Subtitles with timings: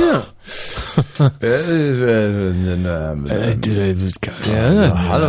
[0.00, 0.24] Tja.
[4.52, 5.28] ja, hallo.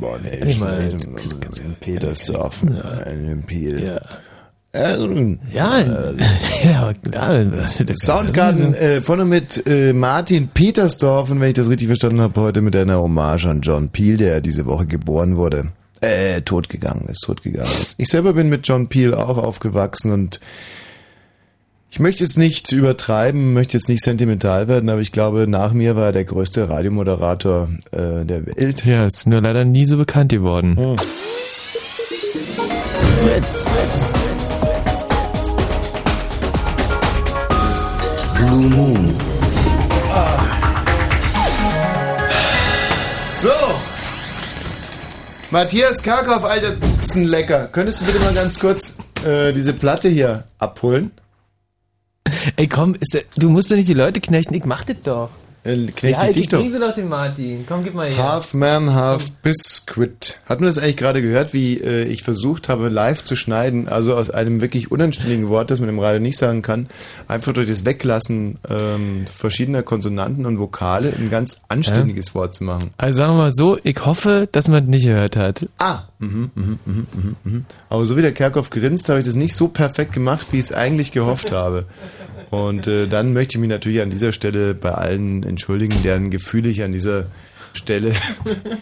[0.00, 0.96] Boah, nee, ich meine,
[1.80, 2.62] Petersdorf.
[2.62, 3.82] Ein Piel.
[3.82, 4.00] Ja.
[4.72, 5.80] Ja,
[6.62, 7.44] ja, klar.
[7.92, 12.60] Soundgarden äh, vorne mit äh, Martin Petersdorf und wenn ich das richtig verstanden habe, heute
[12.60, 15.72] mit einer Hommage an John Peel, der diese Woche geboren wurde.
[16.00, 17.96] Äh, totgegangen ist, totgegangen ist.
[17.98, 20.40] Ich selber bin mit John Peel auch aufgewachsen und
[21.90, 25.96] ich möchte jetzt nicht übertreiben, möchte jetzt nicht sentimental werden, aber ich glaube, nach mir
[25.96, 28.84] war er der größte Radiomoderator äh, der Welt.
[28.84, 30.76] Ja, ist nur leider nie so bekannt geworden.
[30.76, 30.96] Hm.
[33.22, 33.66] Fritz.
[38.38, 39.14] Blue Moon.
[43.34, 43.48] So.
[45.50, 46.76] Matthias Karkow, alter
[47.16, 47.68] lecker.
[47.72, 51.10] Könntest du bitte mal ganz kurz äh, diese Platte hier abholen?
[52.56, 52.96] Ey, komm,
[53.36, 55.30] du musst doch nicht die Leute knechten, ich mach das doch.
[55.62, 56.62] Äh, Knecht ja, ich dich doch.
[56.62, 57.64] sie doch den Martin.
[57.68, 58.32] Komm, gib mal her.
[58.32, 60.38] Half Man, Half Biscuit.
[60.46, 64.16] Hat man das eigentlich gerade gehört, wie äh, ich versucht habe, live zu schneiden, also
[64.16, 66.88] aus einem wirklich unanständigen Wort, das man im Radio nicht sagen kann,
[67.28, 72.90] einfach durch das Weglassen ähm, verschiedener Konsonanten und Vokale ein ganz anständiges Wort zu machen.
[72.96, 75.68] Also sagen wir mal so, ich hoffe, dass man das nicht gehört hat.
[75.78, 77.64] Ah, mhm, mhm, mhm, mhm, mhm.
[77.90, 80.64] Aber so wie der Kerkhoff grinst, habe ich das nicht so perfekt gemacht, wie ich
[80.64, 81.84] es eigentlich gehofft habe.
[82.50, 86.68] Und äh, dann möchte ich mich natürlich an dieser Stelle bei allen entschuldigen, deren Gefühle
[86.68, 87.26] ich an dieser
[87.72, 88.12] Stelle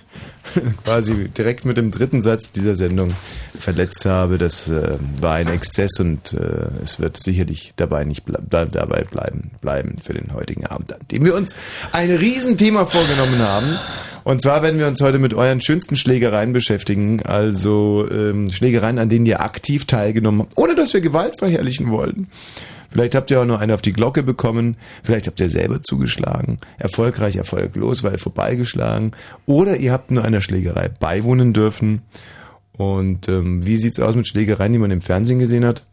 [0.85, 3.15] quasi direkt mit dem dritten Satz dieser Sendung
[3.59, 4.39] verletzt habe.
[4.39, 9.51] Das äh, war ein Exzess und äh, es wird sicherlich dabei nicht ble dabei bleiben,
[9.61, 11.57] bleiben für den heutigen Abend, an dem wir uns
[11.93, 13.79] ein Riesenthema vorgenommen haben.
[14.25, 19.09] Und zwar werden wir uns heute mit euren schönsten Schlägereien beschäftigen, also ähm, Schlägereien, an
[19.09, 22.27] denen ihr aktiv teilgenommen habt, ohne dass wir Gewalt verherrlichen wollten.
[22.91, 24.77] Vielleicht habt ihr auch noch eine auf die Glocke bekommen.
[25.03, 26.59] Vielleicht habt ihr selber zugeschlagen.
[26.79, 29.13] Erfolgreich, erfolglos, weil vorbeigeschlagen.
[29.47, 32.03] Oder ihr habt nur einer Schlägerei beiwohnen dürfen.
[32.73, 35.85] Und ähm, wie sieht's aus mit Schlägereien, die man im Fernsehen gesehen hat?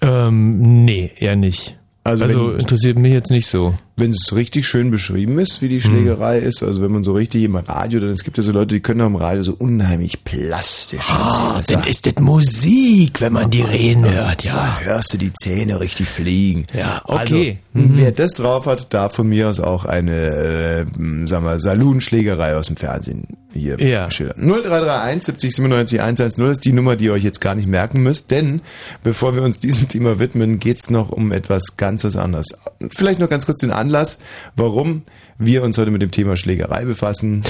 [0.00, 1.78] Ähm, nee, eher nicht.
[2.02, 3.74] Also, Also, interessiert mich jetzt nicht so.
[3.96, 7.12] Wenn es so richtig schön beschrieben ist, wie die Schlägerei ist, also wenn man so
[7.12, 10.24] richtig im Radio, dann es gibt ja so Leute, die können im Radio so unheimlich
[10.24, 11.80] plastisch Ah, erzählen.
[11.82, 14.54] dann ist das Musik, wenn man die reden hört, ja.
[14.56, 16.66] Da hörst du die Zähne richtig fliegen.
[16.76, 17.58] Ja, okay.
[17.72, 20.84] Also, wer das drauf hat, darf von mir aus auch eine, äh,
[21.28, 24.10] sagen wir, Saloon-Schlägerei aus dem Fernsehen hier Ja.
[24.10, 24.40] schildern.
[24.44, 28.32] 0331 70 97 110 ist die Nummer, die ihr euch jetzt gar nicht merken müsst,
[28.32, 28.60] denn
[29.04, 32.46] bevor wir uns diesem Thema widmen, geht's noch um etwas ganz was anderes.
[32.90, 34.18] Vielleicht noch ganz kurz den Anlass,
[34.56, 35.02] warum
[35.38, 37.42] wir uns heute mit dem Thema Schlägerei befassen.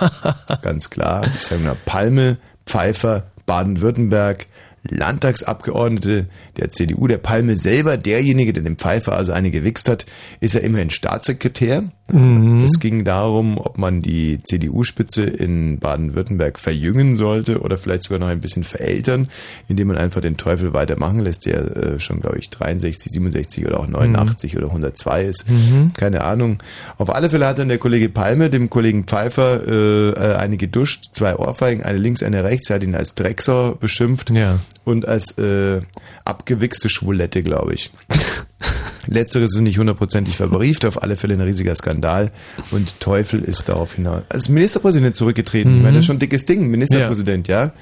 [0.62, 2.36] ganz klar, ich sage nur Palme,
[2.66, 4.46] Pfeiffer, Baden-Württemberg,
[4.82, 10.04] Landtagsabgeordnete der CDU, der Palme selber, derjenige, der dem Pfeiffer also eine gewichst hat,
[10.40, 11.84] ist ja immerhin Staatssekretär.
[12.12, 12.64] Mhm.
[12.64, 18.28] Es ging darum, ob man die CDU-Spitze in Baden-Württemberg verjüngen sollte oder vielleicht sogar noch
[18.28, 19.28] ein bisschen verältern,
[19.68, 23.80] indem man einfach den Teufel weitermachen lässt, der äh, schon, glaube ich, 63, 67 oder
[23.80, 25.48] auch 89 oder 102 ist.
[25.50, 25.92] Mhm.
[25.94, 26.62] Keine Ahnung.
[26.98, 31.10] Auf alle Fälle hat dann der Kollege Palme dem Kollegen Pfeiffer äh, äh, eine geduscht,
[31.12, 32.70] zwei Ohrfeigen, eine links, eine rechts.
[32.70, 34.58] Er hat ihn als Drecksau beschimpft Ja.
[34.84, 35.80] und als äh,
[36.24, 37.90] abgewichste Schwulette, glaube ich.
[39.10, 42.30] Letzteres ist nicht hundertprozentig verbrieft, auf alle Fälle ein riesiger Skandal.
[42.70, 44.22] Und Teufel ist darauf hinaus.
[44.28, 45.76] Als Ministerpräsident zurückgetreten.
[45.76, 47.72] Ich meine, das ist schon ein dickes Ding, Ministerpräsident, ja.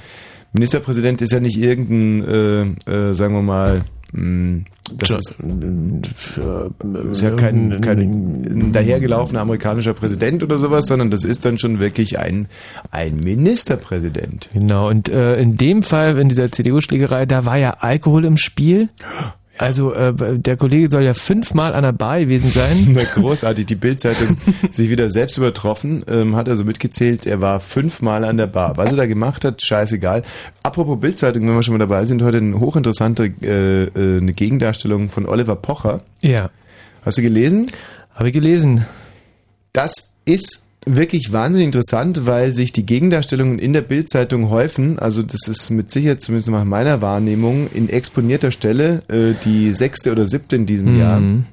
[0.52, 4.64] Ministerpräsident ist ja nicht irgendein, äh, äh, sagen wir mal, mh,
[4.96, 5.34] das ist,
[7.10, 11.78] ist ja kein, kein ein dahergelaufener amerikanischer Präsident oder sowas, sondern das ist dann schon
[11.78, 12.48] wirklich ein,
[12.90, 14.48] ein Ministerpräsident.
[14.54, 18.88] Genau, und äh, in dem Fall, in dieser CDU-Schlägerei, da war ja Alkohol im Spiel.
[19.58, 22.88] Also äh, der Kollege soll ja fünfmal an der Bar gewesen sein.
[22.94, 24.36] Na, großartig, die Bildzeitung
[24.70, 28.76] sich wieder selbst übertroffen, ähm, hat also mitgezählt, er war fünfmal an der Bar.
[28.76, 30.22] Was er da gemacht hat, scheißegal.
[30.62, 35.08] Apropos Bildzeitung, wenn wir schon mal dabei sind, heute eine hochinteressante äh, äh, eine Gegendarstellung
[35.08, 36.02] von Oliver Pocher.
[36.22, 36.50] Ja,
[37.04, 37.70] Hast du gelesen?
[38.14, 38.84] habe ich gelesen.
[39.72, 40.64] Das ist
[40.96, 44.98] wirklich wahnsinnig interessant, weil sich die Gegendarstellungen in der Bildzeitung häufen.
[44.98, 50.12] Also das ist mit Sicherheit, zumindest nach meiner Wahrnehmung, in exponierter Stelle äh, die sechste
[50.12, 51.20] oder siebte in diesem Jahr.
[51.20, 51.46] Mhm.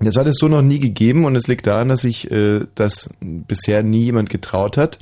[0.00, 3.10] Das hat es so noch nie gegeben und es liegt daran, dass sich äh, das
[3.20, 4.98] bisher nie jemand getraut hat.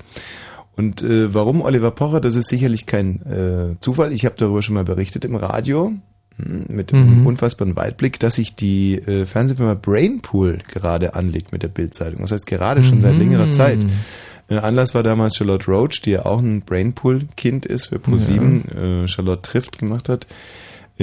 [0.76, 2.20] Und äh, warum Oliver Pocher?
[2.20, 4.12] Das ist sicherlich kein äh, Zufall.
[4.12, 5.93] Ich habe darüber schon mal berichtet im Radio
[6.38, 7.26] mit einem Mhm.
[7.26, 12.23] unfassbaren Weitblick, dass sich die äh, Fernsehfirma Brainpool gerade anlegt mit der Bildzeitung.
[12.23, 13.52] Das heißt gerade schon seit längerer Mhm.
[13.52, 13.87] Zeit.
[14.49, 18.64] Äh, Anlass war damals Charlotte Roach, die ja auch ein Brainpool-Kind ist für ProSieben.
[19.05, 20.26] Äh, Charlotte trifft gemacht hat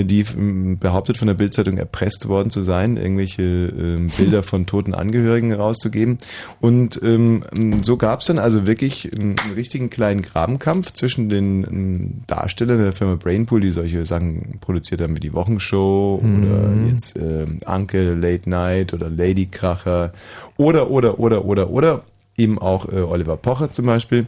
[0.06, 4.94] die ähm, behauptet von der Bildzeitung erpresst worden zu sein, irgendwelche ähm, Bilder von toten
[4.94, 6.18] Angehörigen rauszugeben.
[6.60, 7.44] Und ähm,
[7.82, 12.94] so gab es dann also wirklich einen, richtigen kleinen Grabenkampf zwischen den ähm, Darstellern der
[12.94, 16.44] Firma Brainpool, die solche Sachen produziert haben wie die Wochenshow Mhm.
[16.44, 20.12] oder jetzt ähm, Anke Late Night oder Ladykracher
[20.58, 22.02] oder oder oder oder oder
[22.38, 24.28] eben auch äh, Oliver Pocher zum Beispiel.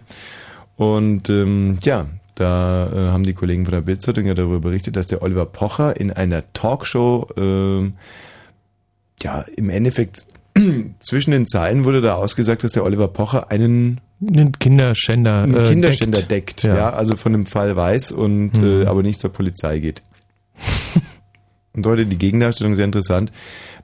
[0.76, 5.08] Und ähm, ja, da äh, haben die Kollegen von der Bildzeitung ja darüber berichtet, dass
[5.08, 7.94] der Oliver Pocher in einer Talkshow ähm,
[9.22, 10.26] ja im Endeffekt
[11.00, 15.44] zwischen den Zeilen wurde da ausgesagt, dass der Oliver Pocher einen Den Kinderschänder.
[15.44, 16.32] einen äh, Kinderschänder deckt.
[16.32, 16.76] deckt, ja.
[16.76, 16.90] Ja.
[16.94, 18.84] also von dem Fall weiß und Mhm.
[18.84, 20.02] äh, aber nicht zur Polizei geht.
[21.74, 23.32] und heute die Gegendarstellung sehr interessant,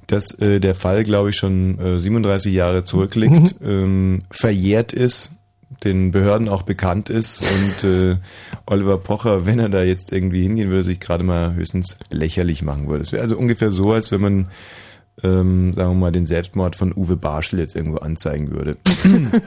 [0.08, 5.32] dass äh, der Fall, glaube ich, schon äh, 37 Jahre zurückliegt, ähm, verjährt ist,
[5.84, 8.18] den Behörden auch bekannt ist und äh,
[8.66, 12.88] Oliver Pocher, wenn er da jetzt irgendwie hingehen würde, sich gerade mal höchstens lächerlich machen
[12.88, 13.04] würde.
[13.04, 14.48] Es wäre also ungefähr so, als wenn man
[15.24, 18.78] ähm, sagen wir mal, den Selbstmord von Uwe Barschel jetzt irgendwo anzeigen würde.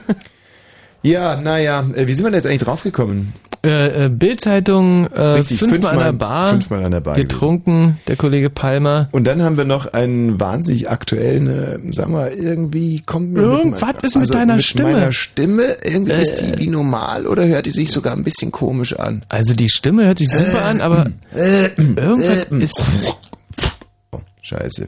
[1.01, 3.33] ja, naja, äh, wie sind wir denn jetzt eigentlich draufgekommen?
[3.63, 7.99] Äh, äh, Bildzeitung, äh, Richtig, fünfmal, an der fünfmal- Bar, fünfmal an der Bar getrunken,
[8.07, 9.07] der Kollege Palmer.
[9.11, 13.93] Und dann haben wir noch einen wahnsinnig aktuellen, äh, sag mal, irgendwie kommt mir Irgendwas
[13.95, 14.93] mit, ist mit deiner mit Stimme.
[14.93, 16.21] meiner Stimme, irgendwie Äh.
[16.23, 19.21] ist die wie normal oder hört die sich sogar ein bisschen komisch an?
[19.29, 21.05] Also die Stimme hört sich super an, aber
[21.35, 22.81] irgendwas ist...
[24.11, 24.87] Oh, scheiße.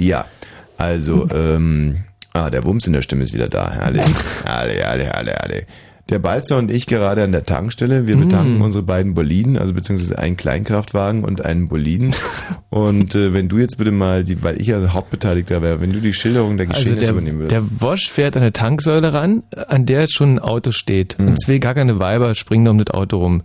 [0.00, 0.24] Ja,
[0.78, 1.96] also, ähm,
[2.32, 3.70] ah, der Wumms in der Stimme ist wieder da.
[3.70, 4.02] Herrlich,
[4.44, 5.66] herrlich, herrlich, herrlich.
[6.10, 8.06] Der Balzer und ich gerade an der Tankstelle.
[8.06, 12.14] Wir betanken unsere beiden Boliden, also beziehungsweise einen Kleinkraftwagen und einen Boliden.
[12.70, 16.00] und äh, wenn du jetzt bitte mal, die, weil ich ja Hauptbeteiligter wäre, wenn du
[16.00, 17.52] die Schilderung der Also Geschehnisse der, übernehmen würdest.
[17.52, 21.16] der Wosch fährt an eine Tanksäule ran, an der schon ein Auto steht.
[21.18, 23.42] Und zwei gar keine Weiber springen um das Auto rum.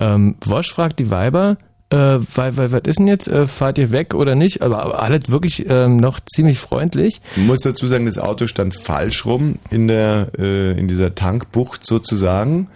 [0.00, 1.56] Ähm, Wosch fragt die Weiber,
[1.90, 3.28] äh, weil, weil, was ist denn jetzt?
[3.28, 4.62] Äh, fahrt ihr weg oder nicht?
[4.62, 7.20] Aber, aber alles wirklich ähm, noch ziemlich freundlich.
[7.36, 11.86] Ich muss dazu sagen, das Auto stand falsch rum in der äh, in dieser Tankbucht
[11.86, 12.68] sozusagen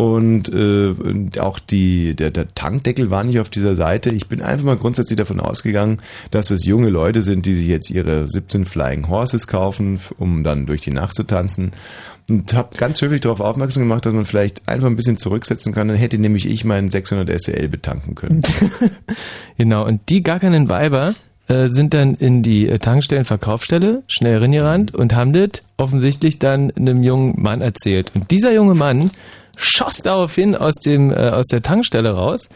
[0.00, 0.94] und, äh,
[1.40, 4.10] auch die der, der Tankdeckel war nicht auf dieser Seite.
[4.10, 5.98] Ich bin einfach mal grundsätzlich davon ausgegangen,
[6.30, 10.66] dass es junge Leute sind, die sich jetzt ihre 17 Flying Horses kaufen, um dann
[10.66, 11.72] durch die Nacht zu tanzen.
[12.28, 15.88] Und habe ganz höflich darauf aufmerksam gemacht, dass man vielleicht einfach ein bisschen zurücksetzen kann.
[15.88, 18.42] Dann hätte nämlich ich meinen 600 SL betanken können.
[19.56, 21.12] Genau, und die gar keinen Weiber
[21.48, 27.02] äh, sind dann in die äh, Tankstellenverkaufsstelle schnell reingerannt und haben das offensichtlich dann einem
[27.02, 28.12] jungen Mann erzählt.
[28.14, 29.10] Und dieser junge Mann
[29.58, 32.48] schoss daraufhin aus, dem, äh, aus der Tankstelle raus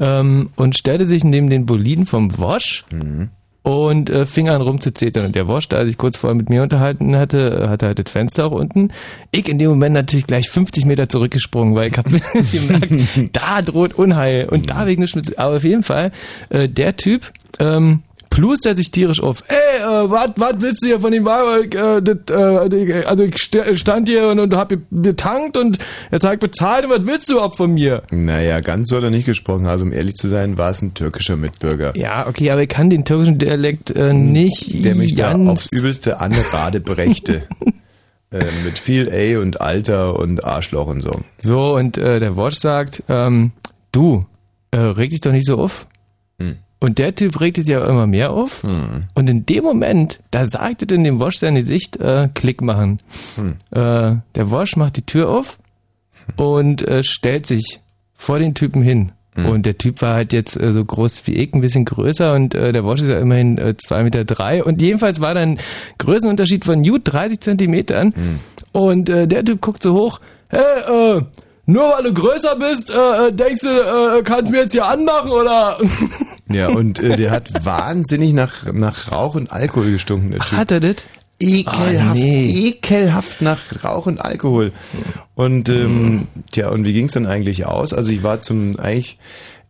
[0.00, 2.84] ähm, und stellte sich neben den Boliden vom Wosch
[3.68, 5.26] und äh, fing an rumzuzetern.
[5.26, 8.10] Und der Wosch, da sich kurz vorher mit mir unterhalten hatte, äh, hatte halt das
[8.10, 8.90] Fenster auch unten.
[9.30, 12.08] Ich in dem Moment natürlich gleich 50 Meter zurückgesprungen, weil ich habe
[12.52, 12.92] gemerkt,
[13.36, 14.48] da droht Unheil.
[14.48, 16.12] Und da wegen des Aber auf jeden Fall,
[16.48, 19.42] äh, der Typ, ähm, plustert sich tierisch auf.
[19.48, 21.72] Ey, äh, was willst du hier von dem Wagen?
[21.72, 21.98] Äh,
[22.32, 25.78] äh, also ich st- stand hier und, und hab betankt und
[26.10, 28.02] jetzt hab ich bezahlt und was willst du überhaupt von mir?
[28.10, 29.66] naja, ganz so hat er nicht gesprochen.
[29.66, 31.96] Also um ehrlich zu sein, war es ein türkischer Mitbürger.
[31.96, 35.48] Ja, okay, aber ich kann den türkischen Dialekt äh, nicht der mich da ganz...
[35.48, 37.42] aufs Übelste an der Bade brächte.
[38.30, 41.12] äh, mit viel A und Alter und Arschloch und so.
[41.38, 43.52] So, und äh, der Watch sagt, ähm,
[43.92, 44.26] du,
[44.70, 45.86] äh, reg dich doch nicht so auf.
[46.40, 46.56] Hm.
[46.80, 48.62] Und der Typ regte sich ja immer mehr auf.
[49.14, 53.00] Und in dem Moment, da sagte denn dem Wosch seine Sicht, äh, Klick machen.
[53.34, 53.54] Hm.
[53.70, 55.58] Äh, der Wosch macht die Tür auf
[56.36, 57.80] und äh, stellt sich
[58.14, 59.12] vor den Typen hin.
[59.34, 59.46] Hm.
[59.46, 62.54] Und der Typ war halt jetzt äh, so groß wie ich, ein bisschen größer und
[62.54, 64.62] äh, der Wosch ist ja immerhin äh, zwei Meter drei.
[64.62, 65.58] Und jedenfalls war da ein
[65.98, 68.12] Größenunterschied von gut 30 Zentimetern.
[68.14, 68.38] Hm.
[68.72, 71.22] Und äh, der Typ guckt so hoch, hey, äh,
[71.68, 73.68] nur weil du größer bist, äh, äh, denkst du,
[74.18, 75.78] äh, kannst mir jetzt hier anmachen oder?
[76.50, 80.56] Ja, und äh, der hat wahnsinnig nach, nach Rauch und Alkohol gestunken, der Typ.
[80.58, 80.96] Hat er das?
[81.38, 82.68] Ekelhaft, Ah, nee.
[82.68, 84.72] ekelhaft nach Rauch und Alkohol.
[85.34, 87.92] Und ähm, tja, und wie ging's dann eigentlich aus?
[87.92, 89.18] Also ich war zum eigentlich,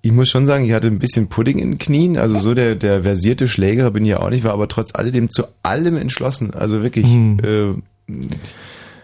[0.02, 2.16] ich muss schon sagen, ich hatte ein bisschen Pudding in den Knien.
[2.16, 5.30] Also so der der versierte Schläger bin ich ja auch nicht, war aber trotz alledem
[5.30, 6.54] zu allem entschlossen.
[6.54, 7.06] Also wirklich.
[7.12, 7.74] Äh,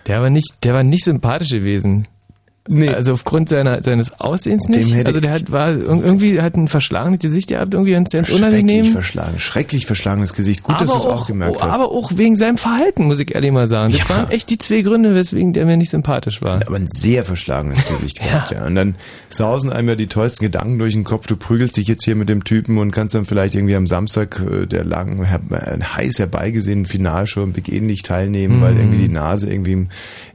[0.06, 2.06] Der war nicht, der war nicht sympathisch gewesen.
[2.68, 4.94] Nee, Also aufgrund seiner, seines Aussehens nicht.
[5.06, 8.42] Also der hat, war ir- irgendwie hat ein verschlagenes Gesicht gehabt, irgendwie ganz, ganz schrecklich
[8.48, 8.86] unangenehm.
[8.86, 10.62] verschlagen, schrecklich verschlagenes Gesicht.
[10.62, 11.74] Gut, dass du es auch gemerkt hast.
[11.74, 13.92] aber auch wegen seinem Verhalten, muss ich ehrlich mal sagen.
[13.92, 14.16] Das Ja.
[14.16, 16.56] waren echt die zwei Gründe, weswegen der mir nicht sympathisch war.
[16.66, 18.64] aber ein sehr verschlagenes Gesicht gehabt, ja.
[18.66, 18.94] Und dann
[19.28, 21.26] sausen einem ja die tollsten Gedanken durch den Kopf.
[21.26, 24.40] Du prügelst dich jetzt hier mit dem Typen und kannst dann vielleicht irgendwie am Samstag
[24.40, 29.50] äh, der langen, äh, heiß herbeigesehenen Finalshow im Begehen nicht teilnehmen, weil irgendwie die Nase
[29.50, 29.88] irgendwie im,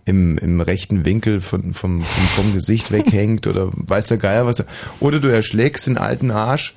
[0.06, 4.64] im, im rechten Winkel von, vom, vom, vom Gesicht weghängt oder weiß der Geier was.
[5.00, 6.76] Oder du erschlägst den alten Arsch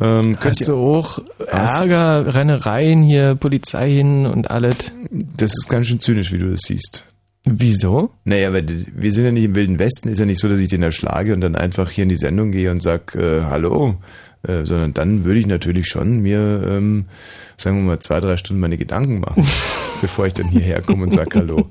[0.00, 4.76] Ähm, Hast du auch Ärger, Rennereien hier, Polizei hin und alles?
[5.10, 7.06] das ist ganz schön zynisch, wie du das siehst.
[7.44, 8.10] Wieso?
[8.24, 10.68] Naja, aber wir sind ja nicht im Wilden Westen, ist ja nicht so, dass ich
[10.68, 13.96] den erschlage und dann einfach hier in die Sendung gehe und sag, äh, hallo,
[14.46, 17.06] äh, sondern dann würde ich natürlich schon mir, ähm,
[17.56, 19.44] sagen wir mal, zwei, drei Stunden meine Gedanken machen,
[20.00, 21.68] bevor ich dann hierher komme und sag hallo.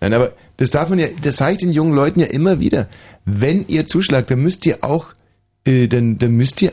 [0.00, 2.86] Nein, aber das darf man ja, das sage ich den jungen Leuten ja immer wieder.
[3.24, 5.06] Wenn ihr zuschlagt, dann müsst ihr auch,
[5.64, 6.72] äh, dann, dann müsst ihr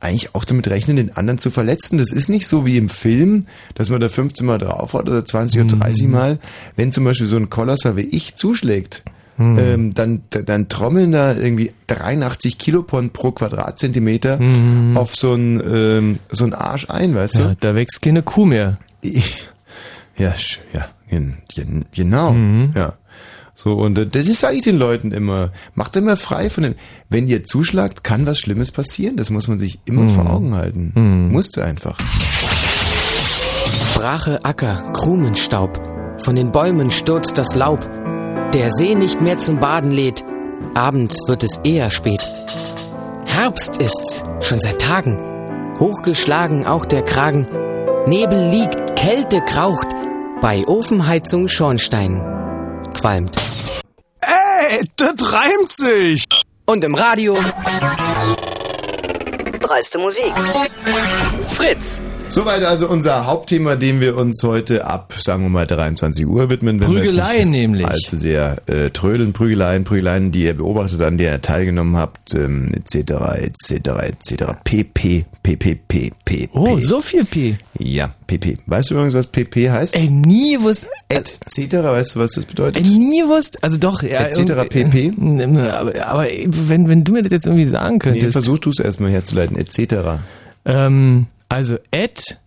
[0.00, 1.96] eigentlich auch damit rechnen, den anderen zu verletzen.
[1.98, 5.24] Das ist nicht so wie im Film, dass man da 15 Mal drauf hat oder
[5.24, 6.38] 20 oder 30 Mal.
[6.76, 9.02] Wenn zum Beispiel so ein Kolosser wie ich zuschlägt,
[9.38, 14.38] ähm, dann, dann trommeln da irgendwie 83 Kilopond pro Quadratzentimeter
[14.94, 18.78] auf so einen ähm, so einen Arsch ein, weißt Ja, da wächst keine Kuh mehr.
[19.02, 19.10] du?
[20.16, 20.32] Ja,
[20.72, 22.32] ja, gen- gen- genau.
[22.76, 22.92] Ja.
[23.54, 25.52] So, und äh, das sage ich den Leuten immer.
[25.74, 26.74] Macht immer frei von dem.
[27.08, 29.16] Wenn ihr zuschlagt, kann was Schlimmes passieren.
[29.16, 30.92] Das muss man sich immer vor Augen halten.
[31.30, 31.98] Musste einfach.
[33.94, 35.80] Brache Acker, Krumenstaub.
[36.18, 37.88] Von den Bäumen stürzt das Laub.
[38.52, 40.24] Der See nicht mehr zum Baden lädt.
[40.74, 42.28] Abends wird es eher spät.
[43.26, 45.20] Herbst ist's, schon seit Tagen.
[45.78, 47.46] Hochgeschlagen auch der Kragen.
[48.06, 49.88] Nebel liegt, Kälte kraucht.
[50.40, 52.34] Bei Ofenheizung Schornstein
[52.94, 53.43] qualmt.
[54.74, 56.24] Ey, das reimt sich.
[56.64, 57.38] Und im Radio
[59.60, 60.32] Dreiste Musik.
[61.46, 62.00] Fritz.
[62.34, 66.80] Soweit also unser Hauptthema, dem wir uns heute ab, sagen wir mal, 23 Uhr widmen.
[66.80, 67.86] Wenn Prügeleien nämlich.
[67.86, 72.72] Allzu sehr äh, trödeln, Prügeleien, Prügeleien, die ihr beobachtet, an der ihr teilgenommen habt, ähm,
[72.74, 73.72] etc., etc.,
[74.02, 76.80] etc., pp, pp, pp, Oh, P.
[76.80, 77.56] so viel P.
[77.78, 78.58] Ja, pp.
[78.66, 79.94] Weißt du übrigens, was pp heißt?
[79.94, 82.84] Ey, nie wusste, Et cetera, weißt du, was das bedeutet?
[82.84, 84.24] ey, nie wusste, also doch, ja.
[84.26, 85.68] Et cetera irgendwie- pp?
[85.70, 88.32] Aber, aber wenn, wenn du mir das jetzt irgendwie sagen Nee, könntest.
[88.32, 90.18] versuch du es erstmal herzuleiten, et cetera.
[90.64, 92.38] Ähm, also et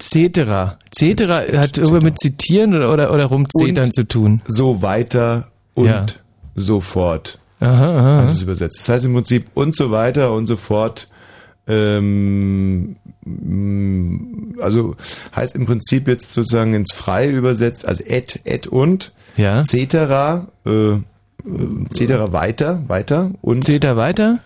[0.00, 0.78] cetera.
[0.94, 4.42] Cetera hat irgendwas mit zitieren oder, oder, oder rumzetern Und- zu tun.
[4.46, 6.06] So weiter und Ja.
[6.54, 7.38] so fort.
[7.60, 8.22] Aha, aha.
[8.22, 8.78] Das ist übersetzt.
[8.80, 11.08] Das heißt im Prinzip und so weiter und so fort.
[11.68, 14.96] Ähm, mm, also
[15.34, 19.62] heißt im Prinzip jetzt sozusagen ins Freie übersetzt, also et, et und, ja.
[19.62, 21.00] cetera, äh, äh,
[21.90, 24.40] cetera weiter, weiter und, Zeta weiter?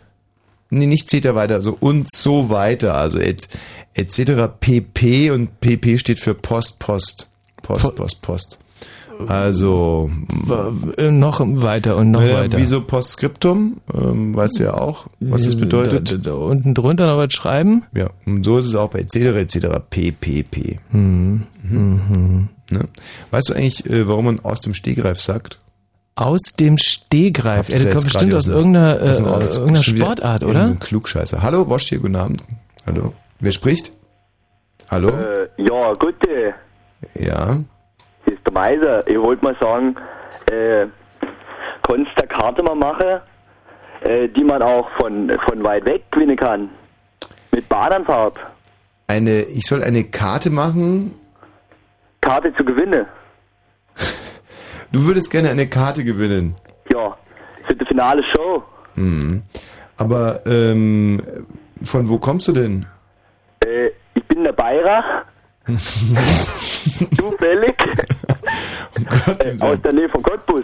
[0.69, 3.49] nee, nicht cetera weiter, also und so weiter, also et,
[3.97, 7.29] et cetera pp und pp steht für Post, Post,
[7.63, 8.59] Post, Po- Post, Post.
[9.29, 10.11] Also,
[10.99, 12.59] äh, Noch weiter und noch naja, weiter.
[12.59, 16.13] wie so Postskriptum, ähm, weißt du ja auch, was das bedeutet.
[16.13, 17.85] Da, da, da unten drunter noch was schreiben?
[17.95, 19.17] Ja, und so ist es auch bei etc.
[19.17, 19.67] etc.
[19.89, 20.81] PPP.
[20.93, 21.47] Mhm.
[22.69, 22.81] Ne?
[23.31, 25.61] Weißt du eigentlich, äh, warum man aus dem Stegreif sagt?
[26.15, 27.71] Aus dem Stehgreif.
[27.71, 30.67] Ja, das ja kommt bestimmt aus irgendeiner, äh, aus irgendeiner Sportart, oder?
[30.67, 31.41] So ein Klugscheißer.
[31.41, 32.43] Hallo, Wosch hier, guten Abend.
[32.87, 33.15] Hallo.
[33.41, 33.93] Wer spricht?
[34.91, 35.09] Hallo?
[35.09, 36.55] Äh, ja, gute.
[37.15, 37.57] Ja.
[38.25, 39.07] Hier ist der Meiser.
[39.07, 39.97] Ich wollte mal sagen,
[40.51, 40.87] äh,
[41.83, 43.21] kannst du eine Karte mal machen,
[44.01, 46.71] äh, die man auch von, von weit weg gewinnen kann?
[47.53, 48.39] Mit Bahnanfahrt.
[49.07, 51.15] Eine, ich soll eine Karte machen.
[52.21, 53.07] Karte zu gewinnen.
[54.93, 56.55] Du würdest gerne eine Karte gewinnen.
[56.93, 57.17] Ja,
[57.67, 58.63] für die finale Show.
[58.95, 59.43] Mhm.
[59.97, 61.21] Aber ähm,
[61.83, 62.87] von wo kommst du denn?
[63.65, 65.25] Äh, ich bin der Bayer.
[67.17, 67.77] Zufällig.
[69.27, 70.63] Gott, äh, aus der Nähe von Cottbus.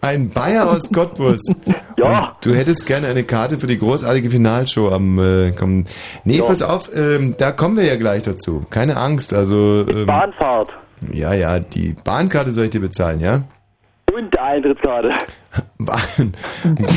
[0.00, 1.40] Ein Bayer aus Cottbus.
[1.98, 2.30] Ja.
[2.30, 5.86] Und Du hättest gerne eine Karte für die großartige Finalshow am äh, kommenden.
[6.24, 6.44] Nee, Ja.
[6.46, 8.64] pass auf, ähm, da kommen wir ja gleich dazu.
[8.70, 10.74] Keine Angst, also ähm, Bahnfahrt.
[11.12, 13.42] ja, ja, die Bahnkarte soll ich dir bezahlen, ja?
[14.16, 15.10] Und der Eintrittskarte.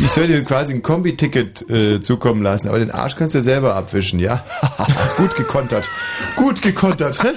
[0.02, 3.44] Ich soll dir quasi ein Kombi-Ticket äh, zukommen lassen, aber den Arsch kannst du ja
[3.44, 4.44] selber abwischen, ja?
[5.18, 5.90] Gut gekontert.
[6.36, 7.22] Gut gekontert.
[7.24, 7.28] hä?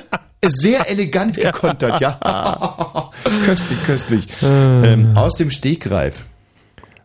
[0.45, 2.19] Sehr elegant gekontert, ja?
[3.45, 4.27] köstlich, köstlich.
[4.43, 6.25] Ähm, aus dem Stegreif.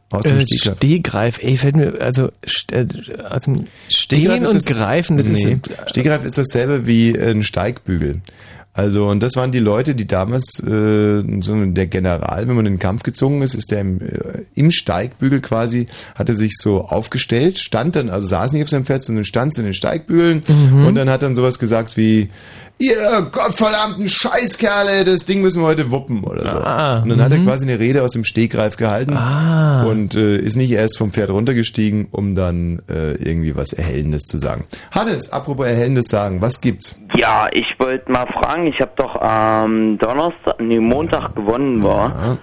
[0.09, 0.77] Aus dem Äh, Stegreif.
[0.77, 2.85] Stehgreif, ey, fällt mir, also st äh,
[3.29, 7.17] aus dem Stegreif Stehen ist und das- Greifen, das nee, ist Stegreif ist dasselbe wie
[7.19, 8.21] ein Steigbügel.
[8.75, 12.73] Also, und das waren die Leute, die damals, äh, so der General, wenn man in
[12.73, 17.59] den Kampf gezogen ist, ist der im, äh, im Steigbügel quasi, hatte sich so aufgestellt,
[17.59, 20.87] stand dann, also saß nicht auf seinem Pferd, sondern stand in den Steigbügeln Mhm.
[20.87, 22.29] und dann hat dann sowas gesagt wie,
[22.79, 26.57] ihr gottverdammten Scheißkerle, das Ding müssen wir heute wuppen oder so.
[26.57, 29.83] Ah, und dann hat er quasi eine Rede aus dem Stegreif gehalten Ah.
[29.85, 34.37] und äh, ist nicht erst vom Pferd runtergestiegen, um dann äh, irgendwie was Erhellendes zu
[34.37, 34.65] sagen.
[34.91, 37.01] Hannes, apropos Erhellendes sagen, was gibt's?
[37.15, 42.09] Ja, ich wollte mal fragen, ich habe doch am Donnerstag, nee, Montag gewonnen war.
[42.09, 42.37] Ja.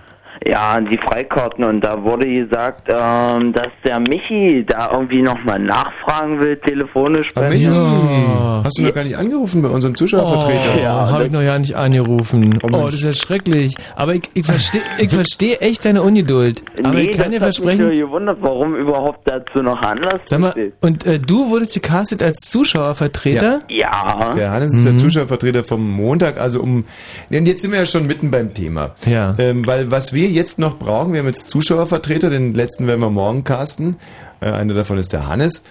[0.46, 6.40] Ja, die Freikarten und da wurde gesagt, ähm, dass der Michi da irgendwie nochmal nachfragen
[6.40, 8.62] will, telefonisch Ah, bei Michi, mir.
[8.64, 10.70] hast du noch gar nicht angerufen bei unserem Zuschauervertreter?
[10.80, 12.58] Oh, habe ich noch ja nicht angerufen.
[12.62, 13.74] Oh, Oh, das ist ja schrecklich.
[13.96, 16.62] Aber ich, ich verstehe ich versteh echt deine Ungeduld.
[16.82, 20.20] Aber nee, ich kann das dir versprechen, mich nur gewundert, warum überhaupt dazu noch Anlass
[20.24, 23.60] sag mal, und äh, du wurdest gecastet als Zuschauervertreter?
[23.68, 24.30] Ja.
[24.36, 26.84] Der Hannes ist der Zuschauervertreter vom Montag, also um.
[27.30, 28.94] Und jetzt sind wir ja schon mitten beim Thema.
[29.06, 29.34] Ja.
[29.38, 33.10] Ähm, weil was wir jetzt noch brauchen, wir haben jetzt Zuschauervertreter, den letzten werden wir
[33.10, 33.96] morgen casten.
[34.40, 35.62] Äh, einer davon ist der Hannes.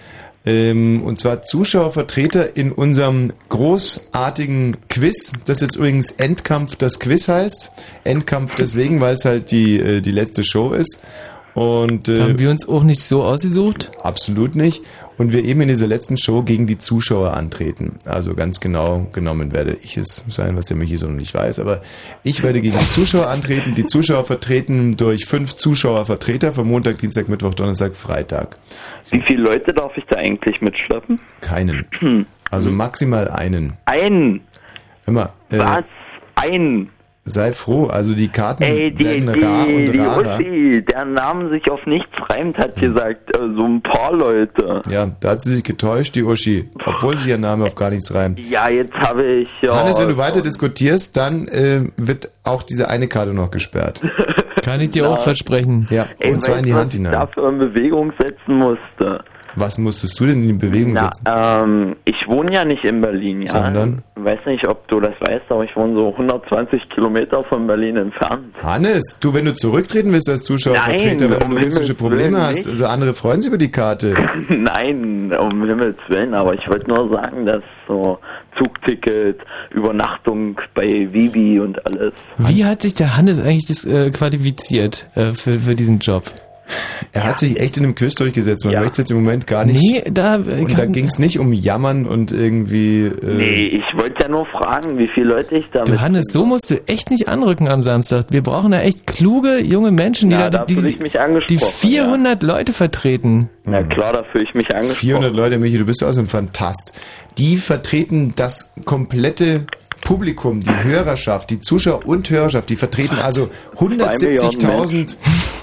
[0.46, 7.72] Ähm, und zwar Zuschauervertreter in unserem großartigen Quiz, das jetzt übrigens Endkampf das Quiz heißt.
[8.04, 11.02] Endkampf deswegen, weil es halt die, äh, die letzte Show ist.
[11.54, 13.90] Und äh, Haben wir uns auch nicht so ausgesucht?
[14.02, 14.82] Absolut nicht.
[15.20, 17.98] Und wir eben in dieser letzten Show gegen die Zuschauer antreten.
[18.06, 21.58] Also ganz genau genommen werde ich es sein, was der Michi so noch nicht weiß.
[21.58, 21.82] Aber
[22.22, 23.74] ich werde gegen die Zuschauer antreten.
[23.74, 28.56] Die Zuschauer vertreten durch fünf Zuschauervertreter von Montag, Dienstag, Mittwoch, Donnerstag, Freitag.
[29.10, 31.20] Wie viele Leute darf ich da eigentlich mitschleppen?
[31.42, 31.86] Keinen.
[32.50, 33.74] Also maximal einen.
[33.84, 34.40] Einen.
[35.04, 35.84] Hör mal, äh, Was?
[36.34, 36.88] Einen.
[37.24, 37.86] Sei froh.
[37.86, 40.36] Also die Karten Ey, die, werden die, rar und die rarer.
[40.38, 42.80] Uschi, deren Name sich auf nichts reimt, hat Hm.
[42.80, 44.82] gesagt, äh, so ein paar Leute.
[44.90, 46.68] Ja, da hat sie sich getäuscht, die Uschi.
[46.86, 48.38] Obwohl sich ihr Name auf gar nichts reimt.
[48.40, 49.76] Ja, jetzt habe ich ja.
[49.78, 54.00] Hannes, wenn du weiter diskutierst, dann äh, wird auch diese eine Karte noch gesperrt.
[54.64, 55.86] Kann ich dir auch versprechen.
[55.90, 57.12] Ja, Ey, und zwar in die Hand hinein.
[57.12, 59.22] dafür in Bewegung setzen musste.
[59.56, 61.24] Was musstest du denn in die Bewegung Na, setzen?
[61.26, 63.52] ähm, ich wohne ja nicht in Berlin, ja.
[63.52, 64.02] Sondern?
[64.16, 67.96] Ich weiß nicht, ob du das weißt, aber ich wohne so 120 Kilometer von Berlin
[67.96, 68.50] entfernt.
[68.62, 72.42] Hannes, du, wenn du zurücktreten willst als Zuschauervertreter, Nein, weil du um logistische Probleme Willen
[72.42, 72.68] hast, nicht.
[72.68, 74.14] also andere freuen sich über die Karte.
[74.48, 78.18] Nein, um Himmels Willen, aber ich wollte nur sagen, dass so
[78.56, 79.40] Zugticket,
[79.70, 82.12] Übernachtung bei Vivi und alles.
[82.38, 86.24] Wie hat sich der Hannes eigentlich das, äh, qualifiziert äh, für, für diesen Job?
[87.12, 88.64] Er hat sich echt in einem Quiz durchgesetzt.
[88.64, 88.80] Man Ja.
[88.80, 89.80] möchte es jetzt im Moment gar nicht.
[89.82, 93.06] Nee, da, und da ging es nicht um Jammern und irgendwie.
[93.06, 95.88] Äh, Nee, ich wollte ja nur fragen, wie viele Leute ich damit.
[95.88, 98.26] du Hannes, so musst du echt nicht anrücken am Samstag.
[98.30, 101.18] Wir brauchen da echt kluge junge Menschen, die Ja, da die, die, ich mich die
[101.18, 101.72] angesprochen.
[101.76, 103.48] 400 Leute vertreten.
[103.70, 105.00] Ja, klar, da fühle ich mich angesprochen.
[105.08, 106.92] 400 Leute, Michi, du bist aus dem Fantast.
[107.38, 109.66] Die vertreten das komplette
[110.00, 115.16] Publikum, die Hörerschaft, die Zuschauer und Hörerschaft, die vertreten also 170.000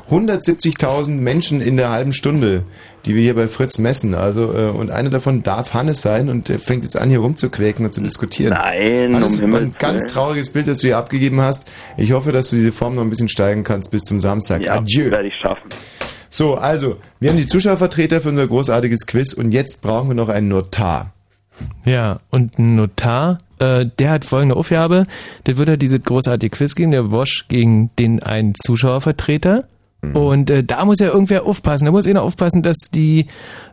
[0.09, 2.63] 170.000 Menschen in der halben Stunde,
[3.05, 4.15] die wir hier bei Fritz messen.
[4.15, 7.85] Also äh, und einer davon darf Hannes sein und der fängt jetzt an hier rumzuquäken
[7.85, 8.53] und zu diskutieren.
[8.53, 11.67] Nein, Hannes, um ein ganz trauriges Bild, das du hier abgegeben hast.
[11.97, 14.65] Ich hoffe, dass du diese Form noch ein bisschen steigern kannst bis zum Samstag.
[14.65, 15.11] Ja, Adieu.
[15.11, 15.69] werde ich schaffen.
[16.29, 20.29] So, also, wir haben die Zuschauervertreter für unser großartiges Quiz und jetzt brauchen wir noch
[20.29, 21.13] einen Notar.
[21.85, 25.05] Ja, und ein Notar, äh, der hat folgende Aufgabe.
[25.45, 29.63] Der wird halt dieses großartige Quiz geben, der Wosch gegen den einen Zuschauervertreter.
[30.13, 31.85] Und äh, da muss ja irgendwer aufpassen.
[31.85, 33.25] Da muss einer aufpassen, dass die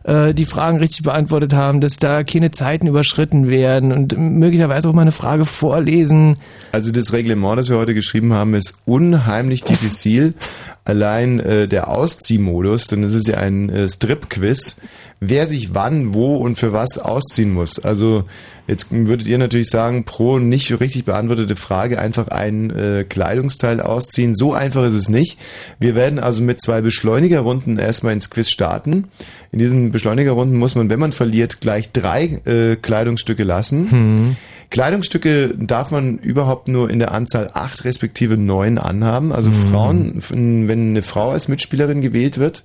[0.03, 4.93] äh, die Fragen richtig beantwortet haben, dass da keine Zeiten überschritten werden und möglicherweise auch
[4.93, 6.37] mal eine Frage vorlesen.
[6.71, 10.33] Also das Reglement, das wir heute geschrieben haben, ist unheimlich diffizil.
[10.83, 14.77] Allein äh, der Ausziehmodus, denn es ist ja ein äh, Strip-Quiz,
[15.19, 17.79] wer sich wann, wo und für was ausziehen muss.
[17.79, 18.25] Also
[18.67, 24.35] jetzt würdet ihr natürlich sagen, pro nicht richtig beantwortete Frage einfach ein äh, Kleidungsteil ausziehen.
[24.35, 25.37] So einfach ist es nicht.
[25.79, 29.05] Wir werden also mit zwei Beschleunigerrunden erstmal ins Quiz starten.
[29.51, 34.35] In diesen Beschleunigerrunden muss man, wenn man verliert, gleich drei äh, Kleidungsstücke lassen.
[34.69, 39.31] Kleidungsstücke darf man überhaupt nur in der Anzahl acht respektive neun anhaben.
[39.31, 42.63] Also Frauen, wenn eine Frau als Mitspielerin gewählt wird,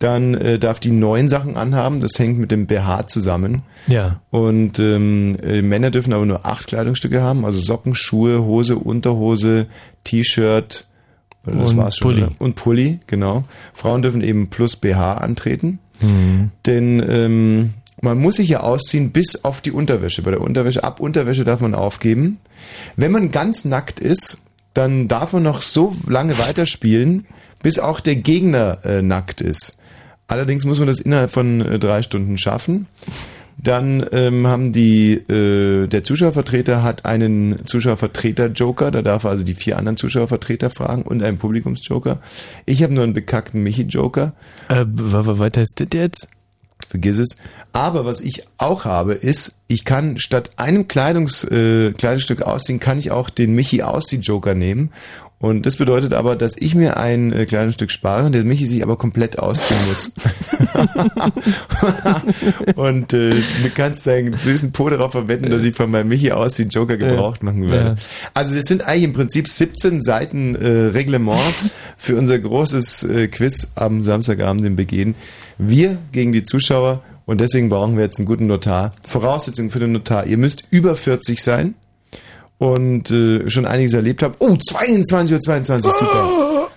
[0.00, 2.00] dann äh, darf die neun Sachen anhaben.
[2.00, 3.62] Das hängt mit dem BH zusammen.
[3.86, 4.20] Ja.
[4.30, 7.44] Und ähm, äh, Männer dürfen aber nur acht Kleidungsstücke haben.
[7.44, 9.66] Also Socken, Schuhe, Hose, Unterhose,
[10.04, 10.86] T-Shirt.
[11.44, 12.12] Das Und war's schon.
[12.12, 12.22] Pulli.
[12.22, 12.32] oder?
[12.38, 13.44] Und Pulli, genau.
[13.74, 15.78] Frauen dürfen eben plus BH antreten.
[16.00, 16.50] Mhm.
[16.64, 20.22] Denn ähm, man muss sich ja ausziehen bis auf die Unterwäsche.
[20.22, 22.38] Bei der Unterwäsche, ab Unterwäsche darf man aufgeben.
[22.96, 24.38] Wenn man ganz nackt ist,
[24.72, 27.26] dann darf man noch so lange weiterspielen,
[27.62, 29.76] bis auch der Gegner äh, nackt ist.
[30.30, 32.86] Allerdings muss man das innerhalb von äh, drei Stunden schaffen.
[33.62, 39.54] Dann ähm, haben die, äh, der Zuschauervertreter hat einen Zuschauervertreter-Joker, da darf er also die
[39.54, 42.20] vier anderen Zuschauervertreter fragen und einen Publikumsjoker.
[42.64, 44.32] Ich habe nur einen bekackten Michi-Joker.
[44.68, 46.28] Äh, wa- wa- was heißt das jetzt?
[46.88, 47.36] Vergiss es.
[47.72, 52.98] Aber was ich auch habe, ist, ich kann statt einem Kleidungs, äh, Kleidungsstück ausziehen, kann
[52.98, 54.90] ich auch den Michi auszieh Joker nehmen
[55.42, 58.82] Und das bedeutet aber, dass ich mir ein äh, kleines Stück spare, der Michi sich
[58.82, 60.12] aber komplett ausziehen muss.
[62.76, 66.56] und äh, du kannst deinen süßen Po darauf verwenden, dass ich von meinem Michi aus
[66.56, 67.88] den Joker gebraucht machen werde.
[67.88, 67.96] Ja.
[68.34, 71.40] Also das sind eigentlich im Prinzip 17 Seiten äh, Reglement
[71.96, 75.14] für unser großes äh, Quiz am Samstagabend im Begehen.
[75.56, 78.92] Wir gegen die Zuschauer und deswegen brauchen wir jetzt einen guten Notar.
[79.08, 80.26] Voraussetzungen für den Notar.
[80.26, 81.76] Ihr müsst über 40 sein
[82.60, 84.36] und äh, schon einiges erlebt habt.
[84.38, 86.68] Oh, 22 Uhr 22, super.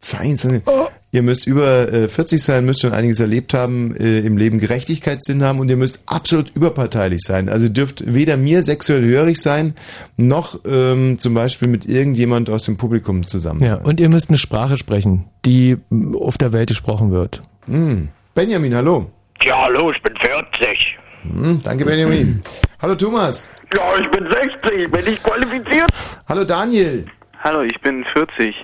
[0.00, 0.62] 22.
[1.10, 5.42] Ihr müsst über äh, 40 sein, müsst schon einiges erlebt haben, äh, im Leben Gerechtigkeitssinn
[5.42, 7.48] haben und ihr müsst absolut überparteilich sein.
[7.48, 9.74] Also ihr dürft weder mir sexuell hörig sein,
[10.16, 13.84] noch ähm, zum Beispiel mit irgendjemand aus dem Publikum zusammen Ja, sein.
[13.84, 17.42] und ihr müsst eine Sprache sprechen, die mm, auf der Welt gesprochen wird.
[17.66, 18.08] Hm.
[18.34, 19.10] Benjamin, hallo.
[19.42, 20.98] Ja, hallo, ich bin 40.
[21.22, 22.42] Hm, danke, Benjamin.
[22.80, 23.54] hallo, Thomas.
[23.76, 24.90] Ja, ich bin 60.
[24.90, 25.88] Bin ich qualifiziert?
[26.28, 27.06] Hallo, Daniel.
[27.42, 28.54] Hallo, ich bin 40.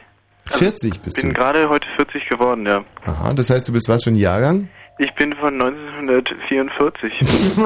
[0.46, 1.34] 40 bist bin du.
[1.34, 2.82] gerade heute 40 geworden, ja.
[3.04, 4.68] Aha, das heißt, du bist was für ein Jahrgang?
[4.98, 7.12] Ich bin von 1944.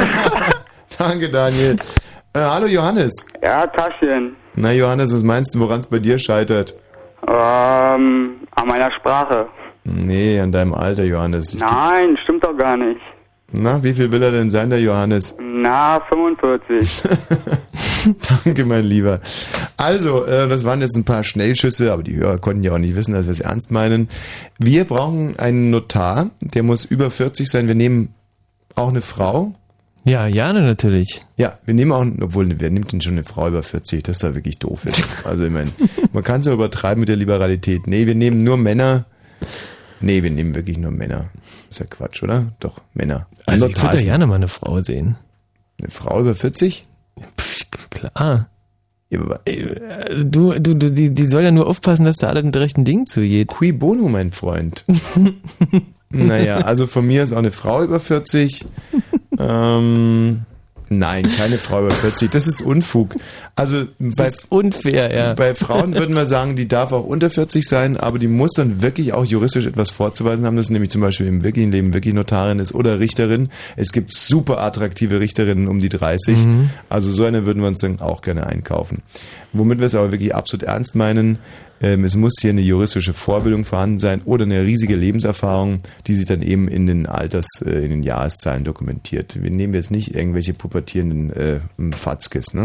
[0.98, 1.76] Danke, Daniel.
[2.34, 3.26] Äh, hallo, Johannes.
[3.42, 4.36] Ja, Taschen.
[4.54, 6.74] Na, Johannes, was meinst du, woran es bei dir scheitert?
[7.26, 9.46] Ähm, an meiner Sprache.
[9.84, 11.54] Nee, an deinem Alter, Johannes.
[11.54, 13.00] Ich, Nein, stimmt doch gar nicht.
[13.52, 15.36] Na, wie viel will er denn sein, der Johannes?
[15.40, 17.02] Na, 45.
[18.44, 19.20] Danke, mein Lieber.
[19.76, 22.96] Also, äh, das waren jetzt ein paar Schnellschüsse, aber die Hörer konnten ja auch nicht
[22.96, 24.08] wissen, dass wir es ernst meinen.
[24.58, 27.68] Wir brauchen einen Notar, der muss über 40 sein.
[27.68, 28.14] Wir nehmen
[28.74, 29.54] auch eine Frau.
[30.04, 31.20] Ja, Jane natürlich.
[31.36, 34.02] Ja, wir nehmen auch, obwohl, wer nimmt denn schon eine Frau über 40?
[34.02, 34.84] Das ist da wirklich doof.
[34.84, 35.26] Jetzt.
[35.26, 35.70] Also, ich meine,
[36.12, 37.86] man kann es ja übertreiben mit der Liberalität.
[37.86, 39.04] Nee, wir nehmen nur Männer.
[40.02, 41.30] Nee, wir nehmen wirklich nur Männer.
[41.70, 42.52] Ist ja Quatsch, oder?
[42.60, 43.26] Doch, Männer.
[43.46, 45.16] Ein Also ich würde gerne mal eine Frau sehen.
[45.78, 46.84] Eine Frau über 40?
[47.38, 48.48] Pff, klar.
[49.10, 52.84] Äh, Du, du, du, die, die soll ja nur aufpassen, dass da alle mit rechten
[52.84, 53.48] Dingen zugeht.
[53.48, 54.84] Qui bono, mein Freund.
[56.10, 58.64] naja, also von mir ist auch eine Frau über 40.
[59.38, 60.42] Ähm,
[60.98, 62.30] nein, keine Frau über 40.
[62.30, 63.14] Das ist Unfug.
[63.54, 65.34] Also bei, Das ist unfair, ja.
[65.34, 68.80] bei Frauen würden wir sagen, die darf auch unter 40 sein, aber die muss dann
[68.80, 72.14] wirklich auch juristisch etwas vorzuweisen haben, dass sie nämlich zum Beispiel im wirklichen Leben wirklich
[72.14, 73.50] Notarin ist oder Richterin.
[73.76, 76.46] Es gibt super attraktive Richterinnen um die 30.
[76.46, 76.70] Mhm.
[76.88, 79.02] Also so eine würden wir uns dann auch gerne einkaufen.
[79.52, 81.38] Womit wir es aber wirklich absolut ernst meinen,
[81.82, 86.26] ähm, es muss hier eine juristische Vorbildung vorhanden sein oder eine riesige Lebenserfahrung, die sich
[86.26, 89.42] dann eben in den Alters, äh, in den Jahreszahlen dokumentiert.
[89.42, 91.60] Wir nehmen jetzt nicht irgendwelche pubertierenden äh,
[91.94, 92.62] Fatzkes, ne?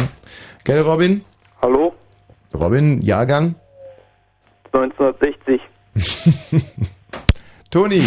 [0.64, 1.24] Gell, Robin?
[1.62, 1.94] Hallo?
[2.54, 3.56] Robin, Jahrgang?
[4.72, 5.62] 1960.
[7.72, 8.04] Toni!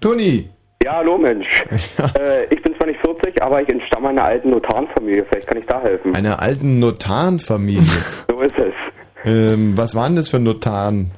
[0.00, 0.50] Toni!
[0.86, 1.46] Ja, hallo Mensch.
[2.18, 5.24] Äh, ich bin zwar nicht 40, aber ich entstamme einer alten Notarenfamilie.
[5.28, 6.14] Vielleicht kann ich da helfen.
[6.14, 7.82] Einer alten Notarenfamilie.
[8.28, 8.74] So ist es.
[9.26, 11.10] Ähm, was waren das für Notaren?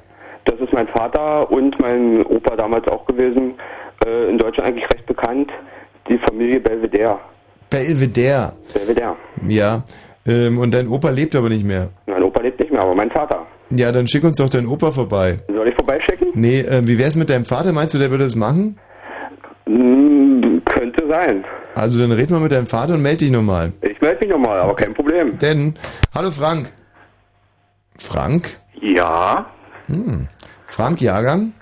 [0.44, 3.54] Das ist mein Vater und mein Opa damals auch gewesen.
[4.04, 5.50] Äh, in Deutschland eigentlich recht bekannt.
[6.08, 7.18] Die Familie Belvedere.
[7.70, 8.54] Belvedere.
[8.72, 9.16] Belvedere.
[9.46, 9.82] Ja.
[10.26, 11.90] Ähm, und dein Opa lebt aber nicht mehr.
[12.06, 13.46] Mein Opa lebt nicht mehr, aber mein Vater.
[13.70, 15.40] Ja, dann schick uns doch deinen Opa vorbei.
[15.54, 16.28] Soll ich vorbeischicken?
[16.34, 17.72] Nee, äh, wie wär's mit deinem Vater?
[17.72, 18.78] Meinst du, der würde das machen?
[19.66, 21.44] Hm, könnte sein.
[21.74, 23.72] Also dann red mal mit deinem Vater und melde dich nochmal.
[23.82, 25.38] Ich melde mich nochmal, aber kein Problem.
[25.38, 25.74] Denn,
[26.14, 26.72] hallo Frank.
[27.98, 28.56] Frank?
[28.80, 29.46] Ja,
[29.88, 30.28] Hm.
[30.66, 31.52] Frank, Jahrgang?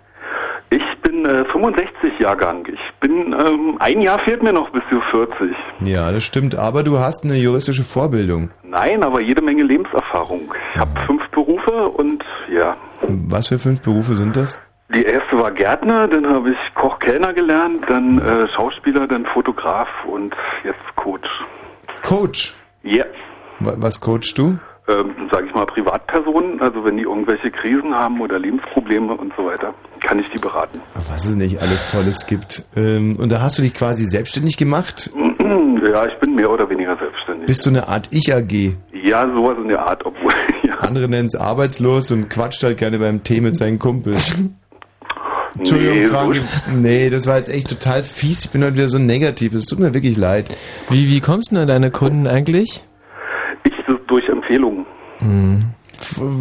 [0.71, 2.67] ich bin äh, 65 Jahrgang.
[2.67, 5.55] Ich bin, ähm, ein Jahr fehlt mir noch bis zu 40.
[5.81, 8.51] Ja, das stimmt, aber du hast eine juristische Vorbildung.
[8.65, 10.53] Nein, aber jede Menge Lebenserfahrung.
[10.75, 12.77] Ich habe fünf Berufe und ja.
[13.03, 14.61] Was für fünf Berufe sind das?
[14.93, 19.89] Die erste war Gärtner, dann habe ich Koch Kellner gelernt, dann äh, Schauspieler, dann Fotograf
[20.09, 21.29] und jetzt Coach.
[22.03, 22.55] Coach.
[22.83, 23.05] Ja.
[23.61, 24.59] Wa- Was coachst du?
[24.89, 29.45] Ähm, sage ich mal Privatpersonen, also wenn die irgendwelche Krisen haben oder Lebensprobleme und so
[29.47, 30.81] weiter, kann ich die beraten.
[31.09, 32.63] Was es nicht alles Tolles gibt.
[32.77, 35.11] Ähm, und da hast du dich quasi selbstständig gemacht?
[35.87, 37.47] Ja, ich bin mehr oder weniger selbstständig.
[37.47, 38.75] Bist du eine Art Ich-AG?
[38.93, 40.33] Ja, sowas in der Art, obwohl,
[40.65, 40.75] ja.
[40.79, 44.37] Andere nennen es arbeitslos und quatscht halt gerne beim Tee mit seinen Kumpels.
[45.59, 46.43] Entschuldigung, Nee, Frank.
[46.75, 48.47] Nee, das war jetzt echt total fies.
[48.47, 49.55] Ich bin heute wieder so negativ.
[49.55, 50.55] Es tut mir wirklich leid.
[50.91, 52.83] Wie, wie kommst du an deine Kunden eigentlich?
[54.49, 54.87] Ich Empfehlungen.
[55.19, 55.65] Hm.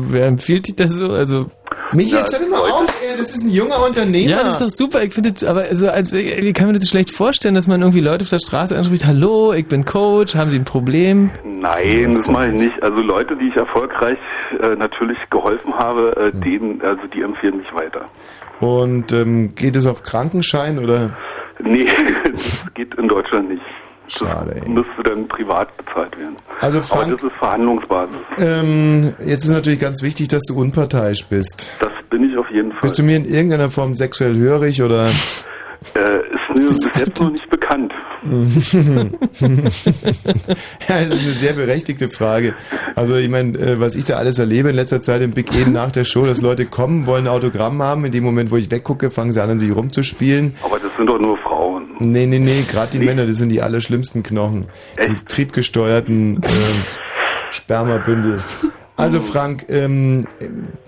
[0.10, 1.12] Wer empfiehlt dich das so?
[1.12, 1.46] Also
[1.94, 4.30] Mich jetzt hör mal auf, ey, das ist ein junger Unternehmer.
[4.32, 5.04] Ja, das ist doch super.
[5.04, 8.24] Ich finde, aber so als wie kann man das schlecht vorstellen, dass man irgendwie Leute
[8.24, 9.06] auf der Straße anspricht.
[9.06, 10.36] Hallo, ich bin Coach.
[10.36, 11.32] Haben Sie ein Problem?
[11.46, 12.84] Nein, das mache ich nicht.
[12.84, 14.18] Also Leute, die ich erfolgreich
[14.62, 16.42] äh, natürlich geholfen habe, Hm.
[16.42, 18.06] äh, denen, also die empfehlen mich weiter.
[18.60, 21.12] Und ähm, geht es auf Krankenschein oder?
[21.64, 21.88] Nee,
[22.32, 23.62] das geht in Deutschland nicht.
[24.08, 24.70] Schade, ey.
[24.70, 26.36] Müsste dann privat bezahlt werden.
[26.60, 28.16] Also Aber Frank, das ist Verhandlungsbasis.
[28.38, 31.74] ähm, jetzt ist natürlich ganz wichtig, dass du unparteiisch bist.
[31.80, 32.82] Das bin ich auf jeden Fall.
[32.82, 35.06] Bist du mir in irgendeiner Form sexuell hörig oder?
[35.06, 37.94] Äh, ist mir bis jetzt noch nicht bekannt.
[38.26, 39.06] ja,
[40.88, 42.56] das ist eine sehr berechtigte Frage.
[42.96, 45.74] Also ich meine, äh, was ich da alles erlebe in letzter Zeit im Big Eden
[45.74, 48.04] nach der Show, dass Leute kommen, wollen ein Autogramm haben.
[48.06, 50.56] In dem Moment, wo ich weggucke, fangen sie an, an sich rumzuspielen.
[50.64, 51.55] Aber das sind doch nur Frauen.
[52.00, 54.66] Nee, nee, nee, gerade die Männer, das sind die allerschlimmsten Knochen.
[55.08, 56.48] Die triebgesteuerten äh,
[57.52, 58.42] Spermabündel.
[58.98, 60.26] Also Frank, ähm,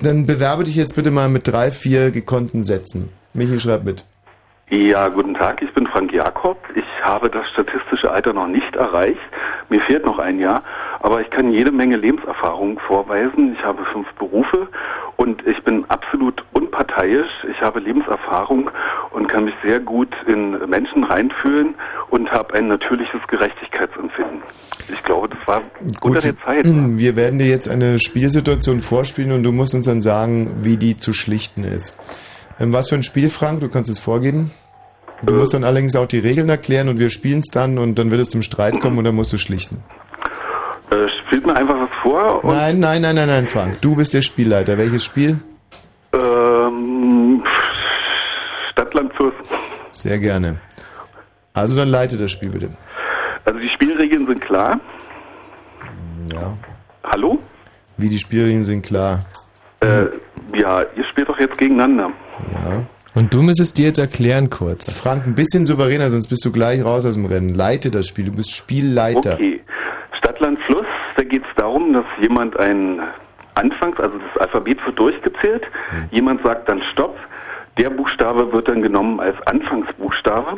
[0.01, 3.09] dann bewerbe dich jetzt bitte mal mit drei, vier gekonnten Sätzen.
[3.33, 4.05] Michi, schreib mit.
[4.69, 6.57] Ja, guten Tag, ich bin Frank Jakob.
[6.75, 9.17] Ich habe das statistische Alter noch nicht erreicht.
[9.69, 10.61] Mir fehlt noch ein Jahr,
[10.99, 13.55] aber ich kann jede Menge Lebenserfahrung vorweisen.
[13.57, 14.67] Ich habe fünf Berufe
[15.15, 17.29] und ich bin absolut unparteiisch.
[17.49, 18.69] Ich habe Lebenserfahrung
[19.11, 21.75] und kann mich sehr gut in Menschen reinfühlen
[22.09, 24.41] und habe ein natürliches Gerechtigkeitsempfinden.
[24.89, 25.61] Ich glaube, das war
[26.01, 26.65] unter der Zeit.
[26.65, 30.97] Wir werden dir jetzt eine Spielsituation vorspielen und du musst uns dann sagen, wie die
[30.97, 31.97] zu schlichten ist.
[32.59, 33.59] Ähm, was für ein Spiel, Frank?
[33.59, 34.51] Du kannst es vorgeben.
[35.25, 38.11] Du musst dann allerdings auch die Regeln erklären und wir spielen es dann und dann
[38.11, 39.83] wird es zum Streit kommen und dann musst du schlichten.
[40.91, 43.81] Äh, spielt mir einfach was vor Nein, nein, nein, nein, nein, Frank.
[43.81, 44.77] Du bist der Spielleiter.
[44.77, 45.39] Welches Spiel?
[46.13, 47.43] ähm,
[48.71, 49.37] Stadtland Fürst.
[49.91, 50.59] Sehr gerne.
[51.53, 52.69] Also dann leite das Spiel bitte.
[53.45, 54.79] Also die Spielregeln sind klar.
[56.31, 56.55] Ja.
[57.03, 57.39] Hallo?
[57.97, 59.25] Wie die Spielregeln sind klar.
[59.79, 60.05] Äh,
[60.55, 62.11] ja, ihr spielt doch jetzt gegeneinander.
[62.53, 62.83] Ja.
[63.15, 64.91] Und du müsstest dir jetzt erklären kurz.
[64.93, 67.55] Frank, ein bisschen souveräner, sonst bist du gleich raus aus dem Rennen.
[67.55, 68.25] Leite das Spiel.
[68.25, 69.33] Du bist Spielleiter.
[69.33, 69.61] Okay.
[70.17, 73.01] Stadtland Fluss, da geht es darum, dass jemand ein
[73.55, 75.65] Anfangs, also das Alphabet wird durchgezählt,
[76.11, 77.17] jemand sagt dann Stopp,
[77.77, 80.57] der Buchstabe wird dann genommen als Anfangsbuchstabe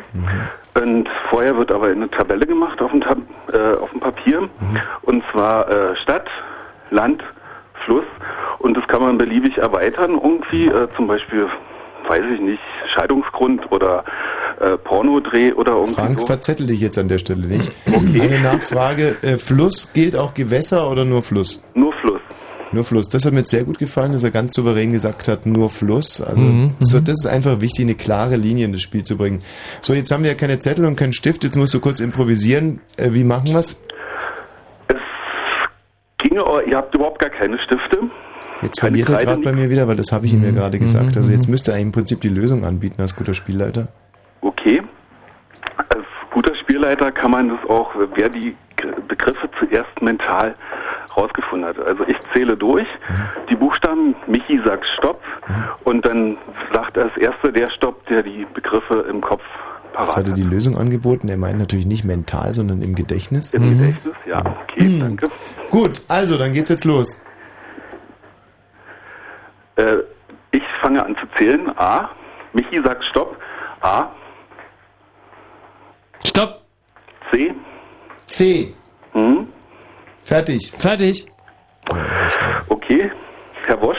[0.74, 3.18] und vorher wird aber eine Tabelle gemacht auf dem, Tab
[3.52, 4.48] äh, auf dem Papier
[5.02, 6.28] und zwar äh, Stadt,
[6.90, 7.22] Land,
[7.84, 8.04] Fluss
[8.58, 11.48] und das kann man beliebig erweitern irgendwie, äh, zum Beispiel
[12.08, 14.04] weiß ich nicht, Scheidungsgrund oder
[14.60, 16.26] äh, Pornodreh oder irgendwie Frank, so.
[16.26, 17.70] verzettel dich jetzt an der Stelle nicht.
[17.86, 19.16] Eine Nachfrage.
[19.22, 21.62] Äh, Fluss gilt auch Gewässer oder nur Fluss?
[21.74, 22.20] Nur Fluss.
[22.72, 23.08] Nur Fluss.
[23.08, 26.20] Das hat mir jetzt sehr gut gefallen, dass er ganz souverän gesagt hat, nur Fluss.
[26.20, 29.42] Also Mhm, so, das ist einfach wichtig, eine klare Linie in das Spiel zu bringen.
[29.80, 31.44] So, jetzt haben wir ja keine Zettel und keinen Stift.
[31.44, 32.80] Jetzt musst du kurz improvisieren.
[32.96, 33.76] Äh, wie machen wir's?
[36.22, 37.98] Ginge, ihr habt überhaupt gar keine Stifte.
[38.62, 40.78] Jetzt Keine verliert er gerade bei mir wieder, weil das habe ich ihm ja gerade
[40.78, 41.16] gesagt.
[41.16, 43.88] Also jetzt müsste er im Prinzip die Lösung anbieten als guter Spielleiter.
[44.42, 44.82] Okay.
[45.88, 48.54] Als guter Spielleiter kann man das auch, wer die
[49.08, 50.54] Begriffe zuerst mental
[51.16, 51.78] rausgefunden hat.
[51.78, 52.86] Also ich zähle durch,
[53.48, 55.22] die Buchstaben, Michi sagt Stopp
[55.84, 56.36] und dann
[56.72, 59.42] sagt als erster der Stopp, der die Begriffe im Kopf
[59.92, 61.28] parat hat er die Lösung angeboten.
[61.28, 63.54] Er meint natürlich nicht mental, sondern im Gedächtnis.
[63.54, 65.30] Im Gedächtnis, ja, okay, danke.
[65.70, 67.20] Gut, also dann geht's jetzt los.
[69.76, 69.98] Äh,
[70.52, 71.70] ich fange an zu zählen.
[71.76, 72.10] A.
[72.52, 73.36] Michi sagt Stopp.
[73.80, 74.08] A.
[76.24, 76.62] Stopp.
[77.30, 77.54] C.
[78.26, 78.74] C.
[79.12, 79.48] Hm.
[80.22, 80.72] Fertig.
[80.78, 81.26] Fertig.
[82.68, 83.10] Okay.
[83.66, 83.98] Herr Wosch.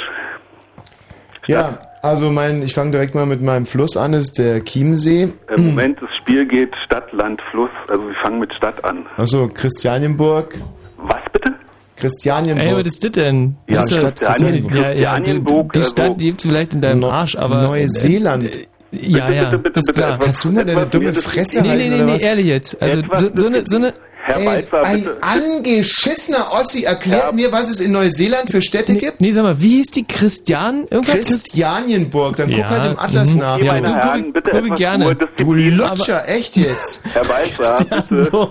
[1.48, 5.30] Ja, also mein, ich fange direkt mal mit meinem Fluss an, das ist der Chiemsee.
[5.56, 7.70] Im Moment, das Spiel geht Stadt, Land, Fluss.
[7.88, 9.06] Also wir fangen mit Stadt an.
[9.18, 10.56] Also Christianienburg.
[10.98, 11.54] Was bitte?
[11.98, 12.68] Christianienburg.
[12.68, 13.56] Ey, was ist das denn?
[13.68, 14.76] Ja, Das Stadt ja, Christianienburg.
[14.76, 17.62] ja, ja, die, die also- Stadt, die gibt's vielleicht in deinem Arsch, aber...
[17.64, 18.56] Neuseeland.
[18.58, 21.70] Äh, ja, Bitte, ja, bitte, bitte, ist bitte, Kannst du deine etwas dumme Fresse Nee,
[21.70, 22.82] halten, nee, nee, nee, ehrlich jetzt.
[22.82, 23.94] Also Etwas so, so eine, so eine...
[24.34, 25.18] Herr Ey, Balzer, ein bitte.
[25.22, 29.22] angeschissener Ossi erklärt mir, was es in Neuseeland für Städte gibt.
[29.22, 30.86] Nee, sag mal, wie hieß die Christian?
[30.90, 33.40] Irgendwas Christianienburg, dann guck Ja, halt im Atlas mhm.
[33.40, 33.58] nach.
[33.60, 35.16] Ja, Meine Herren, guck- bitte guck gerne.
[35.38, 35.54] Du.
[35.54, 37.04] Lutscher, echt jetzt.
[37.14, 38.50] Herr Balzer, bitte.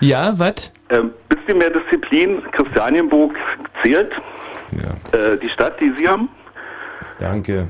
[0.00, 0.72] Ja, was?
[0.90, 2.42] Ähm, bisschen mehr Disziplin.
[2.52, 3.32] Christianienburg
[3.82, 4.12] zählt.
[4.72, 6.28] Ja, Äh, die Stadt, die Sie haben.
[7.18, 7.68] danke.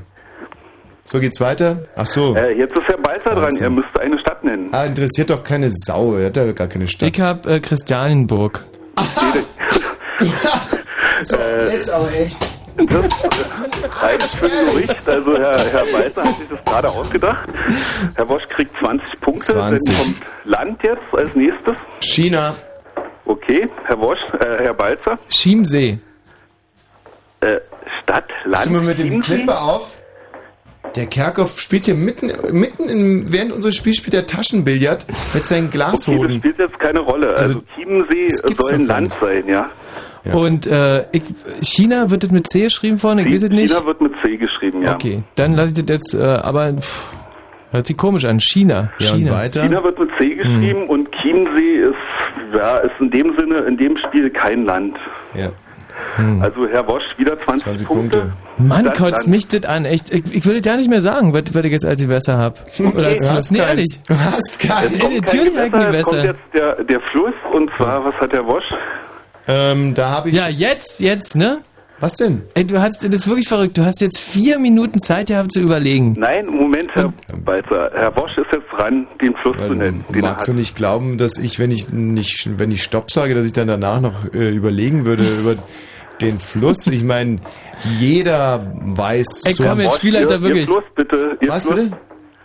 [1.07, 1.83] So geht's weiter?
[1.95, 2.35] Ach so.
[2.35, 3.55] Äh, jetzt ist Herr Balzer dran.
[3.61, 4.17] Er müsste eine
[4.71, 6.15] Ah, interessiert doch keine Sau.
[6.15, 7.09] Er hat ja gar keine Stadt.
[7.15, 8.65] Ich hab äh, Christianenburg.
[11.21, 11.37] So,
[11.71, 12.37] jetzt aber echt.
[12.75, 15.07] Das reicht für ein Gerücht.
[15.07, 17.47] Also Herr, Herr Balzer hat sich das gerade ausgedacht.
[18.15, 19.53] Herr Wosch kriegt 20 Punkte.
[19.53, 19.95] 20.
[19.95, 21.75] Dann kommt Land jetzt als nächstes.
[22.01, 22.53] China.
[23.25, 25.17] Okay, Herr Wosch, äh, Herr Balzer.
[25.29, 25.99] Chiemsee.
[27.39, 27.59] Äh,
[28.03, 29.21] Stadt, Land, Pass mal mit dem?
[29.21, 29.97] Clipper auf.
[30.95, 35.67] Der Kerkhoff spielt hier mitten, mitten in, während unseres Spiels spielt er Taschenbillard mit seinen
[35.67, 36.37] Okay, das Glashoden.
[36.39, 37.29] spielt jetzt keine Rolle.
[37.35, 39.69] Also, Also, Chiemsee soll ein Land sein, ja.
[40.23, 40.33] Ja.
[40.33, 41.21] Und äh, ich,
[41.61, 43.71] China wird das mit C geschrieben vorne, ich weiß es nicht.
[43.73, 44.95] China wird mit C geschrieben, ja.
[44.95, 47.13] Okay, dann lasse ich das jetzt, äh, aber pff,
[47.71, 48.39] hört sich komisch an.
[48.39, 48.91] China.
[48.97, 49.31] Ja, China.
[49.33, 49.61] weiter.
[49.63, 50.89] China wird mit C geschrieben Hm.
[50.89, 54.97] und Chiemsee ist, ja, ist in dem Sinne, in dem Spiel kein Land.
[55.35, 55.49] Ja.
[56.41, 58.19] Also Herr Wosch wieder 20, 20 Punkte.
[58.19, 58.33] Punkte.
[58.57, 60.13] Mann, kotzt mich das an, echt.
[60.13, 62.59] Ich, ich würde ja nicht mehr sagen, was, was ich jetzt als Gewässer hab.
[62.95, 63.51] Oder als Fluss.
[63.51, 63.99] Nee, ehrlich.
[64.07, 64.63] Du hast.
[64.63, 68.05] Es kommt kein Natürlich halt ein Gewässer, es kommt jetzt der, der Fluss und zwar,
[68.05, 68.69] was hat Herr Wosch?
[69.47, 70.35] Ähm, da habe ich.
[70.35, 71.59] Ja, jetzt, jetzt, ne?
[71.99, 72.41] Was denn?
[72.55, 73.77] Ey, du hast, das ist wirklich verrückt.
[73.77, 76.15] Du hast jetzt vier Minuten Zeit gehabt zu überlegen.
[76.17, 77.13] Nein, Moment, Herr
[77.45, 77.89] Balzer.
[77.93, 80.47] Herr Wosch ist jetzt dran, den Fluss zu nennen, den er Magst hat.
[80.49, 83.67] du nicht glauben, dass ich, wenn ich nicht, wenn ich Stopp sage, dass ich dann
[83.67, 85.55] danach noch äh, überlegen würde über
[86.21, 86.87] den Fluss?
[86.87, 87.39] Ich meine,
[87.99, 90.67] jeder weiß Ey, komm, jetzt Wosch, spiel halt wirklich.
[90.67, 91.37] Ihr Fluss, bitte.
[91.41, 91.75] Ihr Was Fluss.
[91.75, 91.97] bitte?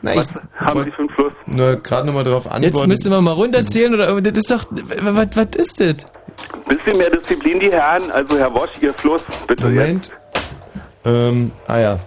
[0.03, 1.33] Na, Was ich haben Sie für einen Fluss?
[1.47, 2.88] nur gerade nochmal darauf Jetzt antworten.
[2.88, 4.64] müsste man mal runterzählen oder das ist doch.
[4.71, 5.97] Was, was ist das?
[6.66, 8.11] Bisschen mehr Disziplin, die Herren.
[8.11, 9.64] Also Herr Wosch, Ihr Fluss, bitte.
[9.69, 10.11] Moment.
[11.05, 11.99] Ähm, ah ja.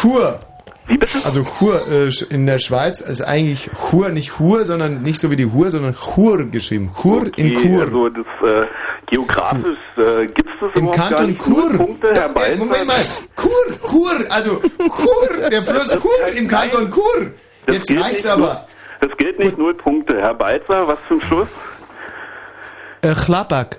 [0.00, 0.40] Chur.
[0.86, 1.18] Wie bitte?
[1.24, 5.36] Also Chur äh, in der Schweiz ist eigentlich Chur, nicht Chur, sondern nicht so wie
[5.36, 6.90] die Hur, sondern Chur geschrieben.
[7.00, 7.82] Chur in Okay, Chur.
[7.82, 8.66] Also das äh,
[9.06, 11.48] geografisch äh, gibt es das Im überhaupt gar Kanton nicht.
[11.48, 11.78] Null Chur.
[11.78, 12.56] Punkte, Herr.
[12.56, 12.96] Moment mal.
[13.36, 13.50] Chur,
[13.88, 16.48] Chur, also Chur, der Fluss Chur im nein.
[16.48, 17.30] Kanton Chur.
[17.66, 18.66] Das Jetzt reicht's nicht aber.
[19.00, 20.20] Das gilt nicht null Punkte.
[20.20, 21.48] Herr Balzer, was ein Schluss?
[23.02, 23.78] Äh, Chlapak.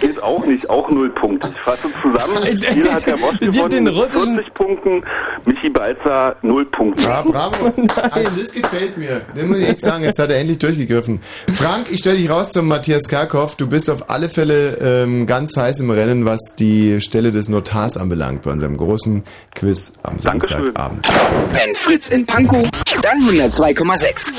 [0.00, 1.50] Gilt auch nicht, auch null Punkte.
[1.54, 2.38] Ich fasse zusammen.
[2.48, 5.02] Das Spiel hat Herr Wosch gewonnen mit russischen- 40 Punkten,
[5.44, 7.02] Michi Balzer null Punkte.
[7.04, 7.72] Ja, bravo.
[8.10, 9.20] Also das gefällt mir.
[9.34, 11.20] Das muss ich echt sagen, jetzt hat er endlich durchgegriffen.
[11.52, 13.54] Frank, ich stelle dich raus zum Matthias Karkow.
[13.56, 17.96] Du bist auf alle Fälle ähm, ganz heiß im Rennen, was die Stelle des Notars
[17.98, 19.22] anbelangt, bei unserem großen
[19.54, 20.18] Quiz am.
[20.18, 21.06] Samstagabend.
[21.52, 22.66] Wenn Fritz in Pankow,
[23.02, 24.32] dann 102,6.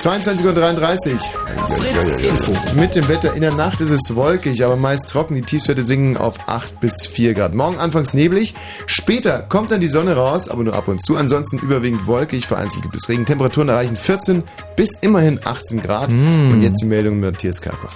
[0.00, 2.80] 22.33 Uhr.
[2.80, 5.34] Mit dem Wetter in der Nacht ist es wolkig, aber meist trocken.
[5.34, 7.54] Die Tiefstwerte sinken auf 8 bis 4 Grad.
[7.54, 8.54] Morgen anfangs neblig.
[8.86, 11.16] Später kommt dann die Sonne raus, aber nur ab und zu.
[11.16, 12.46] Ansonsten überwiegend wolkig.
[12.46, 13.26] Vereinzelt gibt es Regen.
[13.26, 14.42] Temperaturen erreichen 14
[14.76, 16.12] bis immerhin 18 Grad.
[16.52, 17.92] Und jetzt die Meldung mit Matthias Karkow.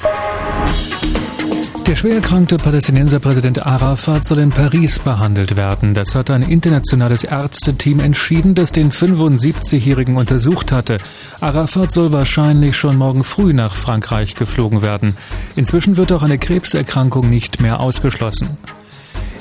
[1.90, 5.92] Der schwer erkrankte Palästinenserpräsident Arafat soll in Paris behandelt werden.
[5.92, 10.98] Das hat ein internationales Ärzteteam entschieden, das den 75-Jährigen untersucht hatte.
[11.40, 15.16] Arafat soll wahrscheinlich schon morgen früh nach Frankreich geflogen werden.
[15.56, 18.56] Inzwischen wird auch eine Krebserkrankung nicht mehr ausgeschlossen.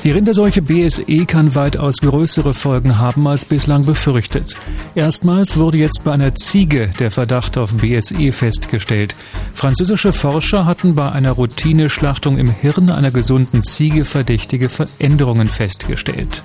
[0.05, 4.55] Die Rinderseuche BSE kann weitaus größere Folgen haben als bislang befürchtet.
[4.95, 9.13] Erstmals wurde jetzt bei einer Ziege der Verdacht auf BSE festgestellt.
[9.53, 16.43] Französische Forscher hatten bei einer Routineschlachtung im Hirn einer gesunden Ziege verdächtige Veränderungen festgestellt.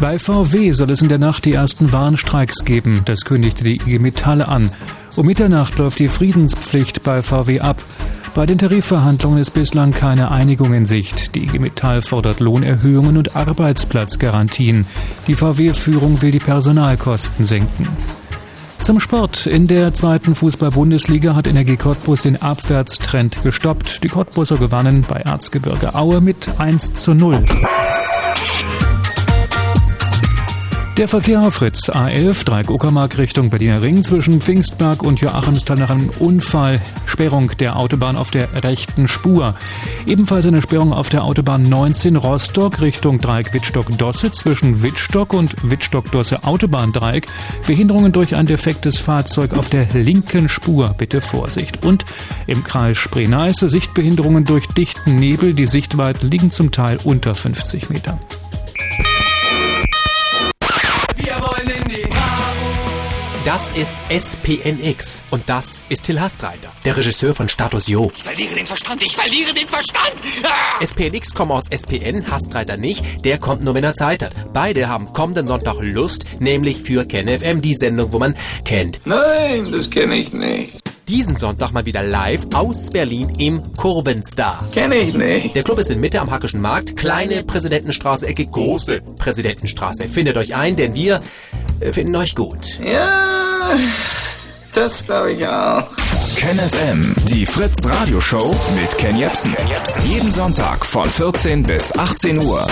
[0.00, 3.98] Bei VW soll es in der Nacht die ersten Warnstreiks geben, das kündigte die IG
[3.98, 4.70] Metall an.
[5.16, 7.82] Um Mitternacht läuft die Friedenspflicht bei VW ab.
[8.34, 11.34] Bei den Tarifverhandlungen ist bislang keine Einigung in Sicht.
[11.34, 14.84] Die IG Metall fordert Lohnerhöhungen und Arbeitsplatzgarantien.
[15.26, 17.88] Die VW-Führung will die Personalkosten senken.
[18.78, 19.46] Zum Sport.
[19.46, 24.04] In der zweiten Fußball-Bundesliga hat Energie Cottbus den Abwärtstrend gestoppt.
[24.04, 27.42] Die Cottbuser gewannen bei Erzgebirge Aue mit 1 zu 0.
[30.96, 35.90] Der Verkehr auf Fritz A11, Dreieck Uckermark Richtung Berliner Ring zwischen Pfingstberg und Joachimsthal nach
[35.90, 36.80] einem Unfall.
[37.04, 39.56] Sperrung der Autobahn auf der rechten Spur.
[40.06, 46.44] Ebenfalls eine Sperrung auf der Autobahn 19 Rostock Richtung Dreieck Wittstock-Dosse zwischen Wittstock und Wittstock-Dosse
[46.44, 47.26] Autobahndreieck.
[47.66, 50.94] Behinderungen durch ein defektes Fahrzeug auf der linken Spur.
[50.96, 51.84] Bitte Vorsicht.
[51.84, 52.06] Und
[52.46, 55.52] im Kreis Spree-Neiße Sichtbehinderungen durch dichten Nebel.
[55.52, 58.18] Die Sichtweiten liegen zum Teil unter 50 Meter.
[63.46, 68.10] Das ist SPNX und das ist Till Hastreiter, der Regisseur von Status Jo.
[68.12, 70.16] Ich verliere den Verstand, ich verliere den Verstand!
[70.42, 70.84] Ah!
[70.84, 74.52] SPNX kommt aus SPN, Hastreiter nicht, der kommt nur, wenn er Zeit hat.
[74.52, 78.98] Beide haben kommenden Sonntag Lust, nämlich für KenFM, die Sendung, wo man kennt.
[79.04, 80.85] Nein, das kenne ich nicht.
[81.08, 84.68] Diesen Sonntag mal wieder live aus Berlin im Kurvenstar.
[84.72, 85.54] Kenne ich nicht.
[85.54, 90.08] Der Club ist in Mitte am Hackischen Markt, kleine Präsidentenstraße, Ecke, große Präsidentenstraße.
[90.08, 91.22] Findet euch ein, denn wir
[91.78, 92.80] äh, finden euch gut.
[92.84, 93.70] Ja,
[94.74, 95.88] das glaube ich auch.
[96.34, 99.54] KenFM, die Fritz Radioshow mit Ken Jepsen.
[100.08, 102.66] Jeden Sonntag von 14 bis 18 Uhr.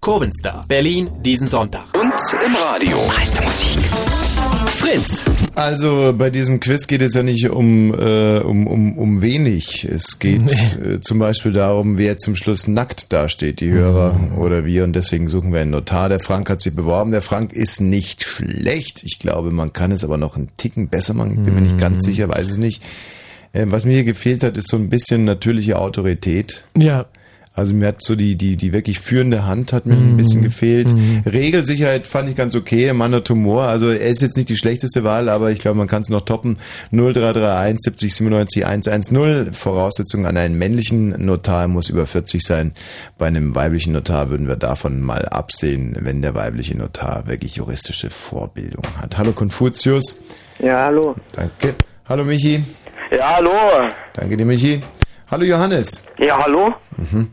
[0.00, 1.86] Kurvenstar, Berlin, diesen Sonntag.
[1.94, 2.14] Und
[2.46, 2.96] im Radio.
[3.08, 4.11] Meiste Musik.
[4.82, 5.22] Fritz.
[5.54, 9.84] Also bei diesem Quiz geht es ja nicht um, äh, um, um, um wenig.
[9.84, 14.82] Es geht äh, zum Beispiel darum, wer zum Schluss nackt dasteht, die Hörer oder wir.
[14.82, 16.08] Und deswegen suchen wir einen Notar.
[16.08, 17.12] Der Frank hat sich beworben.
[17.12, 19.04] Der Frank ist nicht schlecht.
[19.04, 21.30] Ich glaube, man kann es aber noch einen Ticken besser machen.
[21.30, 22.82] Ich bin mir nicht ganz sicher, weiß es nicht.
[23.52, 26.64] Äh, was mir hier gefehlt hat, ist so ein bisschen natürliche Autorität.
[26.76, 27.06] Ja.
[27.54, 30.94] Also mir hat so die, die, die wirklich führende Hand hat mir ein bisschen gefehlt.
[31.26, 32.84] Regelsicherheit fand ich ganz okay.
[32.84, 33.64] Der Mann hat Humor.
[33.64, 36.22] Also er ist jetzt nicht die schlechteste Wahl, aber ich glaube, man kann es noch
[36.22, 36.58] toppen.
[36.92, 39.52] 0331 70 97 110.
[39.52, 42.72] Voraussetzung an einen männlichen Notar muss über 40 sein.
[43.18, 48.08] Bei einem weiblichen Notar würden wir davon mal absehen, wenn der weibliche Notar wirklich juristische
[48.08, 49.18] Vorbildung hat.
[49.18, 50.22] Hallo Konfuzius.
[50.58, 51.16] Ja, hallo.
[51.32, 51.74] Danke.
[52.08, 52.64] Hallo Michi.
[53.10, 53.52] Ja, hallo.
[54.14, 54.80] Danke dir, Michi.
[55.32, 56.04] Hallo Johannes.
[56.18, 56.74] Ja, hallo.
[56.98, 57.28] Mhm.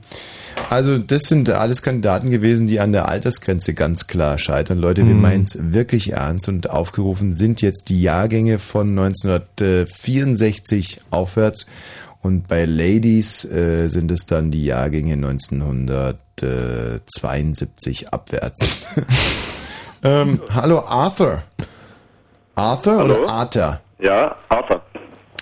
[0.70, 4.78] Also das sind alles Kandidaten gewesen, die an der Altersgrenze ganz klar scheitern.
[4.78, 5.22] Leute, wir Mhm.
[5.22, 11.66] meinen es wirklich ernst und aufgerufen sind jetzt die Jahrgänge von 1964 aufwärts
[12.22, 18.60] und bei Ladies äh, sind es dann die Jahrgänge 1972 abwärts.
[20.04, 21.44] ähm, hallo Arthur.
[22.56, 23.24] Arthur Hallo?
[23.24, 23.82] oder Arthur?
[24.00, 24.82] Ja, Arthur.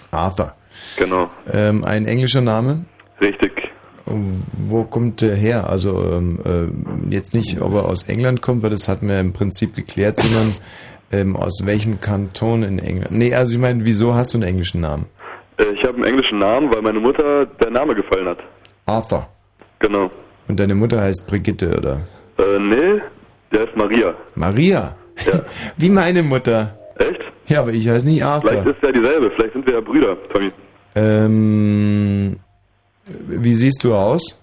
[0.10, 0.54] Arthur.
[0.98, 1.30] Genau.
[1.54, 2.86] Ähm, ein englischer Name?
[3.22, 3.70] Richtig.
[4.06, 5.70] Wo kommt der her?
[5.70, 9.34] Also ähm, äh, jetzt nicht, ob er aus England kommt, weil das hatten wir im
[9.34, 10.56] Prinzip geklärt, sondern
[11.12, 13.12] ähm, aus welchem Kanton in England?
[13.12, 15.06] Nee, also ich meine, wieso hast du einen englischen Namen?
[15.58, 18.40] Äh, Ich habe einen englischen Namen, weil meine Mutter der Name gefallen hat.
[18.86, 19.28] Arthur.
[19.80, 20.10] Genau.
[20.48, 22.02] Und deine Mutter heißt Brigitte, oder?
[22.38, 23.02] Äh, nee,
[23.52, 24.14] der ist Maria.
[24.36, 24.96] Maria?
[25.78, 26.78] Wie meine Mutter.
[27.00, 27.20] Echt?
[27.48, 28.68] Ja, aber ich heiße nicht Vielleicht Arthur.
[28.68, 30.52] ist er dieselbe, vielleicht sind wir ja Brüder, Tommy.
[30.96, 32.38] Ähm,
[33.28, 34.42] wie siehst du aus?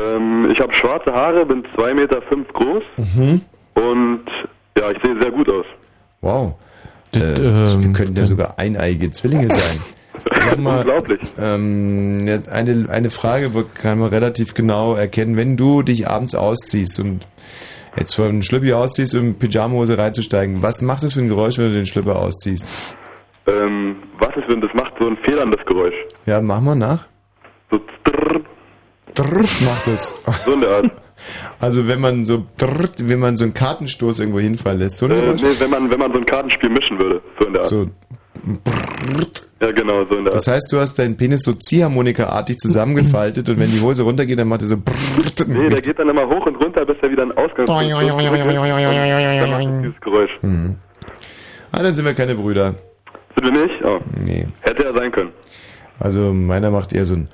[0.00, 3.40] Ähm, ich habe schwarze Haare, bin 2,5 Meter fünf groß Mhm.
[3.74, 4.24] und
[4.78, 5.66] ja, ich sehe sehr gut aus.
[6.20, 6.54] Wow.
[7.12, 7.42] Das, äh,
[7.78, 9.80] wir ähm, könnten ja sogar eineige Zwillinge sein.
[10.36, 11.20] Sag mal, Unglaublich.
[11.38, 15.36] Ähm, eine, eine Frage wo- kann man relativ genau erkennen.
[15.36, 17.26] Wenn du dich abends ausziehst und
[17.96, 21.68] jetzt von Schlüppi ausziehst, um in Pyjamahose reinzusteigen, was macht das für ein Geräusch, wenn
[21.68, 22.96] du den Schlüpper ausziehst?
[23.46, 25.94] Ähm, was ist, wenn das macht so ein federndes Geräusch?
[26.26, 27.06] Ja, mach mal nach.
[27.70, 28.40] So drrr,
[29.14, 30.14] Drrrt macht es.
[30.44, 30.90] so in der Art.
[31.58, 35.12] Also wenn man so drrrt, wenn man so einen Kartenstoß irgendwo hinfallen lässt, so ein
[35.12, 37.70] Äh, nee, wenn man, wenn man so ein Kartenspiel mischen würde, so in der Art.
[37.70, 37.86] So.
[39.62, 40.34] Ja, genau, so in der Art.
[40.34, 44.48] Das heißt, du hast deinen Penis so Ziehharmonika-artig zusammengefaltet und wenn die Hose runtergeht, dann
[44.48, 45.48] macht er so brrrt.
[45.48, 49.62] Nee, der geht dann immer hoch und runter, bis er wieder einen Ausgang Dann macht
[49.62, 50.30] es dieses Geräusch.
[50.42, 50.76] Mhm.
[51.72, 52.74] Ah, dann sind wir keine Brüder.
[53.40, 53.84] Wir nicht?
[53.84, 54.00] Oh.
[54.20, 54.46] Nee.
[54.60, 55.32] Hätte er sein können.
[55.98, 57.28] Also meiner macht eher so ein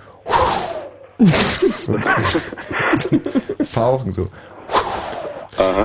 [1.75, 1.99] so,
[3.65, 4.29] Fauchen so.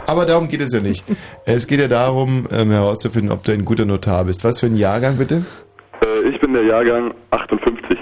[0.07, 1.03] Aber darum geht es ja nicht.
[1.45, 4.43] Es geht ja darum, ähm, herauszufinden, ob du ein guter Notar bist.
[4.45, 5.43] Was für ein Jahrgang bitte?
[6.01, 7.97] Äh, ich bin der Jahrgang 58.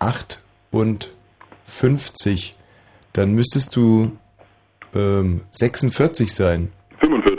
[0.00, 2.56] 58.
[3.12, 4.16] Dann müsstest du
[4.94, 6.72] ähm, 46 sein.
[6.98, 7.29] 45.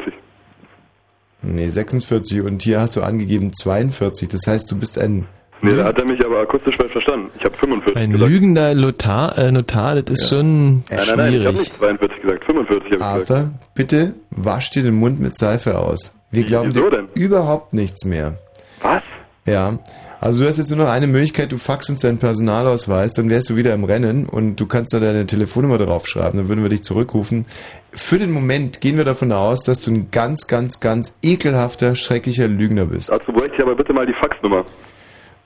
[1.43, 2.41] Nee, 46.
[2.41, 4.29] Und hier hast du angegeben 42.
[4.29, 5.25] Das heißt, du bist ein
[5.63, 7.29] Nee, da hat er mich aber akustisch falsch verstanden.
[7.37, 8.31] Ich habe 45 Ein gesagt.
[8.31, 11.59] lügender Notar, äh, Notar das ist schon Nein, nein, nein, ich habe schwierig.
[11.59, 12.45] nicht 42 gesagt.
[12.45, 13.31] 45 habe ich gesagt.
[13.31, 16.15] Arthur, bitte wasch dir den Mund mit Seife aus.
[16.31, 17.07] Wir glauben wieso dir denn?
[17.13, 18.39] überhaupt nichts mehr.
[18.81, 19.03] Was?
[19.45, 19.77] Ja.
[20.21, 23.49] Also du hast jetzt nur noch eine Möglichkeit, du faxst uns deinen Personalausweis, dann wärst
[23.49, 26.83] du wieder im Rennen und du kannst da deine Telefonnummer draufschreiben, dann würden wir dich
[26.83, 27.47] zurückrufen.
[27.91, 32.47] Für den Moment gehen wir davon aus, dass du ein ganz, ganz, ganz ekelhafter, schrecklicher
[32.47, 33.09] Lügner bist.
[33.09, 34.63] Dazu bräuchte ich aber bitte mal die Faxnummer.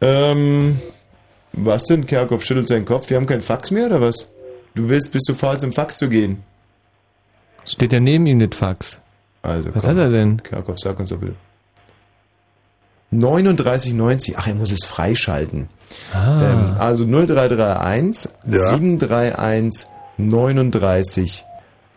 [0.01, 0.77] Ähm,
[1.53, 2.05] was denn?
[2.05, 3.09] Kerkhoff schüttelt seinen Kopf.
[3.09, 4.33] Wir haben kein Fax mehr oder was?
[4.75, 6.43] Du willst, bist du faul zum Fax zu gehen?
[7.65, 8.99] Steht ja neben ihm das Fax.
[9.41, 9.91] Also, Was komm.
[9.91, 10.43] hat er denn?
[10.43, 11.35] Kerkhoff, sag uns doch bitte.
[13.11, 14.37] 3990.
[14.37, 15.67] Ach, er muss es freischalten.
[16.13, 16.41] Ah.
[16.41, 18.63] Ähm, also 0331 Ja.
[18.63, 19.87] 731
[20.17, 21.43] 39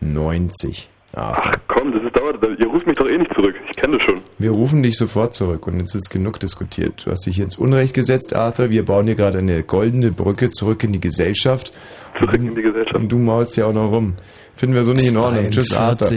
[0.00, 0.88] 90.
[1.14, 2.36] Ah, Komm, das ist dauert.
[2.60, 3.54] Ihr ruft mich doch eh nicht zurück.
[3.70, 4.20] Ich kenne das schon.
[4.38, 7.04] wir rufen dich sofort zurück und jetzt ist genug diskutiert.
[7.06, 8.70] Du hast dich hier ins Unrecht gesetzt, Arthur.
[8.70, 11.72] Wir bauen hier gerade eine goldene Brücke zurück in die Gesellschaft.
[12.18, 12.94] Zurück in die Gesellschaft.
[12.96, 14.14] Und du maulst ja auch noch rum.
[14.54, 15.50] Finden wir so nicht in Ordnung.
[15.50, 16.10] Tschüss, Arthur.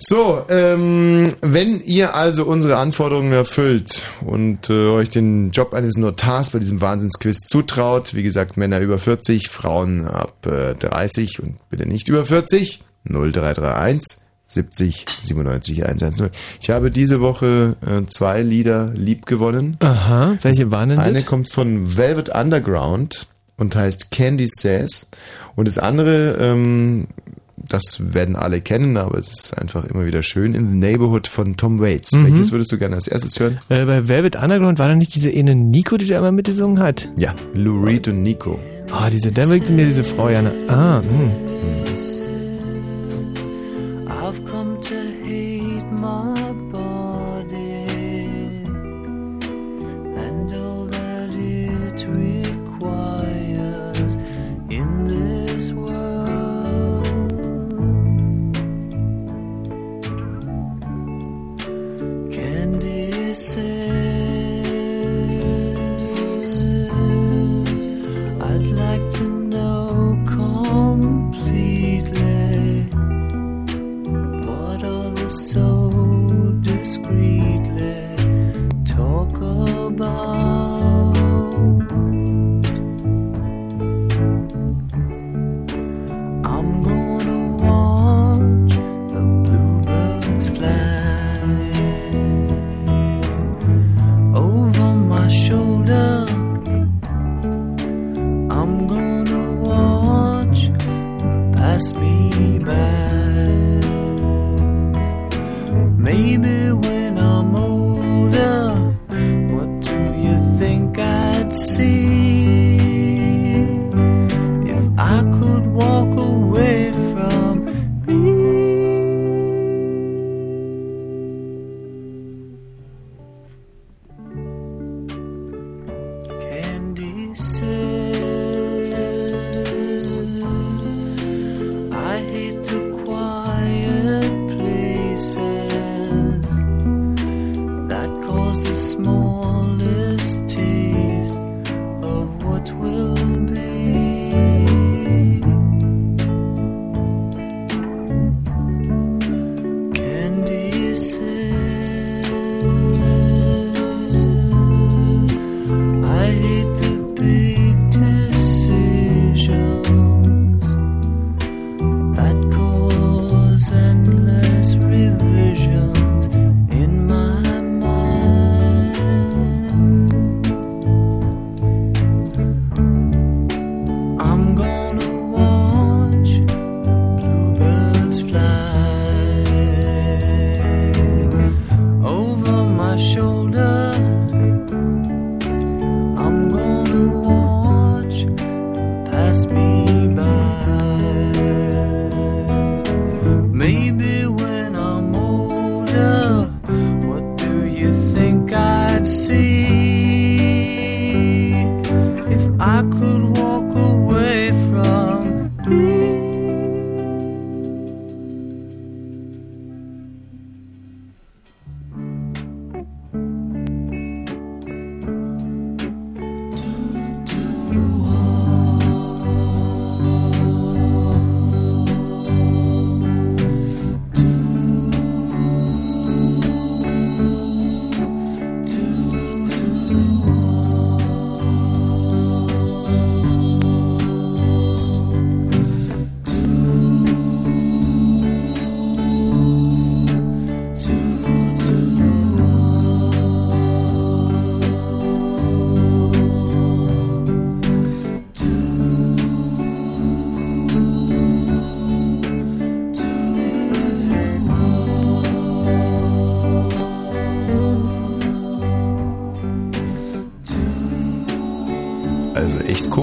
[0.00, 0.06] 42.
[0.08, 6.50] So, ähm, wenn ihr also unsere Anforderungen erfüllt und äh, euch den Job eines Notars
[6.50, 11.86] bei diesem Wahnsinnsquiz zutraut, wie gesagt, Männer über 40, Frauen ab äh, 30 und bitte
[11.86, 14.00] nicht über 40, 0331
[14.46, 16.30] 70 97 110.
[16.60, 19.76] Ich habe diese Woche äh, zwei Lieder lieb gewonnen.
[19.80, 21.26] Aha, welche waren denn Eine das?
[21.26, 25.10] kommt von Velvet Underground und heißt Candy Says.
[25.54, 27.08] Und das andere, ähm,
[27.68, 31.56] das werden alle kennen, aber es ist einfach immer wieder schön, In the Neighborhood von
[31.56, 32.12] Tom Waits.
[32.12, 32.24] Mhm.
[32.26, 33.58] Welches würdest du gerne als erstes hören?
[33.68, 37.08] Äh, bei Velvet Underground war da nicht diese eine Nico, die da immer mitgesungen hat?
[37.16, 38.58] Ja, Lou Reed und Nico.
[38.90, 40.42] Ah, diese, da wirkte mir diese Frau ja.
[40.42, 41.30] ne- Ah, hm.
[41.92, 42.19] I've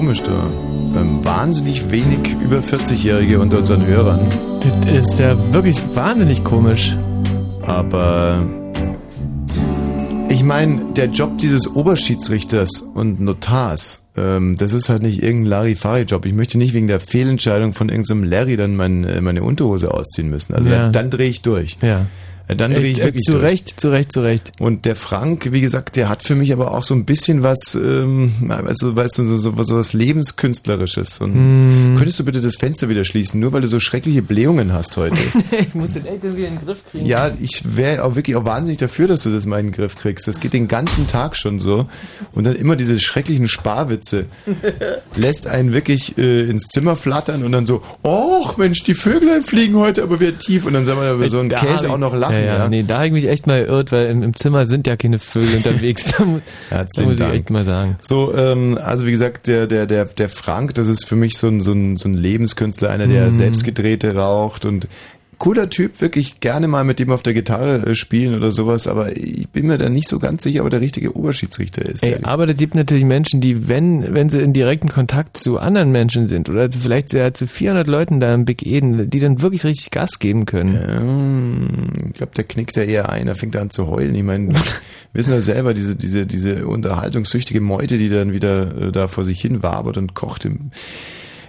[0.08, 0.50] komisch da.
[0.98, 4.20] Ähm, wahnsinnig wenig über 40-Jährige unter unseren Hörern.
[4.86, 6.96] Das ist ja wirklich wahnsinnig komisch.
[7.60, 8.42] Aber
[10.30, 16.24] ich meine, der Job dieses Oberschiedsrichters und Notars, ähm, das ist halt nicht irgendein Larifari-Job.
[16.24, 20.30] Ich möchte nicht wegen der Fehlentscheidung von irgendeinem Larry dann mein, äh, meine Unterhose ausziehen
[20.30, 20.54] müssen.
[20.54, 20.78] Also Ja.
[20.84, 21.76] dann, dann drehe ich durch.
[21.82, 22.06] Ja.
[22.56, 23.44] Dann drehe ich Äh, wirklich zu durch.
[23.44, 24.52] Recht, zu Recht, zu Recht.
[24.58, 27.74] Und der Frank, wie gesagt, der hat für mich aber auch so ein bisschen was,
[27.74, 31.20] ähm, weißt du, weißt du, so, so, so was Lebenskünstlerisches.
[31.20, 31.94] Und Hm.
[31.96, 35.16] könntest du bitte das Fenster wieder schließen, nur weil du so schreckliche Blähungen hast heute?
[35.58, 37.06] ich muss den echt irgendwie in den Griff kriegen.
[37.06, 39.96] Ja, ich wäre auch wirklich auch wahnsinnig dafür, dass du das mal in den Griff
[39.96, 40.26] kriegst.
[40.28, 41.86] Das geht den ganzen Tag schon so.
[42.32, 44.26] Und dann immer diese schrecklichen Sparwitze.
[45.16, 49.74] Lässt einen wirklich äh, ins Zimmer flattern und dann so, och Mensch, die Vöglein fliegen
[49.76, 50.64] heute aber wieder tief.
[50.66, 52.37] Und dann soll man über so einen Da Käse auch noch lachen.
[52.46, 54.86] Ja, ja, Nee, da habe ich mich echt mal irrt, weil im, im Zimmer sind
[54.86, 56.04] ja keine Vögel unterwegs.
[56.18, 56.42] da muss
[56.96, 57.34] ich Dank.
[57.34, 57.96] echt mal sagen.
[58.00, 61.48] So, ähm, also wie gesagt, der, der, der, der Frank, das ist für mich so
[61.48, 63.32] ein, so ein, so ein Lebenskünstler, einer, der Mhm.
[63.32, 64.88] selbst gedrehte raucht und
[65.38, 69.16] cooler Typ, wirklich gerne mal mit dem auf der Gitarre äh, spielen oder sowas, aber
[69.16, 72.02] ich bin mir da nicht so ganz sicher, ob er der richtige Oberschiedsrichter ist.
[72.02, 75.92] Ey, aber das gibt natürlich Menschen, die, wenn, wenn sie in direkten Kontakt zu anderen
[75.92, 79.64] Menschen sind oder vielleicht sehr zu 400 Leuten da im Big Eden, die dann wirklich
[79.64, 82.08] richtig Gas geben können.
[82.08, 84.14] ich glaube, der knickt ja eher ein, er fängt an zu heulen.
[84.14, 84.60] Ich meine, wir
[85.12, 89.40] wissen ja selber, diese, diese, diese unterhaltungssüchtige Meute, die dann wieder äh, da vor sich
[89.40, 90.44] hin wabert und kocht.
[90.44, 90.70] Im,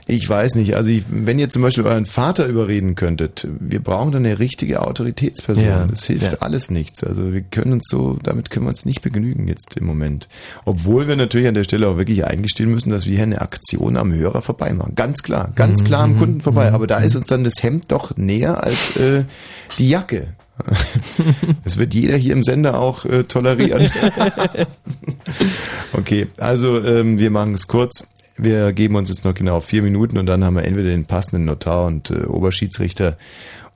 [0.09, 4.11] ich weiß nicht, also ich, wenn ihr zum Beispiel euren Vater überreden könntet, wir brauchen
[4.11, 5.63] dann eine richtige Autoritätsperson.
[5.63, 6.37] Ja, das hilft ja.
[6.39, 7.03] alles nichts.
[7.03, 10.27] Also wir können uns so, damit können wir uns nicht begnügen jetzt im Moment.
[10.65, 13.97] Obwohl wir natürlich an der Stelle auch wirklich eingestehen müssen, dass wir hier eine Aktion
[13.97, 14.95] am Hörer vorbei machen.
[14.95, 16.71] Ganz klar, ganz klar am Kunden vorbei.
[16.71, 19.25] Aber da ist uns dann das Hemd doch näher als äh,
[19.77, 20.29] die Jacke.
[21.63, 23.89] Das wird jeder hier im Sender auch äh, tolerieren.
[25.93, 28.09] okay, also ähm, wir machen es kurz.
[28.41, 31.45] Wir geben uns jetzt noch genau vier Minuten und dann haben wir entweder den passenden
[31.45, 33.17] Notar und äh, Oberschiedsrichter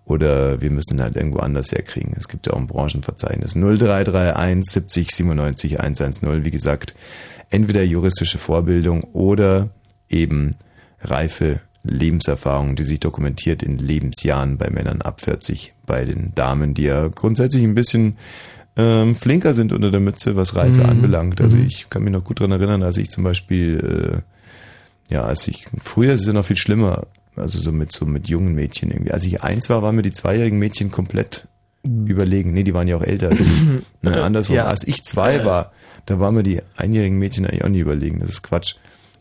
[0.06, 2.14] oder wir müssen halt irgendwo anders herkriegen.
[2.18, 3.54] Es gibt ja auch ein Branchenverzeichnis.
[3.56, 6.44] 0331 70 97 110.
[6.44, 6.94] Wie gesagt,
[7.50, 9.70] entweder juristische Vorbildung oder
[10.10, 10.56] eben
[11.02, 16.84] reife Lebenserfahrung, die sich dokumentiert in Lebensjahren bei Männern ab 40, bei den Damen, die
[16.84, 18.18] ja grundsätzlich ein bisschen
[18.76, 20.90] ähm, flinker sind unter der Mütze, was Reife Mhm.
[20.90, 21.42] anbelangt.
[21.42, 21.66] Also Mhm.
[21.66, 24.22] ich kann mich noch gut dran erinnern, als ich zum Beispiel, äh,
[25.14, 28.28] ja, als ich, früher ist es ja noch viel schlimmer, also so mit, so mit
[28.28, 29.12] jungen Mädchen irgendwie.
[29.12, 31.48] Als ich eins war, waren mir die zweijährigen Mädchen komplett
[31.84, 32.52] überlegen.
[32.54, 33.62] Nee, die waren ja auch älter als ich.
[34.02, 34.56] ne, andersrum.
[34.56, 34.66] Ja.
[34.66, 35.72] Als ich zwei war,
[36.06, 38.20] da waren mir die einjährigen Mädchen eigentlich auch nie überlegen.
[38.20, 38.76] Das ist Quatsch.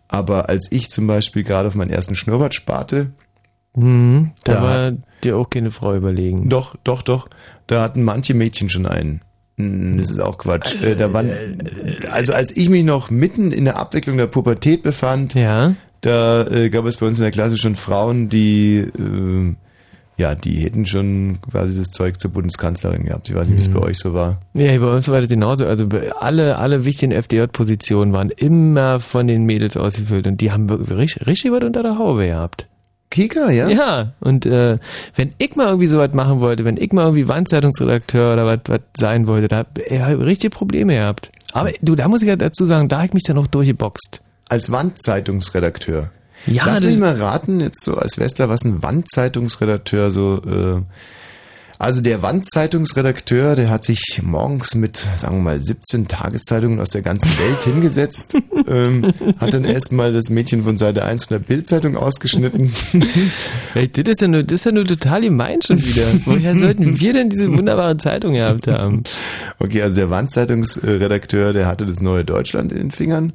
[0.09, 3.13] Aber als ich zum Beispiel gerade auf meinen ersten Schnurrbart sparte,
[3.75, 4.93] Mhm, da, Da- war
[5.25, 6.51] dir auch keine Frau überlegen.
[6.51, 7.29] doch, doch, doch,
[7.67, 9.23] da hatten manche Mädchen schon einen.
[9.59, 10.83] Hm, Das ist auch Quatsch.
[10.83, 11.31] Äh, da waren,
[12.11, 15.75] also als ich mich noch mitten in der Abwicklung der Pubertät befand, ja.
[16.01, 19.55] da äh, gab es bei uns in der Klasse schon Frauen, die äh,
[20.19, 23.29] ja, die hätten schon quasi das Zeug zur Bundeskanzlerin gehabt.
[23.29, 24.41] Ich weiß nicht, wie es bei euch so war.
[24.55, 25.65] Ja, bei uns war das genauso.
[25.67, 25.89] Also
[26.19, 31.27] alle, alle wichtigen FDJ-Positionen waren immer von den Mädels ausgefüllt und die haben wirklich richtig,
[31.27, 32.69] richtig was unter der Haube gehabt.
[33.13, 33.69] Kika, ja?
[33.69, 34.79] Ja, und äh,
[35.15, 39.27] wenn ich mal irgendwie sowas machen wollte, wenn ich mal irgendwie Wandzeitungsredakteur oder was sein
[39.27, 41.31] wollte, da hab ich hab richtige Probleme gehabt.
[41.53, 44.23] Aber du, da muss ich ja dazu sagen, da hab ich mich dann noch durchgeboxt.
[44.49, 46.11] Als Wandzeitungsredakteur.
[46.47, 50.43] Ja, Lass mich mal raten, jetzt so als Westler, was ein Wandzeitungsredakteur so.
[50.45, 50.83] Äh,
[51.83, 57.03] also der Wandzeitungsredakteur, der hat sich morgens mit, sagen wir mal, 17 Tageszeitungen aus der
[57.03, 58.37] ganzen Welt hingesetzt,
[58.69, 62.73] ähm, hat dann erstmal das Mädchen von Seite 1 von der Bildzeitung ausgeschnitten.
[63.75, 66.07] Ey, das ist ja nur, das ist ja nur total gemein schon wieder.
[66.25, 69.03] Woher sollten wir denn diese wunderbare Zeitung gehabt haben?
[69.59, 73.33] Okay, also der Wandzeitungsredakteur, der hatte das neue Deutschland in den Fingern.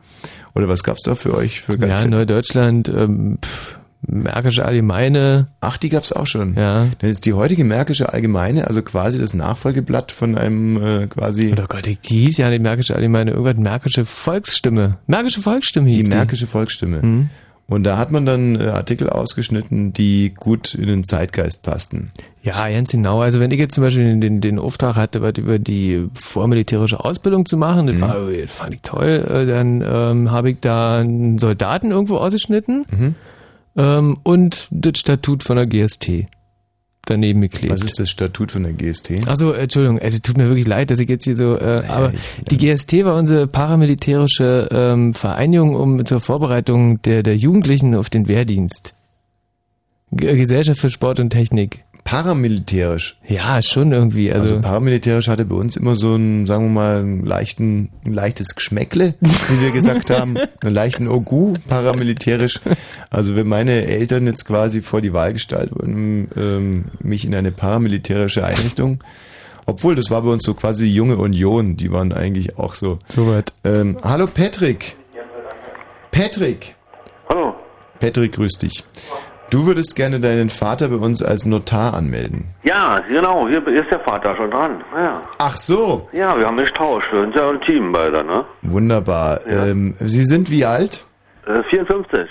[0.55, 3.77] Oder was gab's da für euch für Ja, ganze Neudeutschland, ähm, pff,
[4.07, 5.47] Märkische Allgemeine.
[5.61, 6.55] Ach, die gab's auch schon.
[6.55, 6.87] Ja.
[6.99, 11.53] Dann ist die heutige Märkische Allgemeine, also quasi das Nachfolgeblatt von einem äh, quasi.
[11.59, 14.97] Oh Gott, die hieß ja nicht Märkische Allgemeine, irgendwas Märkische Volksstimme.
[15.07, 16.15] Märkische Volksstimme hieß die die.
[16.15, 17.01] Märkische Volksstimme.
[17.01, 17.29] Mhm.
[17.69, 22.11] Und da hat man dann äh, Artikel ausgeschnitten, die gut in den Zeitgeist passten.
[22.41, 23.19] Ja, ganz genau.
[23.19, 27.03] Also wenn ich jetzt zum Beispiel den, den, den Auftrag hatte, was über die vormilitärische
[27.03, 28.01] Ausbildung zu machen, das, Mhm.
[28.01, 32.85] war, das fand ich toll, äh, dann ähm, habe ich da einen Soldaten irgendwo ausgeschnitten
[32.89, 33.15] Mhm.
[33.77, 36.27] Ähm, und das Statut von der GST
[37.09, 37.73] daneben geklebt.
[37.73, 39.27] Was ist das Statut von der GST?
[39.27, 42.13] Also Entschuldigung, es tut mir wirklich leid, dass ich jetzt hier so, äh, aber
[42.51, 48.27] die GST war unsere paramilitärische ähm, Vereinigung um zur Vorbereitung der, der Jugendlichen auf den
[48.27, 48.93] Wehrdienst.
[50.11, 51.83] G Gesellschaft für Sport und Technik.
[52.07, 53.17] Paramilitärisch.
[53.27, 54.31] Ja, schon irgendwie.
[54.31, 58.13] Also, Also, paramilitärisch hatte bei uns immer so einen, sagen wir mal, einen leichten, ein
[58.13, 60.37] leichtes Geschmäckle, wie wir gesagt haben.
[60.61, 62.61] einen leichten Ogu, paramilitärisch.
[63.09, 67.51] Also wenn meine Eltern jetzt quasi vor die Wahl gestellt wurden, ähm, mich in eine
[67.51, 69.03] paramilitärische Einrichtung,
[69.65, 72.99] obwohl das war bei uns so quasi die junge Union, die waren eigentlich auch so.
[73.09, 73.51] So weit.
[73.65, 74.95] Ähm, hallo Patrick.
[76.11, 76.73] Patrick.
[77.27, 77.53] Hallo.
[77.99, 78.85] Patrick, grüß dich.
[79.49, 82.45] Du würdest gerne deinen Vater bei uns als Notar anmelden.
[82.63, 84.83] Ja, genau, hier ist der Vater schon dran.
[84.93, 86.09] Ja, Ach so.
[86.11, 87.07] ja wir haben mich tauscht.
[87.13, 88.43] Wir sind ja ein Team beide, ne?
[88.63, 89.39] Wunderbar.
[89.47, 91.05] Ähm, Sie sind wie alt?
[91.45, 92.27] Äh, 54.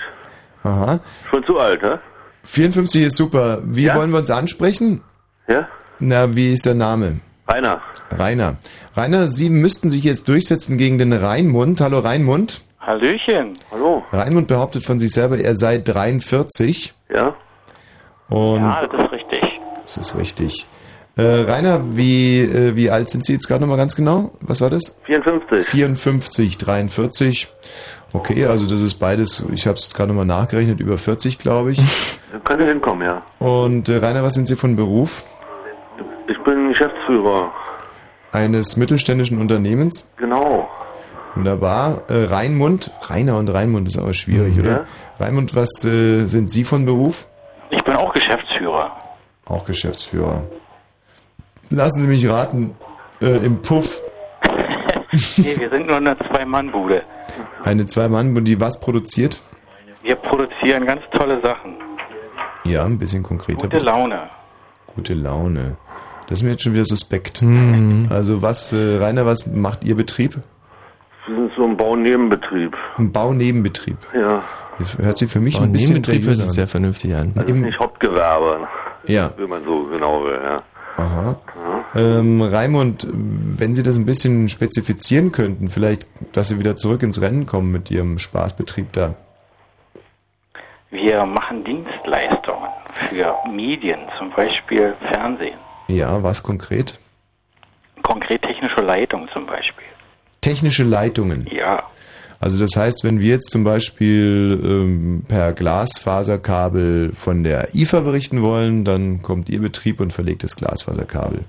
[0.63, 0.99] Aha.
[1.31, 1.99] Schon zu alt, ne?
[2.43, 3.61] 54 ist super.
[3.63, 3.95] Wie Ja?
[3.95, 5.01] wollen wir uns ansprechen?
[5.47, 5.67] Ja?
[5.99, 7.19] Na, wie ist der Name?
[7.47, 7.81] Rainer.
[8.11, 8.57] Rainer.
[8.95, 11.81] Rainer, Sie müssten sich jetzt durchsetzen gegen den Rheinmund.
[11.81, 12.61] Hallo Rheinmund.
[12.79, 13.53] Hallöchen.
[13.71, 14.03] Hallo.
[14.13, 16.93] Rheinmund behauptet von sich selber, er sei 43.
[17.13, 17.35] Ja?
[18.29, 19.59] Und Ja, das ist richtig.
[19.83, 20.67] das ist richtig.
[21.15, 24.33] Äh, Rainer, wie, äh, wie alt sind Sie jetzt gerade nochmal ganz genau?
[24.41, 24.99] Was war das?
[25.05, 25.65] 54.
[25.67, 27.47] 54, 43.
[28.13, 31.71] Okay, also das ist beides, ich habe es jetzt gerade nochmal nachgerechnet, über 40, glaube
[31.71, 31.79] ich.
[32.43, 33.21] Könnte hinkommen, ja.
[33.39, 35.23] Und äh, Rainer, was sind Sie von Beruf?
[36.27, 37.51] Ich bin Geschäftsführer.
[38.31, 40.11] Eines mittelständischen Unternehmens?
[40.17, 40.69] Genau.
[41.35, 42.01] Wunderbar.
[42.09, 44.61] Äh, Rheinmund, Rainer und Rheinmund ist aber schwierig, Mhm.
[44.63, 44.85] oder?
[45.19, 47.27] Rheinmund, was äh, sind Sie von Beruf?
[47.69, 48.91] Ich bin auch Geschäftsführer.
[49.45, 50.43] Auch Geschäftsführer.
[51.69, 52.75] Lassen Sie mich raten,
[53.21, 53.99] äh, im Puff.
[55.37, 57.03] nee, wir sind nur eine Zwei-Mann-Bude.
[57.63, 59.39] Eine Zwei-Mann, die was produziert?
[60.03, 61.75] Wir produzieren ganz tolle Sachen.
[62.63, 63.67] Ja, ein bisschen konkreter.
[63.67, 64.29] Gute Laune.
[64.95, 65.77] Gute Laune.
[66.27, 67.41] Das ist mir jetzt schon wieder suspekt.
[67.41, 68.07] Mhm.
[68.09, 70.39] Also was, äh, Rainer, was macht Ihr Betrieb?
[71.27, 72.75] Wir sind so ein Baunebenbetrieb.
[72.97, 73.97] Ein Baunebenbetrieb.
[74.13, 74.43] Ja.
[74.79, 77.33] Das hört sich für mich ein bisschen Nebenbetrieb hört sich sehr vernünftig an.
[77.35, 78.67] Das ist nicht Hauptgewerbe.
[79.05, 79.31] Ja.
[79.37, 80.61] Wie man so genau will, ja.
[80.97, 81.35] Aha.
[81.95, 87.21] Ähm, Raimund, wenn Sie das ein bisschen spezifizieren könnten, vielleicht, dass Sie wieder zurück ins
[87.21, 89.15] Rennen kommen mit Ihrem Spaßbetrieb da.
[90.89, 92.69] Wir machen Dienstleistungen
[93.09, 95.59] für Medien, zum Beispiel Fernsehen.
[95.87, 96.99] Ja, was konkret?
[98.01, 99.86] Konkret technische Leitung zum Beispiel.
[100.47, 101.45] Technische Leitungen.
[101.51, 101.83] Ja.
[102.39, 108.41] Also das heißt, wenn wir jetzt zum Beispiel ähm, per Glasfaserkabel von der IFA berichten
[108.41, 111.43] wollen, dann kommt Ihr Betrieb und verlegt das Glasfaserkabel.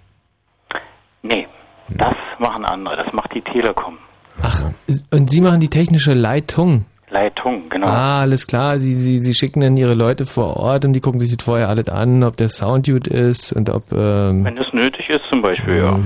[1.22, 1.46] Nee,
[1.90, 2.96] das machen andere.
[2.96, 3.98] Das macht die Telekom.
[4.42, 4.62] Ach,
[5.10, 6.84] und Sie machen die technische Leitung.
[7.10, 7.86] Leitung, genau.
[7.86, 8.78] Ah, alles klar.
[8.78, 11.68] Sie, Sie, Sie schicken dann Ihre Leute vor Ort und die gucken sich das vorher
[11.68, 13.90] alles an, ob der Sound gut ist und ob...
[13.92, 15.98] Ähm, Wenn es nötig ist zum Beispiel, ja.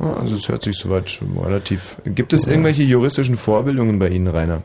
[0.00, 1.96] Ja, Also es hört sich soweit schon relativ...
[2.04, 4.62] Gibt es irgendwelche juristischen Vorbildungen bei Ihnen, Rainer?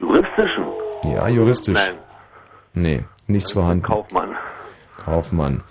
[0.00, 0.64] Juristischen?
[1.04, 1.78] Ja, juristisch.
[1.78, 2.82] Nein.
[2.82, 3.84] Nee, nichts vorhanden.
[3.84, 4.30] Kaufmann.
[5.04, 5.62] Kaufmann.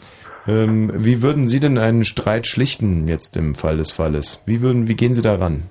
[0.48, 4.42] Ähm, wie würden Sie denn einen Streit schlichten jetzt im Fall des Falles?
[4.46, 5.64] Wie würden, wie gehen Sie daran?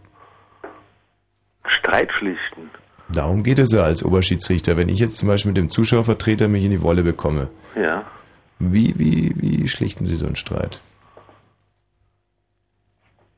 [1.67, 2.71] Streit schlichten.
[3.15, 4.77] Darum geht es ja als Oberschiedsrichter.
[4.77, 8.05] Wenn ich jetzt zum Beispiel mit dem Zuschauervertreter mich in die Wolle bekomme, Ja.
[8.59, 10.81] wie, wie, wie schlichten Sie so einen Streit?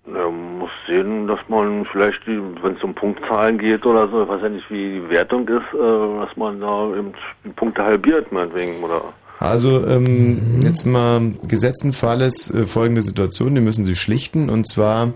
[0.07, 4.29] Ja, man muss sehen, dass man vielleicht, wenn es um Punktzahlen geht oder so, ich
[4.29, 7.13] weiß ja nicht, wie die Wertung ist, äh, dass man da eben
[7.45, 9.03] die Punkte halbiert, meinetwegen, oder?
[9.41, 15.13] Also ähm, jetzt mal gesetzten Falles äh, folgende Situation, die müssen Sie schlichten und zwar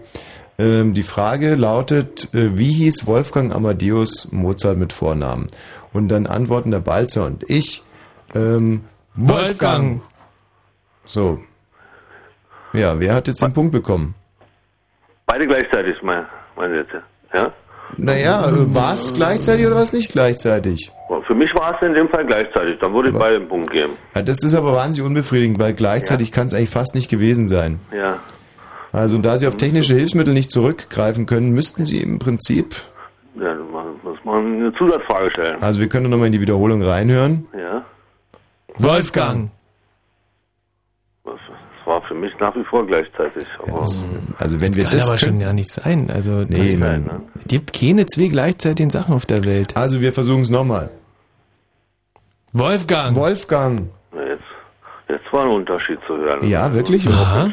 [0.59, 5.47] ähm, die Frage lautet, äh, wie hieß Wolfgang Amadeus Mozart mit Vornamen?
[5.93, 7.83] Und dann antworten der Balzer und ich,
[8.35, 8.83] ähm,
[9.15, 10.03] Wolfgang.
[11.05, 11.41] So.
[12.73, 14.15] Ja, wer hat jetzt den Punkt bekommen?
[15.27, 17.03] Beide gleichzeitig, mein, meine Sätze.
[17.33, 17.53] Ja?
[17.97, 20.93] Naja, war es gleichzeitig oder war es nicht gleichzeitig?
[21.27, 23.93] Für mich war es in dem Fall gleichzeitig, dann würde ich beide einen Punkt geben.
[24.15, 27.81] Ja, das ist aber wahnsinnig unbefriedigend, weil gleichzeitig kann es eigentlich fast nicht gewesen sein.
[27.93, 28.19] Ja.
[28.99, 32.75] Also da Sie auf technische Hilfsmittel nicht zurückgreifen können, müssten Sie im Prinzip,
[33.37, 33.71] Ja, dann
[34.03, 35.63] muss man eine Zusatzfrage stellen.
[35.63, 37.47] also wir können nochmal in die Wiederholung reinhören.
[37.57, 37.85] Ja.
[38.79, 39.51] Wolfgang.
[41.25, 43.47] Das, das war für mich nach wie vor gleichzeitig.
[43.63, 43.87] Aber
[44.39, 46.11] Also wenn wir Kann das aber schon können, ja nicht sein.
[46.11, 49.77] Also Nee, da- nein, Es gibt keine zwei gleichzeitigen Sachen auf der Welt.
[49.77, 50.91] Also wir versuchen es nochmal.
[52.53, 53.15] Wolfgang.
[53.17, 53.89] Wolfgang.
[54.13, 54.43] na, jetzt,
[55.09, 56.47] jetzt war ein Unterschied zu hören.
[56.49, 57.05] Ja, wirklich?
[57.05, 57.51] Das Aha.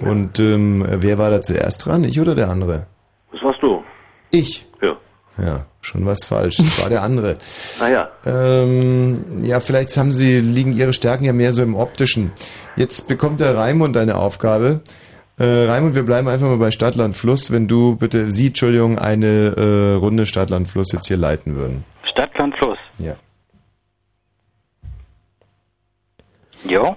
[0.00, 2.04] Und ähm, wer war da zuerst dran?
[2.04, 2.86] Ich oder der andere?
[3.32, 3.82] Das warst du.
[4.30, 4.66] Ich.
[4.82, 4.96] Ja.
[5.38, 6.56] Ja, schon was falsch.
[6.56, 7.36] Das war der andere.
[7.80, 8.10] Naja.
[8.26, 12.32] Ähm, ja, vielleicht haben Sie, liegen Ihre Stärken ja mehr so im Optischen.
[12.76, 14.80] Jetzt bekommt der Raimund eine Aufgabe.
[15.38, 19.54] Äh, Raimund, wir bleiben einfach mal bei Stadtland Fluss, wenn du bitte, Sie, Entschuldigung, eine
[19.56, 21.84] äh, Runde Stadtland Fluss jetzt hier leiten würden.
[22.02, 22.78] Stadtland Fluss.
[22.98, 23.16] Ja.
[26.68, 26.96] Jo.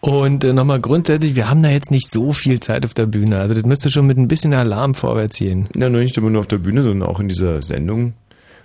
[0.00, 3.38] Und äh, nochmal grundsätzlich, wir haben da jetzt nicht so viel Zeit auf der Bühne.
[3.38, 5.68] Also das müsste schon mit ein bisschen Alarm vorwärts gehen.
[5.74, 8.12] Ja, nur nicht immer nur auf der Bühne, sondern auch in dieser Sendung.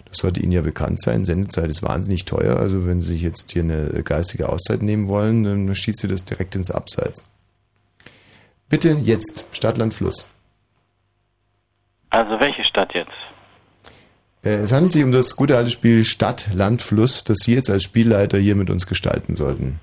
[0.09, 1.23] Das sollte Ihnen ja bekannt sein.
[1.23, 2.57] Sendezeit ist wahnsinnig teuer.
[2.57, 6.25] Also wenn Sie sich jetzt hier eine geistige Auszeit nehmen wollen, dann schießt Sie das
[6.25, 7.23] direkt ins Abseits.
[8.67, 10.27] Bitte jetzt, Stadtland Fluss.
[12.09, 13.11] Also welche Stadt jetzt?
[14.43, 17.69] Äh, Es handelt sich um das gute alte Spiel Stadt, Land, Fluss, das Sie jetzt
[17.69, 19.79] als Spielleiter hier mit uns gestalten sollten.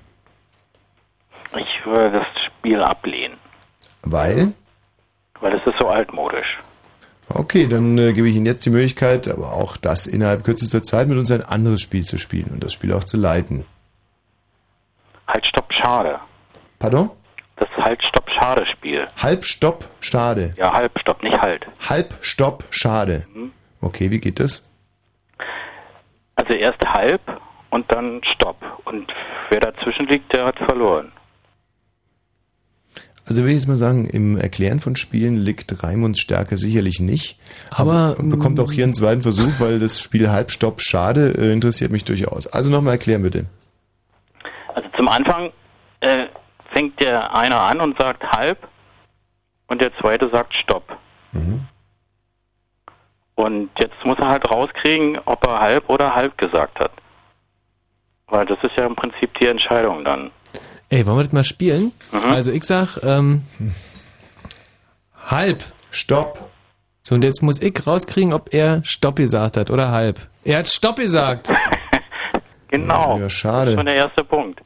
[1.55, 3.37] Ich würde das Spiel ablehnen,
[4.03, 4.51] Weil?
[5.39, 6.59] weil es ist so altmodisch.
[7.29, 11.07] Okay, dann äh, gebe ich Ihnen jetzt die Möglichkeit, aber auch das innerhalb kürzester Zeit
[11.07, 13.65] mit uns ein anderes Spiel zu spielen und das Spiel auch zu leiten.
[15.27, 16.19] Halt, stopp, schade.
[16.79, 17.09] Pardon?
[17.57, 19.05] Das Halt, stopp, schade Spiel.
[19.17, 20.51] Halb, Stopp, Schade.
[20.57, 21.65] Ja, halb, stopp, nicht halt.
[21.87, 23.25] Halb, Stopp, Schade.
[23.81, 24.63] Okay, wie geht das?
[26.35, 27.21] Also erst halb
[27.69, 28.57] und dann stopp.
[28.85, 29.13] Und
[29.49, 31.11] wer dazwischen liegt, der hat verloren.
[33.27, 37.37] Also will ich jetzt mal sagen, im Erklären von Spielen liegt Raimunds Stärke sicherlich nicht.
[37.69, 41.51] Aber, und bekommt auch hier einen zweiten Versuch, weil das Spiel Halb, Stopp, Schade äh,
[41.51, 42.47] interessiert mich durchaus.
[42.47, 43.45] Also nochmal erklären bitte.
[44.73, 45.51] Also zum Anfang
[45.99, 46.27] äh,
[46.73, 48.65] fängt der eine an und sagt halb
[49.67, 50.97] und der zweite sagt stopp.
[53.35, 56.91] Und jetzt muss er halt rauskriegen, ob er halb oder halb gesagt hat.
[58.27, 60.31] Weil das ist ja im Prinzip die Entscheidung dann.
[60.89, 61.91] Ey, wollen wir das mal spielen?
[62.11, 62.19] Mhm.
[62.31, 63.43] Also ich sag, ähm,
[65.25, 65.63] halb.
[65.91, 66.49] Stopp.
[67.03, 70.19] So, und jetzt muss ich rauskriegen, ob er Stopp gesagt hat oder halb.
[70.43, 71.51] Er hat Stopp gesagt.
[72.69, 73.17] Genau.
[73.17, 73.65] Ja, schade.
[73.65, 74.61] Das ist schon der erste Punkt.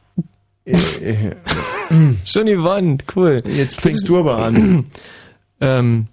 [2.24, 3.42] Schon gewonnen, cool.
[3.46, 4.90] Jetzt fängst du aber an.
[5.60, 6.08] ähm,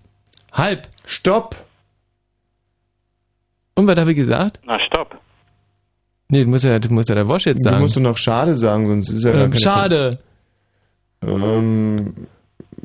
[0.51, 0.87] halb.
[1.05, 1.55] Stopp.
[3.75, 4.59] Und was habe ich gesagt?
[4.65, 5.17] Na, stopp.
[6.29, 7.81] Nee, das muss ja, das muss ja der Wosch jetzt Du sagen.
[7.81, 10.19] musst du noch Schade sagen, sonst ist ja gar ähm, keine schade.
[11.25, 12.13] Ähm,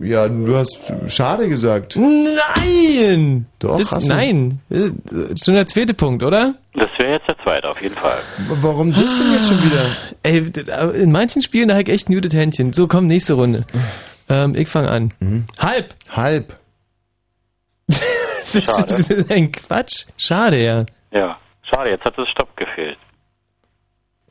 [0.00, 1.96] Ja, du hast schade gesagt.
[1.96, 3.46] Nein!
[3.60, 4.12] Doch, das, hast du.
[4.12, 4.60] Nein.
[4.70, 4.90] Äh,
[5.42, 6.54] Schon der zweite Punkt, oder?
[6.72, 8.18] Das wäre jetzt der zweite, auf jeden Fall.
[8.48, 9.84] Warum das denn jetzt schon wieder?
[10.24, 12.72] Ey, aber in manchen Spielen da hab ich echt ein gutes Händchen.
[12.72, 13.64] So, komm, nächste Runde.
[14.28, 15.44] Ähm, ich fange an.
[15.58, 15.94] Halb.
[16.10, 16.56] Halb.
[18.52, 20.04] Das ist ein Quatsch.
[20.16, 20.84] Schade, ja.
[21.12, 22.96] Ja, schade, jetzt hat das Stopp gefehlt.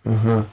[0.06, 0.46] Aha.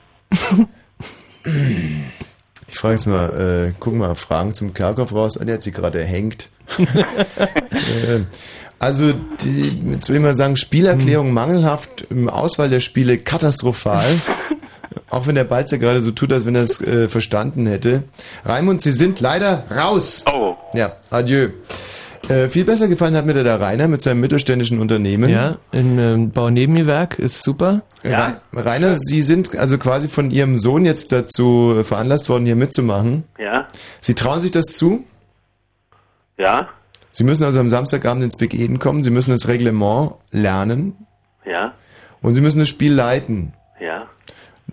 [2.68, 5.38] Ich frage jetzt mal, äh, guck mal, Fragen zum Kerkhoff raus.
[5.38, 6.48] Ah, der hat sich gerade erhängt.
[6.78, 8.20] äh,
[8.78, 14.06] also, die, jetzt will ich mal sagen, Spielerklärung mangelhaft, im Auswahl der Spiele katastrophal.
[15.10, 18.04] Auch wenn der Balzer gerade so tut, als wenn er es äh, verstanden hätte.
[18.44, 20.24] Raimund, Sie sind leider raus.
[20.32, 20.54] Oh.
[20.72, 21.50] Ja, adieu.
[22.30, 25.28] Äh, viel besser gefallen hat mir der, der Rainer mit seinem mittelständischen Unternehmen.
[25.28, 27.82] Ja, in ähm, Baunebengewerk ist super.
[28.04, 33.24] Ra- Rainer, Sie sind also quasi von Ihrem Sohn jetzt dazu veranlasst worden, hier mitzumachen.
[33.38, 33.66] Ja,
[34.00, 35.04] Sie trauen sich das zu?
[36.38, 36.68] ja,
[37.12, 40.96] Sie müssen also am Samstagabend ins Big Eden kommen, Sie müssen das Reglement lernen
[41.44, 41.74] ja,
[42.22, 43.52] und Sie müssen das Spiel leiten.
[43.80, 44.06] ja.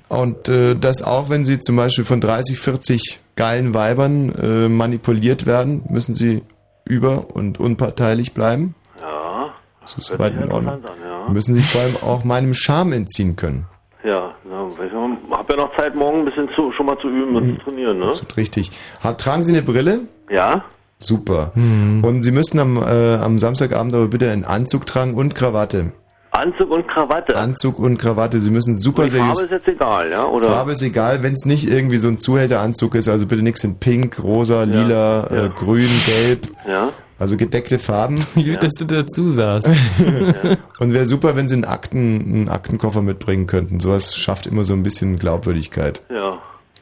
[0.09, 5.45] Und äh, das auch, wenn Sie zum Beispiel von 30, 40 geilen Weibern äh, manipuliert
[5.47, 6.43] werden, müssen Sie
[6.87, 8.75] über- und unparteilich bleiben.
[8.99, 10.79] Ja, Das ist sich in Ordnung.
[11.03, 11.29] ja.
[11.31, 13.65] Müssen sich vor allem auch meinem Charme entziehen können.
[14.03, 17.35] Ja, na, ich, hab ja noch Zeit, morgen ein bisschen zu, schon mal zu üben
[17.35, 18.07] und zu trainieren, ne?
[18.07, 18.71] Absolut richtig.
[19.17, 20.01] Tragen Sie eine Brille?
[20.29, 20.63] Ja,
[20.99, 21.51] Super.
[21.55, 25.91] Und Sie müssen am, äh, am Samstagabend aber bitte einen Anzug tragen und Krawatte.
[26.31, 27.35] Anzug und Krawatte.
[27.35, 28.39] Anzug und Krawatte.
[28.39, 29.43] Sie müssen super die Farbe seriös.
[29.43, 30.25] ist jetzt egal, ja?
[30.25, 30.47] Oder?
[30.47, 33.79] Farbe ist egal, wenn es nicht irgendwie so ein Zuhälteranzug ist, also bitte nichts in
[33.79, 36.47] Pink, Rosa, Lila, Äh, Grün, Gelb.
[36.67, 36.89] Ja.
[37.19, 38.19] Also gedeckte Farben.
[38.35, 39.67] Gut, dass du dazu saßt.
[40.79, 43.79] Und wäre super, wenn Sie einen, Akten, einen Aktenkoffer mitbringen könnten.
[43.79, 46.03] Sowas schafft immer so ein bisschen Glaubwürdigkeit.
[46.11, 46.37] Ja,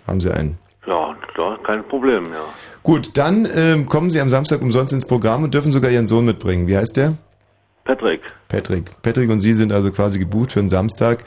[0.07, 0.57] Haben Sie einen?
[0.85, 2.43] ja, klar, kein Problem, ja.
[2.83, 6.25] Gut, dann ähm, kommen Sie am Samstag umsonst ins Programm und dürfen sogar Ihren Sohn
[6.25, 6.67] mitbringen.
[6.67, 7.13] Wie heißt der?
[7.85, 8.21] Patrick.
[8.49, 9.01] Patrick.
[9.03, 11.23] Patrick und Sie sind also quasi gebucht für den Samstag.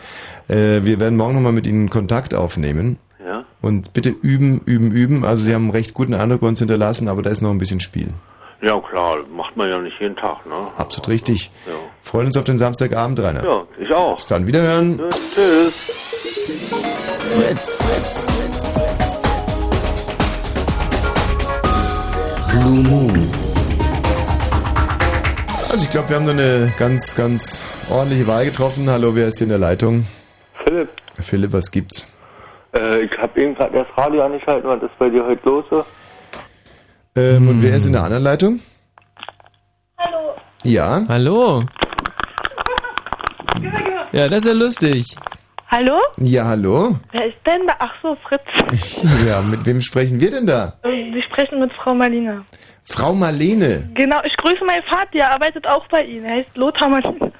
[0.48, 2.98] Äh, wir werden morgen nochmal mit Ihnen Kontakt aufnehmen.
[3.24, 3.44] Ja.
[3.62, 5.24] Und bitte üben, üben, üben.
[5.24, 7.58] Also Sie haben einen recht guten Eindruck bei uns hinterlassen, aber da ist noch ein
[7.58, 8.08] bisschen Spiel.
[8.60, 10.54] Ja, klar, macht man ja nicht jeden Tag, ne?
[10.76, 11.52] Absolut richtig.
[11.66, 11.74] Ja.
[12.02, 13.44] Freuen uns auf den Samstagabend, Rainer.
[13.44, 14.16] Ja, ich auch.
[14.16, 14.98] Bis dann wiederhören.
[14.98, 15.74] Ja, tschüss.
[17.36, 18.26] Fritz.
[22.50, 23.37] Blue Moon.
[25.78, 28.90] Also ich glaube, wir haben da eine ganz, ganz ordentliche Wahl getroffen.
[28.90, 30.04] Hallo, wer ist hier in der Leitung?
[30.64, 30.88] Philipp,
[31.20, 32.12] Philipp, was gibt's?
[32.74, 34.64] äh, ich habe eben gerade das Radio angeschaltet.
[34.64, 35.64] Was ist bei dir heute los?
[37.14, 38.58] Ähm, Und wer ist in der anderen Leitung?
[39.98, 40.34] Hallo.
[40.64, 41.02] Ja.
[41.08, 41.62] Hallo.
[44.10, 45.04] Ja, das ist ja lustig.
[45.68, 46.00] Hallo?
[46.16, 46.96] Ja, hallo.
[47.12, 47.74] Wer ist denn da?
[47.78, 48.42] Ach so, Fritz.
[49.28, 50.72] Ja, mit wem sprechen wir denn da?
[50.82, 52.44] Ähm, Sie sprechen mit Frau Malina.
[52.88, 53.88] Frau Marlene.
[53.94, 56.24] Genau, ich grüße meinen Vater, der arbeitet auch bei Ihnen.
[56.24, 57.30] Er heißt Lothar Malina.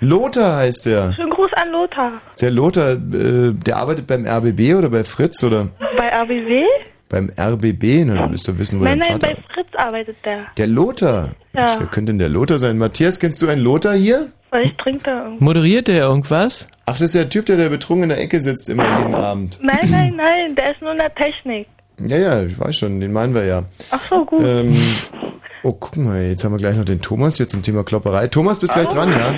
[0.00, 1.12] Lothar heißt der.
[1.14, 2.12] Schönen Gruß an Lothar.
[2.30, 6.62] Ist der Lothar, äh, der arbeitet beim RBB oder bei Fritz oder Bei ABW?
[7.08, 8.04] beim RBB?
[8.04, 9.34] Na, du wirst doch wissen, wo Nein, dein nein, Vater...
[9.34, 10.40] bei Fritz arbeitet der.
[10.56, 11.30] Der Lothar.
[11.54, 11.76] Ja.
[11.78, 12.76] Wer könnte denn der Lothar sein?
[12.78, 14.28] Matthias, kennst du einen Lothar hier?
[14.50, 15.44] Weil ich trinke da irgendwo.
[15.44, 16.68] Moderiert der irgendwas?
[16.86, 19.58] Ach, das ist der Typ, der da betrunken in der Ecke sitzt immer jeden Abend.
[19.62, 21.66] Nein, nein, nein, der ist nur in der Technik.
[22.06, 23.64] Ja, ja, ich weiß schon, den meinen wir ja.
[23.90, 24.40] Ach so, gut.
[24.42, 24.76] Ähm,
[25.62, 28.28] oh, guck mal, jetzt haben wir gleich noch den Thomas hier zum Thema Klopperei.
[28.28, 29.34] Thomas, bist gleich dran, ja?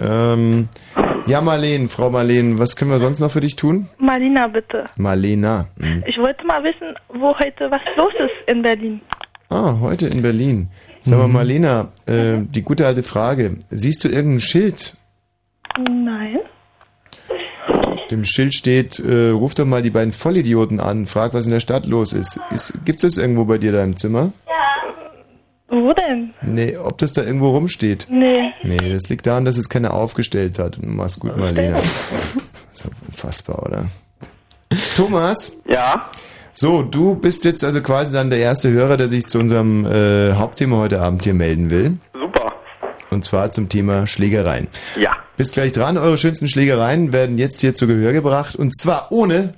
[0.00, 0.68] Ähm,
[1.26, 3.88] ja, Marleen, Frau Marleen, was können wir sonst noch für dich tun?
[3.98, 4.88] Malina, bitte.
[4.96, 5.66] Marlena.
[5.80, 6.04] Hm.
[6.06, 9.00] Ich wollte mal wissen, wo heute was los ist in Berlin.
[9.50, 10.68] Ah, heute in Berlin.
[11.00, 13.58] Sag mal, Marlena, äh, die gute alte Frage.
[13.70, 14.96] Siehst du irgendein Schild?
[15.78, 16.38] Nein.
[18.08, 21.50] Auf dem Schild steht, äh, ruf doch mal die beiden Vollidioten an, frag, was in
[21.50, 22.40] der Stadt los ist.
[22.50, 24.32] ist Gibt's das irgendwo bei dir da im Zimmer?
[25.68, 26.30] Wo denn?
[26.40, 28.06] Nee, ob das da irgendwo rumsteht?
[28.10, 28.54] Nee.
[28.62, 30.78] Nee, das liegt daran, dass es keiner aufgestellt hat.
[30.80, 31.76] Mach's gut, Marlena.
[31.76, 33.84] ist doch unfassbar, oder?
[34.96, 35.58] Thomas?
[35.68, 36.08] Ja?
[36.54, 40.32] So, du bist jetzt also quasi dann der erste Hörer, der sich zu unserem äh,
[40.32, 41.98] Hauptthema heute Abend hier melden will.
[43.10, 44.68] Und zwar zum Thema Schlägereien.
[45.00, 45.12] Ja.
[45.36, 45.96] Bist gleich dran.
[45.96, 48.56] Eure schönsten Schlägereien werden jetzt hier zu Gehör gebracht.
[48.56, 49.52] Und zwar ohne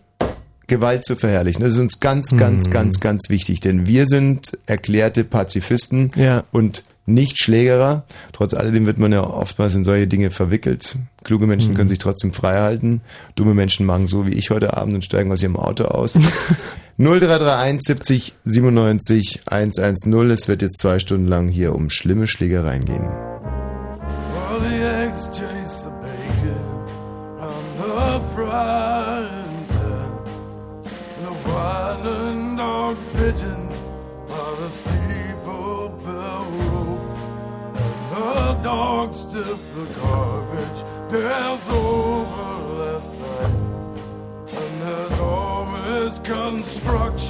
[0.66, 1.62] Gewalt zu verherrlichen.
[1.64, 3.61] Das ist uns ganz, ganz, ganz, ganz wichtig.
[3.61, 6.44] Denn wir sind erklärte Pazifisten Ja.
[6.53, 8.05] und nicht Schlägerer.
[8.32, 10.94] Trotz alledem wird man ja oftmals in solche Dinge verwickelt.
[11.24, 13.01] Kluge Menschen können sich trotzdem frei halten.
[13.34, 16.16] Dumme Menschen machen so wie ich heute Abend und steigen aus ihrem Auto aus.
[16.98, 20.30] 0331 70 97 110.
[20.30, 23.09] Es wird jetzt zwei Stunden lang hier um schlimme Schlägereien gehen.
[39.11, 40.81] Dip the garbage
[41.11, 43.55] pails over last night.
[44.57, 47.30] And there's always construction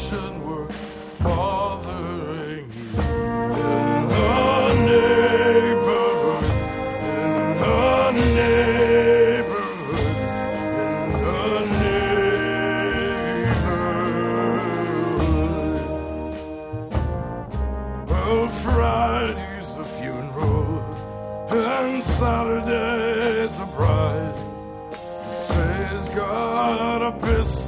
[27.12, 27.59] purpose.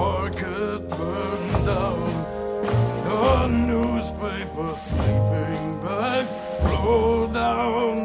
[0.00, 2.10] Market burned down.
[3.04, 6.32] The newspaper sleeping bags
[6.62, 7.99] blow down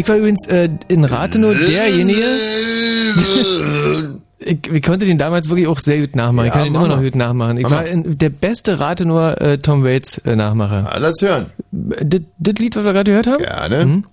[0.00, 2.24] Ich war übrigens äh, in Rathenow derjenige.
[4.38, 6.46] ich, ich konnte den damals wirklich auch sehr gut nachmachen.
[6.46, 7.58] ich Ja, kann ihn immer noch gut nachmachen.
[7.58, 10.90] Ich war in, der beste Rathenower äh, Tom Waits äh, Nachmacher.
[10.98, 11.50] Lass hören.
[11.70, 13.42] Das, das Lied, was wir gerade gehört haben?
[13.44, 13.84] Gerne.
[13.84, 14.04] Mhm.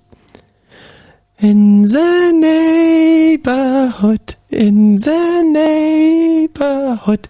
[1.38, 2.34] In the
[3.38, 5.12] neighborhood, in the
[5.54, 7.30] neighborhood,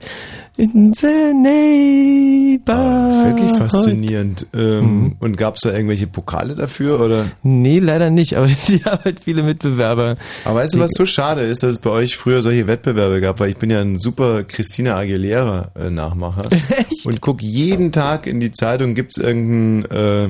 [0.58, 3.26] in the neighborhood.
[3.26, 4.48] Wirklich faszinierend.
[4.54, 7.00] Ähm, Und gab es da irgendwelche Pokale dafür?
[7.00, 7.26] oder?
[7.44, 10.18] Nee, leider nicht, aber sie haben halt viele Mitbewerber.
[10.46, 13.40] Aber weißt du, was so schade ist, dass es bei euch früher solche Wettbewerbe gab,
[13.40, 16.50] weil ich bin ja ein super Christina Aguilera äh, Nachmacher
[17.06, 20.30] und guck jeden Tag in die Zeitung, gibt's irgendein äh,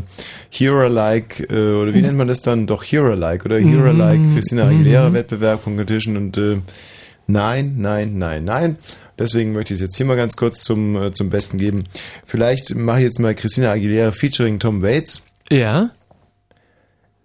[0.50, 2.68] Hero-like äh, oder wie nennt man das dann?
[2.68, 4.34] Doch Hero-like oder Hero-like Mhm.
[4.34, 6.58] Christina Aguilera Wettbewerb Competition und äh,
[7.28, 8.76] nein, nein, nein, nein.
[9.20, 11.86] Deswegen möchte ich es jetzt hier mal ganz kurz zum äh, zum Besten geben.
[12.26, 15.24] Vielleicht mache ich jetzt mal Christina Aguilera featuring Tom Waits.
[15.50, 15.92] Ja.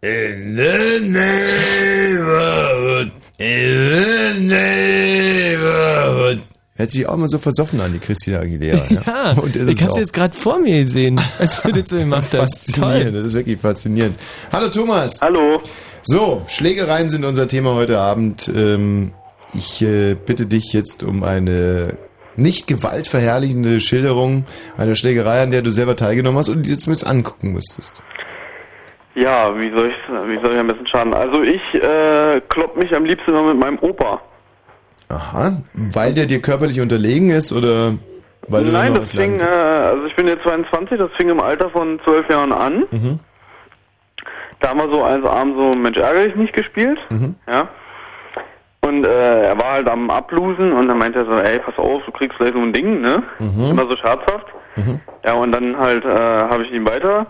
[0.01, 6.40] In the neighborhood, in the neighborhood.
[6.74, 8.82] Hört sich auch mal so versoffen an, die Christina Aguilera.
[9.07, 9.99] Ja, Und ist ich es kann's auch.
[9.99, 12.74] jetzt gerade vor mir sehen, als du das so gemacht hast.
[12.74, 14.18] Faszinierend, das ist wirklich faszinierend.
[14.51, 15.20] Hallo Thomas.
[15.20, 15.61] Hallo.
[16.03, 18.51] So, Schlägereien sind unser Thema heute Abend.
[18.53, 19.12] Ähm,
[19.53, 21.96] ich äh, bitte dich jetzt um eine
[22.36, 24.46] nicht gewaltverherrlichende Schilderung
[24.78, 28.03] einer Schlägerei, an der du selber teilgenommen hast und die du jetzt mit angucken müsstest.
[29.14, 31.12] Ja, wie soll ich wie soll ich am besten schaden?
[31.12, 34.22] Also ich äh, klopp mich am liebsten immer mit meinem Opa.
[35.11, 37.94] Aha, weil der dir körperlich unterlegen ist oder
[38.48, 41.40] weil du Nein, noch das fing, äh, also ich bin jetzt 22, das fing im
[41.40, 42.84] Alter von 12 Jahren an.
[42.90, 43.20] Mhm.
[44.61, 46.98] Da haben wir so eins abends so Mensch ärgere ich nicht gespielt.
[47.11, 47.34] Mhm.
[47.46, 47.68] Ja.
[48.84, 52.02] Und äh, er war halt am Ablosen und dann meinte er so, ey, pass auf,
[52.04, 53.22] du kriegst gleich so ein Ding, ne?
[53.38, 53.70] Mhm.
[53.70, 54.46] Immer so scherzhaft.
[54.76, 55.00] Mhm.
[55.24, 57.26] Ja, und dann halt äh, habe ich ihn weiter,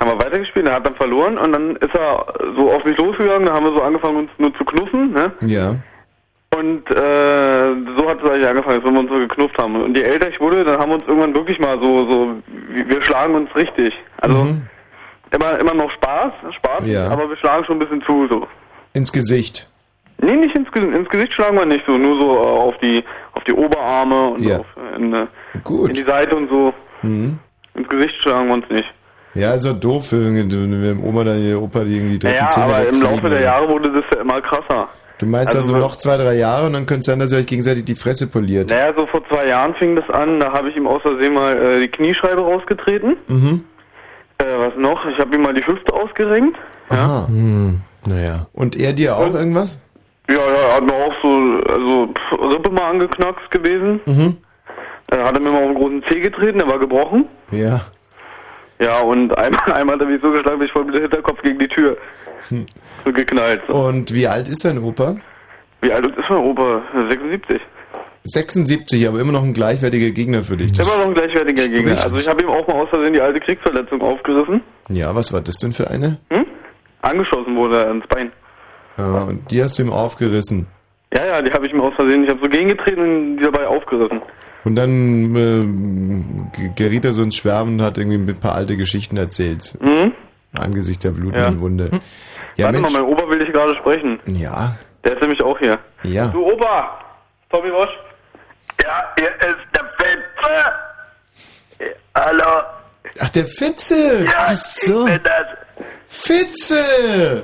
[0.00, 2.26] haben wir weitergespielt, er hat dann verloren und dann ist er
[2.56, 5.32] so auf mich losgegangen, da haben wir so angefangen uns nur zu knuffen, ne?
[5.42, 5.76] Ja.
[6.58, 9.80] Und äh, so hat es eigentlich angefangen, wenn wir uns so geknufft haben.
[9.84, 12.34] Und je älter ich wurde, dann haben wir uns irgendwann wirklich mal so, so,
[12.68, 13.94] wir schlagen uns richtig.
[14.20, 14.48] Also
[15.30, 17.06] immer, immer noch Spaß, Spaß, Ja.
[17.08, 18.48] aber wir schlagen schon ein bisschen zu, so.
[18.94, 19.68] Ins Gesicht.
[20.22, 23.44] Nee, nicht ins, ins Gesicht schlagen wir nicht so, nur so äh, auf die auf
[23.44, 24.58] die Oberarme und Ja.
[24.58, 24.66] auf,
[24.96, 25.26] in, äh,
[25.88, 26.74] in die Seite und so.
[27.02, 27.38] Mhm.
[27.74, 28.92] Ins Gesicht schlagen wir uns nicht.
[29.34, 30.48] Ja, ist doch doof, wenn wenn
[30.82, 33.68] dem Oma dann die Opa die irgendwie dritten Naja, Zähne aber im Laufe der Jahre
[33.68, 34.88] wurde das ja immer krasser.
[35.18, 37.38] Du meinst also, Also- noch zwei, drei Jahre und dann könnte es sein, dass ihr
[37.38, 38.70] euch gegenseitig die Fresse poliert.
[38.70, 41.56] Naja, so vor zwei Jahren fing das an, da habe ich ihm aus Versehen mal
[41.56, 43.16] äh, die Kniescheibe rausgetreten.
[43.28, 43.64] Mhm.
[44.38, 45.06] Äh, was noch?
[45.06, 46.56] Ich habe ihm mal die Hüfte ausgerenkt.
[46.88, 47.26] Aha.
[47.28, 48.46] Hm, naja.
[48.52, 49.78] Und er dir auch irgendwas?
[50.30, 51.28] Ja, ja, er hat mir auch so,
[51.72, 52.08] also
[52.52, 54.00] Rippe mal angeknackst gewesen.
[54.06, 54.36] Mhm.
[55.08, 57.26] Dann hat er mir mal auf den großen Zeh getreten, der war gebrochen.
[57.50, 57.80] Ja.
[58.82, 61.42] Ja, und einmal, einmal hat er mich so geschlagen, bin ich voll mit dem Hinterkopf
[61.42, 61.96] gegen die Tür
[62.48, 62.64] Hm.
[63.04, 63.60] so geknallt.
[63.68, 63.74] So.
[63.74, 65.16] Und wie alt ist dein Opa?
[65.82, 66.82] Wie alt ist mein Opa?
[67.10, 67.60] 76.
[68.22, 70.78] 76, aber immer noch ein gleichwertiger Gegner für dich.
[70.78, 71.92] Immer noch ein gleichwertiger Gegner.
[71.92, 74.62] Also ich habe ihm auch mal aus Versehen die alte Kriegsverletzung aufgerissen.
[74.88, 76.18] Ja, was war das denn für eine?
[76.30, 76.44] Hm?
[77.02, 78.30] Angeschossen wurde er ins Bein.
[79.00, 80.66] Ja, und die hast du ihm aufgerissen.
[81.14, 83.66] Ja, ja, die habe ich ihm aus Versehen, ich habe so gegengetreten und die dabei
[83.66, 84.22] aufgerissen.
[84.64, 88.76] Und dann äh, ge- geriet er so ins Schwärmen und hat irgendwie ein paar alte
[88.76, 89.76] Geschichten erzählt.
[89.80, 90.12] Mhm.
[90.52, 91.60] Angesichts der blutenden Ja.
[91.60, 91.90] Wunde.
[92.56, 92.92] Ja, Warte Mensch.
[92.92, 94.18] mal, mein Opa will dich gerade sprechen.
[94.26, 94.74] Ja.
[95.04, 95.78] Der ist nämlich auch hier.
[96.02, 96.26] Ja.
[96.28, 96.98] Du Opa!
[97.50, 97.88] Tommy Wosch?
[98.82, 101.88] Ja, hier ist der Fitze!
[102.14, 102.62] Hallo?
[103.20, 104.24] Ach, der Fitze!
[104.24, 105.06] Ja, Ach so.
[105.06, 105.86] ich bin das.
[106.08, 107.42] Fitze!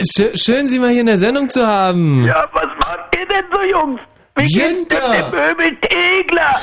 [0.00, 2.24] Schön, schön, Sie mal hier in der Sendung zu haben.
[2.24, 4.00] Ja, was macht ihr denn so, Jungs?
[4.36, 6.60] Wie geht's denn dem Möbeltegler?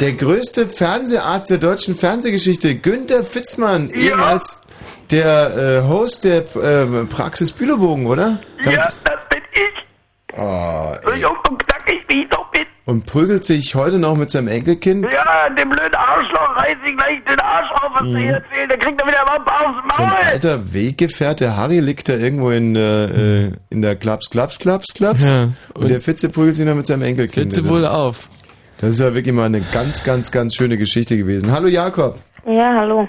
[0.00, 4.62] Der größte Fernseharzt der deutschen Fernsehgeschichte, Günther Fitzmann, ehemals
[5.10, 8.40] der äh, Host der äh, Praxis Bülobogen, oder?
[8.64, 10.38] Ja, das bin ich.
[10.38, 12.64] Oh, So jung und knackig wie ich doch bin.
[12.86, 15.04] Und prügelt sich heute noch mit seinem Enkelkind.
[15.12, 18.12] Ja, dem blöden Arschloch reiß ich gleich den Arsch auf, was Mhm.
[18.14, 18.70] du hier erzählst.
[18.70, 20.18] Der kriegt doch wieder mal aufs Sein Maul.
[20.24, 23.04] alter Weggefährte Harry liegt da irgendwo in, äh,
[23.46, 25.30] äh, in der Klaps, Klaps, Klaps, Klaps.
[25.30, 27.52] Ja, und, der Fitze prügelt sich noch mit seinem Enkelkind.
[27.52, 28.28] Fitze wohl auf.
[28.78, 31.50] Das ist ja wirklich mal eine ganz, ganz, ganz schöne Geschichte gewesen.
[31.50, 32.18] Hallo Jakob.
[32.46, 33.08] Ja, hallo.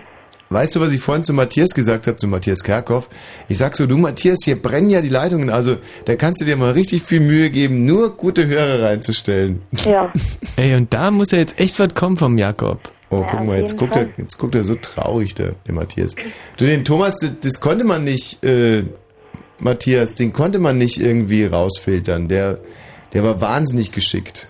[0.50, 3.10] Weißt du, was ich vorhin zu Matthias gesagt habe, zu Matthias Kerkhoff?
[3.50, 6.56] Ich sag so, du Matthias, hier brennen ja die Leitungen, also da kannst du dir
[6.56, 9.62] mal richtig viel Mühe geben, nur gute Hörer reinzustellen.
[9.86, 10.14] Ja.
[10.56, 12.80] Ey, und da muss ja jetzt echt was kommen vom Jakob.
[13.10, 16.16] Oh, guck mal, jetzt guckt, er, jetzt guckt er so traurig, der, der Matthias.
[16.58, 18.84] Du, den Thomas, das, das konnte man nicht, äh,
[19.60, 22.28] Matthias, den konnte man nicht irgendwie rausfiltern.
[22.28, 22.60] Der,
[23.14, 24.50] der war wahnsinnig geschickt.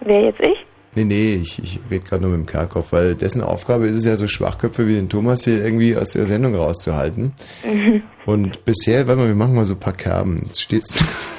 [0.00, 0.67] Wer jetzt ich?
[0.94, 4.06] Nee, nee, ich, ich rede gerade nur mit dem Kerkhoff, weil dessen Aufgabe ist es
[4.06, 7.32] ja so Schwachköpfe wie den Thomas hier irgendwie aus der Sendung rauszuhalten.
[7.64, 8.02] Mhm.
[8.26, 10.42] Und bisher, warte mal, wir machen mal so ein paar Kerben.
[10.46, 10.96] Jetzt steht's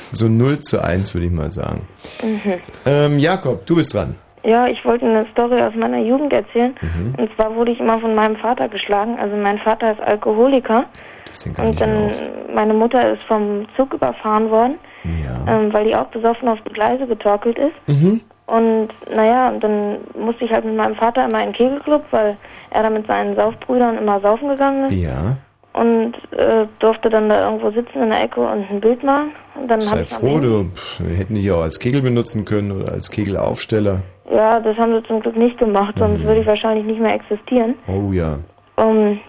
[0.11, 1.81] so 0 zu 1, würde ich mal sagen.
[2.23, 2.53] Mhm.
[2.85, 4.15] Ähm, Jakob, du bist dran.
[4.43, 6.73] Ja, ich wollte eine Story aus meiner Jugend erzählen.
[6.81, 7.15] Mhm.
[7.17, 9.17] Und zwar wurde ich immer von meinem Vater geschlagen.
[9.19, 10.85] Also mein Vater ist Alkoholiker.
[11.25, 12.09] Das gar Und dann,
[12.55, 15.57] meine Mutter ist vom Zug überfahren worden, Ja.
[15.59, 17.75] ähm, weil die auch besoffen auf die Gleise getorkelt ist.
[18.01, 18.21] Mhm.
[18.51, 22.37] Und naja, und dann musste ich halt mit meinem Vater immer in den Kegelclub, weil
[22.71, 24.95] er da mit seinen Saufbrüdern immer saufen gegangen ist.
[24.95, 25.37] Ja.
[25.73, 29.31] Und äh, durfte dann da irgendwo sitzen in der Ecke und ein Bild machen.
[29.55, 30.65] Und dann Sei ich froh, du.
[30.65, 34.01] Pff, Wir hätten dich auch als Kegel benutzen können oder als Kegelaufsteller.
[34.31, 37.75] Ja, das haben sie zum Glück nicht gemacht, sonst würde ich wahrscheinlich nicht mehr existieren.
[37.87, 38.39] Oh ja.
[38.75, 39.19] Um,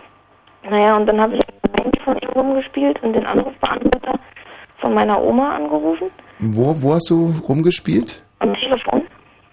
[0.69, 1.41] naja, und dann habe ich
[1.83, 4.19] Handy von ihm rumgespielt und den Anrufbeantworter
[4.77, 8.23] von meiner Oma angerufen Wo, wo hast du rumgespielt?
[8.41, 9.03] am Telefon,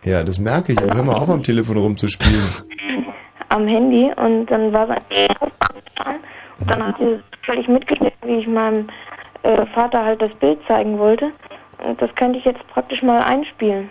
[0.04, 0.82] Ja, das merke ich.
[0.82, 2.42] Aber hör mal auf, am Telefon rumzuspielen.
[3.50, 5.00] am Handy und dann war sein
[6.60, 8.88] und dann hat sie völlig mitgeschnitten, wie ich meinem
[9.44, 11.32] äh, Vater halt das Bild zeigen wollte.
[11.88, 13.90] Und das könnte ich jetzt praktisch mal einspielen.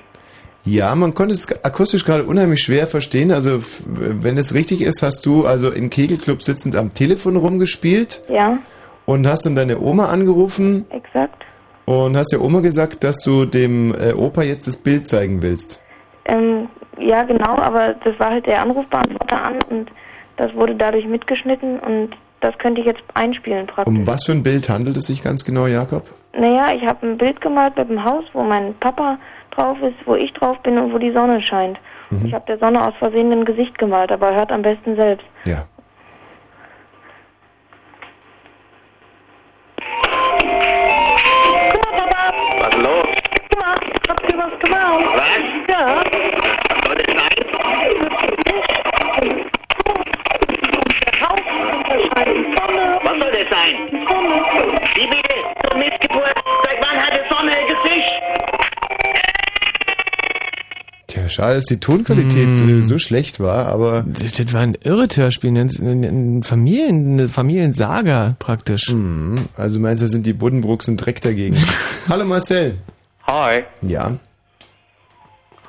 [0.64, 3.30] Ja, man konnte es akustisch gerade unheimlich schwer verstehen.
[3.30, 8.58] Also, wenn es richtig ist, hast du also im Kegelclub sitzend am Telefon rumgespielt Ja,
[9.04, 11.44] und hast dann deine Oma angerufen exakt.
[11.84, 15.80] und hast der Oma gesagt, dass du dem äh, Opa jetzt das Bild zeigen willst.
[16.26, 19.90] Ähm, ja, genau, aber das war halt der Anrufbeantworter an und
[20.36, 23.94] das wurde dadurch mitgeschnitten und das könnte ich jetzt einspielen praktisch.
[23.94, 26.04] Um was für ein Bild handelt es sich ganz genau, Jakob?
[26.38, 29.18] Naja, ich habe ein Bild gemalt mit dem Haus, wo mein Papa
[29.52, 31.78] drauf ist, wo ich drauf bin und wo die Sonne scheint.
[32.10, 32.26] Mhm.
[32.26, 35.26] Ich habe der Sonne aus Versehen ein Gesicht gemalt, aber hört am besten selbst.
[35.44, 35.64] Ja.
[42.58, 43.15] Was ist los?
[43.58, 43.74] Mal,
[44.08, 45.06] habt ihr was gemalt?
[45.16, 45.68] Was?
[45.68, 46.00] Ja.
[46.66, 47.36] Was soll das sein?
[53.02, 53.74] Was soll das sein?
[54.94, 55.36] Wie bitte?
[55.62, 56.36] Zur Missgeburt?
[56.64, 58.12] Seit wann hat die Sonne ein Gesicht?
[61.14, 64.04] Ja, schade, dass die Tonqualität äh, so schlecht war, aber.
[64.06, 68.90] Das, das war ein irres Hörspiel, ein, Familien, eine Familiensaga praktisch.
[68.90, 69.46] Mhm.
[69.56, 71.56] Also meinst du, sind die Buddenbrooks ein Dreck dagegen?
[72.08, 72.76] Hallo Marcel.
[73.26, 73.64] Hi.
[73.82, 74.12] Ja.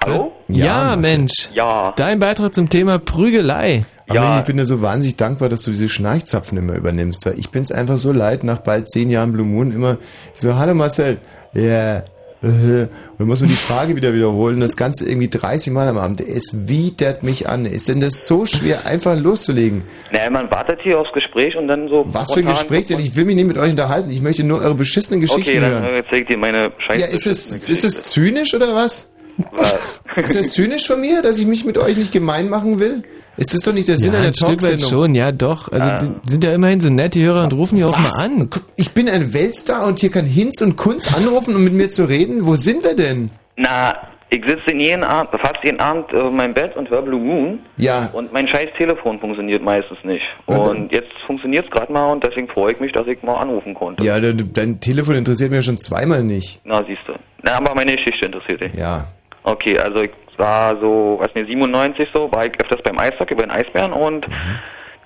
[0.03, 0.31] Hallo?
[0.47, 0.97] Ja, Marcel.
[0.97, 1.49] Mensch.
[1.53, 1.93] Ja.
[1.97, 3.84] Dein Beitrag zum Thema Prügelei.
[4.07, 7.25] Aber ich bin dir so wahnsinnig dankbar, dass du diese Schnarchzapfen immer übernimmst.
[7.25, 9.97] Weil ich bin's einfach so leid, nach bald zehn Jahren Blue Moon immer
[10.34, 11.17] ich so, hallo Marcel.
[11.53, 11.97] Ja.
[11.97, 12.01] äh,
[12.41, 14.59] Und dann muss man die Frage wieder wiederholen.
[14.59, 16.22] Das Ganze irgendwie 30 Mal am Abend.
[16.22, 17.65] Es widert mich an.
[17.65, 19.84] Ist denn das so schwer, einfach loszulegen?
[20.11, 22.05] Naja, man wartet hier aufs Gespräch und dann so.
[22.09, 22.99] Was für ein Gespräch denn?
[22.99, 24.11] Ich will mich nicht mit euch unterhalten.
[24.11, 25.95] Ich möchte nur eure beschissenen Geschichten Okay, dann hören.
[25.95, 26.99] äh, zeig ich dir meine Scheiße.
[27.01, 29.14] Ja, ist es, ist es zynisch oder was?
[30.15, 33.03] Ist das zynisch von mir, dass ich mich mit euch nicht gemein machen will?
[33.38, 34.89] Ist das doch nicht der Sinn ja, einer ein Stück weit Talksendung?
[34.89, 35.72] schon, ja doch.
[35.72, 35.97] Also Ah.
[35.97, 38.49] sind, sind ja immerhin so nette Hörer und rufen hier auch mal an.
[38.77, 42.05] Ich bin ein Weltstar und hier kann Hinz und Kunz anrufen, um mit mir zu
[42.05, 42.45] reden.
[42.47, 43.30] Wo sind wir denn?
[43.57, 43.93] Na,
[44.31, 47.59] ich sitze in jeden Abend, fast jeden Abend auf meinem Bett und höre Blue Moon.
[47.77, 48.09] Ja.
[48.14, 50.26] Und mein scheiß Telefon funktioniert meistens nicht.
[50.49, 53.35] Ja, Und jetzt funktioniert es gerade mal und deswegen freue ich mich, dass ich mal
[53.35, 54.03] anrufen konnte.
[54.03, 56.59] Ja, dein, dein Telefon interessiert mich ja schon zweimal nicht.
[56.65, 57.14] Na, siehst du.
[57.43, 58.73] Na, aber meine Geschichte interessiert dich.
[58.73, 59.05] Ja.
[59.48, 63.44] Okay, also ich war so, weiß nicht, 97 so, war ich öfters beim Eishockey, bei
[63.44, 64.28] den Eisbären und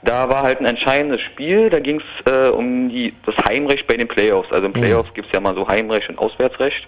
[0.03, 3.95] da war halt ein entscheidendes Spiel, da ging es äh, um die, das Heimrecht bei
[3.97, 4.51] den Playoffs.
[4.51, 4.81] Also im Mhm.
[4.81, 6.87] Playoffs gibt's ja mal so Heimrecht und Auswärtsrecht.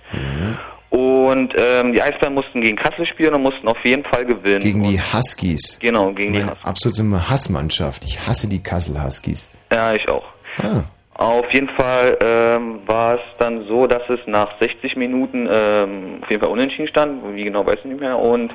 [0.89, 4.59] Und ähm, die Eisbären mussten gegen Kassel spielen und mussten auf jeden Fall gewinnen.
[4.61, 5.77] Gegen die Huskies.
[5.79, 8.03] Genau, gegen die Meine absolute Hassmannschaft.
[8.05, 9.51] Ich hasse die Kassel Huskies.
[9.71, 10.25] Ja, ich auch.
[10.57, 10.83] Ah.
[11.15, 16.29] Auf jeden Fall ähm, war es dann so, dass es nach 60 Minuten ähm, auf
[16.29, 18.17] jeden Fall unentschieden stand, wie genau weiß ich nicht mehr.
[18.17, 18.51] Und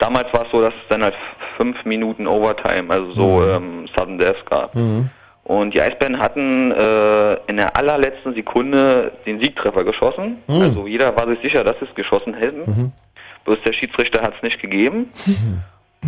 [0.00, 1.14] damals war es so, dass es dann halt
[1.56, 3.50] fünf Minuten Overtime, also so Mhm.
[3.50, 4.74] ähm, Sudden Death gab.
[5.44, 10.38] Und die Eisbären hatten äh, in der allerletzten Sekunde den Siegtreffer geschossen.
[10.48, 10.62] Mhm.
[10.62, 12.92] Also jeder war sich sicher, dass sie es geschossen hätten.
[13.44, 15.10] Bloß der Schiedsrichter hat es nicht gegeben.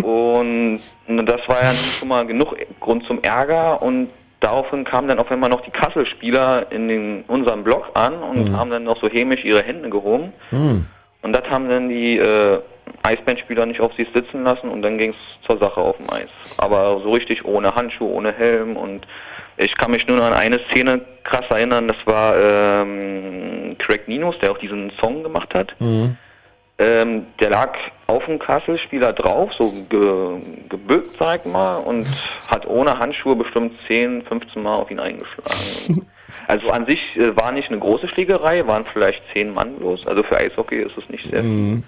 [0.02, 4.08] Und das war ja schon mal genug Grund zum Ärger und
[4.42, 8.56] daraufhin kamen dann auf einmal noch die Kassel-Spieler in den, unserem Block an und Mhm.
[8.56, 10.32] haben dann noch so hämisch ihre Hände gehoben.
[10.50, 10.86] Hm.
[11.22, 12.58] Und das haben dann die äh,
[13.04, 16.28] Eisbandspieler nicht auf sich sitzen lassen und dann ging es zur Sache auf dem Eis.
[16.58, 19.06] Aber so richtig ohne Handschuhe, ohne Helm und
[19.56, 24.34] ich kann mich nur noch an eine Szene krass erinnern, das war ähm, Craig Ninos,
[24.40, 25.74] der auch diesen Song gemacht hat.
[25.78, 26.16] Mhm.
[26.82, 27.78] Ähm, der lag
[28.08, 32.04] auf dem Kasselspieler drauf, so ge, gebückt, sag ich mal, und
[32.50, 36.06] hat ohne Handschuhe bestimmt 10, 15 Mal auf ihn eingeschlagen.
[36.48, 40.06] Also an sich äh, war nicht eine große Schlägerei, waren vielleicht 10 Mann bloß.
[40.06, 41.50] Also für Eishockey ist es nicht sehr viel.
[41.50, 41.82] Mhm.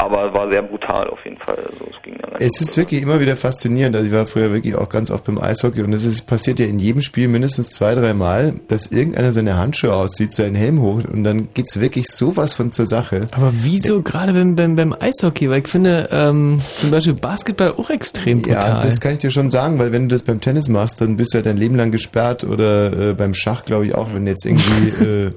[0.00, 1.56] Aber war sehr brutal auf jeden Fall.
[1.56, 3.94] Also es ging dann Es ist wirklich immer wieder faszinierend.
[3.94, 6.64] Also ich war früher wirklich auch ganz oft beim Eishockey und es ist, passiert ja
[6.64, 11.02] in jedem Spiel mindestens zwei, drei Mal, dass irgendeiner seine Handschuhe auszieht, seinen Helm hoch
[11.04, 13.28] und dann geht's wirklich sowas von zur Sache.
[13.32, 15.50] Aber wieso gerade beim, beim, beim Eishockey?
[15.50, 18.76] Weil ich finde ähm, zum Beispiel Basketball auch extrem brutal.
[18.76, 21.18] Ja, das kann ich dir schon sagen, weil wenn du das beim Tennis machst, dann
[21.18, 24.26] bist du ja dein Leben lang gesperrt oder äh, beim Schach glaube ich auch, wenn
[24.26, 25.30] jetzt irgendwie äh,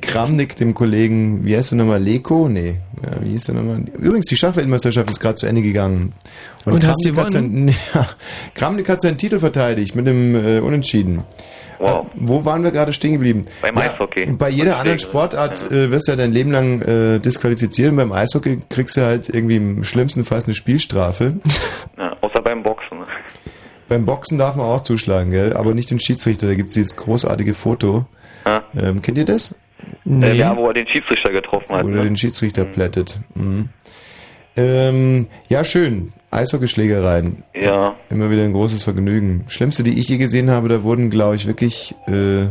[0.00, 2.48] Kramnik dem Kollegen, wie heißt der nochmal, Leko?
[2.48, 3.82] Nee, ja, wie hieß der nochmal?
[3.98, 6.12] Übrigens, die Schachweltmeisterschaft ist gerade zu Ende gegangen.
[6.64, 8.08] Und hast du hat seinen, ja,
[8.54, 11.24] Kramnik hat seinen Titel verteidigt mit dem äh, Unentschieden.
[11.80, 12.06] Wow.
[12.06, 13.46] Äh, Wo waren wir gerade stehen geblieben?
[13.62, 14.26] Beim Ja, Eishockey.
[14.26, 18.12] Bei jeder anderen Sportart äh, wirst du ja dein Leben lang äh, disqualifiziert und beim
[18.12, 21.34] Eishockey kriegst du halt irgendwie im schlimmsten Fall eine Spielstrafe.
[21.98, 22.98] Ja, außer beim Boxen.
[23.88, 25.52] Beim Boxen darf man auch zuschlagen, gell?
[25.54, 28.06] Aber nicht den Schiedsrichter, da gibt's dieses großartige Foto.
[28.44, 28.62] Ja.
[28.76, 29.54] Ähm, kennt ihr das?
[30.06, 31.84] Äh, ja, wo er den Schiedsrichter getroffen hat.
[31.84, 32.04] Oder Ne?
[32.04, 33.18] den Schiedsrichter plättet.
[33.34, 33.68] Mhm.
[34.56, 36.12] Ähm, ja, schön.
[36.30, 37.42] Eishockeyschlägereien.
[37.54, 37.96] Ja.
[38.08, 39.44] Immer wieder ein großes Vergnügen.
[39.48, 42.42] Schlimmste, die ich je gesehen habe, da wurden, glaube ich, wirklich, äh,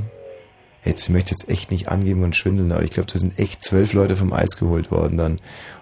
[0.84, 3.64] jetzt ich möchte jetzt echt nicht angeben und schwindeln, aber ich glaube, da sind echt
[3.64, 5.40] zwölf Leute vom Eis geholt worden dann.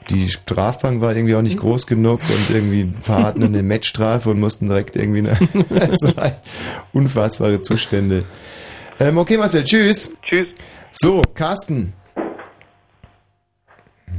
[0.09, 4.29] Die Strafbank war irgendwie auch nicht groß genug und irgendwie ein paar hatten eine Matchstrafe
[4.29, 5.37] und mussten direkt irgendwie eine,
[6.15, 6.31] war
[6.93, 8.23] unfassbare Zustände.
[8.99, 10.17] Ähm, okay, Marcel, tschüss.
[10.23, 10.47] Tschüss.
[10.91, 11.93] So, Carsten.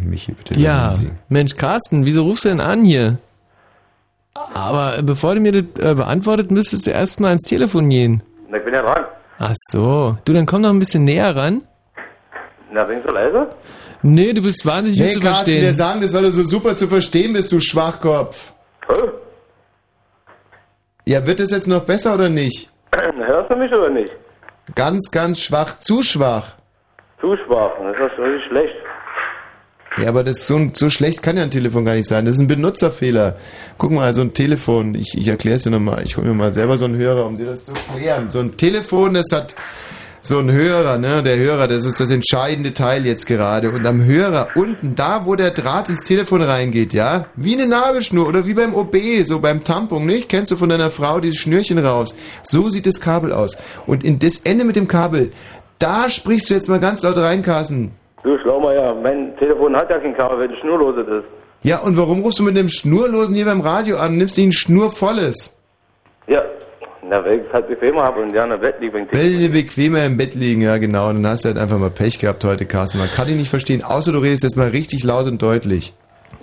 [0.01, 0.55] Michi, bitte.
[0.59, 0.93] Ja.
[1.29, 3.19] Mensch, Carsten, wieso rufst du denn an hier?
[4.35, 8.23] Aber bevor du mir das äh, beantwortet, müsstest du erstmal ans Telefon gehen.
[8.49, 9.05] Na, ich bin ja dran.
[9.39, 10.17] Ach so.
[10.25, 11.63] Du, dann komm noch ein bisschen näher ran.
[12.73, 13.49] Na, sind so leise?
[14.03, 15.63] Nee, du bist wahnsinnig Nee, gut zu Carsten, verstehen.
[15.63, 18.53] wir sagen das, weil du so super zu verstehen bist, du Schwachkopf.
[21.05, 22.71] Ja, wird es jetzt noch besser oder nicht?
[23.17, 24.13] Hörst du mich oder nicht?
[24.79, 26.55] Ganz, ganz schwach, zu schwach.
[27.21, 28.75] Zu schwach, das ist richtig schlecht.
[30.01, 32.25] Ja, aber das so, so schlecht kann ja ein Telefon gar nicht sein.
[32.25, 33.35] Das ist ein Benutzerfehler.
[33.77, 36.05] Guck mal, so ein Telefon, ich, ich erkläre es dir nochmal.
[36.05, 38.31] Ich hole mir mal selber so einen Hörer, um dir das zu erklären.
[38.31, 39.57] So ein Telefon, das hat
[40.29, 41.23] So ein Hörer, ne?
[41.23, 43.71] Der Hörer, das ist das entscheidende Teil jetzt gerade.
[43.71, 47.29] Und am Hörer unten, da wo der Draht ins Telefon reingeht, ja?
[47.35, 48.95] Wie eine Nabelschnur oder wie beim OB,
[49.25, 50.29] so beim Tampon, nicht?
[50.29, 52.15] Kennst du von deiner Frau dieses Schnürchen raus?
[52.43, 53.57] So sieht das Kabel aus.
[53.87, 55.31] Und in das Ende mit dem Kabel,
[55.79, 57.93] da sprichst du jetzt mal ganz laut rein, Carsten.
[58.23, 61.29] Du Schlaumeier, mein Telefon hat ja kein Kabel, wenn es schnurloses ist.
[61.63, 64.19] Ja, und warum rufst du mit einem Schnurlosen hier beim Radio an?
[64.19, 65.59] Nimmst nicht ein Schnurvolles?
[66.27, 66.43] Ja,
[67.03, 69.13] na, weil ich es halt bequemer habe und ja in der Bett liege, wenn ich
[69.13, 71.09] Will bequemer im Bett liegen, ja genau.
[71.09, 72.99] Und dann hast du halt einfach mal Pech gehabt heute, Carsten.
[72.99, 75.95] Man kann dich nicht verstehen, außer du redest jetzt mal richtig laut und deutlich.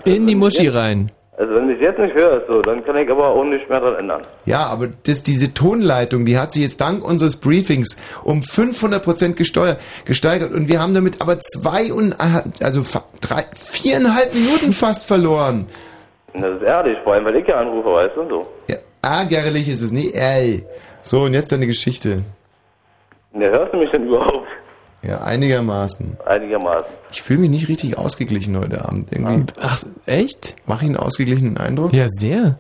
[0.06, 1.11] In die Muschi rein.
[1.38, 3.82] Also wenn du es jetzt nicht hörst, so, dann kann ich aber auch nicht mehr
[3.82, 4.22] dran ändern.
[4.45, 9.80] Ja, aber das, diese Tonleitung, die hat sich jetzt dank unseres Briefings um 500% gesteuert,
[10.06, 12.15] gesteigert und wir haben damit aber zwei und,
[12.64, 15.65] also fa- drei, viereinhalb Minuten fast verloren.
[16.34, 18.48] Das ist ehrlich, vor allem weil ich ja anrufe, weißt du, und so.
[18.69, 20.65] Ja, ärgerlich ist es nicht, ey.
[21.02, 22.23] So, und jetzt deine Geschichte.
[23.34, 24.48] Ja, hörst du mich denn überhaupt?
[25.03, 26.18] Ja, einigermaßen.
[26.26, 26.88] Einigermaßen.
[27.11, 29.11] Ich fühle mich nicht richtig ausgeglichen heute Abend.
[29.11, 29.53] Irgendwie.
[29.60, 29.77] Ach,
[30.07, 30.56] echt?
[30.65, 31.94] Mach ich einen ausgeglichenen Eindruck?
[31.94, 32.57] Ja, sehr.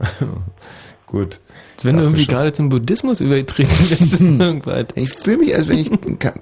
[1.07, 1.39] Gut.
[1.73, 2.35] Als wenn du irgendwie schon.
[2.35, 4.21] gerade zum Buddhismus übertreten bist.
[4.21, 4.85] irgendwas.
[4.95, 5.89] Ich fühle mich, als wenn ich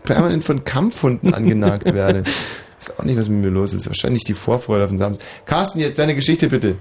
[0.04, 2.24] permanent von Kampfhunden angenagt werde.
[2.80, 3.88] Ist auch nicht, was mit mir los ist.
[3.88, 5.26] Wahrscheinlich die Vorfreude auf den Samstag.
[5.46, 6.76] Carsten, jetzt deine Geschichte bitte.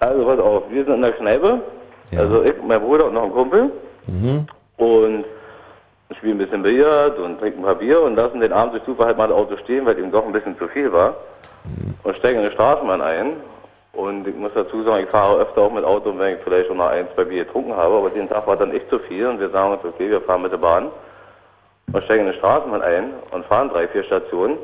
[0.00, 1.62] Also pass auf, wir sind in der Kneipe,
[2.16, 3.70] also ich, mein Bruder und noch ein Kumpel.
[4.06, 4.46] Mhm.
[4.78, 5.24] und
[6.16, 9.06] spielen ein bisschen Billard und trinken ein paar Bier und lassen den Abend durch Zufall
[9.06, 11.16] halt mal das Auto stehen, weil ihm doch ein bisschen zu viel war.
[12.02, 13.36] Und steigen in die Straßenbahn ein.
[13.92, 16.78] Und ich muss dazu sagen, ich fahre öfter auch mit Auto, wenn ich vielleicht schon
[16.78, 19.40] noch ein, zwei Bier getrunken habe, aber den Tag war dann echt zu viel und
[19.40, 20.88] wir sagen uns, okay, wir fahren mit der Bahn
[21.92, 24.58] und steigen in die Straßenbahn ein und fahren drei, vier Stationen.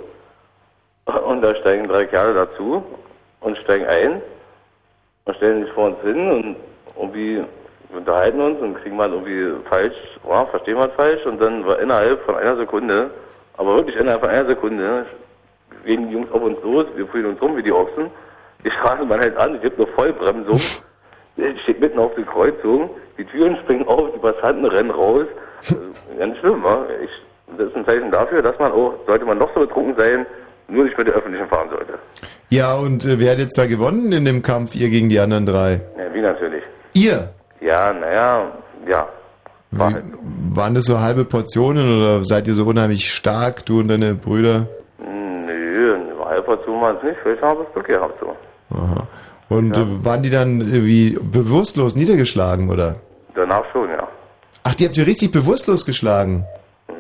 [1.05, 2.83] Und da steigen drei Kerle dazu
[3.41, 4.23] und steigen ein
[5.25, 6.57] und stellen sich vor uns hin und
[6.97, 7.43] irgendwie
[7.97, 9.95] unterhalten uns und kriegen mal irgendwie falsch,
[10.29, 13.11] ja, verstehen wir falsch und dann war innerhalb von einer Sekunde,
[13.57, 15.07] aber wirklich innerhalb von einer Sekunde,
[15.85, 18.11] gehen die Jungs auf uns los, wir fühlen uns rum wie die Ochsen,
[18.65, 20.61] die Straßenbahn hält an, ich gibt nur Vollbremsung,
[21.37, 25.27] ich steht mitten auf der Kreuzung, die Türen springen auf, die Passanten rennen raus,
[25.71, 26.87] Äh, ganz schlimm, wa?
[27.03, 27.11] Ich,
[27.57, 30.27] das ist ein Zeichen dafür, dass man auch, sollte man noch so betrunken sein,
[30.69, 31.95] nur nicht mit der Öffentlichen fahren sollte.
[32.49, 35.47] Ja, und äh, wer hat jetzt da gewonnen in dem Kampf, ihr gegen die anderen
[35.47, 35.81] drei?
[35.97, 36.63] Ja, wie natürlich.
[36.97, 37.29] Ihr?
[37.61, 38.51] Ja, naja,
[38.89, 39.07] ja.
[39.71, 44.15] Wie, waren das so halbe Portionen oder seid ihr so unheimlich stark, du und deine
[44.15, 44.67] Brüder?
[44.99, 48.35] Nö, eine Halbportion waren es nicht, vielleicht haben wir es Glück gehabt so.
[48.75, 49.07] Aha.
[49.51, 52.97] Und äh, waren die dann irgendwie bewusstlos niedergeschlagen, oder?
[53.35, 54.09] Danach schon, ja.
[54.65, 56.47] Ach, die habt ihr richtig bewusstlos geschlagen?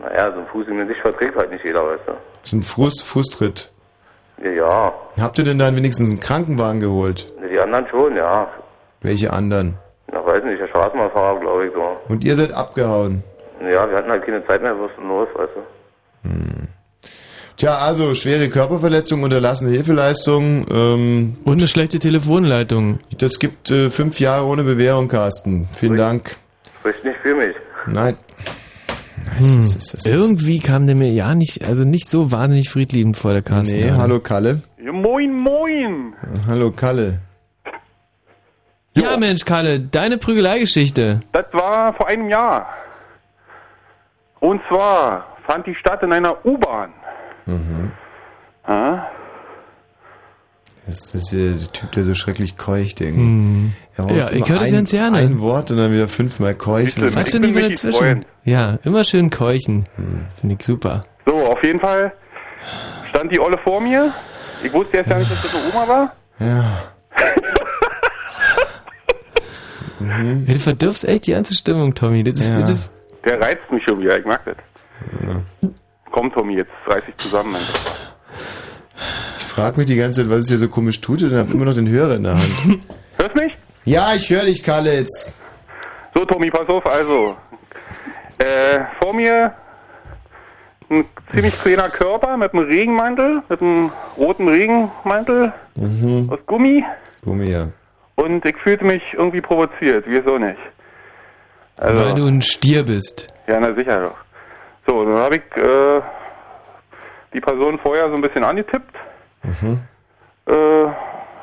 [0.02, 2.12] Naja, so ein Fuß in sich verträgt halt nicht jeder, weißt du.
[2.42, 3.72] So ein Fuß, Fußtritt.
[4.44, 4.92] Ja, ja.
[5.18, 7.32] Habt ihr denn dann wenigstens einen Krankenwagen geholt?
[7.50, 8.46] Die anderen schon, ja.
[9.00, 9.78] Welche anderen?
[10.16, 12.12] Na, weiß nicht, der Straßenbahnfahrer, glaube ich, so.
[12.12, 13.22] Und ihr seid abgehauen?
[13.60, 15.62] Ja, wir hatten halt keine Zeit mehr, was denn los, weißt du.
[17.56, 20.66] Tja, also schwere Körperverletzung, unterlassene Hilfeleistung.
[20.70, 22.98] Ähm, Und eine schlechte Telefonleitung.
[23.18, 25.68] Das gibt äh, fünf Jahre ohne Bewährung, Carsten.
[25.72, 26.36] Vielen Dank.
[26.80, 27.56] Spricht nicht für mich.
[27.86, 28.16] Nein.
[29.38, 29.64] Hm.
[30.04, 33.76] Irgendwie kam der mir ja nicht, also nicht so wahnsinnig friedliebend vor der Carsten.
[33.76, 34.62] Nee, hallo Kalle.
[34.82, 36.14] Ja, moin, moin.
[36.46, 37.20] Hallo Kalle.
[38.96, 41.20] Ja, Mensch, Kalle, deine Prügeleigeschichte.
[41.32, 42.66] Das war vor einem Jahr.
[44.40, 46.92] Und zwar fand die statt in einer U-Bahn.
[47.46, 47.92] Mhm.
[48.66, 49.08] Ja?
[50.86, 53.22] Das ist hier der Typ, der so schrecklich keucht irgendwie.
[53.22, 53.72] Hm.
[53.96, 55.18] Er Ja, ich höre das ein, ganz gerne.
[55.18, 57.08] Ein Wort und dann wieder fünfmal keuchen.
[57.08, 57.98] Ich doch bin nicht wieder dazwischen.
[57.98, 58.26] Freund.
[58.44, 59.88] Ja, immer schön keuchen.
[60.38, 61.00] Finde ich super.
[61.26, 62.12] So, auf jeden Fall
[63.10, 64.12] stand die Olle vor mir.
[64.62, 66.12] Ich wusste erst gar nicht, dass das eine Oma war.
[66.38, 66.64] Ja.
[70.00, 70.44] Mhm.
[70.46, 72.22] Ja, du verdirbst echt die ganze Stimmung, Tommy.
[72.24, 72.60] Das ist, Ja.
[72.66, 72.90] das
[73.24, 74.56] Der reizt mich schon wieder, ich mag das.
[76.12, 77.56] Komm, Tommy, jetzt reiß ich zusammen.
[79.38, 81.64] Ich frage mich die ganze Zeit, was es hier so komisch tut und habe immer
[81.66, 82.78] noch den Hörer in der Hand.
[83.18, 83.56] Hörst mich?
[83.84, 85.34] Ja, ich höre dich, Kalle, jetzt.
[86.14, 87.36] So, Tommy, pass auf, also.
[88.38, 89.52] Äh, vor mir
[90.90, 96.30] ein ziemlich kleiner Körper mit einem Regenmantel, mit einem roten Regenmantel Mhm.
[96.30, 96.84] aus Gummi.
[97.24, 97.68] Gummi, ja.
[98.16, 100.58] Und ich fühlte mich irgendwie provoziert, wieso nicht?
[101.76, 103.28] Also, weil du ein Stier bist.
[103.46, 104.16] ja, na sicher doch.
[104.86, 106.00] So, dann habe ich äh,
[107.34, 108.94] die Person vorher so ein bisschen angetippt,
[109.42, 109.80] Mhm.
[110.48, 110.84] äh,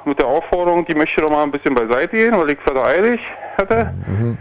[0.06, 3.22] mit der Aufforderung, die möchte doch mal ein bisschen beiseite gehen, weil ich es eilig
[3.58, 3.94] hatte.
[4.08, 4.38] Mhm.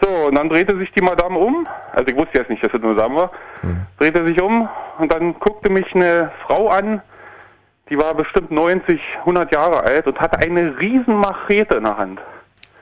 [0.00, 2.82] So, und dann drehte sich die Madame um, also ich wusste jetzt nicht, dass es
[2.82, 3.30] eine Madame war,
[3.62, 3.86] Mhm.
[3.98, 7.00] drehte sich um und dann guckte mich eine Frau an,
[7.90, 12.20] die war bestimmt 90, 100 Jahre alt und hatte eine riesen Machete in der Hand.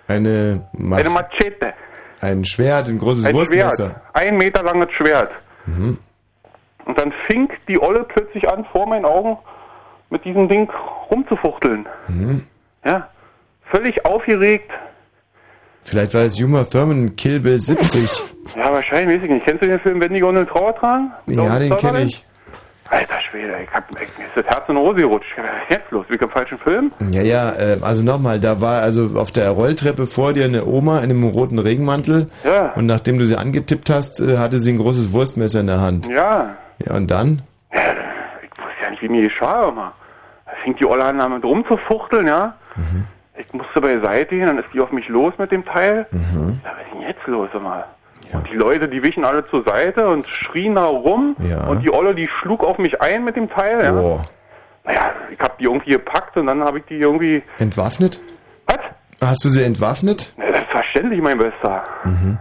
[0.09, 1.73] Eine, Ma Eine Machete.
[2.21, 3.89] ein Schwert, ein großes Ein Wurstmesser.
[3.91, 4.03] Schwert.
[4.13, 5.31] Ein Meter langes Schwert.
[5.67, 5.99] Mhm.
[6.85, 9.39] Und dann fing die Olle plötzlich an, vor meinen Augen
[10.11, 10.69] mit diesem Ding
[11.11, 11.87] rumzufuchteln.
[12.09, 12.45] Mhm.
[12.85, 13.09] Ja,
[13.71, 14.71] völlig aufgeregt.
[15.85, 18.23] Vielleicht war es Uma Thurman Kill Bill 70.
[18.57, 19.45] Ja, wahrscheinlich, weiß ich nicht.
[19.47, 21.11] Kennst du den Film Wenn die Gondeln Trauer tragen?
[21.27, 22.25] ja, den kenne ich.
[22.93, 25.35] Alter Schwede, ich hab, ich, mir ist das Herz in Hose gerutscht.
[25.71, 26.05] Jetzt los?
[26.09, 26.93] Wie im falschen Film?
[27.11, 30.99] Ja, ja, äh, also nochmal, da war also auf der Rolltreppe vor dir eine Oma
[30.99, 32.29] in einem roten Regenmantel.
[32.45, 32.73] Ja.
[32.75, 36.07] Und nachdem du sie angetippt hast, äh, hatte sie ein großes Wurstmesser in der Hand.
[36.09, 36.57] Ja.
[36.85, 37.41] Ja, und dann?
[37.71, 39.93] Ich wusste ja nicht, wie mir geschah, immer.
[40.45, 42.57] Da fing die Olle an, damit rumzufuchteln, ja.
[42.77, 43.07] Mhm.
[43.39, 46.07] Ich musste beiseite gehen, dann ist die auf mich los mit dem Teil.
[46.13, 47.87] Ja, was ist denn jetzt los, immer?
[48.39, 51.37] Und die Leute, die wichen alle zur Seite und schrien da rum.
[51.39, 51.67] Ja.
[51.69, 53.93] Und die Olle, die schlug auf mich ein mit dem Teil, ja.
[53.93, 54.23] Boah.
[54.85, 57.43] Naja, ich hab die irgendwie gepackt und dann habe ich die irgendwie...
[57.59, 58.21] Entwaffnet?
[58.67, 58.79] Was?
[59.21, 60.33] Hast du sie entwaffnet?
[60.37, 61.85] Na, selbstverständlich, mein Bester.
[62.05, 62.39] Mhm.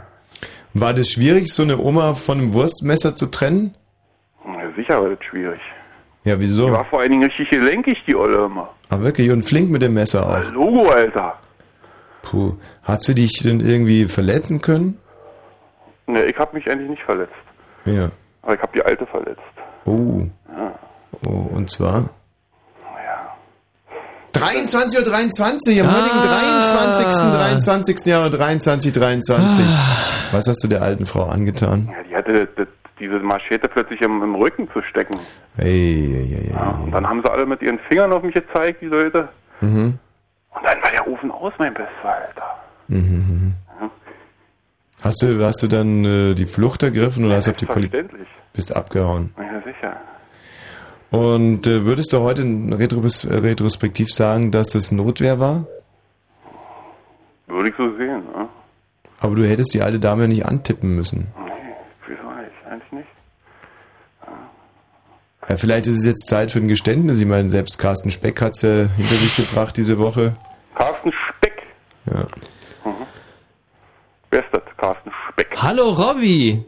[0.73, 3.75] War das schwierig, so eine Oma von einem Wurstmesser zu trennen?
[4.45, 5.59] Ja, sicher war das schwierig.
[6.23, 6.67] Ja, wieso?
[6.67, 8.69] Die war vor allen Dingen richtig gelenkig, die Olle immer.
[8.89, 9.29] Ah, wirklich?
[9.31, 10.51] Und flink mit dem Messer auch.
[10.51, 11.35] Logo, Alter.
[12.21, 12.53] Puh.
[12.83, 14.97] Hast du dich denn irgendwie verletzen können?
[16.11, 17.33] Ne, ich habe mich eigentlich nicht verletzt.
[17.85, 18.09] Ja.
[18.41, 19.41] Aber ich habe die Alte verletzt.
[19.85, 20.21] Oh.
[20.55, 20.73] Ja.
[21.25, 22.09] Oh, und zwar?
[24.33, 25.93] 23.23 Uhr, 23, am Ah.
[25.93, 27.05] heutigen 23.
[27.19, 28.05] 23.
[28.05, 29.65] Jahre 23, 23.
[30.31, 31.89] Was hast du der alten Frau angetan?
[31.91, 32.67] Ja, die hatte das,
[32.99, 35.17] diese Machete plötzlich im, im Rücken zu stecken.
[35.57, 38.81] Hey, hey, hey, Ja, und dann haben sie alle mit ihren Fingern auf mich gezeigt,
[38.81, 39.27] die Leute.
[39.59, 39.99] Mhm.
[40.49, 42.55] Und dann war der Ofen aus, mein Bester, Alter.
[42.87, 43.53] Mhm, mhm.
[45.01, 48.05] Hast du, hast du dann äh, die Flucht ergriffen oder hast du auf die Polizei?
[48.53, 49.33] Bist abgehauen.
[49.37, 49.97] Ja, sicher.
[51.09, 55.65] Und äh, würdest du heute retros retrospektiv sagen, dass das Notwehr war?
[57.47, 58.47] Würde ich so sehen, ne?
[59.19, 61.27] Aber du hättest die alte Dame ja nicht antippen müssen.
[61.45, 61.51] Nee,
[62.07, 62.51] wieso nicht?
[62.65, 63.07] Eigentlich nicht.
[65.47, 67.19] Ja, vielleicht ist es jetzt Zeit für ein Geständnis.
[67.19, 70.33] Ich meine, selbst Carsten Speck hat es ja hinter sich gebracht diese Woche.
[70.75, 71.67] Carsten Speck.
[72.05, 72.25] Ja.
[74.31, 74.61] Wer ist das?
[74.77, 75.47] Carsten Speck.
[75.57, 76.63] Hallo Robby!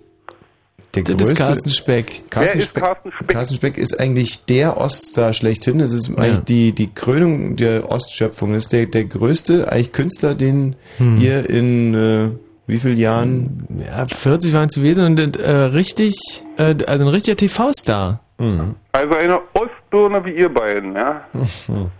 [0.95, 2.29] Der Das ist größte- Carsten Speck.
[2.29, 3.27] Carsten Wer ist Speck, Carsten Speck?
[3.29, 5.79] Carsten Speck ist eigentlich der Oststar schlechthin.
[5.79, 8.53] Es ist eigentlich die, die Krönung der Ostschöpfung.
[8.53, 11.17] Das ist der, der größte eigentlich Künstler, den Hm.
[11.19, 12.29] ihr in äh,
[12.67, 13.67] wie vielen Jahren?
[13.83, 16.15] Ja, 40 waren es gewesen und äh, richtig,
[16.57, 18.19] äh, also ein richtiger TV-Star.
[18.37, 18.75] Mhm.
[18.91, 21.25] Also eine Ostbirne wie ihr beiden, ja?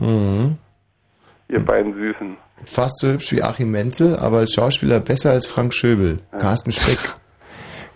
[0.00, 0.56] Mhm.
[1.48, 2.36] Ihr beiden Süßen.
[2.64, 6.18] Fast so hübsch wie Achim Menzel, aber als Schauspieler besser als Frank Schöbel.
[6.38, 6.98] Carsten Speck.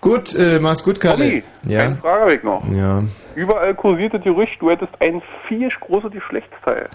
[0.01, 1.25] gut, äh, mach's gut, Kalle.
[1.29, 1.81] Tommy, Ja.
[1.87, 2.63] eine Frage habe ich noch.
[2.73, 3.03] Ja.
[3.35, 6.89] Überall kursiert das Gerücht, du hättest ein vier großes Geschlechtsteil.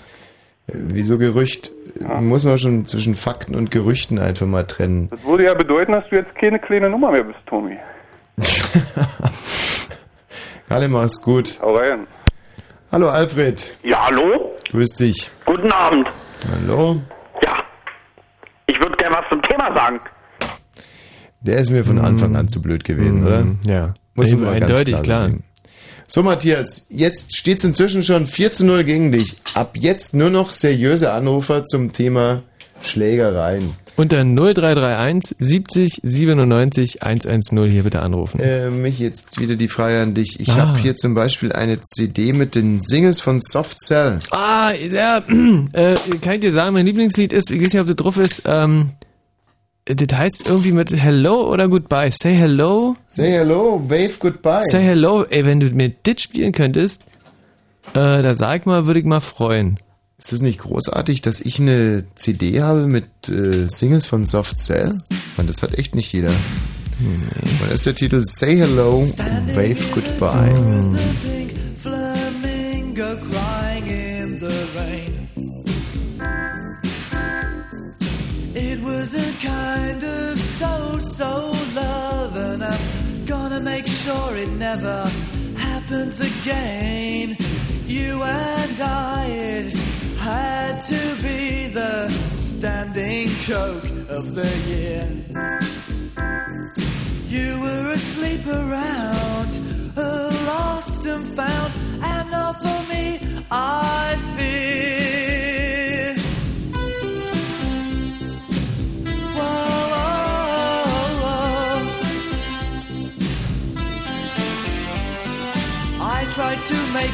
[0.67, 1.71] Wieso Gerücht?
[2.19, 5.07] Muss man schon zwischen Fakten und Gerüchten einfach mal trennen.
[5.09, 7.77] Das würde ja bedeuten, dass du jetzt keine kleine Nummer mehr bist, Tommy.
[10.67, 11.59] Kalle, mach's gut.
[11.61, 12.05] Hau rein.
[12.91, 13.75] Hallo Alfred.
[13.83, 14.55] Ja, hallo?
[14.71, 15.31] Grüß dich.
[15.45, 16.07] Guten Abend.
[16.51, 16.97] Hallo.
[19.19, 19.99] Ich was zum Thema sagen.
[21.41, 23.45] Der ist mir von Anfang an zu blöd gewesen, oder?
[23.65, 23.93] Ja.
[24.15, 25.29] Muss man ganz eindeutig, klar, klar.
[25.29, 25.43] sehen.
[26.07, 29.35] So, Matthias, jetzt steht's inzwischen schon 4 zu 0 gegen dich.
[29.53, 32.43] Ab jetzt nur noch seriöse Anrufer zum Thema
[32.81, 33.73] Schlägereien.
[33.97, 38.39] Unter 0331 70 97 110 hier bitte anrufen.
[38.39, 40.39] Äh, mich jetzt wieder die Frage an dich.
[40.39, 40.67] Ich Ah.
[40.67, 44.19] habe hier zum Beispiel eine CD mit den Singles von Soft Cell.
[44.31, 45.17] Ah, ja,
[45.73, 48.43] äh, kann ich dir sagen, mein Lieblingslied ist, ich weiß nicht, ob das drauf ist,
[48.45, 48.91] ähm,
[49.87, 52.11] das heißt irgendwie mit Hello oder Goodbye.
[52.11, 52.95] Say Hello.
[53.07, 54.63] Say Hello, Wave Goodbye.
[54.69, 55.23] Say Hello.
[55.23, 57.03] Ey, wenn du mir das spielen könntest,
[57.93, 59.77] äh, da sag ich mal, würde ich mal freuen.
[60.17, 64.99] Ist es nicht großartig, dass ich eine CD habe mit äh, Singles von Soft Cell?
[65.37, 66.31] Man, das hat echt nicht jeder.
[66.99, 69.07] Und da ist der Titel Say Hello,
[69.53, 70.55] Wave Goodbye.
[70.55, 71.46] flamingo
[84.75, 85.01] never
[85.55, 87.37] happens again.
[87.85, 89.73] You and I, it
[90.17, 92.09] had to be the
[92.51, 93.85] standing joke
[94.17, 95.05] of the year.
[97.35, 99.51] You were asleep around,
[100.51, 101.71] lost and found,
[102.11, 103.05] and not for me,
[103.49, 105.26] I fear.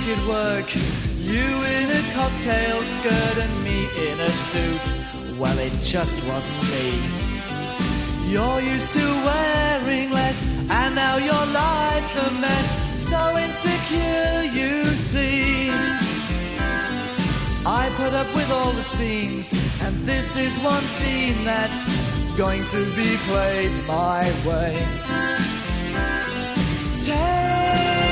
[0.08, 0.70] It work.
[1.18, 4.86] You in a cocktail skirt and me in a suit.
[5.40, 6.90] Well, it just wasn't me.
[8.32, 10.38] You're used to wearing less,
[10.70, 12.68] And now your life's a mess,
[13.10, 15.70] so insecure you see.
[17.66, 19.48] I put up with all the scenes,
[19.82, 21.82] and this is one scene that's
[22.36, 24.74] going to be played my way.
[27.06, 28.03] Take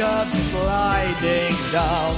[0.00, 2.14] the sliding down.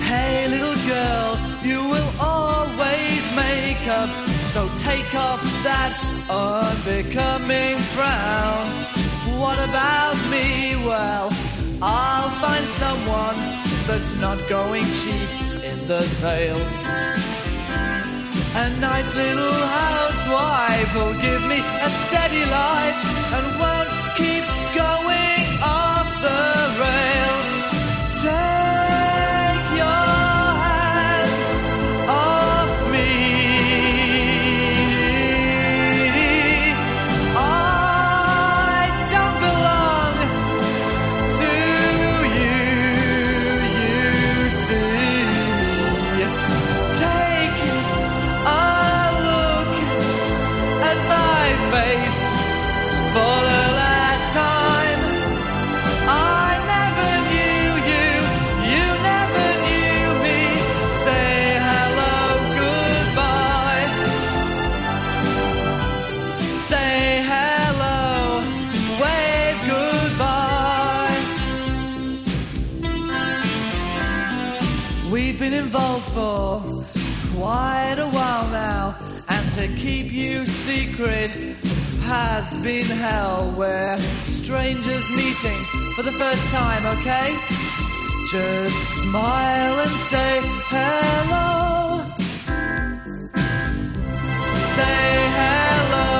[0.00, 1.30] Hey, little girl,
[1.62, 4.08] you will always make up.
[4.54, 5.92] So take off that
[6.30, 8.64] unbecoming frown.
[9.42, 10.76] What about me?
[10.88, 11.28] Well,
[11.82, 13.38] I'll find someone
[13.86, 15.30] that's not going cheap
[15.70, 16.76] in the sales.
[18.64, 22.98] A nice little housewife will give me a steady life
[23.36, 23.75] and won't
[80.96, 81.30] secret
[82.04, 83.50] has been hell.
[83.52, 85.60] Where strangers meeting
[85.94, 87.36] for the first time, okay?
[88.30, 90.40] Just smile and say
[90.72, 92.02] hello.
[94.76, 96.15] Say hello,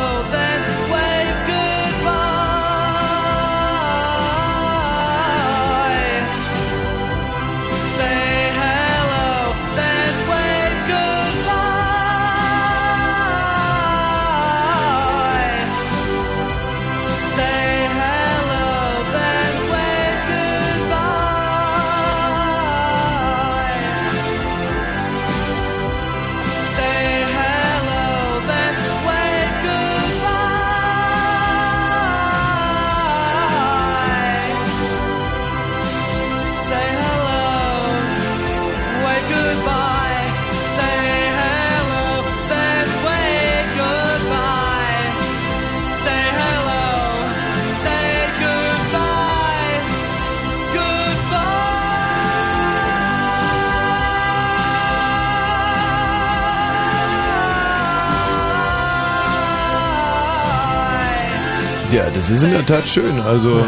[62.17, 63.21] das ist in der Tat schön.
[63.21, 63.65] Also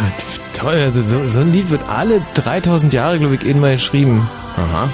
[0.54, 4.28] Toll, also so, so ein Lied wird alle 3000 Jahre, glaube ich, irgendwann geschrieben.
[4.56, 4.88] Aha.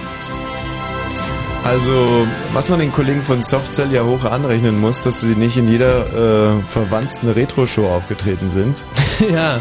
[1.65, 5.67] Also, was man den Kollegen von Softcell ja hoch anrechnen muss, dass sie nicht in
[5.67, 8.83] jeder äh, verwandten Retro-Show aufgetreten sind.
[9.33, 9.61] ja.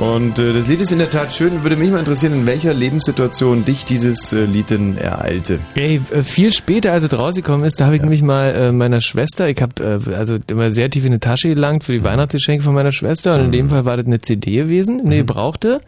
[0.00, 1.62] Und äh, das Lied ist in der Tat schön.
[1.62, 5.58] Würde mich mal interessieren, in welcher Lebenssituation dich dieses äh, Lied denn ereilte.
[5.74, 9.02] Ey, äh, viel später, als es rausgekommen ist, da habe ich nämlich mal äh, meiner
[9.02, 12.64] Schwester, ich habe äh, also immer sehr tief in die Tasche gelangt für die Weihnachtsgeschenke
[12.64, 15.82] von meiner Schwester und in dem Fall war das eine CD gewesen, eine gebrauchte,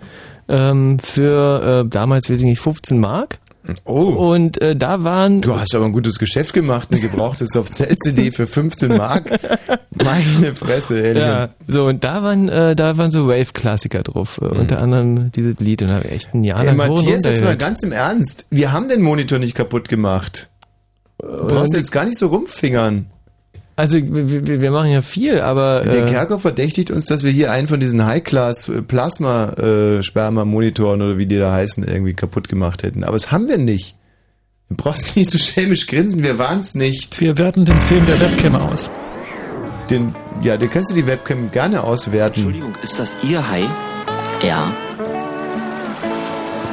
[0.47, 3.39] ähm, für äh, damals, weiß ich nicht, 15 Mark.
[3.85, 4.33] Oh.
[4.33, 5.41] Und äh, da waren.
[5.41, 9.31] Du hast aber ein gutes Geschäft gemacht, eine gebrauchte Soft-Cell-CD für 15 Mark.
[10.03, 11.23] Meine Fresse, ehrlich.
[11.23, 15.59] Ja, so und da waren äh, da waren so Wave-Klassiker drauf, äh, unter anderem dieses
[15.61, 18.47] Lied und habe ich echt ein Jahr lang Matthias, jetzt mal ganz im Ernst.
[18.51, 20.49] Wir haben den Monitor nicht kaputt gemacht.
[21.19, 23.12] Du brauchst jetzt gar nicht so rumfingern.
[23.75, 27.51] Also wir, wir- machen ja viel, aber Der äh, Kerker verdächtigt uns, dass wir hier
[27.53, 33.05] einen von diesen High-Class-Plasma-Sperma-Monitoren oder wie die da heißen, irgendwie kaputt gemacht hätten.
[33.05, 33.97] Aber das haben wir nicht.
[34.69, 37.21] Du brauchst nicht so schelmisch grinsen, wir waren's nicht.
[37.21, 38.91] Wir werten den Film der Webcam aus.
[39.91, 42.37] Den, ja, den kannst du die Webcam gerne auswerten.
[42.37, 43.65] Entschuldigung, ist das Ihr Hai?
[44.43, 44.73] Ja.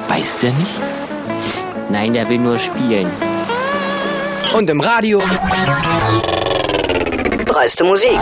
[0.07, 0.71] Weiß der nicht?
[1.91, 3.07] Nein, der will nur spielen.
[4.55, 5.21] Und im Radio.
[7.49, 8.19] Dreiste Musik.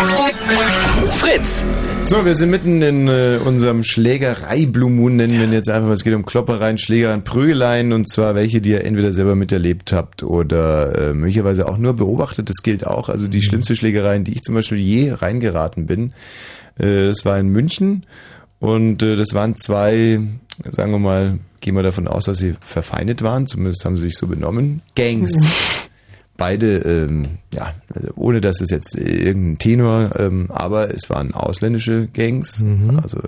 [1.11, 1.61] Fritz.
[2.05, 5.95] So, wir sind mitten in äh, unserem Schlägerei-Blue Moon, nennen wir ihn jetzt einfach mal.
[5.95, 10.23] Es geht um Kloppereien, Schlägereien, Prügeleien und zwar welche, die ihr entweder selber miterlebt habt
[10.23, 12.47] oder äh, möglicherweise auch nur beobachtet.
[12.47, 13.09] Das gilt auch.
[13.09, 16.13] Also die schlimmste Schlägerei, in die ich zum Beispiel je reingeraten bin,
[16.79, 18.05] äh, das war in München
[18.59, 20.21] und äh, das waren zwei,
[20.71, 24.15] sagen wir mal, gehen wir davon aus, dass sie verfeindet waren, zumindest haben sie sich
[24.15, 25.33] so benommen, Gangs.
[26.37, 32.07] Beide, ähm, ja, also ohne dass es jetzt irgendein Tenor, ähm, aber es waren ausländische
[32.13, 32.63] Gangs.
[33.01, 33.19] Also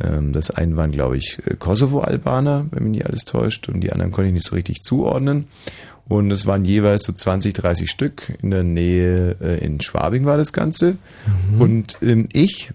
[0.00, 4.10] ähm, das eine waren, glaube ich, Kosovo-Albaner, wenn mich nicht alles täuscht, und die anderen
[4.10, 5.46] konnte ich nicht so richtig zuordnen.
[6.08, 10.36] Und es waren jeweils so 20, 30 Stück in der Nähe, äh, in Schwabing war
[10.36, 10.96] das Ganze.
[11.58, 12.72] Und ähm, ich,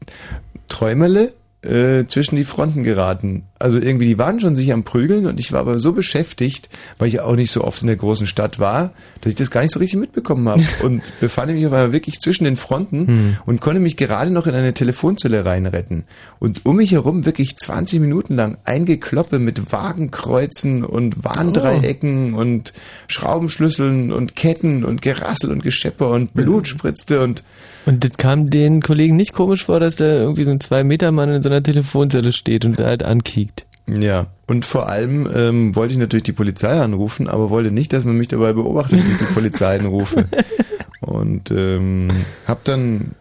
[0.68, 1.32] Träumerle,
[1.62, 3.44] äh, zwischen die Fronten geraten.
[3.58, 6.68] Also irgendwie, die waren schon sich am Prügeln und ich war aber so beschäftigt,
[6.98, 9.62] weil ich auch nicht so oft in der großen Stadt war, dass ich das gar
[9.62, 13.36] nicht so richtig mitbekommen habe und befand mich aber wirklich zwischen den Fronten Hm.
[13.46, 16.04] und konnte mich gerade noch in eine Telefonzelle reinretten.
[16.40, 22.72] Und um mich herum wirklich 20 Minuten lang eingekloppe mit Wagenkreuzen und Warndreiecken und
[23.08, 27.44] Schraubenschlüsseln und Ketten und Gerassel und Geschepper und Blut spritzte und
[27.84, 31.42] Und das kam den Kollegen nicht komisch vor, dass da irgendwie so ein Zwei-Meter-Mann in
[31.42, 33.66] so einer Telefonzelle steht und halt ankickt.
[33.88, 38.04] Ja, und vor allem ähm, wollte ich natürlich die Polizei anrufen, aber wollte nicht, dass
[38.04, 40.26] man mich dabei beobachtet, wie ich die Polizei anrufe.
[41.00, 42.10] Und ähm,
[42.46, 43.16] hab dann,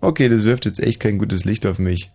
[0.00, 2.10] okay, das wirft jetzt echt kein gutes Licht auf mich.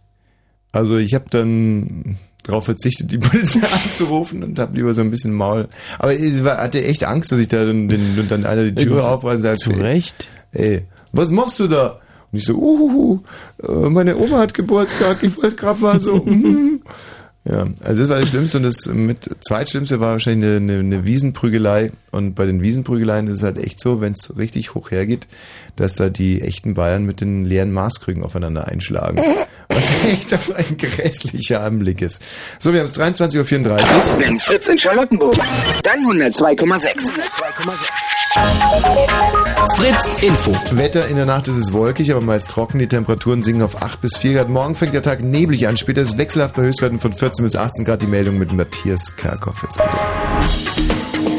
[0.73, 5.33] Also ich habe dann darauf verzichtet, die Polizei anzurufen und habe lieber so ein bisschen
[5.33, 5.69] Maul.
[5.97, 9.37] Aber ich hatte echt Angst, dass ich da dann, den, dann einer die Tür und
[9.39, 10.29] sagt, zu ey, Recht.
[10.51, 11.99] Ey, was machst du da?
[12.31, 13.21] Und ich so, uhuhu,
[13.63, 16.15] äh, meine Oma hat Geburtstag, ich wollte gerade mal so.
[16.25, 16.81] mhm.
[17.49, 21.05] Ja, also das war das Schlimmste und das mit zweitschlimmste war wahrscheinlich eine, eine, eine
[21.05, 25.27] Wiesenprügelei und bei den Wiesenprügeleien ist es halt echt so, wenn es richtig hoch hergeht,
[25.75, 29.19] dass da die echten Bayern mit den leeren Maßkrügen aufeinander einschlagen.
[29.69, 32.21] Was echt auch ein grässlicher Anblick ist.
[32.59, 34.19] So, wir haben es 23.34 Uhr.
[34.19, 35.35] Wenn Fritz in Charlottenburg,
[35.83, 37.13] dann 102,6.
[39.75, 40.51] Fritz Info.
[40.77, 42.77] Wetter in der Nacht ist es wolkig, aber meist trocken.
[42.77, 44.49] Die Temperaturen sinken auf 8 bis 4 Grad.
[44.49, 45.77] Morgen fängt der Tag neblig an.
[45.77, 48.01] Später ist es wechselhaft bei Höchstwerten von 14 bis 18 Grad.
[48.01, 50.59] Die Meldung mit Matthias Kerkhoff jetzt bitte.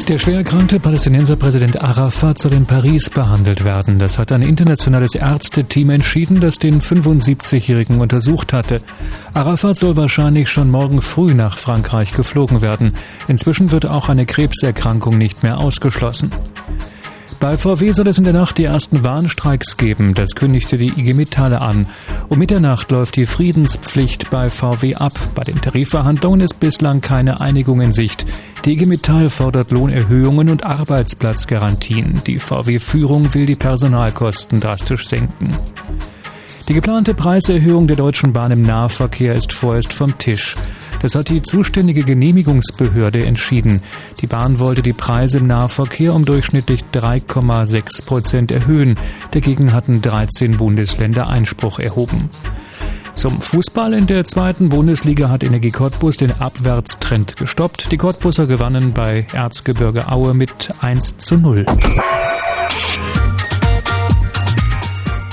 [0.07, 3.97] Der schwer erkrankte Palästinenserpräsident Arafat soll in Paris behandelt werden.
[3.97, 8.81] Das hat ein internationales Ärzteteam entschieden, das den 75-Jährigen untersucht hatte.
[9.33, 12.93] Arafat soll wahrscheinlich schon morgen früh nach Frankreich geflogen werden.
[13.27, 16.29] Inzwischen wird auch eine Krebserkrankung nicht mehr ausgeschlossen.
[17.41, 20.13] Bei VW soll es in der Nacht die ersten Warnstreiks geben.
[20.13, 21.87] Das kündigte die IG Metall an.
[22.29, 25.13] Um Mitternacht läuft die Friedenspflicht bei VW ab.
[25.33, 28.27] Bei den Tarifverhandlungen ist bislang keine Einigung in Sicht.
[28.63, 32.21] Die IG Metall fordert Lohnerhöhungen und Arbeitsplatzgarantien.
[32.27, 35.49] Die VW-Führung will die Personalkosten drastisch senken.
[36.67, 40.55] Die geplante Preiserhöhung der Deutschen Bahn im Nahverkehr ist vorerst vom Tisch.
[41.01, 43.81] Das hat die zuständige Genehmigungsbehörde entschieden.
[44.21, 48.95] Die Bahn wollte die Preise im Nahverkehr um durchschnittlich 3,6 Prozent erhöhen.
[49.31, 52.29] Dagegen hatten 13 Bundesländer Einspruch erhoben.
[53.15, 57.91] Zum Fußball in der zweiten Bundesliga hat Energie Cottbus den Abwärtstrend gestoppt.
[57.91, 61.65] Die Cottbuser gewannen bei Erzgebirge Aue mit 1 zu 0.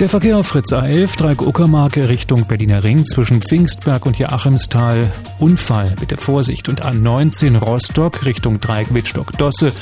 [0.01, 5.13] Der Verkehr auf Fritz A11, Dreieck Uckermarke Richtung Berliner Ring zwischen Pfingstberg und Joachimsthal.
[5.41, 6.69] Unfall, bitte Vorsicht.
[6.69, 9.73] Und A19 Rostock Richtung Dreieck Wittstock-Dosse.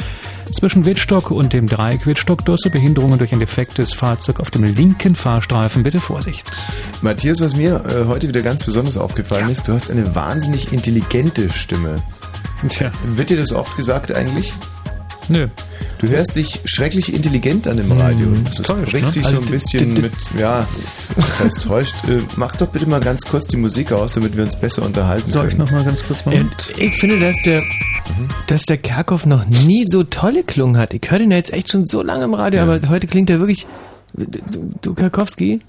[0.53, 5.83] Zwischen Wittstock und dem Dreieck Wittstock-Dosse Behinderungen durch ein defektes Fahrzeug auf dem linken Fahrstreifen,
[5.83, 6.51] bitte Vorsicht.
[7.03, 11.51] Matthias, was mir äh, heute wieder ganz besonders aufgefallen ist, du hast eine wahnsinnig intelligente
[11.51, 12.03] Stimme.
[12.71, 12.91] Tja.
[13.05, 14.55] Wird dir das oft gesagt eigentlich?
[15.29, 15.49] Nö.
[15.99, 18.27] Du hörst dich schrecklich intelligent an im Radio.
[18.45, 19.13] Das täuscht, bricht ne?
[19.13, 20.67] sich so ein Also, bisschen mit, ja,
[21.17, 21.95] das heißt täuscht.
[22.09, 25.29] Äh, mach doch bitte mal ganz kurz die Musik aus, damit wir uns besser unterhalten
[25.31, 25.65] Soll ich können.
[25.65, 27.63] noch mal ganz kurz Und ich finde, dass der,
[28.47, 30.93] dass der Kerkhoff noch nie so tolle Klungen hat.
[30.93, 33.41] Ich höre den ja jetzt echt schon so lange im Radio, aber heute klingt er
[33.41, 33.67] wirklich.
[34.17, 35.61] Du, du Karkowski,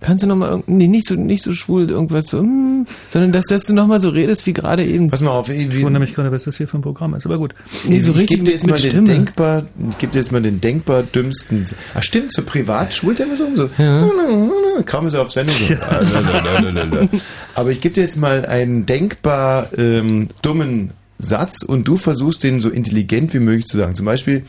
[0.00, 3.32] kannst du noch mal irgend- nee, nicht so nicht so schwul irgendwas so, hm, sondern
[3.32, 5.08] dass, dass du noch mal so redest wie gerade eben.
[5.08, 7.24] Pass mal auf, wie, Ich wundere mich gerade, was das hier für ein Programm ist,
[7.24, 7.54] aber gut.
[7.88, 9.08] Nee, so ich richtig gebe dir mit, jetzt mit mal den Stimme.
[9.08, 11.64] denkbar, ich gebe dir jetzt mal den denkbar dümmsten.
[11.94, 13.70] Ach stimmt, so privat schwult er immer so um so.
[14.84, 15.54] Kaum ist er auf Sendung.
[15.56, 17.08] So.
[17.54, 22.60] Aber ich gebe dir jetzt mal einen denkbar ähm, dummen Satz und du versuchst den
[22.60, 23.94] so intelligent wie möglich zu sagen.
[23.94, 24.42] Zum Beispiel,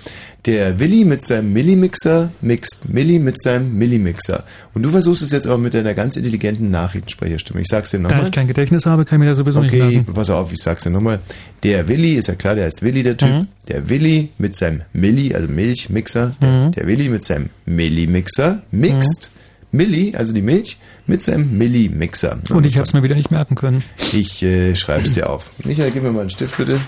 [0.45, 4.43] der Willi mit seinem Millimixer mixt Milli mit seinem Millimixer.
[4.73, 7.61] Und du versuchst es jetzt aber mit deiner ganz intelligenten Nachrichtensprecherstimme.
[7.61, 8.25] Ich sag's dir Da nochmal.
[8.25, 10.13] ich kein Gedächtnis habe, kann ich mir da sowieso nicht Okay, merken.
[10.13, 11.19] pass auf, ich sag's dir nochmal.
[11.63, 13.29] Der Willi, ist ja klar, der heißt Willi, der Typ.
[13.29, 13.47] Mhm.
[13.69, 16.35] Der Willi mit seinem Milli, also Milchmixer.
[16.41, 16.71] Der, Mhm.
[16.73, 19.31] der Willi mit seinem Millimixer mixt
[19.71, 20.77] Milli, also die Milch,
[21.07, 22.39] mit seinem Millimixer.
[22.49, 23.83] Und ich habe es mir wieder nicht merken können.
[24.11, 25.51] Ich äh, schreibe es dir auf.
[25.63, 26.79] Michael, gib mir mal einen Stift, bitte.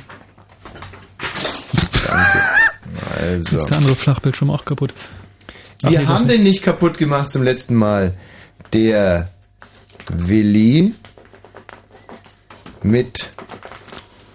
[2.07, 2.39] Danke.
[3.21, 3.57] Also.
[3.57, 4.93] Ist der andere Flachbildschirm auch kaputt?
[5.83, 8.13] Ach, Wir nee, haben den nicht kaputt gemacht zum letzten Mal.
[8.73, 9.29] Der
[10.09, 10.93] Willi
[12.83, 13.29] mit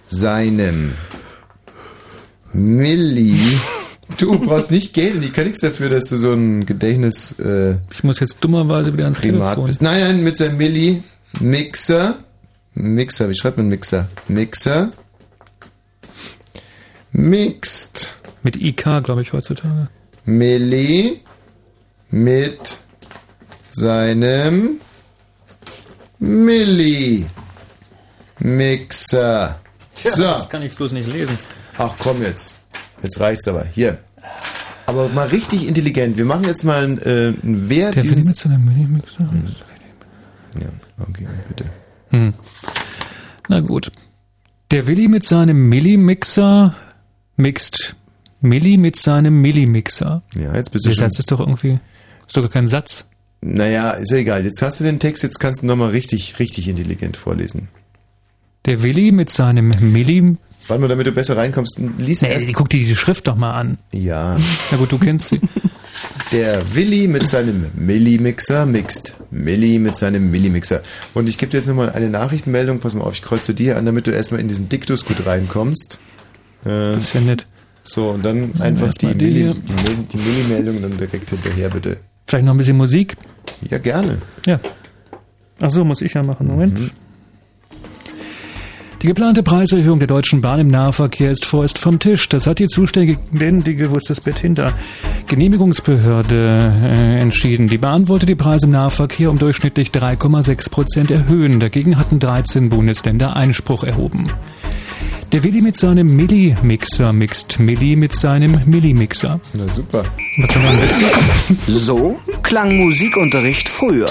[0.09, 0.95] seinem
[2.53, 3.39] Milli.
[4.19, 7.35] Du brauchst nicht Geld, ich kann nichts dafür, dass du so ein Gedächtnis.
[7.39, 9.67] Äh, ich muss jetzt dummerweise wieder ans Primat Telefon.
[9.69, 9.83] bist.
[9.83, 11.03] Nein, nein, mit seinem Milli
[11.41, 12.15] Mixer.
[12.75, 14.09] Mixer, wie schreibt man Mixer?
[14.29, 14.91] Mixer.
[17.13, 18.17] Mixt.
[18.43, 19.89] Mit IK, glaube ich, heutzutage.
[20.25, 21.21] Milli
[22.11, 22.77] mit
[23.73, 24.81] seinem
[26.19, 27.27] Milli
[28.41, 29.59] Mixer.
[29.95, 30.23] So.
[30.23, 31.39] Das kann ich bloß nicht lesen.
[31.79, 32.57] Ach komm jetzt.
[33.05, 33.67] Jetzt reicht's aber.
[33.67, 33.99] Hier.
[34.87, 36.17] Aber mal richtig intelligent.
[36.17, 38.17] Wir machen jetzt mal ein, äh, ein Wer Der diesen.
[38.17, 39.29] Willi mit seinem Minimixer.
[40.59, 40.69] Ja,
[40.99, 41.65] okay, bitte.
[42.09, 42.33] Hm.
[43.49, 43.93] Na gut.
[44.71, 46.75] Der Willi mit seinem Millimixer
[47.37, 47.95] mixt
[48.41, 50.23] Milli mit seinem Millimixer.
[50.35, 51.05] Ja, jetzt bist du Der schon.
[51.05, 51.79] Satz ist doch irgendwie,
[52.27, 53.07] ist doch gar kein Satz.
[53.43, 54.45] Naja, ist ja egal.
[54.47, 57.69] Jetzt hast du den Text, jetzt kannst du nochmal richtig, richtig intelligent vorlesen.
[58.65, 60.39] Der Willi mit seinem Milli...
[60.69, 62.53] Warte mal, damit du besser reinkommst, lies Nee, erst.
[62.55, 63.79] guck dir die Schrift doch mal an.
[63.93, 64.37] Ja.
[64.71, 65.41] Na gut, du kennst sie.
[66.33, 69.15] Der Willi mit seinem Millimixer mixt.
[69.31, 70.83] Milli mit seinem Millimixer.
[71.13, 72.81] Und ich gebe dir jetzt nochmal eine Nachrichtenmeldung.
[72.81, 75.99] Pass mal auf, ich kreuze dir an, damit du erstmal in diesen Diktus gut reinkommst.
[76.65, 77.47] Äh, Das ist ja nett.
[77.83, 79.55] So, und dann einfach die, die, Milli,
[80.13, 81.99] die Milli-Meldung dann direkt hinterher, bitte.
[82.27, 83.17] Vielleicht noch ein bisschen Musik?
[83.69, 84.19] Ja, gerne.
[84.47, 84.59] Ja.
[85.61, 86.47] Ach so, muss ich ja machen.
[86.47, 86.81] Moment.
[86.81, 86.91] Mhm.
[89.05, 92.27] Die geplante Preiserhöhung der Deutschen Bahn im Nahverkehr ist vorerst vom Tisch.
[92.31, 94.73] Das hat die zuständige, wo ist das Bett hinter,
[95.27, 97.69] Genehmigungsbehörde äh, entschieden.
[97.69, 101.61] Die Bahn wollte die Preise im Nahverkehr um durchschnittlich 3,6 Prozent erhöhen.
[101.61, 104.31] Dagegen hatten 13 Bundesländer Einspruch erhoben.
[105.33, 109.39] Der Willi mit seinem Milli-Mixer mixt Milli mit seinem Milli-Mixer.
[109.53, 110.05] Na super.
[110.39, 111.59] Was haben wir letzten?
[111.67, 114.09] So klang Musikunterricht früher.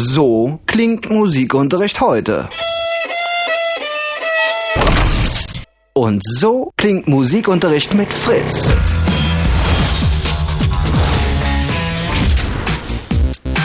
[0.00, 2.48] So klingt Musikunterricht heute.
[5.92, 8.70] Und so klingt Musikunterricht mit Fritz.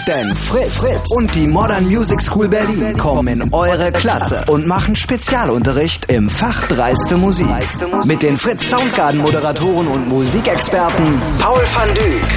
[0.08, 4.98] Denn Fritz, Fritz und die Modern Music School Berlin kommen in eure Klasse und machen
[4.98, 7.48] Spezialunterricht im Fach Dreiste Musik.
[8.04, 12.28] Mit den Fritz Soundgarden Moderatoren und Musikexperten Paul van Dyk,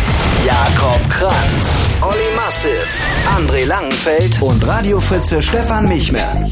[0.47, 1.65] Jakob Kranz,
[2.03, 2.87] Olli Massiv,
[3.37, 6.47] André Langenfeld und Radiofritze Stefan Michmer.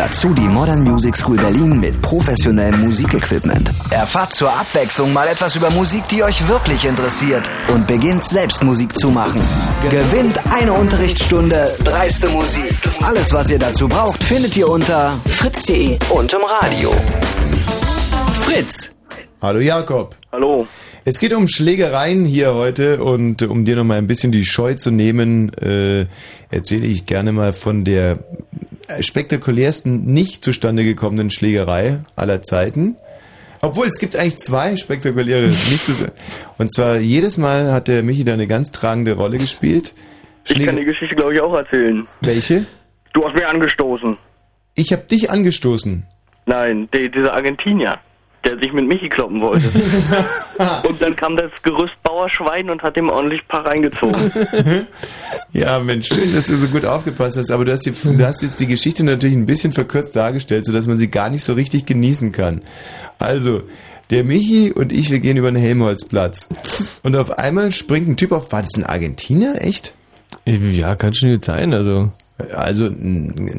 [0.00, 3.70] Dazu die Modern Music School Berlin mit professionellem Musikequipment.
[3.90, 8.98] Erfahrt zur Abwechslung mal etwas über Musik, die euch wirklich interessiert und beginnt selbst Musik
[8.98, 9.42] zu machen.
[9.90, 12.74] Gewinnt eine Unterrichtsstunde dreiste Musik.
[13.02, 16.92] Alles, was ihr dazu braucht, findet ihr unter fritz.de und im Radio.
[18.36, 18.92] Fritz.
[19.42, 20.16] Hallo Jakob.
[20.32, 20.66] Hallo.
[21.04, 24.44] Es geht um Schlägereien hier heute und äh, um dir noch mal ein bisschen die
[24.44, 26.06] Scheu zu nehmen, äh,
[26.50, 28.18] erzähle ich gerne mal von der
[29.00, 32.96] spektakulärsten nicht zustande gekommenen Schlägerei aller Zeiten.
[33.62, 36.12] Obwohl, es gibt eigentlich zwei spektakuläre nicht zu
[36.58, 39.94] Und zwar jedes Mal hat der Michi da eine ganz tragende Rolle gespielt.
[40.48, 42.06] Ich kann die Geschichte, glaube ich, auch erzählen.
[42.20, 42.66] Welche?
[43.12, 44.16] Du hast mich angestoßen.
[44.74, 46.06] Ich habe dich angestoßen.
[46.46, 47.98] Nein, der, dieser Argentinier,
[48.44, 49.68] der sich mit Michi kloppen wollte.
[50.88, 54.32] und dann kam das Gerüst Bauerschwein und hat ihm ordentlich ein paar reingezogen.
[55.52, 57.50] Ja, Mensch, schön, dass du so gut aufgepasst hast.
[57.50, 60.86] Aber du hast, die, du hast jetzt die Geschichte natürlich ein bisschen verkürzt dargestellt, sodass
[60.86, 62.62] man sie gar nicht so richtig genießen kann.
[63.18, 63.62] Also,
[64.10, 66.50] der Michi und ich, wir gehen über den Helmholtzplatz.
[67.02, 68.52] Und auf einmal springt ein Typ auf.
[68.52, 69.92] War das ein Argentinier, echt?
[70.44, 72.12] Ja, kann schon gut sein, also.
[72.54, 72.88] Also,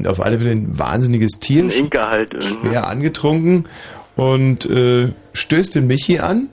[0.06, 1.64] auf alle Fälle ein wahnsinniges Tier.
[1.64, 2.32] Ein Inka halt.
[2.32, 2.68] irgendwie.
[2.68, 3.66] Schwer angetrunken
[4.16, 6.48] und äh, stößt den Michi an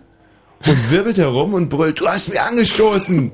[0.66, 3.32] und wirbelt herum und brüllt, du hast mich angestoßen!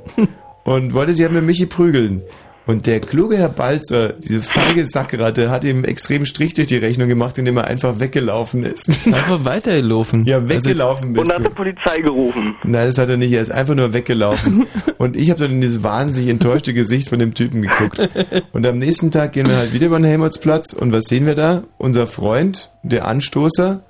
[0.63, 2.23] und wollte sich halt mit Michi prügeln.
[2.67, 7.07] Und der kluge Herr Balzer, diese feige Sackratte, hat ihm extrem Strich durch die Rechnung
[7.07, 8.89] gemacht, indem er einfach weggelaufen ist.
[9.05, 10.25] Einfach weitergelaufen.
[10.25, 12.55] Ja, weggelaufen bist Und hat die Polizei gerufen.
[12.63, 13.31] Nein, das hat er nicht.
[13.31, 14.65] Er ist einfach nur weggelaufen.
[14.97, 18.09] Und ich habe dann in dieses wahnsinnig enttäuschte Gesicht von dem Typen geguckt.
[18.51, 20.73] Und am nächsten Tag gehen wir halt wieder über den Helmholtzplatz.
[20.73, 21.65] Und was sehen wir da?
[21.77, 23.83] Unser Freund, der Anstoßer,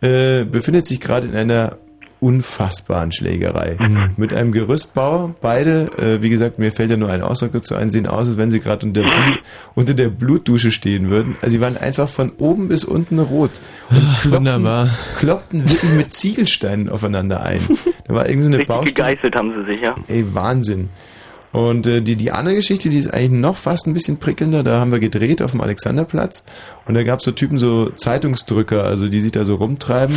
[0.00, 1.76] äh, befindet sich gerade in einer
[2.20, 3.76] unfassbaren Schlägerei.
[3.78, 4.10] Mhm.
[4.16, 5.34] Mit einem Gerüstbauer.
[5.40, 8.36] Beide, äh, wie gesagt, mir fällt ja nur ein Ausdruck dazu ein, sehen aus, als
[8.36, 9.04] wenn sie gerade unter,
[9.74, 11.36] unter der Blutdusche stehen würden.
[11.40, 13.52] Also sie waren einfach von oben bis unten rot.
[13.88, 14.90] Und kloppten, wunderbar.
[15.16, 17.60] kloppten wirklich mit Ziegelsteinen aufeinander ein.
[18.06, 18.92] Da war irgendwie so eine Baustelle.
[18.92, 19.94] gegeißelt haben sie sich, ja.
[20.08, 20.88] Ey, Wahnsinn.
[21.52, 24.62] Und äh, die, die andere Geschichte, die ist eigentlich noch fast ein bisschen prickelnder.
[24.62, 26.44] Da haben wir gedreht auf dem Alexanderplatz
[26.86, 30.14] und da gab es so Typen, so Zeitungsdrücker, also die sich da so rumtreiben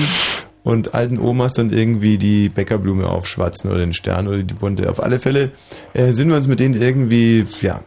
[0.63, 4.89] und alten Omas dann irgendwie die Bäckerblume aufschwatzen oder den Stern oder die bunte.
[4.89, 5.51] Auf alle Fälle
[5.93, 7.81] äh, sind wir uns mit denen irgendwie, ja,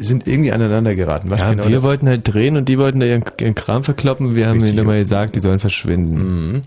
[0.00, 1.30] sind irgendwie aneinander geraten.
[1.30, 4.36] Was ja, genau wir wollten halt drehen und die wollten da ihren, ihren Kram verkloppen.
[4.36, 6.52] Wir haben ihnen immer gesagt, die sollen verschwinden.
[6.52, 6.62] Mhm.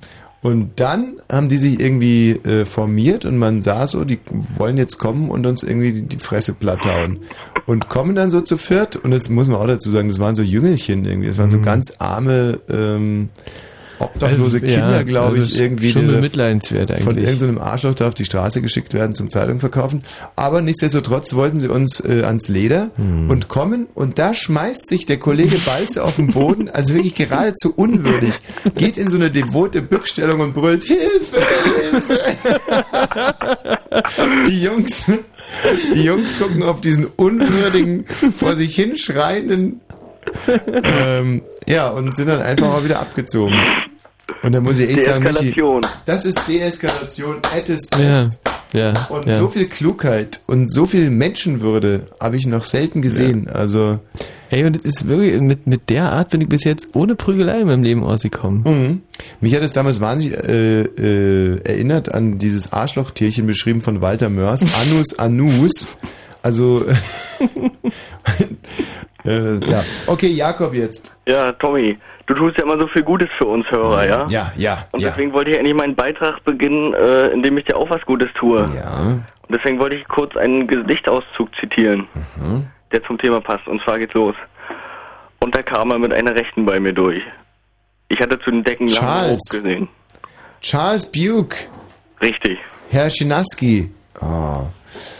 [0.48, 4.18] Und dann haben die sich irgendwie äh, formiert und man sah so, die
[4.56, 7.19] wollen jetzt kommen und uns irgendwie die, die Fresse platt hauen.
[7.65, 10.36] Und kommen dann so zu viert und das muss man auch dazu sagen, das waren
[10.36, 13.28] so Jüngelchen irgendwie, das waren so ganz arme ähm,
[13.99, 15.91] obdachlose Also, ja, Kinder, glaube also ich, irgendwie.
[15.91, 20.03] schon bemitleidenswert Von irgendeinem Arschloch da auf die Straße geschickt werden zum Zeitung verkaufen.
[20.36, 23.30] Aber nichtsdestotrotz wollten sie uns äh, ans Leder Hm.
[23.30, 27.74] und kommen und da schmeißt sich der Kollege Balze auf den Boden, also wirklich geradezu
[27.76, 28.36] unwürdig,
[28.76, 31.38] geht in so eine devote Bückstellung und brüllt Hilfe,
[31.91, 32.19] Hilfe.
[34.48, 35.11] Die Jungs,
[35.94, 38.06] die Jungs gucken auf diesen unwürdigen,
[38.38, 39.82] vor sich hinschreienden
[40.84, 43.56] ähm, ja, und sind dann einfach auch wieder abgezogen.
[44.43, 45.81] Und da muss ich echt sagen, Michi, Deeskalation.
[46.05, 48.41] das ist Deeskalation at its Ja, best.
[48.73, 48.93] ja.
[49.09, 49.33] Und ja.
[49.35, 53.47] so viel Klugheit und so viel Menschenwürde habe ich noch selten gesehen.
[53.49, 53.99] Also
[54.49, 57.59] Ey, und es ist wirklich, mit, mit der Art bin ich bis jetzt ohne Prügelei
[57.61, 58.63] in meinem Leben ausgekommen.
[58.63, 59.01] Mhm.
[59.41, 64.61] Mich hat es damals wahnsinnig äh, äh, erinnert an dieses Arschlochtierchen beschrieben von Walter Mörs,
[64.61, 65.87] Anus Anus.
[66.43, 66.85] Also
[69.25, 69.83] äh, ja.
[70.05, 71.13] Okay, Jakob jetzt.
[71.27, 71.97] Ja, Tommy,
[72.27, 74.27] du tust ja immer so viel Gutes für uns Hörer, ja?
[74.29, 74.85] Ja, ja.
[74.91, 75.09] Und ja.
[75.09, 78.59] deswegen wollte ich endlich meinen Beitrag beginnen, äh, indem ich dir auch was Gutes tue.
[78.75, 78.99] Ja.
[78.99, 82.67] Und deswegen wollte ich kurz einen Gedichtauszug zitieren, Mhm.
[82.91, 83.67] der zum Thema passt.
[83.67, 84.35] Und zwar geht's los.
[85.39, 87.21] Und da kam er mit einer Rechten bei mir durch.
[88.09, 89.39] Ich hatte zu den Decken Charles.
[89.51, 89.87] gesehen.
[90.61, 91.55] Charles Buke.
[92.21, 92.57] Richtig.
[92.89, 93.91] Herr Schinaski.
[94.21, 94.65] Oh.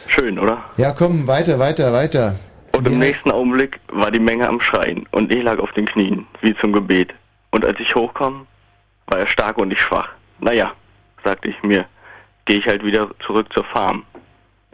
[0.07, 0.63] Schön, oder?
[0.77, 2.35] Ja, komm, weiter, weiter, weiter.
[2.78, 6.28] Und im nächsten Augenblick war die Menge am Schreien und ich lag auf den Knien,
[6.41, 7.14] wie zum Gebet.
[7.52, 8.45] Und als ich hochkam,
[9.08, 10.10] war er stark und ich schwach.
[10.40, 10.74] Naja,
[11.24, 11.86] sagte ich mir,
[12.45, 14.04] gehe ich halt wieder zurück zur Farm.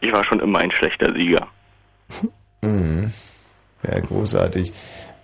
[0.02, 1.48] Ich war schon immer ein schlechter Sieger.
[2.64, 3.12] Mhm.
[3.86, 4.72] Ja, großartig.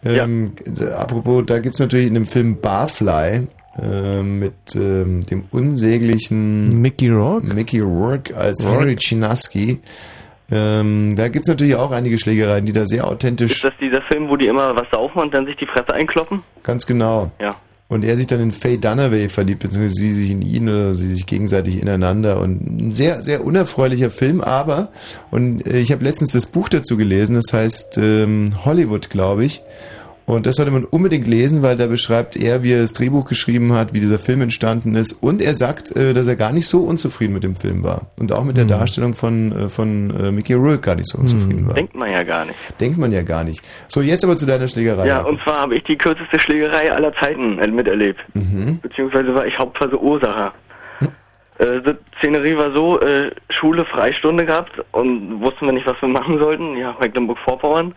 [0.04, 0.52] Ähm,
[0.98, 3.48] Apropos, da gibt's natürlich in dem Film Barfly
[3.82, 8.80] äh, mit ähm, dem unsäglichen Mickey Rourke, Mickey Rourke als Rourke.
[8.80, 9.80] Henry Chinaski.
[10.52, 14.30] Ähm, da gibt's natürlich auch einige Schlägereien, die da sehr authentisch, Ist das dieser Film,
[14.30, 16.42] wo die immer was saufen und dann sich die Fresse einkloppen?
[16.64, 17.32] ganz genau.
[17.40, 17.56] Ja.
[17.88, 21.08] Und er sich dann in Faye Dunaway verliebt, beziehungsweise sie sich in ihn oder sie
[21.08, 22.40] sich gegenseitig ineinander.
[22.40, 24.90] Und ein sehr, sehr unerfreulicher Film, aber,
[25.32, 29.64] und äh, ich habe letztens das Buch dazu gelesen, das heißt ähm, Hollywood, glaube ich.
[30.30, 33.74] Und das sollte man unbedingt lesen, weil da beschreibt er, wie er das Drehbuch geschrieben
[33.74, 35.14] hat, wie dieser Film entstanden ist.
[35.24, 38.12] Und er sagt, äh, dass er gar nicht so unzufrieden mit dem Film war.
[38.16, 41.68] Und auch mit der Darstellung von, äh, von äh, Mickey Rourke gar nicht so unzufrieden
[41.68, 41.74] war.
[41.74, 42.56] Denkt man ja gar nicht.
[42.80, 43.64] Denkt man ja gar nicht.
[43.88, 45.08] So, jetzt aber zu deiner Schlägerei.
[45.08, 48.20] Ja, und zwar habe ich die kürzeste Schlägerei aller Zeiten miterlebt.
[48.36, 48.78] Mhm.
[48.84, 50.54] Beziehungsweise war ich Hauptverursacher.
[51.58, 56.10] Äh, die Szenerie war so, äh, Schule, Freistunde gehabt und wussten wir nicht, was wir
[56.10, 56.78] machen sollten.
[56.78, 57.96] Ja, Mecklenburg-Vorpommern.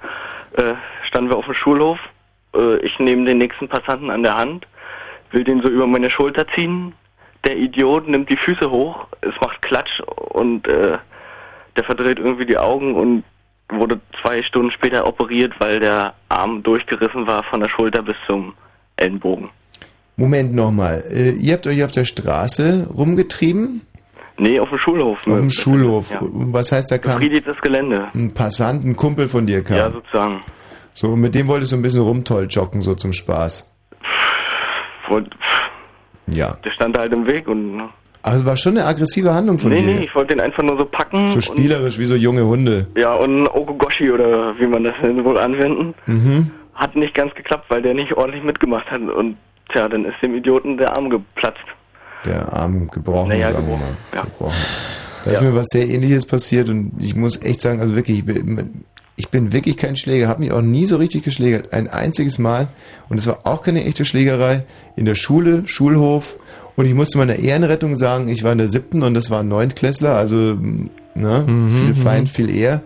[0.57, 1.99] Äh, standen wir auf dem Schulhof.
[2.55, 4.66] Äh, ich nehme den nächsten Passanten an der Hand,
[5.31, 6.93] will den so über meine Schulter ziehen.
[7.47, 10.99] Der Idiot nimmt die Füße hoch, es macht Klatsch und äh,
[11.77, 13.24] der verdreht irgendwie die Augen und
[13.69, 18.55] wurde zwei Stunden später operiert, weil der Arm durchgerissen war von der Schulter bis zum
[18.97, 19.49] Ellenbogen.
[20.16, 21.03] Moment nochmal.
[21.11, 23.81] Äh, ihr habt euch auf der Straße rumgetrieben?
[24.39, 25.19] Nee, auf dem Schulhof.
[25.27, 26.11] Auf dem Schulhof.
[26.11, 26.20] Ja.
[26.23, 28.09] Was heißt, da kam Befriedigtes Gelände.
[28.15, 29.77] ein Passant, ein Kumpel von dir kam?
[29.77, 30.41] Ja, sozusagen.
[30.94, 33.70] So, mit dem wolltest du ein bisschen rumtolljocken, so zum Spaß.
[35.09, 35.31] Wollt-
[36.27, 36.56] Ja.
[36.64, 37.77] Der stand halt im Weg und.
[37.77, 37.89] ne?
[38.24, 39.94] Ach, es war schon eine aggressive Handlung von nee, dir.
[39.97, 41.27] nee, ich wollte den einfach nur so packen.
[41.28, 42.86] So spielerisch wie so junge Hunde.
[42.94, 45.94] Und, ja, und Okogoshi oder wie man das denn wohl anwenden.
[46.06, 46.51] Mhm.
[46.74, 49.01] Hat nicht ganz geklappt, weil der nicht ordentlich mitgemacht hat.
[49.01, 49.36] Und
[49.73, 51.59] tja, dann ist dem Idioten der Arm geplatzt.
[52.24, 54.23] Der Arm gebrochen, Naja, gebrochen, mal.
[54.23, 54.55] Gebrochen.
[55.24, 58.24] Da ist mir was sehr ähnliches passiert und ich muss echt sagen, also wirklich,
[59.23, 61.73] ich, bin wirklich kein Schläger, habe mich auch nie so richtig geschlägert.
[61.73, 62.69] Ein einziges Mal.
[63.09, 64.65] Und es war auch keine echte Schlägerei.
[64.97, 66.39] In der Schule, Schulhof.
[66.74, 69.49] Und ich musste meiner Ehrenrettung sagen, ich war in der siebten und das war ein
[69.49, 70.57] Neuntklässler, also
[71.15, 71.94] ne, Mhm, viel mhm.
[71.94, 72.82] Feind, viel eher.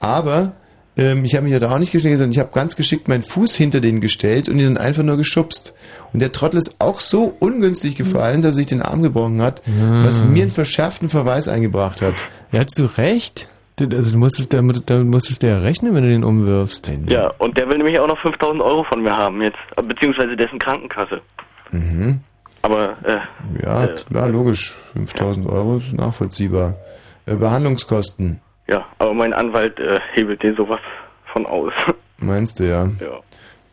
[0.00, 0.52] Aber
[0.96, 3.22] ähm, ich habe mich ja da auch nicht geschlägert, sondern ich habe ganz geschickt meinen
[3.22, 5.74] Fuß hinter den gestellt und ihn dann einfach nur geschubst.
[6.12, 9.62] Und der Trottel ist auch so ungünstig gefallen, dass er sich den Arm gebrochen hat,
[10.02, 12.28] was mir einen verschärften Verweis eingebracht hat.
[12.52, 13.48] Ja, zu Recht.
[13.76, 16.90] Du- Also du musstest, da, da musstest du ja rechnen, wenn du den umwirfst.
[17.08, 20.58] Ja, und der will nämlich auch noch 5000 Euro von mir haben jetzt, beziehungsweise dessen
[20.58, 21.20] Krankenkasse.
[21.72, 22.20] Mhm.
[22.62, 23.18] Aber, äh,
[23.62, 24.74] Ja, äh, klar, logisch.
[24.94, 26.74] 5000 Euro ist nachvollziehbar.
[27.26, 30.80] Äh, Behandlungskosten, ja, aber mein Anwalt äh, hebelt den sowas
[31.32, 31.72] von aus.
[32.18, 32.84] meinst du ja?
[33.00, 33.20] Ja.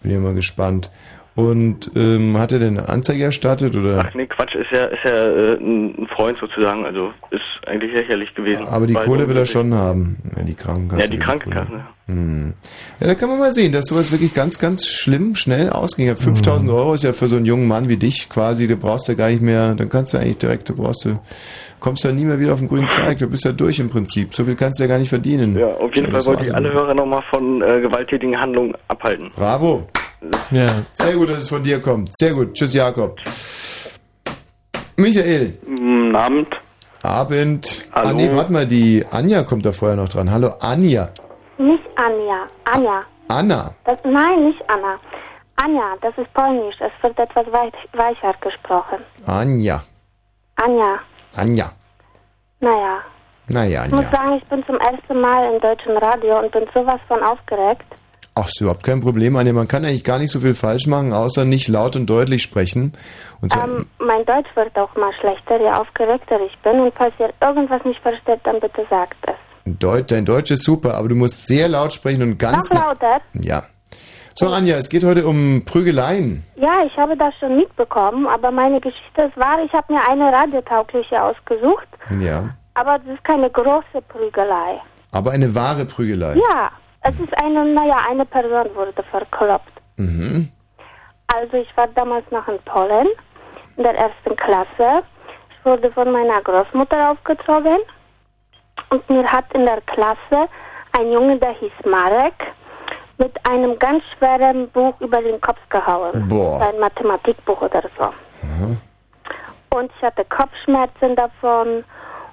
[0.01, 0.91] Bin ja mal gespannt.
[1.35, 4.05] Und ähm, hat er denn eine Anzeige erstattet oder?
[4.07, 8.35] Ach nee, Quatsch, ist ja, ist ja äh, ein Freund sozusagen, also ist eigentlich lächerlich
[8.35, 8.67] gewesen.
[8.67, 10.17] Aber die Kohle will er schon haben.
[10.35, 11.01] Ja, die Krankenkasse.
[11.01, 11.87] Ja, die Krankenkasse, ja.
[12.07, 12.53] Hm.
[12.99, 16.05] Ja, da kann man mal sehen, dass sowas wirklich ganz, ganz schlimm schnell ausging.
[16.05, 19.07] Ja, 5000 Euro ist ja für so einen jungen Mann wie dich quasi, du brauchst
[19.07, 21.17] ja gar nicht mehr, dann kannst du eigentlich direkt, du brauchst du,
[21.79, 24.35] kommst ja nie mehr wieder auf den grünen Zweig, du bist ja durch im Prinzip.
[24.35, 25.57] So viel kannst du ja gar nicht verdienen.
[25.57, 26.73] Ja, auf jeden Fall wollte ich alle.
[26.73, 29.31] Hörer nochmal von äh, gewalttätigen Handlungen abhalten.
[29.35, 29.87] Bravo.
[30.51, 30.65] Ja.
[30.91, 32.15] Sehr gut, dass es von dir kommt.
[32.17, 32.53] Sehr gut.
[32.53, 33.19] Tschüss, Jakob.
[34.97, 35.57] Michael.
[35.65, 36.47] Guten Abend.
[37.01, 37.83] Abend.
[37.93, 38.09] Hallo.
[38.09, 40.31] Ah, nee, warte mal, die Anja kommt da vorher noch dran.
[40.31, 41.09] Hallo, Anja.
[41.57, 42.47] Nicht Anja.
[42.65, 43.03] Anja.
[43.27, 43.73] Anna.
[43.85, 44.97] Das, nein, nicht Anna.
[45.55, 46.75] Anja, das ist polnisch.
[46.79, 48.99] Es wird etwas weich, weicher gesprochen.
[49.25, 49.81] Anja.
[50.55, 50.99] Anja.
[51.35, 51.71] Anja.
[52.59, 52.99] Naja.
[53.47, 54.17] Naja, Ich muss Anja.
[54.17, 57.85] sagen, ich bin zum ersten Mal im deutschen Radio und bin sowas von aufgeregt.
[58.35, 59.53] Ach, ist überhaupt kein Problem, Anja.
[59.53, 62.93] Man kann eigentlich gar nicht so viel falsch machen, außer nicht laut und deutlich sprechen.
[63.41, 66.79] Und so, Ähm, mein Deutsch wird auch mal schlechter, je aufgeregter ich bin.
[66.79, 69.35] Und falls ihr irgendwas nicht versteht, dann bitte sagt es.
[69.79, 72.71] Deut, dein Deutsch ist super, aber du musst sehr laut sprechen und ganz...
[72.73, 73.21] Noch lauter?
[73.33, 73.63] Ja.
[74.33, 76.43] So, Anja, es geht heute um Prügeleien.
[76.55, 79.59] Ja, ich habe das schon mitbekommen, aber meine Geschichte ist wahr.
[79.63, 81.87] Ich habe mir eine radiotaugliche ausgesucht,
[82.19, 82.49] Ja.
[82.73, 84.81] aber das ist keine große Prügelei.
[85.11, 86.33] Aber eine wahre Prügelei.
[86.35, 86.71] Ja,
[87.03, 89.71] es ist eine, naja, eine Person wurde verkloppt.
[89.97, 90.51] Mhm.
[91.33, 93.07] Also ich war damals noch in Polen,
[93.77, 95.03] in der ersten Klasse.
[95.49, 97.79] Ich wurde von meiner Großmutter aufgezogen
[98.89, 100.49] und mir hat in der Klasse
[100.97, 102.33] ein Junge, der hieß Marek,
[103.17, 106.27] mit einem ganz schweren Buch über den Kopf gehauen.
[106.27, 106.61] Boah.
[106.61, 108.05] Ein Mathematikbuch oder so.
[108.41, 108.77] Mhm.
[109.69, 111.83] Und ich hatte Kopfschmerzen davon.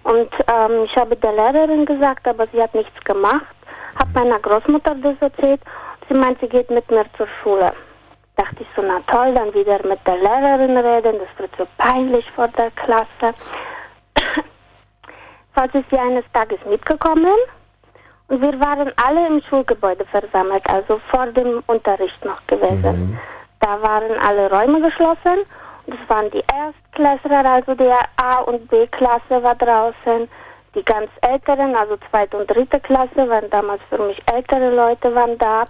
[0.02, 3.55] Und ähm, ich habe der Lehrerin gesagt, aber sie hat nichts gemacht.
[3.98, 5.60] Hab meiner Großmutter das erzählt.
[6.08, 7.72] Sie meint, sie geht mit mir zur Schule.
[8.36, 11.18] Dachte ich so, na toll, dann wieder mit der Lehrerin reden.
[11.18, 13.34] Das wird so peinlich vor der Klasse.
[15.54, 17.34] Falls ist sie eines Tages mitgekommen
[18.30, 23.18] und wir waren alle im Schulgebäude versammelt, also vor dem Unterricht noch gewesen.
[23.58, 25.44] Da waren alle Räume geschlossen
[25.86, 27.90] und es waren die Erstklässler, also die
[28.22, 30.28] A- und B-Klasse war draußen.
[30.74, 35.36] Die ganz Älteren, also zweite und dritte Klasse, waren damals für mich ältere Leute, waren
[35.38, 35.64] da.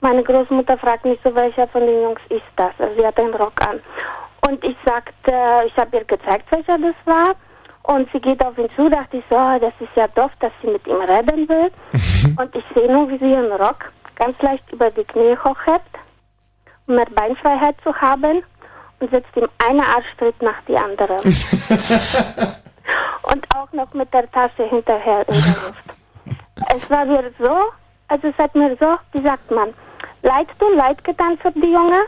[0.00, 2.72] Meine Großmutter fragt mich so, welcher von den Jungs ist das?
[2.78, 3.80] Also sie hat einen Rock an.
[4.46, 5.32] Und ich sagte,
[5.66, 7.34] ich habe ihr gezeigt, welcher das war.
[7.84, 10.52] Und sie geht auf ihn zu, dachte ich so, oh, das ist ja doof, dass
[10.60, 11.70] sie mit ihm reden will.
[12.38, 15.98] und ich sehe nur, wie sie ihren Rock ganz leicht über die Knie hochhebt,
[16.86, 18.42] um mehr Beinfreiheit zu haben
[19.00, 21.18] und setzt ihm eine Arschtritt nach die andere.
[23.22, 25.84] und auch noch mit der Tasche hinterher in der Luft.
[26.74, 27.54] Es war mir so,
[28.08, 29.74] also es hat mir so, wie sagt man,
[30.22, 32.00] leid tun, leid getan für die Junge.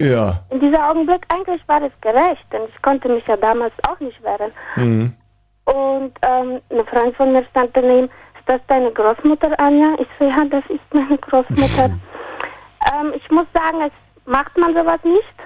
[0.00, 0.42] Ja.
[0.50, 4.22] In dieser Augenblick eigentlich war es gerecht, denn ich konnte mich ja damals auch nicht
[4.22, 4.52] wehren.
[4.76, 5.14] Mhm.
[5.64, 9.96] Und ähm, ein Freund von mir stand daneben, ist das deine Großmutter, Anja?
[9.98, 11.86] Ich so, ja, das ist meine Großmutter.
[12.94, 13.92] ähm, ich muss sagen, es
[14.26, 15.36] macht man sowas nicht.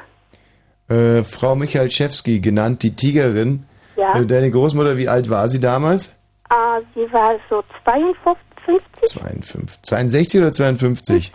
[0.90, 3.64] Äh, Frau Michalczewski, genannt die Tigerin.
[4.00, 4.18] Ja.
[4.18, 6.16] Äh, deine Großmutter, wie alt war sie damals?
[6.50, 8.36] Äh, sie war so 52,
[8.66, 9.82] 50, 52.
[9.82, 11.32] 62 oder 52?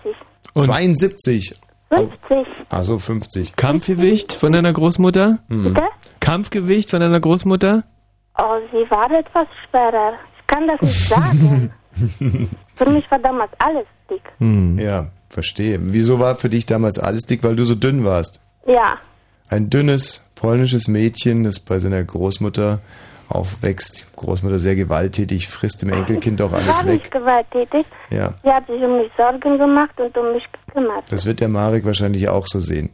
[0.58, 1.56] 72.
[1.90, 2.48] 50.
[2.72, 3.56] Also 50.
[3.56, 5.40] Kampfgewicht von deiner Großmutter?
[5.48, 5.74] Mhm.
[5.76, 5.88] Bitte?
[6.20, 7.84] Kampfgewicht von deiner Großmutter?
[8.38, 10.14] Oh, sie war etwas schwerer.
[10.40, 11.72] Ich kann das nicht sagen.
[12.76, 14.22] Für mich war damals alles dick.
[14.40, 14.78] Hm.
[14.80, 15.78] Ja, verstehe.
[15.82, 17.44] Wieso war für dich damals alles dick?
[17.44, 18.42] Weil du so dünn warst.
[18.68, 18.98] Ja,
[19.50, 22.80] Ein dünnes polnisches Mädchen, das bei seiner Großmutter
[23.30, 24.16] aufwächst.
[24.16, 27.12] Großmutter sehr gewalttätig, frisst dem Enkelkind auch war alles nicht weg.
[27.12, 27.86] gewalttätig.
[28.10, 31.04] Ja, Sie hat sich um mich Sorgen gemacht und um mich gekümmert.
[31.12, 32.92] das wird der Marek wahrscheinlich auch so sehen.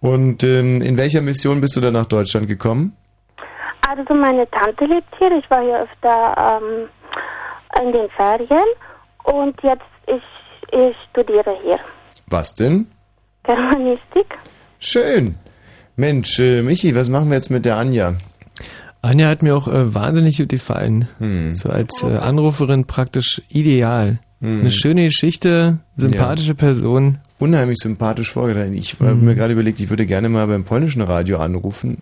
[0.00, 2.96] Und ähm, in welcher Mission bist du dann nach Deutschland gekommen?
[3.88, 5.30] Also meine Tante lebt hier.
[5.38, 6.88] Ich war hier öfter ähm,
[7.84, 8.66] in den Ferien.
[9.24, 10.22] Und jetzt, ich
[10.72, 11.78] Ich studiere hier
[12.28, 12.90] Was denn?
[13.44, 14.26] Germanistik.
[14.78, 15.36] Schön.
[15.98, 18.14] Mensch, äh, Michi, was machen wir jetzt mit der Anja?
[19.02, 21.08] Anja hat mir auch äh, wahnsinnig gut gefallen.
[21.18, 21.54] Hm.
[21.54, 24.20] So als äh, Anruferin praktisch ideal.
[24.40, 24.60] Hm.
[24.60, 27.18] Eine schöne Geschichte, sympathische Person.
[27.40, 28.74] Unheimlich sympathisch vorgetragen.
[28.74, 29.24] Ich habe Mhm.
[29.24, 31.98] mir gerade überlegt, ich würde gerne mal beim polnischen Radio anrufen,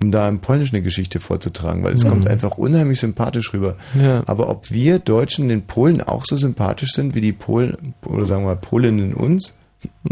[0.00, 3.76] um da im Polnisch eine Geschichte vorzutragen, weil es kommt einfach unheimlich sympathisch rüber.
[4.00, 4.24] Ja.
[4.26, 8.42] Aber ob wir Deutschen den Polen auch so sympathisch sind wie die Polen, oder sagen
[8.42, 9.56] wir mal Polinnen uns?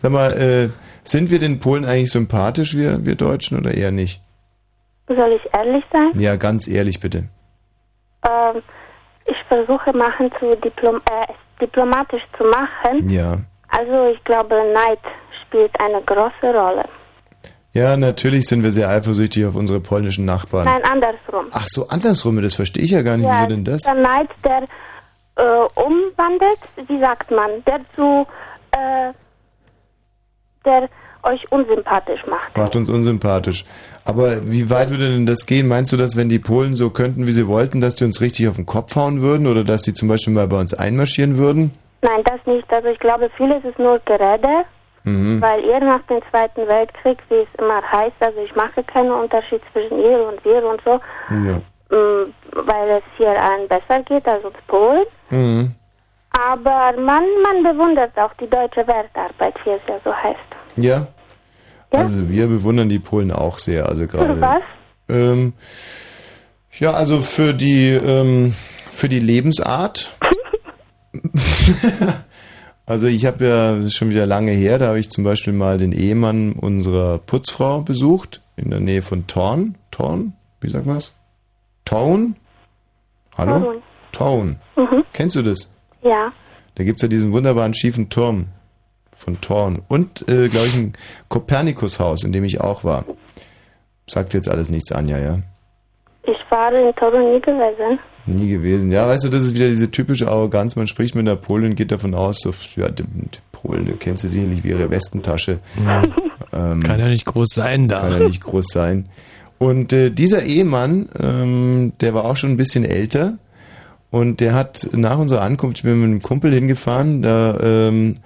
[0.00, 0.68] Sag mal, äh,
[1.04, 4.20] sind wir den Polen eigentlich sympathisch, wir, wir Deutschen, oder eher nicht?
[5.08, 6.12] Soll ich ehrlich sein?
[6.14, 7.28] Ja, ganz ehrlich bitte.
[8.28, 8.62] Ähm,
[9.24, 13.08] ich versuche machen zu Diplom äh, diplomatisch zu machen.
[13.10, 13.38] Ja.
[13.68, 14.98] Also ich glaube, Neid
[15.42, 16.84] spielt eine große Rolle.
[17.72, 20.64] Ja, natürlich sind wir sehr eifersüchtig auf unsere polnischen Nachbarn.
[20.64, 21.46] Nein, andersrum.
[21.52, 23.26] Ach so, andersrum, das verstehe ich ja gar nicht.
[23.26, 23.82] ja, Wieso denn das?
[23.82, 24.64] Der Neid, der
[25.36, 26.58] äh, umwandelt,
[26.88, 28.26] wie sagt man, der zu,
[28.72, 29.12] äh,
[30.64, 30.88] der
[31.22, 32.56] euch unsympathisch macht.
[32.56, 33.64] Macht uns unsympathisch.
[34.04, 35.68] Aber wie weit würde denn das gehen?
[35.68, 38.48] Meinst du, dass wenn die Polen so könnten, wie sie wollten, dass die uns richtig
[38.48, 41.72] auf den Kopf hauen würden oder dass die zum Beispiel mal bei uns einmarschieren würden?
[42.02, 42.72] Nein, das nicht.
[42.72, 44.64] Also ich glaube, vieles ist nur Gerede,
[45.04, 45.40] Mhm.
[45.40, 49.60] weil ihr nach dem Zweiten Weltkrieg, wie es immer heißt, also ich mache keinen Unterschied
[49.72, 51.00] zwischen ihr und wir und so,
[51.30, 51.60] Ja.
[51.90, 55.04] mh, weil es hier allen besser geht als uns Polen.
[55.30, 55.74] Mhm.
[56.48, 60.38] Aber man, man bewundert auch die deutsche Wertarbeit, wie es ja so heißt.
[60.76, 61.06] Ja?
[61.90, 64.40] Also wir bewundern die Polen auch sehr, also gerade.
[64.40, 64.62] Was?
[65.08, 65.54] Ähm,
[66.78, 70.14] ja, also für die ähm, für die Lebensart.
[72.86, 75.52] also ich habe ja das ist schon wieder lange her, da habe ich zum Beispiel
[75.52, 79.74] mal den Ehemann unserer Putzfrau besucht in der Nähe von Thorn.
[79.90, 80.34] Thorn?
[80.60, 81.12] Wie sagt man das?
[81.84, 82.36] Town?
[83.36, 83.82] Hallo?
[84.12, 84.56] Town.
[84.76, 85.04] Mhm.
[85.12, 85.70] Kennst du das?
[86.02, 86.32] Ja.
[86.74, 88.46] Da gibt's ja diesen wunderbaren schiefen Turm
[89.12, 89.82] von Thorn.
[89.88, 90.92] Und, äh, glaube ich, ein
[91.28, 93.04] Kopernikushaus, in dem ich auch war.
[94.06, 95.38] Sagt jetzt alles nichts, Anja, ja?
[96.22, 97.98] Ich war in Toro nie gewesen.
[98.26, 98.90] Nie gewesen.
[98.90, 100.76] Ja, weißt du, das ist wieder diese typische Arroganz.
[100.76, 103.96] Man spricht mit einer Polin und geht davon aus, so, ja, die, die Polen, du
[103.96, 105.58] kennst sie sicherlich wie ihre Westentasche.
[106.52, 108.00] Ähm, Kann ja nicht groß sein da.
[108.00, 109.08] Kann ja nicht groß sein.
[109.58, 113.38] Und äh, dieser Ehemann, ähm, der war auch schon ein bisschen älter
[114.10, 118.16] und der hat nach unserer Ankunft, ich bin mit einem Kumpel hingefahren, da ähm,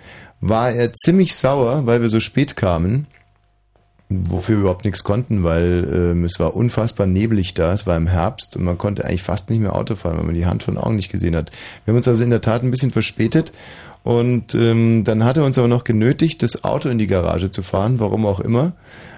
[0.41, 3.07] war er ziemlich sauer, weil wir so spät kamen,
[4.09, 8.07] wofür wir überhaupt nichts konnten, weil ähm, es war unfassbar neblig da, es war im
[8.07, 10.79] Herbst und man konnte eigentlich fast nicht mehr Auto fahren, weil man die Hand von
[10.79, 11.51] Augen nicht gesehen hat.
[11.85, 13.53] Wir haben uns also in der Tat ein bisschen verspätet
[14.05, 17.63] und ähm, dann hat er uns aber noch genötigt, das Auto in die Garage zu
[17.63, 18.73] fahren, warum auch immer.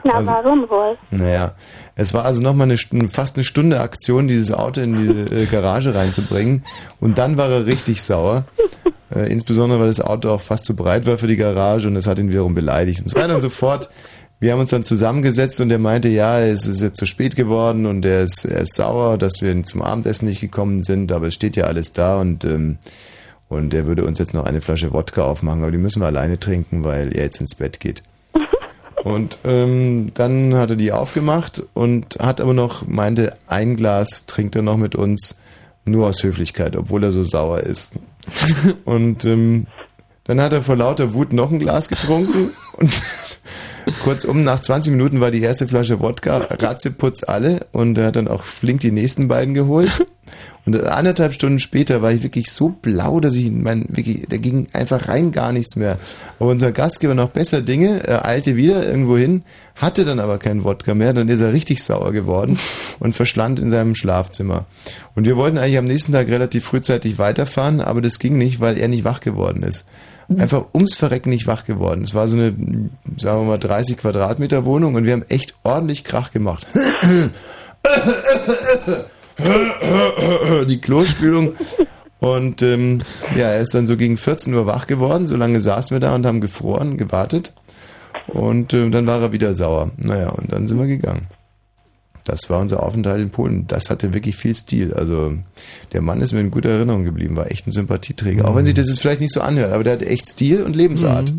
[0.05, 0.97] Na, Also- warum wohl?
[1.11, 1.55] Naja,
[1.97, 5.47] es war also nochmal eine, Stunde- fast eine Stunde Aktion, dieses Auto in diese äh,
[5.47, 6.65] Garage reinzubringen.
[7.01, 8.45] Und dann war er richtig sauer.
[9.15, 12.09] Äh, insbesondere, weil das Auto auch fast zu breit war für die Garage und das
[12.09, 13.03] hat ihn wiederum beleidigt.
[13.03, 13.89] Und so weiter und so fort.
[14.41, 17.87] Wir haben uns dann zusammengesetzt und er meinte, ja, es ist jetzt zu spät geworden
[17.87, 21.35] und er ist, er ist sauer, dass wir zum Abendessen nicht gekommen sind, aber es
[21.35, 22.79] steht ja alles da und, ähm,
[23.49, 26.39] und er würde uns jetzt noch eine Flasche Wodka aufmachen, aber die müssen wir alleine
[26.39, 28.03] trinken, weil er jetzt ins Bett geht.
[29.05, 34.57] Und ähm, dann hat er die aufgemacht und hat aber noch, meinte, ein Glas trinkt
[34.57, 35.37] er noch mit uns,
[35.85, 37.93] nur aus Höflichkeit, obwohl er so sauer ist.
[38.85, 39.69] Und ähm,
[40.27, 43.01] dann hat er vor lauter Wut noch ein Glas getrunken und
[44.03, 48.29] kurzum, nach 20 Minuten war die erste Flasche Wodka ratzeputz alle und er hat dann
[48.29, 50.07] auch flink die nächsten beiden geholt.
[50.65, 54.67] Und anderthalb Stunden später war ich wirklich so blau, dass ich mein, wirklich, da ging
[54.73, 55.99] einfach rein gar nichts mehr.
[56.41, 59.45] Aber unser Gastgeber noch besser Dinge, er eilte wieder irgendwo hin,
[59.77, 62.59] hatte dann aber keinen Wodka mehr, dann ist er richtig sauer geworden
[62.99, 64.65] und verschland in seinem Schlafzimmer.
[65.15, 68.77] Und wir wollten eigentlich am nächsten Tag relativ frühzeitig weiterfahren, aber das ging nicht, weil
[68.77, 69.87] er nicht wach geworden ist.
[70.29, 72.03] Einfach ums Verrecken nicht wach geworden.
[72.03, 72.53] Es war so eine,
[73.17, 76.67] sagen wir mal, 30 Quadratmeter Wohnung und wir haben echt ordentlich Krach gemacht.
[80.69, 81.55] die Klospülung.
[82.19, 83.03] Und ähm,
[83.37, 85.27] ja, er ist dann so gegen 14 Uhr wach geworden.
[85.27, 87.53] So lange saßen wir da und haben gefroren, gewartet.
[88.27, 89.91] Und äh, dann war er wieder sauer.
[89.97, 91.29] Naja, und dann sind wir gegangen.
[92.27, 93.69] Das war unser Aufenthalt in Polen.
[93.69, 94.93] Das hatte wirklich viel Stil.
[94.93, 95.35] Also
[95.93, 98.49] der Mann ist mir in guter Erinnerung geblieben, war echt ein Sympathieträger.
[98.49, 100.75] Auch wenn sich das jetzt vielleicht nicht so anhört, aber der hatte echt Stil und
[100.75, 101.33] Lebensart.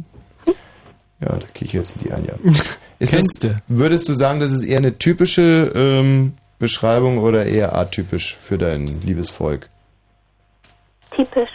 [1.19, 2.35] Ja, da kriege ich jetzt die Anja.
[2.99, 8.35] Ist das, würdest du sagen, das ist eher eine typische ähm, Beschreibung oder eher atypisch
[8.35, 9.69] für dein liebes Volk?
[11.11, 11.49] Typisch.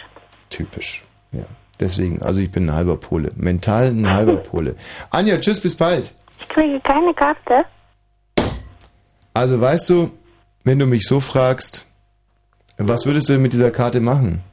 [0.49, 1.03] Typisch,
[1.33, 1.43] ja.
[1.81, 3.31] Deswegen, also ich bin ein halber Pole.
[3.35, 4.77] Mental ein halber Pole.
[5.09, 6.13] Anja, tschüss, bis bald.
[6.39, 7.65] Ich kriege keine Karte.
[9.33, 10.11] Also weißt du,
[10.63, 11.85] wenn du mich so fragst,
[12.77, 14.43] was würdest du denn mit dieser Karte machen?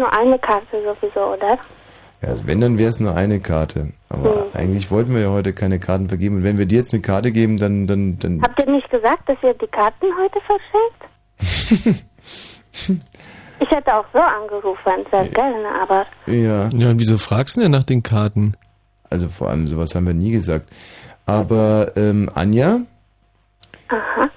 [0.00, 1.58] nur eine Karte sowieso, oder?
[2.22, 3.92] Ja, also wenn, dann wäre es nur eine Karte.
[4.08, 4.50] Aber Hm.
[4.54, 6.36] eigentlich wollten wir ja heute keine Karten vergeben.
[6.36, 8.42] Und wenn wir dir jetzt eine Karte geben, dann, dann, dann.
[8.42, 12.04] Habt ihr nicht gesagt, dass ihr die Karten heute verschenkt?
[13.60, 16.68] ich hätte auch so angerufen, sehr gerne, aber Ja.
[16.72, 18.54] Ja, und wieso fragst du denn nach den Karten?
[19.08, 20.68] Also vor allem sowas haben wir nie gesagt.
[21.30, 22.80] Aber ähm, Anja,
[23.86, 24.30] aha.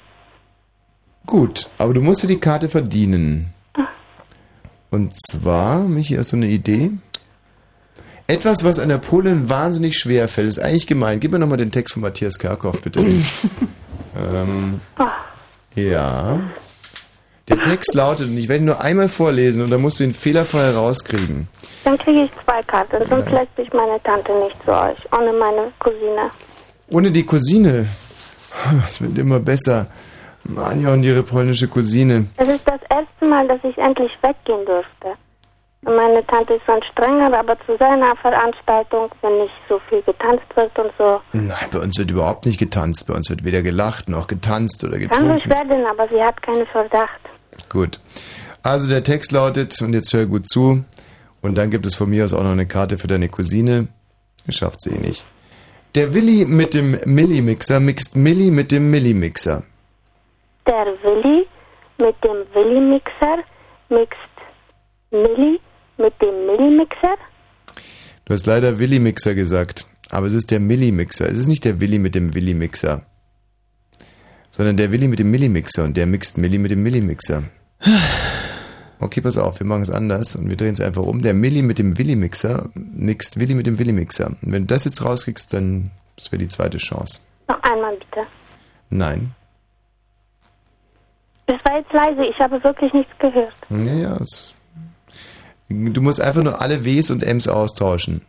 [1.25, 3.51] gut, aber du musst dir die Karte verdienen.
[4.91, 6.91] Und zwar, Michi, hast du eine Idee?
[8.27, 11.19] Etwas, was einer Polin wahnsinnig schwer fällt, ist eigentlich gemein.
[11.19, 12.99] Gib mir nochmal den Text von Matthias Kerkhoff, bitte.
[14.15, 14.79] ähm,
[15.73, 16.41] ja.
[17.47, 20.13] Der Text lautet, und ich werde ihn nur einmal vorlesen und dann musst du ihn
[20.13, 21.47] fehlerfrei rauskriegen.
[21.85, 25.73] Dann kriege ich zwei Karten, sonst lässt sich meine Tante nicht zu euch, ohne meine
[25.79, 26.29] Cousine.
[26.93, 27.87] Ohne die Cousine.
[28.85, 29.87] Es wird immer besser.
[30.55, 32.27] Anja und ihre polnische Cousine.
[32.37, 35.17] Es ist das erste Mal, dass ich endlich weggehen durfte.
[35.81, 40.77] Meine Tante ist schon strenger, aber zu seiner Veranstaltung, wenn nicht so viel getanzt wird
[40.79, 43.07] und so, Nein, bei uns wird überhaupt nicht getanzt.
[43.07, 45.49] Bei uns wird weder gelacht noch getanzt oder kann getrunken.
[45.49, 47.19] werden, aber sie hat keinen Verdacht.
[47.69, 47.99] Gut.
[48.61, 50.85] Also der Text lautet, und jetzt hör gut zu,
[51.41, 53.87] und dann gibt es von mir aus auch noch eine Karte für deine Cousine.
[54.47, 55.25] Schafft sie eh nicht.
[55.95, 59.63] Der Willi mit dem Milli-Mixer mixt Milli mit dem Milli-Mixer.
[60.65, 61.45] Der Willi
[61.99, 63.43] mit dem Willi-Mixer
[63.89, 64.33] mixt
[65.11, 65.59] Milli
[65.97, 67.15] mit dem Milli-Mixer.
[68.25, 71.29] Du hast leider Willi-Mixer gesagt, aber es ist der Milli-Mixer.
[71.29, 73.05] Es ist nicht der Willi mit dem Willi-Mixer,
[74.49, 77.43] sondern der Willi mit dem Milli-Mixer und der mixt Milli mit dem Milli-Mixer.
[79.03, 81.21] Okay, pass auf, wir machen es anders und wir drehen es einfach um.
[81.21, 84.27] Der Milli mit dem Willi-Mixer mixt Willi mit dem Willi-Mixer.
[84.27, 87.19] Und wenn du das jetzt rauskriegst, dann das wäre die zweite Chance.
[87.49, 88.25] Noch einmal bitte.
[88.89, 89.35] Nein.
[91.47, 93.53] Es war jetzt leise, ich habe wirklich nichts gehört.
[93.69, 94.15] Ja, ja.
[94.21, 94.53] Es,
[95.67, 98.21] du musst einfach nur alle Ws und Ms austauschen.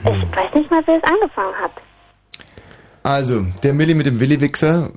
[0.00, 1.72] Ich weiß nicht mal, wer es angefangen hat.
[3.02, 4.90] Also, der Milli mit dem Willi-Wichser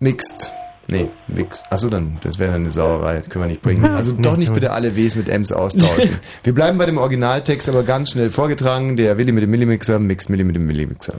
[0.00, 0.52] mixt.
[0.88, 1.62] Nee, Wix.
[1.70, 3.20] Achso, dann, das wäre eine Sauerei.
[3.20, 3.84] Können wir nicht bringen.
[3.84, 6.18] Also doch nicht bitte alle Ws mit Ms austauschen.
[6.42, 8.96] Wir bleiben bei dem Originaltext, aber ganz schnell vorgetragen.
[8.96, 11.14] Der Willi mit dem Millimixer mixt Milli mit dem Millimixer.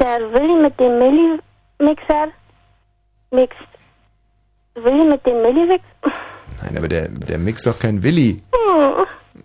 [0.00, 2.28] Der Willi mit dem Milli-Mixer
[3.30, 3.56] mixt
[4.74, 6.20] Willi mit dem Milli-Mixer.
[6.62, 8.38] Nein, aber der, der mixt doch kein Willi.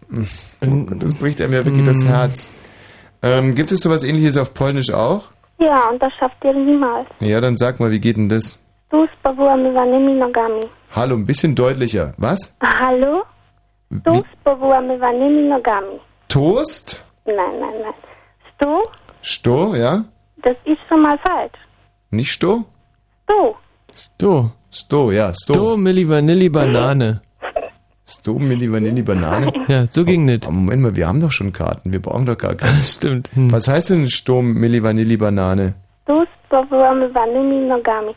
[0.10, 0.28] Hm.
[0.62, 2.52] Oh das bricht einem ja wirklich das Herz.
[3.22, 5.26] Ähm, gibt es sowas ähnliches auf Polnisch auch?
[5.60, 7.08] Ja, und das schafft ihr niemals.
[7.20, 8.60] Ja, dann sag mal, wie geht denn das?
[8.90, 10.66] Tu spowłamywanymi nogami.
[10.96, 12.14] Hallo, ein bisschen deutlicher.
[12.18, 12.56] Was?
[12.62, 13.24] Hallo?
[14.04, 16.00] Tu spowłamywanymi nogami.
[16.28, 17.04] Toast?
[17.26, 17.94] Nein, nein, nein.
[18.56, 18.84] Stu,
[19.22, 20.04] Sto, ja?
[20.44, 21.58] das ist schon mal falsch.
[22.12, 22.66] Nicht Sto?
[23.28, 23.56] Du.
[23.96, 24.50] Sto.
[24.72, 25.54] Sto, ja, Sto.
[25.54, 27.22] Sto, Milli Vanilli, Banane.
[28.06, 29.52] Sto, Milli, Vanilli, Banane?
[29.68, 30.50] Ja, so ging nicht.
[30.50, 31.94] Moment mal, wir haben doch schon Karten.
[31.94, 32.84] Wir brauchen doch gar keine.
[32.84, 33.32] Stimmt.
[33.34, 33.52] Hm.
[33.52, 35.76] Was heißt denn Sto, Milli, Vanilli, Banane?
[36.06, 38.14] Tu spowłamywanymi nogami.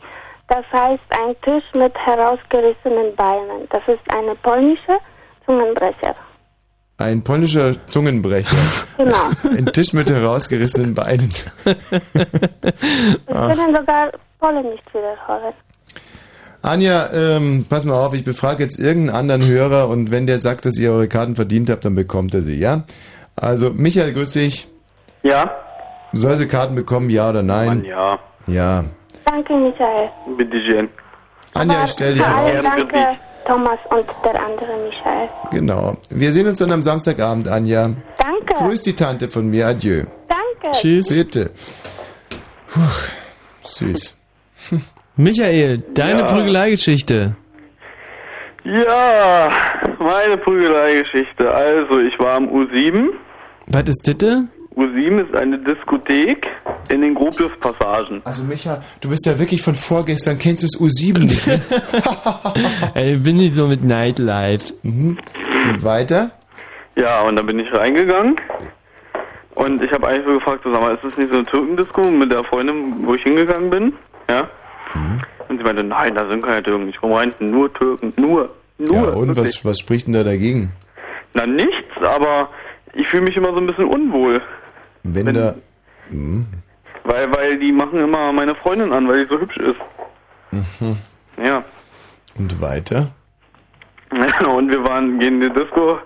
[0.49, 3.67] Das heißt ein Tisch mit herausgerissenen Beinen.
[3.69, 4.97] Das ist eine polnische
[5.45, 6.15] Zungenbrecher.
[6.97, 8.55] Ein polnischer Zungenbrecher.
[8.97, 9.29] Genau.
[9.43, 11.31] Ein Tisch mit herausgerissenen Beinen.
[13.27, 13.49] Ach.
[13.55, 15.53] können sogar Polen nicht wiederholen.
[16.67, 20.65] Anja, ähm, pass mal auf, ich befrage jetzt irgendeinen anderen Hörer und wenn der sagt,
[20.65, 22.83] dass ihr eure Karten verdient habt, dann bekommt er sie, ja?
[23.37, 24.67] Also, Michael, grüß dich.
[25.23, 25.49] Ja?
[26.11, 27.67] Soll sie Karten bekommen, ja oder nein?
[27.67, 28.19] Mann, ja.
[28.47, 28.83] Ja.
[29.23, 30.09] Danke, Michael.
[30.37, 30.89] Bitte schön.
[31.53, 32.61] Anja, ich stell dich raus.
[32.61, 35.29] danke, Thomas und der andere Michael.
[35.51, 35.95] Genau.
[36.09, 37.91] Wir sehen uns dann am Samstagabend, Anja.
[38.17, 38.53] Danke.
[38.55, 40.03] Grüß die Tante von mir, adieu.
[40.27, 40.77] Danke.
[40.77, 41.07] Tschüss.
[41.07, 41.51] Bitte.
[42.67, 42.81] Puh,
[43.63, 44.17] süß.
[45.17, 46.25] Michael, deine Ja.
[46.25, 47.35] Prügeleigeschichte.
[48.63, 49.49] Ja,
[49.99, 51.51] meine Prügeleigeschichte.
[51.53, 53.09] Also, ich war am U7.
[53.67, 54.39] Was ist das?
[54.75, 56.45] U7 ist eine Diskothek
[56.89, 58.21] in den Gropius-Passagen.
[58.23, 61.59] Also Micha, du bist ja wirklich von vorgestern, kennst du das U7 nicht, ne?
[62.93, 64.71] Ey, bin ich so mit Nightlife.
[64.83, 65.17] Mhm.
[65.71, 66.29] Und weiter?
[66.95, 68.35] Ja, und dann bin ich reingegangen.
[69.55, 72.03] Und ich habe eigentlich so gefragt, so, sag mal, ist das nicht so eine Türkendisco
[72.11, 73.93] mit der Freundin, wo ich hingegangen bin?
[74.29, 74.47] Ja.
[74.93, 75.21] Mhm.
[75.47, 76.89] Und sie meinte, nein, da sind keine Türken.
[76.89, 78.13] Ich rein, nur Türken.
[78.17, 78.49] Nur.
[78.77, 78.95] Nur.
[78.95, 79.55] Ja, und wirklich.
[79.55, 80.71] was, was spricht denn da dagegen?
[81.33, 82.49] Na, nichts, aber
[82.93, 84.41] ich fühle mich immer so ein bisschen unwohl.
[85.03, 85.55] Wenn, Wenn- da...
[86.09, 86.45] Mhm.
[87.03, 89.77] Weil, weil die machen immer meine Freundin an, weil die so hübsch ist.
[90.51, 90.97] Mhm.
[91.41, 91.63] Ja.
[92.37, 93.11] Und weiter?
[94.49, 95.99] Und wir waren, gehen in die Disco.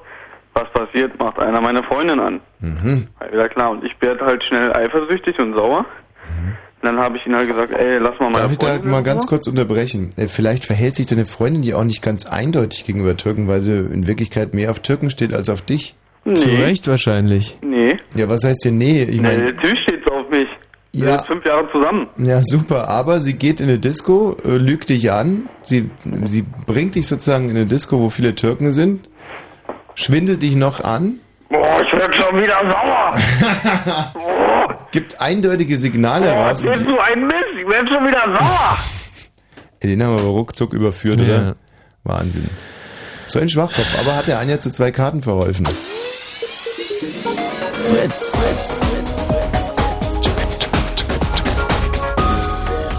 [0.53, 1.17] Was passiert?
[1.19, 2.39] Macht einer meine Freundin an.
[2.59, 3.07] Mhm.
[3.19, 3.71] War wieder klar.
[3.71, 5.85] Und ich werde halt schnell eifersüchtig und sauer.
[6.83, 9.03] Dann habe ich ihn halt gesagt, ey, lass mal meine Darf ich da Freundin mal
[9.03, 10.09] ganz kurz unterbrechen?
[10.17, 13.73] Äh, Vielleicht verhält sich deine Freundin die auch nicht ganz eindeutig gegenüber Türken, weil sie
[13.77, 15.95] in Wirklichkeit mehr auf Türken steht als auf dich.
[16.35, 17.57] Zu Recht wahrscheinlich.
[17.63, 17.97] Nee.
[18.15, 19.03] Ja, was heißt denn nee?
[19.03, 20.47] Ich Nee, meine, natürlich steht's auf mich.
[20.93, 21.17] Wir Ja.
[21.19, 22.07] sind fünf Jahre zusammen.
[22.17, 25.89] ja super, aber sie geht in eine Disco, äh, lügt dich an, sie,
[26.25, 29.07] sie bringt dich sozusagen in eine Disco, wo viele Türken sind,
[29.95, 31.15] schwindelt dich noch an,
[31.49, 33.15] Boah, ich werd schon wieder sauer.
[34.91, 36.59] gibt eindeutige Signale Boah, raus.
[36.61, 38.77] ich Und bin die, so ein Mist, ich werd schon wieder sauer.
[39.79, 41.25] Ey, den haben wir aber ruckzuck überführt, Ja.
[41.25, 41.55] oder?
[42.03, 42.49] Wahnsinn.
[43.25, 45.65] So ein Schwachkopf, aber hat der Anja zu zwei Karten verholfen.
[47.85, 48.79] Fritz, Fritz,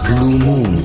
[0.07, 0.83] Blue Moon.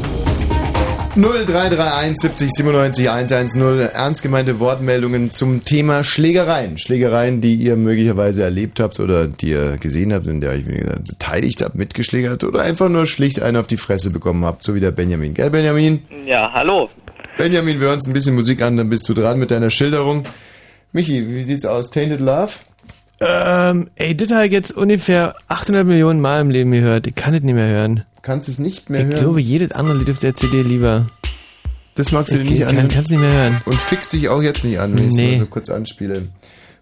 [1.20, 3.60] 0331 70 97 110
[3.92, 6.78] ernst gemeinte Wortmeldungen zum Thema Schlägereien.
[6.78, 11.08] Schlägereien, die ihr möglicherweise erlebt habt oder die ihr gesehen habt, in der wie gesagt,
[11.08, 14.80] beteiligt habt, mitgeschlägert oder einfach nur schlicht einen auf die Fresse bekommen habt, so wie
[14.80, 15.34] der Benjamin.
[15.34, 16.02] Gell, Benjamin?
[16.24, 16.88] Ja, hallo.
[17.36, 20.22] Benjamin, wir hören uns ein bisschen Musik an, dann bist du dran mit deiner Schilderung.
[20.92, 21.90] Michi, wie sieht's aus?
[21.90, 22.52] Tainted Love?
[23.20, 27.06] Ähm, ey, das habe ich jetzt ungefähr 800 Millionen Mal im Leben gehört.
[27.06, 28.04] Ich kann das nicht mehr hören.
[28.22, 29.20] Kannst es nicht mehr ich hören?
[29.20, 31.06] glaube, jedes andere Lied auf der CD lieber.
[31.96, 32.88] Das magst du dir Ich nicht kann- anhören?
[32.88, 33.62] kann's nicht mehr hören.
[33.64, 35.32] Und fix dich auch jetzt nicht an, wenn ich Nee.
[35.32, 36.28] mal so kurz anspiele.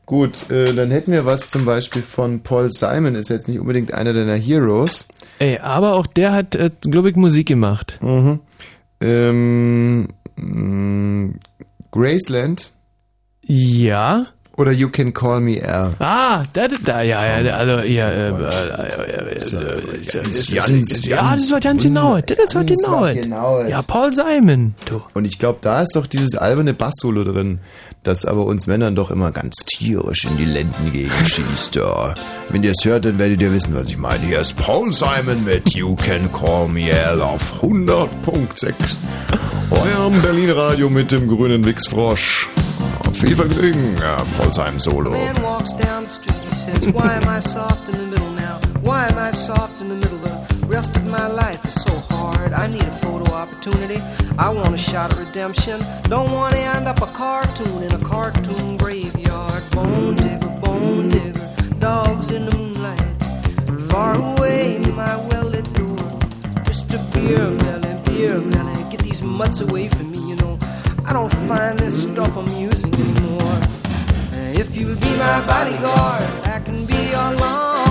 [0.05, 3.93] Gut, äh, dann hätten wir was zum Beispiel von Paul Simon, ist jetzt nicht unbedingt
[3.95, 5.09] einer deiner Heroes.
[5.39, 7.99] Ey, aber auch der hat, äh, glaube ich, Musik gemacht.
[8.03, 8.41] Mhm.
[9.01, 11.35] Ähm, mh,
[11.91, 12.73] Graceland?
[13.43, 14.27] Ja.
[14.57, 15.93] Oder You Can Call Me Al?
[15.99, 18.37] Ah, da, da, da ja, ja, also, ja, äh, äh, äh,
[18.97, 19.39] äh, äh,
[21.09, 23.12] ja, das war ganz genau, das war genau.
[23.12, 23.62] genau.
[23.65, 25.03] Ja, Paul Simon, du.
[25.12, 27.59] Und ich glaube, da ist doch dieses alberne Bass-Solo drin,
[28.07, 30.93] das aber uns Männern doch immer ganz tierisch in die Lenden
[31.24, 31.74] schießt.
[31.77, 32.15] Ja.
[32.49, 34.27] Wenn ihr es hört, dann werdet ihr wissen, was ich meine.
[34.27, 38.74] Hier ist Paul Simon mit You Can Call Me Al auf 100.6.
[39.70, 42.49] Eurem Berlin-Radio mit dem grünen Wichsfrosch.
[43.12, 45.11] Viel Vergnügen, ja, Paul Simon Solo.
[45.11, 48.61] man walks down the street, he says, Why am I soft in the middle now?
[48.83, 50.19] Why am I soft in the middle?
[50.19, 52.52] The rest of my life is so hard.
[52.52, 54.01] I need a photo opportunity.
[54.38, 55.80] I want a shot at redemption.
[56.05, 59.62] Don't want to end up a cartoon in a cartoon graveyard.
[59.70, 61.48] Bone digger, bone digger,
[61.78, 63.90] dogs in the moonlight.
[63.90, 65.97] Far away, my well lit door.
[66.68, 66.98] Mr.
[67.12, 70.59] Beer Melly, Beer Melly, get these mutts away from me, you know.
[71.05, 73.60] I don't find this stuff amusing anymore.
[74.62, 77.86] If you'll be my bodyguard, I can be your long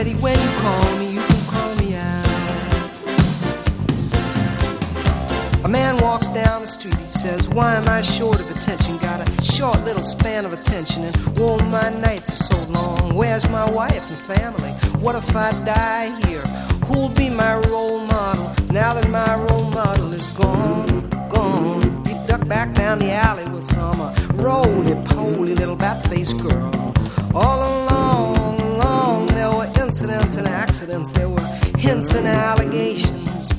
[0.00, 0.14] Betty.
[0.14, 2.26] When you call me, you can call me out.
[5.62, 8.96] A man walks down the street, he says, Why am I short of attention?
[8.96, 13.14] Got a short little span of attention, and oh, my nights are so long.
[13.14, 14.70] Where's my wife and family?
[15.02, 16.46] What if I die here?
[16.86, 21.10] Who'll be my role model now that my role model is gone?
[21.28, 22.06] Gone.
[22.06, 26.94] He ducked back down the alley with some uh, roly poly little bat faced girl.
[27.34, 28.29] All were
[30.00, 31.46] incidents and accidents, there were
[31.76, 33.50] hints and allegations.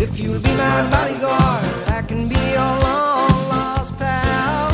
[0.00, 4.70] If you'll be my bodyguard, I can be your long lost pal.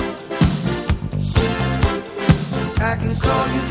[2.81, 3.68] I can call you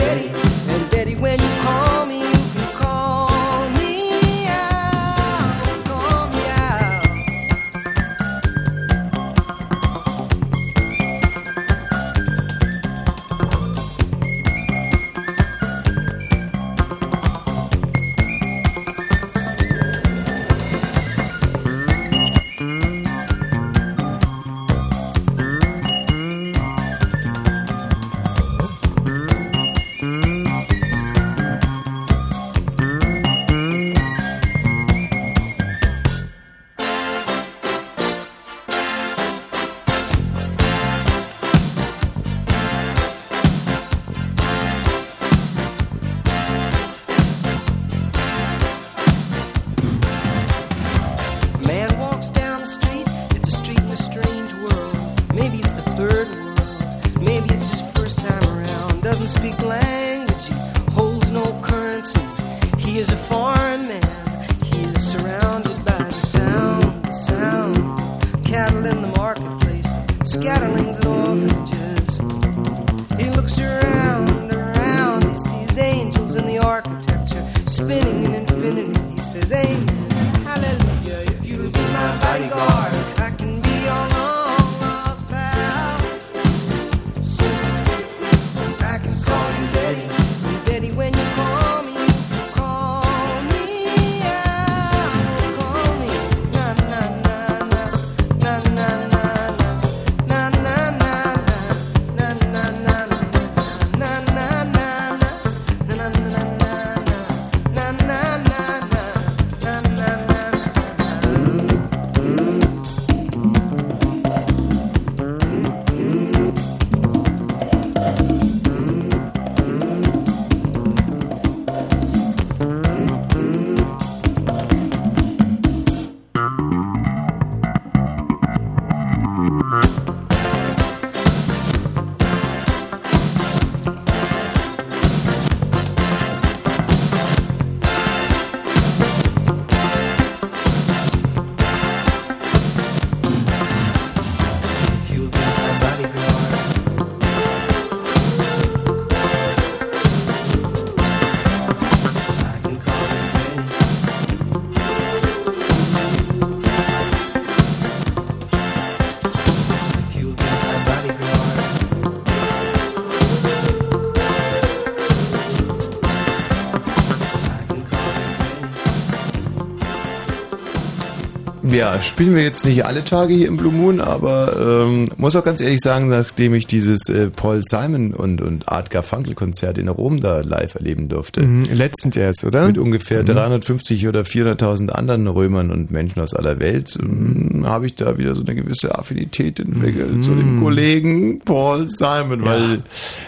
[171.78, 175.44] Ja, spielen wir jetzt nicht alle Tage hier im Blue Moon, aber ähm, muss auch
[175.44, 179.88] ganz ehrlich sagen, nachdem ich dieses äh, Paul Simon und, und Art Garfunkel Konzert in
[179.88, 181.44] Rom da live erleben durfte.
[181.44, 182.66] Mhm, letztens erst, oder?
[182.66, 183.28] Mit ungefähr Mhm.
[183.28, 188.34] 350 oder 400.000 anderen Römern und Menschen aus aller Welt ähm, habe ich da wieder
[188.36, 192.82] so eine gewisse Affinität entwickelt zu dem Kollegen Paul Simon, weil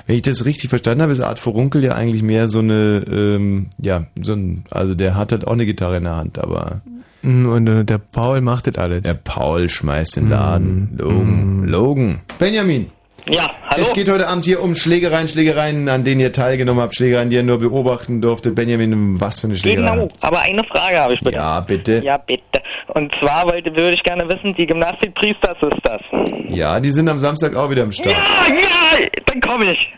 [0.08, 3.68] wenn ich das richtig verstanden habe, ist Art Furunkel ja eigentlich mehr so eine, ähm,
[3.80, 6.89] ja, so ein, also der hat halt auch eine Gitarre in der Hand, aber Mhm,
[7.24, 9.04] Und äh, der Paul macht das alles.
[9.04, 10.96] der Paul schmeißt den Laden.
[10.98, 12.20] Logan, Logan.
[12.38, 12.90] Benjamin.
[13.28, 13.84] Ja, hallo.
[13.84, 17.36] Es geht heute Abend hier um Schlägereien, Schlägereien, an denen ihr teilgenommen habt, Schlägereien, die
[17.36, 18.56] ihr nur beobachten durftet.
[18.56, 19.92] Benjamin, was für eine Schlägerei?
[19.92, 21.36] Genau, aber eine Frage habe ich bitte.
[21.36, 22.02] Ja, bitte.
[22.04, 22.42] Ja, bitte.
[22.88, 26.02] Und zwar wollte, würde ich gerne wissen, die Gymnastikpriesters ist das.
[26.48, 28.16] Ja, die sind am Samstag auch wieder am Start.
[28.16, 29.94] Ja, ja, dann komme ich.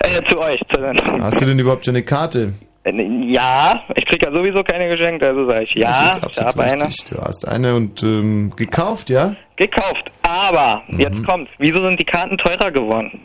[0.00, 0.60] Äh, zu euch.
[0.74, 0.82] Zu,
[1.20, 2.52] Hast du denn überhaupt schon eine Karte?
[2.84, 2.92] Äh,
[3.32, 6.62] ja, ich krieg ja sowieso keine geschenkt, also sage ich ja, das ist ich habe
[6.62, 6.86] eine.
[6.86, 7.10] richtig.
[7.10, 9.34] Du hast eine und ähm, gekauft, ja?
[9.56, 10.10] Gekauft.
[10.22, 11.00] Aber, Mhm.
[11.00, 11.50] jetzt kommt's.
[11.58, 13.20] Wieso sind die Karten teurer geworden?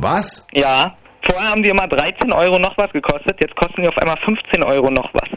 [0.00, 0.46] Was?
[0.52, 0.96] Ja.
[1.22, 4.62] Vorher haben die immer 13 Euro noch was gekostet, jetzt kosten die auf einmal 15
[4.62, 5.28] Euro noch was.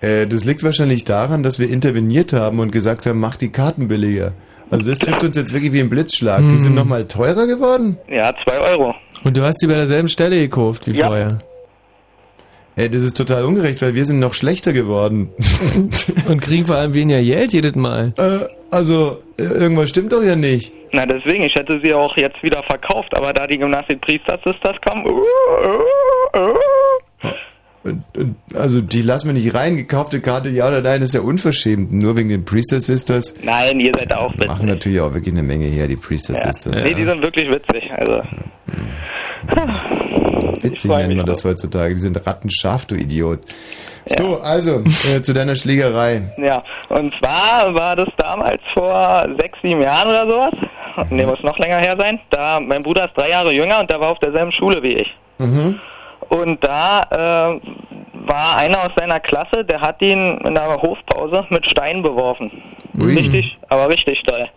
[0.00, 3.88] Äh, das liegt wahrscheinlich daran, dass wir interveniert haben und gesagt haben, mach die Karten
[3.88, 4.32] billiger.
[4.70, 6.40] Also das trifft uns jetzt wirklich wie ein Blitzschlag.
[6.40, 6.58] Die Hm.
[6.58, 7.98] sind nochmal teurer geworden?
[8.08, 8.94] Ja, 2 Euro.
[9.22, 11.06] Und du hast die bei derselben Stelle gekauft wie Ja.
[11.08, 11.38] vorher.
[12.76, 15.30] Äh, das ist total ungerecht, weil wir sind noch schlechter geworden.
[16.28, 18.14] Und kriegen vor allem weniger Geld jedes Mal.
[18.16, 20.72] Äh, also, äh, irgendwas stimmt doch ja nicht.
[20.92, 25.06] Na deswegen, ich hätte sie auch jetzt wieder verkauft, aber da die Gymnastik-Priester Sisters kommen,
[25.06, 25.18] uh,
[26.34, 26.48] Und,
[27.22, 27.34] und,
[28.54, 29.76] also die lassen wir nicht rein.
[29.76, 31.92] Gekaufte Karte, ja oder nein, ist ja unverschämt.
[31.92, 33.34] Nur wegen den Priester Sisters.
[33.42, 34.48] nein, ihr seid auch witzig.
[34.48, 36.84] Machen natürlich auch wirklich eine Menge her, die Priester Sisters.
[36.84, 38.22] Nee, die sind wirklich witzig, also.
[40.62, 41.94] Witzig nennt man das heutzutage.
[41.94, 43.40] Die sind rattenscharf, du Idiot.
[44.06, 44.82] So, also,
[45.14, 46.22] äh, zu deiner Schlägerei.
[46.36, 51.08] Ja, und zwar war das damals vor sechs, sieben Jahren oder sowas.
[51.10, 52.20] Nee, muss noch länger her sein.
[52.30, 55.16] Da, mein Bruder ist drei Jahre jünger und der war auf derselben Schule wie ich.
[55.38, 55.80] Mhm.
[56.32, 57.60] Und da äh,
[58.26, 62.50] war einer aus seiner Klasse, der hat ihn in der Hofpause mit Steinen beworfen.
[62.98, 63.14] Ui.
[63.14, 64.48] Richtig, aber richtig doll.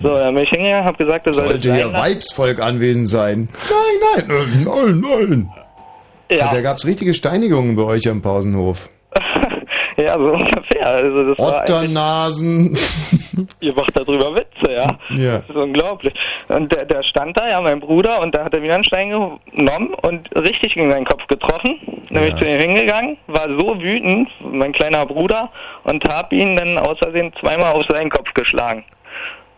[0.00, 2.04] So, dann bin ich hingegangen, hab gesagt, er Sollte sein ja lassen.
[2.04, 3.48] Weibsvolk anwesend sein.
[3.70, 5.52] Nein, nein, nein, nein.
[6.32, 6.52] Ja.
[6.52, 8.88] Da gab's richtige Steinigungen bei euch am Pausenhof.
[10.00, 10.86] Ja, so ungefähr.
[10.86, 12.76] Also das Otternasen.
[13.60, 14.98] ihr macht darüber Witze, ja.
[15.10, 15.38] Ja.
[15.38, 16.14] Das ist unglaublich.
[16.48, 19.10] Und der, der stand da, ja, mein Bruder, und da hat er wieder einen Stein
[19.10, 21.78] genommen und richtig gegen seinen Kopf getroffen.
[22.10, 25.48] Dann bin ich zu ihm hingegangen, war so wütend, mein kleiner Bruder,
[25.84, 28.84] und hab ihn dann aus Versehen zweimal auf seinen Kopf geschlagen.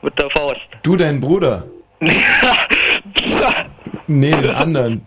[0.03, 0.61] Mit der Faust.
[0.83, 1.65] Du, dein Bruder.
[4.09, 5.07] Nee, den anderen.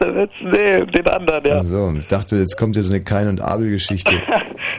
[0.00, 1.56] Witz, nee, den anderen, ja.
[1.56, 4.14] Also, ich dachte, jetzt kommt ja so eine Kain- und Abel-Geschichte.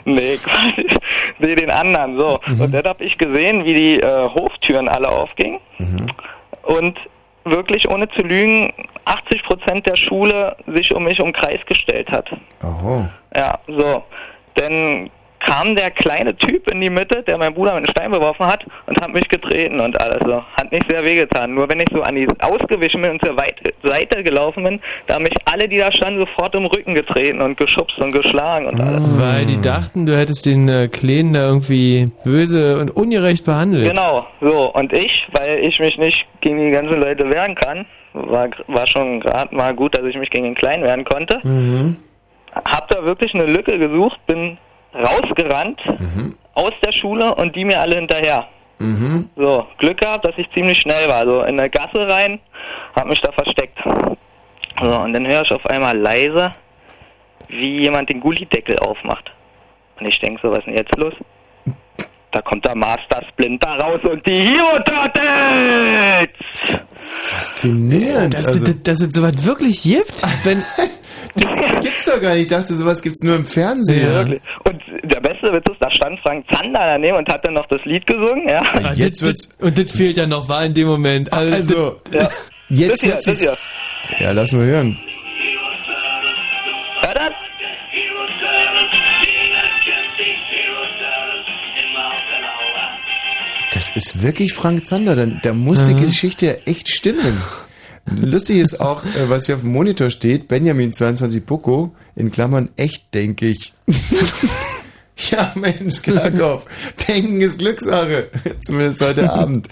[0.04, 0.98] Nee, Quatsch.
[1.40, 2.40] Nee, den anderen, so.
[2.48, 2.62] Mhm.
[2.62, 5.60] Und dann hab ich gesehen, wie die äh, Hoftüren alle aufgingen.
[5.78, 6.08] Mhm.
[6.64, 7.00] Und
[7.46, 8.74] wirklich, ohne zu lügen,
[9.06, 12.30] 80 Prozent der Schule sich um mich um Kreis gestellt hat.
[12.62, 13.08] Oho.
[13.36, 14.04] Ja, so.
[14.56, 15.10] Dann
[15.40, 18.66] kam der kleine Typ in die Mitte, der meinen Bruder mit einem Stein beworfen hat
[18.86, 20.44] und hat mich getreten und alles so.
[20.58, 21.54] Hat nicht sehr wehgetan.
[21.54, 23.36] Nur wenn ich so an die ausgewichen bin und zur
[23.84, 27.58] Seite gelaufen bin, da haben mich alle, die da standen, sofort im Rücken getreten und
[27.58, 29.02] geschubst und geschlagen und alles.
[29.20, 33.88] Weil die dachten, du hättest den äh, Kleinen da irgendwie böse und ungerecht behandelt.
[33.88, 34.72] Genau, so.
[34.74, 39.20] Und ich, weil ich mich nicht gegen die ganzen Leute wehren kann, war, war schon
[39.20, 41.40] gerade mal gut, dass ich mich gegen den Kleinen wehren konnte.
[41.44, 41.98] Mhm.
[42.54, 44.58] Hab da wirklich eine Lücke gesucht, bin
[44.94, 45.80] rausgerannt
[46.54, 48.48] aus der Schule und die mir alle hinterher.
[48.80, 49.30] Mhm.
[49.36, 51.26] So, Glück gehabt, dass ich ziemlich schnell war.
[51.26, 52.40] So in der Gasse rein,
[52.96, 53.78] hab mich da versteckt.
[53.84, 56.54] So, und dann höre ich auf einmal leise,
[57.50, 59.32] wie jemand den Gullideckel aufmacht.
[60.00, 61.14] Und ich denk so, was ist denn jetzt los?
[62.32, 66.30] Da kommt der Master Splinter raus und die Hero Turtles!
[66.96, 68.36] Faszinierend.
[68.36, 70.22] Dass, also, dass, dass es sowas wirklich gibt?
[70.44, 70.64] Wenn,
[71.36, 72.44] das gibt's doch gar nicht.
[72.44, 74.02] Ich dachte, sowas gibt's nur im Fernsehen.
[74.06, 74.42] Ja, wirklich.
[74.66, 77.80] Und der beste Witz ist, da stand Frank Zander daneben und hat dann noch das
[77.86, 78.62] Lied gesungen, ja.
[78.74, 81.32] Ah, das, das, und das fehlt ja noch, war in dem Moment.
[81.34, 82.02] Also, Also,
[82.70, 83.58] jetzt, Das hier, jetzt ist, hier.
[84.20, 84.98] Ja, lass mal hören.
[87.02, 87.32] Hört das?
[93.74, 95.16] Das ist wirklich Frank Zander.
[95.16, 96.02] Da, da muss die Mhm.
[96.02, 97.42] Geschichte ja echt stimmen.
[98.22, 102.70] Lustig ist auch, äh, was hier auf dem Monitor steht, Benjamin 22 Poco, in Klammern
[102.76, 103.74] echt, denke ich.
[105.32, 106.66] ja, Mensch, Klarkopf.
[107.08, 108.30] Denken ist Glückssache.
[108.62, 109.68] Zumindest heute Abend.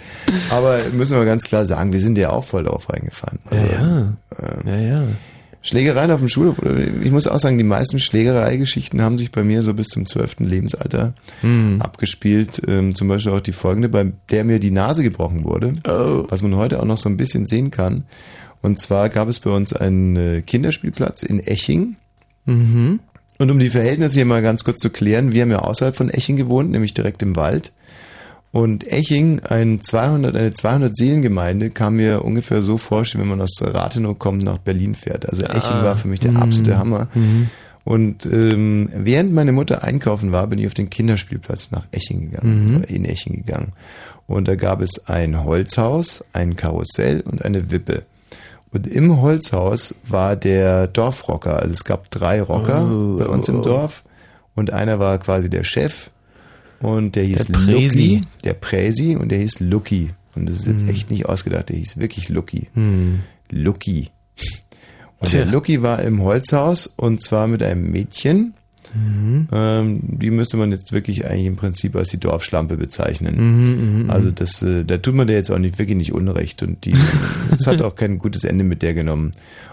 [0.50, 3.40] Aber müssen wir ganz klar sagen, wir sind ja auch voll drauf reingefahren.
[3.52, 4.14] ja, Also, ja.
[4.42, 5.04] ähm, ja, ja.
[5.62, 6.62] Schlägereien auf dem Schulhof.
[7.04, 10.38] Ich muss auch sagen, die meisten Schlägereigeschichten haben sich bei mir so bis zum 12.
[10.48, 11.82] Lebensalter Hm.
[11.82, 12.62] abgespielt.
[12.68, 16.26] Ähm, zum Beispiel auch die folgende, bei der mir die Nase gebrochen wurde, Oh.
[16.30, 18.04] was man heute auch noch so ein bisschen sehen kann.
[18.62, 21.96] Und zwar gab es bei uns einen äh, Kinderspielplatz in Eching.
[22.46, 23.00] Mhm.
[23.40, 26.10] Und um die Verhältnisse hier mal ganz kurz zu klären, wir haben ja außerhalb von
[26.10, 27.72] Eching gewohnt, nämlich direkt im Wald.
[28.58, 34.18] Und Eching, ein 200, eine 200-Seelengemeinde, kam mir ungefähr so vor, wenn man aus Rathenow
[34.18, 35.30] kommt, nach Berlin fährt.
[35.30, 35.84] Also Eching Ah.
[35.84, 36.38] war für mich der Mhm.
[36.38, 37.08] absolute Hammer.
[37.14, 37.50] Mhm.
[37.84, 42.66] Und ähm, während meine Mutter einkaufen war, bin ich auf den Kinderspielplatz nach Eching gegangen,
[42.66, 42.76] Mhm.
[42.78, 43.74] oder in Eching gegangen.
[44.26, 48.04] Und da gab es ein Holzhaus, ein Karussell und eine Wippe.
[48.74, 51.58] Und im Holzhaus war der Dorfrocker.
[51.60, 53.62] Also es gab drei Rocker Oh, bei uns im.
[53.62, 54.04] Dorf.
[54.56, 56.10] Und einer war quasi der Chef.
[56.80, 58.16] Und der hieß Der Präsi?
[58.16, 58.22] Lucky.
[58.44, 60.12] Der Präsi und der hieß Lucky.
[60.36, 60.90] Und das ist jetzt Hm.
[60.90, 61.70] echt nicht ausgedacht.
[61.70, 62.68] Der hieß wirklich Lucky.
[62.74, 63.20] Hm.
[63.50, 64.10] Lucky.
[65.20, 65.44] Und Tja.
[65.44, 68.54] der Lucky war im Holzhaus und zwar mit einem Mädchen.
[68.94, 69.48] Mhm.
[69.52, 73.36] Ähm, die müsste man jetzt wirklich eigentlich im Prinzip als die Dorfschlampe bezeichnen.
[73.36, 74.36] Mhm, mhm, also mhm.
[74.36, 76.94] das, äh, da tut man der jetzt auch nicht wirklich nicht unrecht und die,
[77.58, 79.32] es hat auch kein gutes Ende mit der genommen.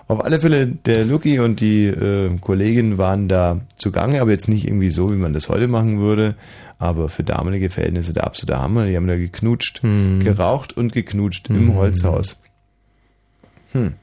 [0.09, 4.67] Auf alle Fälle der Lucky und die äh, Kollegin waren da zugange, aber jetzt nicht
[4.67, 6.35] irgendwie so, wie man das heute machen würde,
[6.79, 8.87] aber für damalige Verhältnisse der absolute Hammer.
[8.87, 10.21] Die haben da geknutscht, Mhm.
[10.21, 11.75] geraucht und geknutscht im Mhm.
[11.77, 12.41] Holzhaus.
[13.73, 13.95] Hm.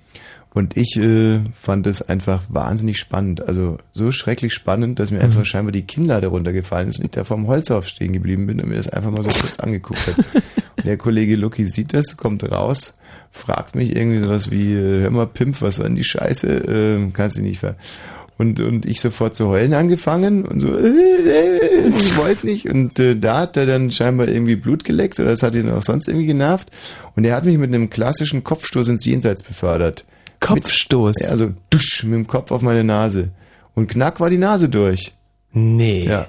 [0.53, 3.47] Und ich äh, fand es einfach wahnsinnig spannend.
[3.47, 5.23] Also so schrecklich spannend, dass mir Mhm.
[5.25, 8.67] einfach scheinbar die Kinnlade runtergefallen ist und ich da vorm Holzhaus stehen geblieben bin und
[8.67, 10.21] mir das einfach mal so kurz angeguckt habe.
[10.77, 12.97] Und der Kollege Lucky sieht das, kommt raus,
[13.29, 16.49] fragt mich irgendwie sowas wie, äh, hör mal Pimp, was soll denn die Scheiße?
[16.67, 17.75] Ähm, kannst du nicht ver...
[18.37, 22.67] Und, und ich sofort zu heulen angefangen und so, äh, äh, ich wollte nicht.
[22.67, 25.83] Und äh, da hat er dann scheinbar irgendwie Blut geleckt oder das hat ihn auch
[25.83, 26.71] sonst irgendwie genervt.
[27.15, 30.05] Und er hat mich mit einem klassischen Kopfstoß ins Jenseits befördert.
[30.39, 31.15] Kopfstoß?
[31.19, 33.29] Mit, ja, also dusch, mit dem Kopf auf meine Nase.
[33.75, 35.13] Und knack war die Nase durch.
[35.53, 36.05] Nee.
[36.05, 36.27] Ja.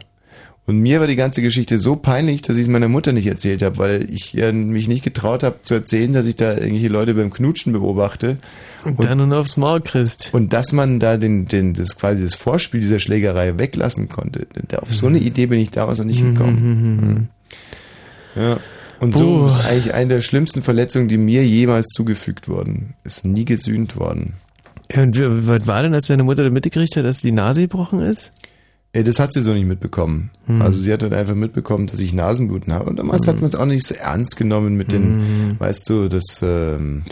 [0.64, 3.62] Und mir war die ganze Geschichte so peinlich, dass ich es meiner Mutter nicht erzählt
[3.62, 7.14] habe, weil ich ja mich nicht getraut habe zu erzählen, dass ich da irgendwelche Leute
[7.14, 8.36] beim Knutschen beobachte.
[8.84, 10.30] Und dann nur aufs Maul kriegst.
[10.32, 14.46] Und dass man da den, den, das quasi das Vorspiel dieser Schlägerei weglassen konnte.
[14.76, 17.28] Auf so eine Idee bin ich damals noch nicht gekommen.
[18.36, 18.40] Mhm.
[18.40, 18.60] Ja.
[19.00, 19.46] Und so Puh.
[19.46, 22.94] ist eigentlich eine der schlimmsten Verletzungen, die mir jemals zugefügt wurden.
[23.02, 24.34] Ist nie gesühnt worden.
[24.94, 28.00] Und wie- was war denn, als deine Mutter da mitgekriegt hat, dass die Nase gebrochen
[28.00, 28.30] ist?
[28.92, 30.30] Äh, Das hat sie so nicht mitbekommen.
[30.46, 30.62] Hm.
[30.62, 32.88] Also sie hat dann einfach mitbekommen, dass ich Nasenbluten habe.
[32.90, 35.60] Und damals hat man es auch nicht so ernst genommen mit den, Hm.
[35.60, 37.02] weißt du, das ähm,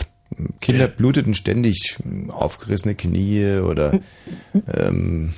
[0.61, 1.97] Kinder bluteten ständig
[2.29, 3.99] aufgerissene Knie oder
[4.73, 5.33] ähm,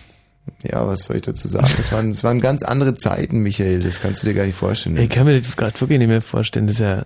[0.61, 1.68] ja, was soll ich dazu sagen?
[1.78, 3.82] Das waren, das waren ganz andere Zeiten, Michael.
[3.82, 4.98] Das kannst du dir gar nicht vorstellen.
[4.98, 6.68] Ich kann mir das gerade wirklich nicht mehr vorstellen.
[6.68, 7.06] Das ist ja.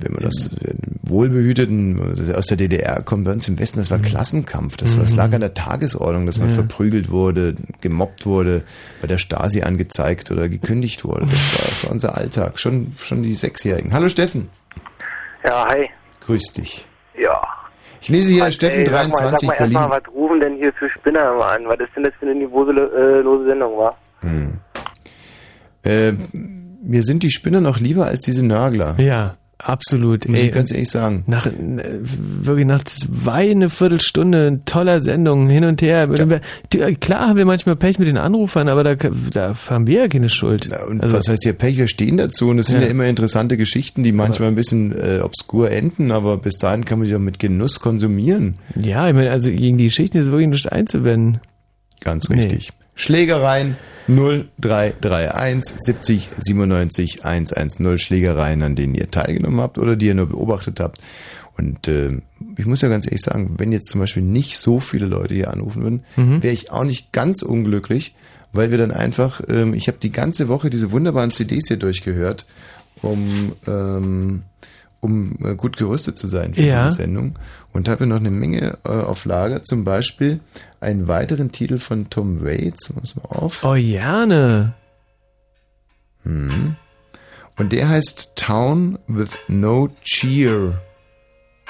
[0.00, 3.98] Wenn man das äh, wohlbehüteten aus der DDR kommt, bei uns im Westen, das war
[3.98, 4.76] Klassenkampf.
[4.76, 6.54] Das, war, das lag an der Tagesordnung, dass man Mhm.
[6.54, 6.58] Ja.
[6.60, 8.62] verprügelt wurde, gemobbt wurde,
[9.00, 11.26] bei der Stasi angezeigt oder gekündigt wurde.
[11.26, 12.58] Das war, das war unser Alltag.
[12.58, 13.92] Schon, schon die Sechsjährigen.
[13.92, 14.48] Hallo Steffen.
[15.44, 15.88] Ja, hi.
[16.26, 16.86] Grüß dich.
[17.18, 17.40] Ja.
[18.02, 19.76] Ich lese hier Was, Steffen ey, sag mal, 23 sag mal Berlin.
[19.76, 21.62] erstmal, was rufen denn hier für Spinner immer an?
[21.66, 23.98] Was ist denn das für eine niveaulose Sendung, war?
[24.20, 24.52] Hm.
[25.82, 26.12] Äh,
[26.82, 28.96] mir sind die Spinner noch lieber als diese Nörgler.
[28.98, 30.28] Ja, absolut.
[30.28, 31.24] Muss Ey, ich ganz ehrlich sagen.
[31.26, 31.46] Nach,
[32.42, 36.08] wirklich nach zwei, eine Viertelstunde toller Sendung hin und her.
[36.10, 40.08] Äh, Klar haben wir manchmal Pech mit den Anrufern, aber da, da haben wir ja
[40.08, 40.68] keine Schuld.
[40.88, 41.76] Und Also- was heißt hier Pech?
[41.78, 42.90] Wir stehen dazu und es sind ja, Ja.
[42.90, 47.06] immer interessante Geschichten, die manchmal ein bisschen äh, obskur enden, aber bis dahin kann man
[47.08, 48.56] die doch mit Genuss konsumieren.
[48.76, 51.40] Ja, ich meine, also gegen die Geschichten ist wirklich nicht einzuwenden.
[52.02, 52.36] Ganz Nee.
[52.36, 52.70] richtig.
[52.94, 53.76] Schlägereien
[54.10, 60.80] 0331 70 97 110 Schlägereien, an denen ihr teilgenommen habt oder die ihr nur beobachtet
[60.80, 60.98] habt.
[61.56, 62.10] Und äh,
[62.56, 65.52] ich muss ja ganz ehrlich sagen, wenn jetzt zum Beispiel nicht so viele Leute hier
[65.52, 66.42] anrufen würden, Mhm.
[66.42, 68.14] wäre ich auch nicht ganz unglücklich,
[68.52, 72.46] weil wir dann einfach, ähm, ich habe die ganze Woche diese wunderbaren CDs hier durchgehört,
[73.02, 74.42] um, ähm,
[75.00, 76.84] um äh, gut gerüstet zu sein für Ja.
[76.86, 77.36] diese Sendung
[77.72, 80.40] und habe noch eine Menge äh, auf Lager, zum Beispiel
[80.80, 83.64] einen weiteren Titel von Tom Waits, muss mal auf.
[83.64, 84.74] Oh, gerne.
[86.24, 86.76] Mhm.
[87.56, 90.80] Und der heißt Town with No Cheer.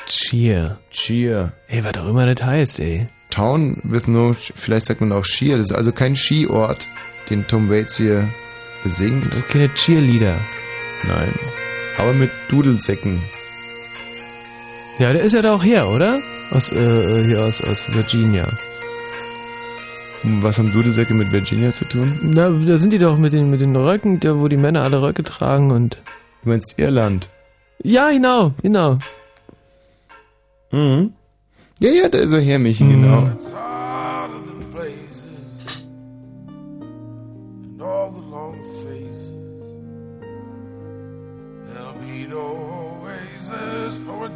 [0.07, 0.78] Cheer.
[0.91, 1.53] Cheer.
[1.69, 3.09] Ey, was auch immer das heißt, ey.
[3.31, 5.59] Town with no, vielleicht sagt man auch Cheer.
[5.59, 6.87] Das ist also kein Skiort,
[7.28, 8.28] den Tom Waits hier
[8.82, 9.27] besingt.
[9.27, 10.37] Das ist keine Cheerleader.
[11.07, 11.32] Nein.
[11.99, 13.20] Aber mit Dudelsäcken.
[14.99, 16.20] Ja, der ist ja da auch her, oder?
[16.51, 18.47] Aus, äh, hier aus, aus Virginia.
[20.23, 22.19] Was haben Dudelsäcke mit Virginia zu tun?
[22.23, 25.01] Na, da sind die doch mit den, mit den Röcken, da wo die Männer alle
[25.01, 25.99] Röcke tragen und.
[26.43, 27.31] Du meinst Irland?
[27.83, 28.99] Ja, genau, genau.
[30.73, 31.15] Mhm.
[31.79, 33.03] Ja, ja, da ist er her, Michi, mhm.
[33.03, 33.31] genau.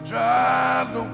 [0.04, 1.13] Tried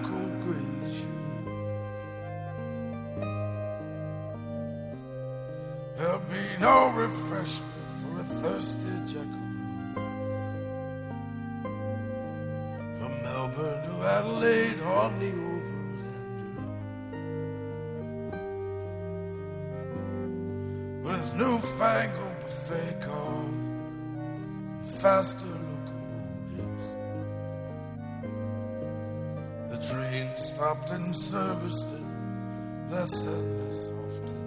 [6.60, 7.72] no refreshment
[8.02, 9.46] for a thirsty jackal.
[12.98, 15.60] From Melbourne to Adelaide on the overland.
[21.02, 23.54] with newfangled buffet cars,
[25.00, 26.88] faster locomotives.
[29.70, 31.94] The train stopped and serviced
[32.90, 34.39] less and less often.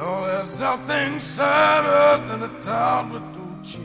[0.00, 3.84] Oh, there's nothing sadder than a town with no cheer.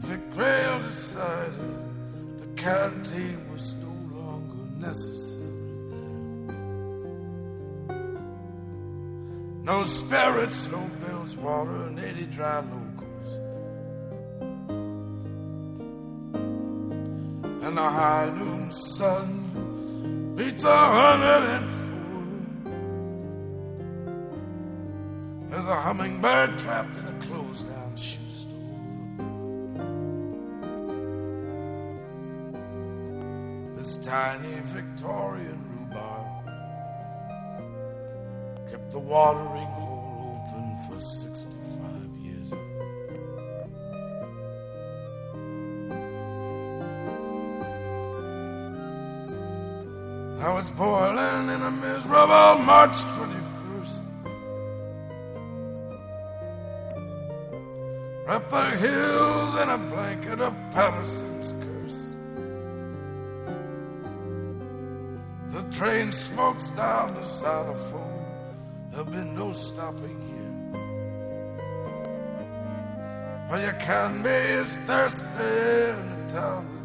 [0.00, 1.74] Vic Grail decided
[2.40, 5.44] the canteen was no longer necessary.
[7.88, 8.04] there.
[9.64, 13.30] No spirits, no bilge water, and 80 dry locals.
[17.64, 19.37] And the high noon sun
[20.38, 21.88] beats a hundred and four.
[25.50, 28.54] There's a hummingbird trapped in a closed down shoe store.
[33.74, 36.46] This tiny Victorian rhubarb
[38.70, 41.57] kept the watering hole open for 65
[50.38, 54.02] Now it's boiling in a miserable March 21st.
[58.24, 62.16] Wrap the hills in a blanket of Patterson's curse.
[65.50, 68.24] The train smokes down the xylophone.
[68.92, 70.54] There'll be no stopping here.
[73.50, 76.77] All you can be is thirsty in a town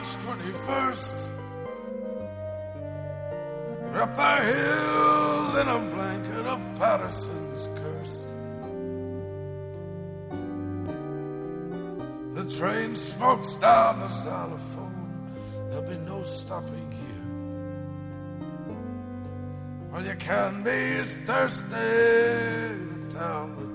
[0.00, 1.28] March 21st.
[3.96, 8.26] Up the hills in a blanket of Patterson's curse.
[12.32, 15.34] The train smokes down the xylophone.
[15.68, 17.26] There'll be no stopping here.
[19.92, 22.78] All you can be is thirsty a
[23.10, 23.69] town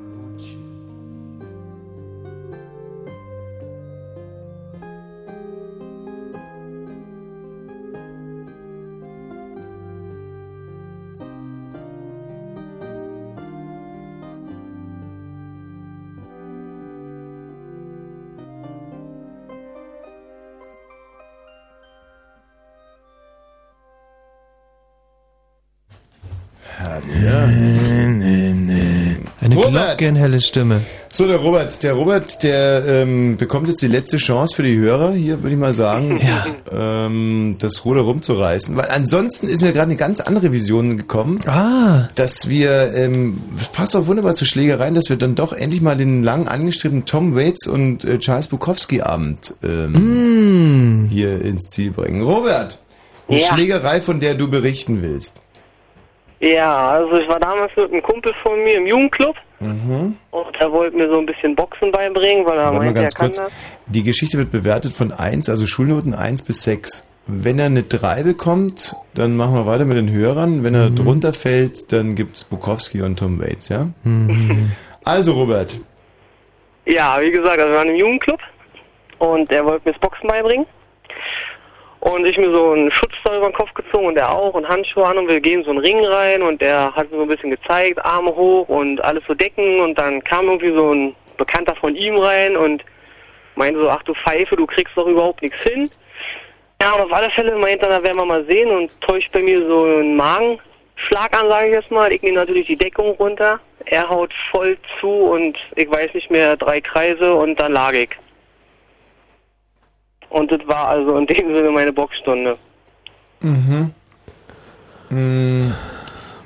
[27.23, 27.43] Ja.
[27.45, 29.17] Eine
[29.55, 29.97] Robert!
[29.97, 30.81] glockenhelle Stimme.
[31.11, 35.13] So, der Robert, der Robert, der ähm, bekommt jetzt die letzte Chance für die Hörer,
[35.13, 36.45] hier würde ich mal sagen, Ja.
[37.05, 38.75] ähm, das Ruder rumzureißen.
[38.75, 42.07] Weil ansonsten ist mir gerade eine ganz andere Vision gekommen, ah.
[42.15, 45.95] dass wir, ähm, das passt auch wunderbar zur Schlägereien, dass wir dann doch endlich mal
[45.95, 52.21] den lang angestrebten Tom Waits und äh, Charles Bukowski Abend ähm, hier ins Ziel bringen.
[52.23, 52.79] Robert,
[53.29, 53.47] eine Ja.
[53.53, 55.41] Schlägerei, von der du berichten willst.
[56.39, 60.17] Ja, also ich war damals mit einem Kumpel von mir im Jugendclub Mhm.
[60.31, 63.03] und er wollte mir so ein bisschen Boxen beibringen, weil er Warte mal meinte, er
[63.03, 63.37] ganz kann kurz.
[63.37, 63.51] das.
[63.85, 67.07] Die Geschichte wird bewertet von 1, also Schulnoten 1 bis 6.
[67.27, 70.63] Wenn er eine 3 bekommt, dann machen wir weiter mit den Hörern.
[70.63, 73.87] Wenn er drunter fällt, dann gibt's Bukowski und Tom Waits, ja?
[75.05, 75.79] Also, Robert.
[76.85, 78.39] Ja, wie gesagt, also wir waren im Jugendclub
[79.19, 80.65] und er wollte mir das Boxen beibringen.
[82.05, 84.69] Und ich mir so einen Schutz da über den Kopf gezogen und er auch und
[84.69, 87.27] Handschuhe an und wir gehen so einen Ring rein und der hat mir so ein
[87.27, 91.73] bisschen gezeigt, Arme hoch und alles so decken und dann kam irgendwie so ein Bekannter
[91.73, 92.85] von ihm rein und
[93.55, 95.89] meinte so, ach du Pfeife, du kriegst doch überhaupt nichts hin.
[96.79, 99.41] Ja, und auf alle Fälle meinte er, da werden wir mal sehen und täuscht bei
[99.41, 100.59] mir so einen Magen
[100.97, 102.11] Schlag an, sage ich jetzt mal.
[102.11, 103.59] Ich nehme natürlich die Deckung runter.
[103.85, 108.09] Er haut voll zu und ich weiß nicht mehr, drei Kreise und dann lag ich.
[110.29, 112.57] Und das war also in dem Sinne meine Boxstunde.
[113.41, 113.91] Mhm.
[115.09, 115.73] Mm,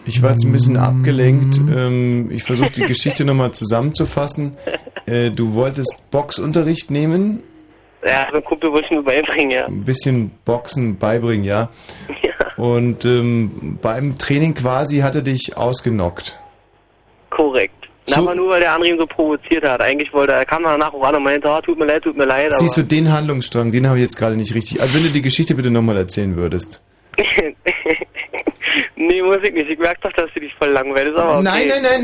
[0.05, 1.59] Ich war jetzt ein bisschen abgelenkt.
[1.73, 4.57] Ähm, Ich versuche die Geschichte nochmal zusammenzufassen.
[5.05, 7.41] Äh, Du wolltest Boxunterricht nehmen,
[8.05, 9.65] Ja, so ein Kumpel wollte ich mir beibringen, ja.
[9.65, 11.69] ein bisschen Boxen beibringen, ja.
[12.57, 16.37] Und ähm, beim Training quasi hat er dich ausgenockt.
[17.31, 17.78] Korrekt.
[18.09, 19.81] So- Aber nur, weil der andere ihn so provoziert hat.
[19.81, 22.25] Eigentlich wollte er, kam danach auch an und meinte, ah, tut mir leid, tut mir
[22.25, 22.53] leid.
[22.53, 24.81] Siehst du den Handlungsstrang, den habe ich jetzt gerade nicht richtig.
[24.81, 26.81] Also wenn du die Geschichte bitte nochmal erzählen würdest.
[28.95, 29.69] nee, muss ich nicht.
[29.69, 31.17] Ich merke doch, dass du dich voll langweilst.
[31.17, 31.43] Aber okay.
[31.43, 32.03] Nein, nein,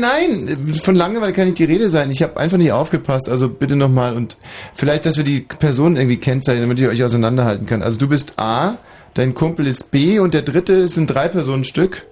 [0.56, 0.74] nein.
[0.74, 2.10] Von Langeweile kann nicht die Rede sein.
[2.10, 3.28] Ich habe einfach nicht aufgepasst.
[3.28, 4.36] Also bitte nochmal und
[4.74, 7.82] vielleicht, dass wir die Personen irgendwie kennzeichnen, damit ich euch auseinanderhalten kann.
[7.82, 8.76] Also du bist A,
[9.14, 12.06] dein Kumpel ist B und der dritte sind drei Personen Stück.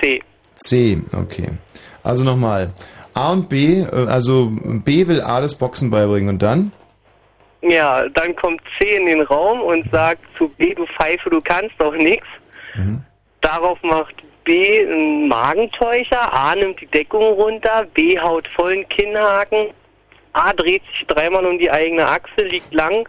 [0.00, 0.22] C.
[0.56, 1.50] C, okay.
[2.02, 2.70] Also nochmal.
[3.18, 4.50] A und B, äh, also
[4.84, 6.72] B will A das Boxen beibringen und dann?
[7.62, 11.74] Ja, dann kommt C in den Raum und sagt zu B, du Pfeife, du kannst
[11.78, 12.24] doch nix.
[13.40, 14.14] Darauf macht
[14.44, 19.70] B einen Magentäuscher, A nimmt die Deckung runter, B haut vollen Kinnhaken,
[20.32, 23.08] A dreht sich dreimal um die eigene Achse, liegt lang,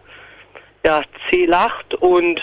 [0.84, 2.42] ja, C lacht und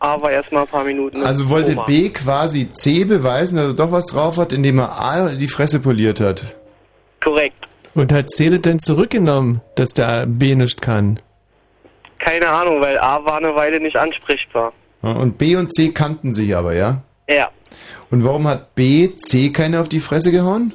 [0.00, 1.22] A war erstmal ein paar Minuten.
[1.24, 1.86] Also wollte Koma.
[1.86, 5.80] B quasi C beweisen, dass er doch was drauf hat, indem er A die Fresse
[5.80, 6.54] poliert hat.
[7.22, 7.56] Korrekt.
[7.94, 11.20] Und hat Zele denn zurückgenommen, dass der B nicht kann?
[12.18, 14.72] Keine Ahnung, weil A war eine Weile nicht ansprechbar.
[15.02, 17.02] Und B und C kannten sich aber, ja?
[17.28, 17.50] Ja,
[18.10, 20.74] Und warum hat B C keine auf die Fresse gehauen?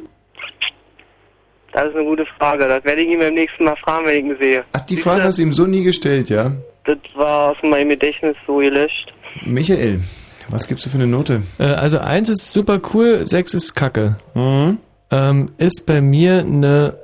[1.72, 2.68] das ist eine gute Frage.
[2.68, 4.64] Das werde ich ihn beim nächsten Mal fragen, wenn ich ihn sehe.
[4.74, 6.52] Ach, die Frage hast du ihm so nie gestellt, ja?
[6.86, 9.14] Das war aus meinem Gedächtnis so gelöscht.
[9.46, 10.02] Michael,
[10.50, 11.44] was gibst du für eine Note?
[11.60, 14.18] Äh, also eins ist super cool, sechs ist kacke.
[14.34, 14.78] Mhm.
[15.12, 16.98] Ähm, ist bei mir eine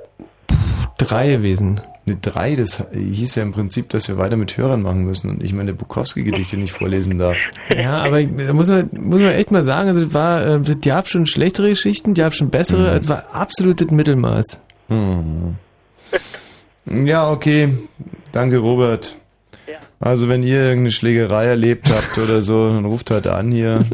[0.98, 1.80] drei gewesen.
[2.06, 5.44] Eine 3, das hieß ja im Prinzip, dass wir weiter mit Hörern machen müssen und
[5.44, 7.36] ich meine Bukowski-Gedichte nicht vorlesen darf.
[7.76, 11.08] Ja, aber da muss man, muss man echt mal sagen, also war, äh, die gab
[11.08, 14.60] schon schlechtere Geschichten, die gab schon bessere, es war absolutes Mittelmaß.
[14.88, 15.56] Mhm.
[16.86, 17.68] Ja, okay.
[18.32, 19.14] Danke, Robert.
[19.98, 23.84] Also, wenn ihr irgendeine Schlägerei erlebt habt oder so, dann ruft halt an hier.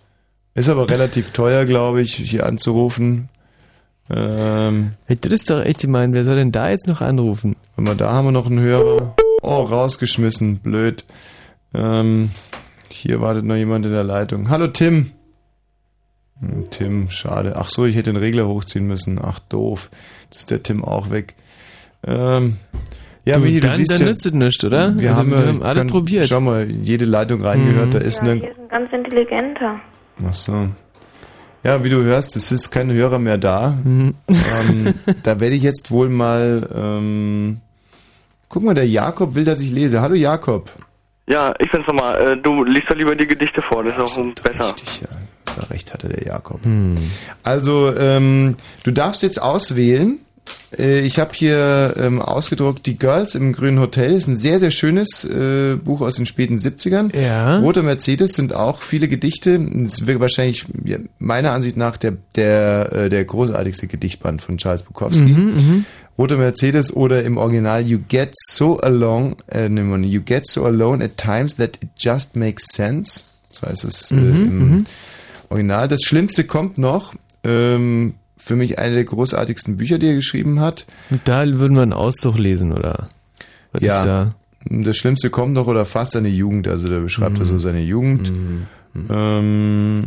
[0.54, 3.28] Ist aber relativ teuer, glaube ich, hier anzurufen.
[4.08, 7.56] Ähm, Hey, das ist doch echt gemein, wer soll denn da jetzt noch anrufen?
[7.74, 9.16] Warte mal, da haben wir noch einen Hörer.
[9.42, 11.04] Oh, rausgeschmissen, blöd.
[11.74, 12.30] Ähm,
[12.90, 14.48] hier wartet noch jemand in der Leitung.
[14.48, 15.10] Hallo Tim.
[16.40, 17.54] Hm, Tim, schade.
[17.56, 19.18] Ach so, ich hätte den Regler hochziehen müssen.
[19.20, 19.90] Ach doof.
[20.24, 21.34] Jetzt ist der Tim auch weg.
[22.06, 22.58] Ähm,
[23.24, 24.98] ja, Du, Michi, du dann- siehst dann ja, nützt es nichts, oder?
[24.98, 26.26] Wir Also, haben, wir ja- haben alle kann- probiert.
[26.28, 29.80] Schau mal, jede Leitung reingehört, da ist ja, ein hier ist ein ganz intelligenter.
[30.26, 30.68] Ach so.
[31.62, 33.76] Ja, wie du hörst, es ist kein Hörer mehr da.
[33.82, 34.14] Mhm.
[34.28, 36.68] Ähm, da werde ich jetzt wohl mal.
[36.74, 37.60] Ähm,
[38.50, 40.00] guck mal, der Jakob will, dass ich lese.
[40.02, 40.70] Hallo Jakob.
[41.26, 42.32] Ja, ich bin's nochmal.
[42.32, 44.74] Äh, du liest doch lieber die Gedichte vor, das ist auch besser.
[45.56, 46.60] Da recht hatte der Jakob.
[47.42, 50.18] Also, ähm, du darfst jetzt auswählen.
[50.78, 54.12] Äh, Ich habe hier ähm, ausgedruckt Die Girls im Grünen Hotel.
[54.12, 57.16] ist ein sehr, sehr schönes äh, Buch aus den späten 70ern.
[57.18, 57.58] Ja.
[57.58, 59.54] Roter Mercedes sind auch viele Gedichte.
[59.86, 64.82] Es wäre wahrscheinlich ja, meiner Ansicht nach der, der, äh, der großartigste Gedichtband von Charles
[64.82, 65.22] Bukowski.
[65.22, 65.84] Mhm, mhm.
[66.16, 71.04] Roter Mercedes oder im Original You get so alone, äh, nee, You get so alone
[71.04, 73.22] at times that it just makes sense.
[73.50, 74.86] So heißt es äh, Mhm, im mhm.
[75.50, 75.88] Original.
[75.88, 77.14] Das Schlimmste kommt noch.
[77.42, 78.14] Ähm,
[78.44, 80.84] für mich eine der großartigsten Bücher, die er geschrieben hat.
[81.10, 83.08] Und da würden wir einen Auszug lesen, oder?
[83.72, 83.98] Was ja.
[83.98, 84.34] ist da?
[84.66, 86.68] Das Schlimmste kommt noch oder fast seine Jugend.
[86.68, 88.32] Also da beschreibt er so seine Jugend.
[89.10, 90.04] Ähm,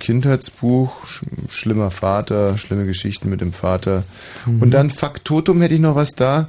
[0.00, 4.04] Kindheitsbuch, sch schlimmer Vater, schlimme Geschichten mit dem Vater.
[4.46, 4.62] Mhm.
[4.62, 6.48] Und dann Faktotum hätte ich noch was da.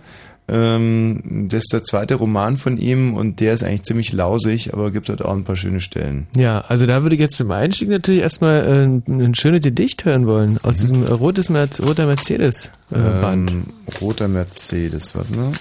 [0.52, 4.90] Ähm, das ist der zweite Roman von ihm und der ist eigentlich ziemlich lausig, aber
[4.90, 6.28] gibt halt auch ein paar schöne Stellen.
[6.36, 10.06] Ja, also da würde ich jetzt zum Einstieg natürlich erstmal äh, ein, ein schönes Gedicht
[10.06, 10.58] hören wollen.
[10.64, 13.52] Aus diesem äh, rotes Merz, roter Mercedes äh, Band.
[13.52, 13.64] Ähm,
[14.02, 15.52] roter Mercedes, warte mal.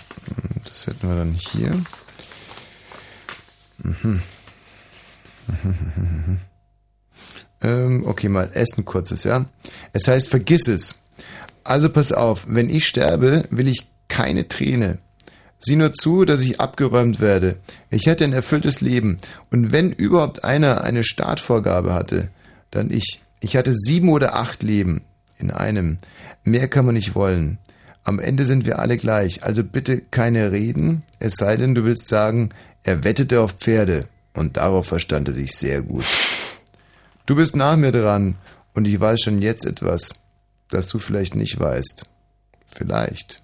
[0.65, 1.71] Das hätten wir dann hier.
[3.83, 4.23] Mhm.
[7.63, 9.45] ähm, okay, mal Essen kurzes, ja.
[9.93, 11.03] Es heißt, vergiss es.
[11.63, 14.99] Also pass auf, wenn ich sterbe, will ich keine Träne.
[15.61, 17.57] Sieh nur zu, dass ich abgeräumt werde.
[17.91, 19.19] Ich hätte ein erfülltes Leben.
[19.51, 22.29] Und wenn überhaupt einer eine Startvorgabe hatte,
[22.71, 23.23] dann ich.
[23.41, 25.03] Ich hatte sieben oder acht Leben
[25.39, 25.99] in einem.
[26.45, 27.59] Mehr kann man nicht wollen.
[28.05, 29.43] Am Ende sind wir alle gleich.
[29.43, 32.51] Also bitte keine Reden, es sei denn, du willst sagen,
[32.83, 34.07] er wettete auf Pferde.
[34.35, 36.05] Und darauf verstand er sich sehr gut.
[37.27, 38.37] Du bist nach mir dran
[38.75, 40.15] und ich weiß schon jetzt etwas,
[40.71, 42.07] das du vielleicht nicht weißt.
[42.67, 43.43] Vielleicht.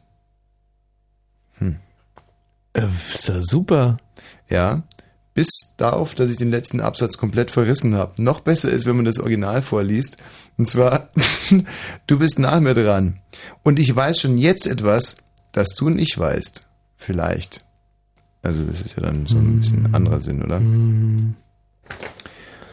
[1.58, 1.76] Hm.
[2.72, 3.98] Äh, ist ja super.
[4.48, 4.82] Ja,
[5.34, 8.22] bis darauf, dass ich den letzten Absatz komplett verrissen habe.
[8.22, 10.16] Noch besser ist, wenn man das Original vorliest.
[10.56, 11.10] Und zwar,
[12.06, 13.20] du bist nach mir dran.
[13.62, 15.16] Und ich weiß schon jetzt etwas,
[15.52, 16.66] das du nicht weißt.
[16.96, 17.64] Vielleicht.
[18.42, 20.60] Also das ist ja dann so ein bisschen anderer Sinn, oder?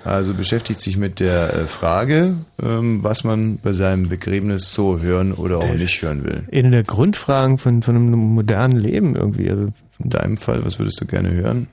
[0.03, 5.31] Also beschäftigt sich mit der äh, Frage, ähm, was man bei seinem Begräbnis so hören
[5.31, 6.43] oder auch nicht hören will.
[6.51, 9.49] Eine der Grundfragen von, von einem modernen Leben irgendwie.
[9.49, 9.67] Also,
[10.03, 11.67] In deinem Fall, was würdest du gerne hören?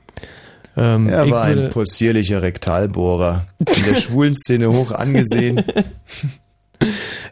[0.76, 5.62] ähm, Er war ein possierlicher Rektalbohrer, in der schwulen Szene hoch angesehen.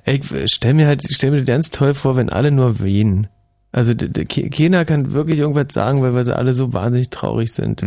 [0.05, 3.27] Ey, Ich stell mir halt, stell mir ganz toll vor, wenn alle nur wehen.
[3.71, 7.81] Also keiner kann wirklich irgendwas sagen, weil, weil sie alle so wahnsinnig traurig sind.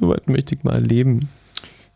[0.00, 1.28] So was möchte ich mal erleben.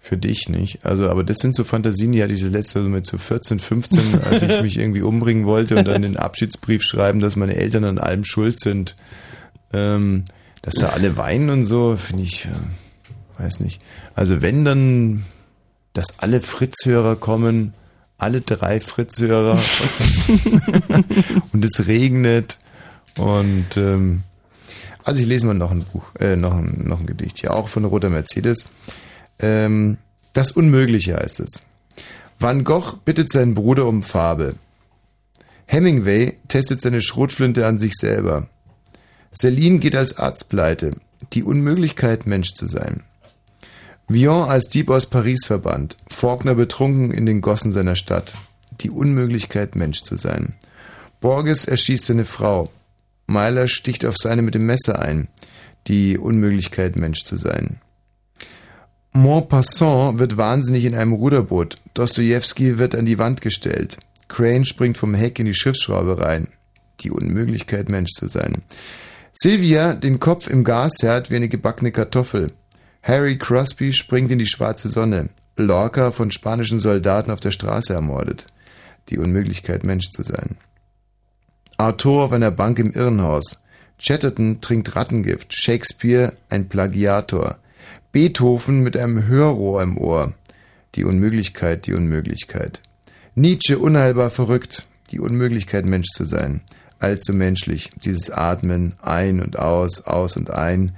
[0.05, 0.85] Für dich nicht.
[0.85, 3.19] Also, aber das sind so Fantasien, die hatte ich das letzte Mal so mit so
[3.19, 7.55] 14, 15, als ich mich irgendwie umbringen wollte und dann den Abschiedsbrief schreiben, dass meine
[7.55, 8.97] Eltern an allem schuld sind.
[9.73, 10.25] Ähm,
[10.61, 13.81] dass da alle weinen und so, finde ich, äh, weiß nicht.
[14.15, 15.25] Also wenn dann,
[15.93, 17.73] dass alle Fritz-Hörer kommen,
[18.19, 19.57] alle drei Fritz-Hörer
[21.53, 22.59] und es regnet
[23.17, 24.25] und ähm,
[25.05, 27.69] also ich lese mal noch ein Buch, äh, noch ein, noch ein Gedicht hier, auch
[27.69, 28.67] von Roter Mercedes.
[29.43, 29.99] Ähm,
[30.33, 31.63] das Unmögliche heißt es.
[32.39, 34.55] Van Gogh bittet seinen Bruder um Farbe.
[35.67, 38.49] Hemingway testet seine Schrotflinte an sich selber.
[39.33, 40.93] Celine geht als Arzt pleite.
[41.33, 43.05] Die Unmöglichkeit, Mensch zu sein.
[44.09, 45.97] Villon als Dieb aus Paris verbannt.
[46.09, 48.35] Faulkner betrunken in den Gossen seiner Stadt.
[48.81, 50.55] Die Unmöglichkeit, Mensch zu sein.
[51.21, 52.69] Borges erschießt seine Frau.
[53.27, 55.29] Meiler sticht auf seine mit dem Messer ein.
[55.87, 57.81] Die Unmöglichkeit, Mensch zu sein.
[59.13, 61.77] Montpassant wird wahnsinnig in einem Ruderboot.
[61.95, 63.99] Dostoevsky wird an die Wand gestellt.
[64.29, 66.49] Crane springt vom Heck in die Schiffsschraube rein.
[67.01, 68.63] Die Unmöglichkeit, Mensch zu sein.
[69.35, 72.53] Sylvia den Kopf im Gasherd wie eine gebackene Kartoffel.
[73.03, 75.29] Harry Crosby springt in die schwarze Sonne.
[75.57, 78.47] Lorca von spanischen Soldaten auf der Straße ermordet.
[79.11, 80.57] Die Unmöglichkeit, Mensch zu sein.
[81.77, 83.61] Arthur auf einer Bank im Irrenhaus.
[83.99, 85.53] Chatterton trinkt Rattengift.
[85.53, 87.59] Shakespeare ein Plagiator.
[88.13, 90.35] Beethoven mit einem Hörrohr im Ohr.
[90.95, 92.83] Die Unmöglichkeit, die Unmöglichkeit.
[93.35, 94.87] Nietzsche unheilbar verrückt.
[95.11, 96.61] Die Unmöglichkeit, Mensch zu sein.
[96.99, 97.91] Allzu menschlich.
[98.05, 100.95] Dieses Atmen, ein und aus, aus und ein.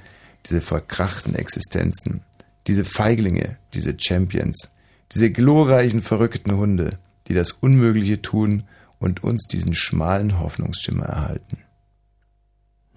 [0.47, 2.23] Diese verkrachten Existenzen.
[2.67, 4.71] Diese Feiglinge, diese Champions.
[5.13, 8.65] Diese glorreichen, verrückten Hunde, die das Unmögliche tun
[8.99, 11.59] und uns diesen schmalen Hoffnungsschimmer erhalten.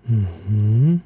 [0.07, 1.01] Mhm,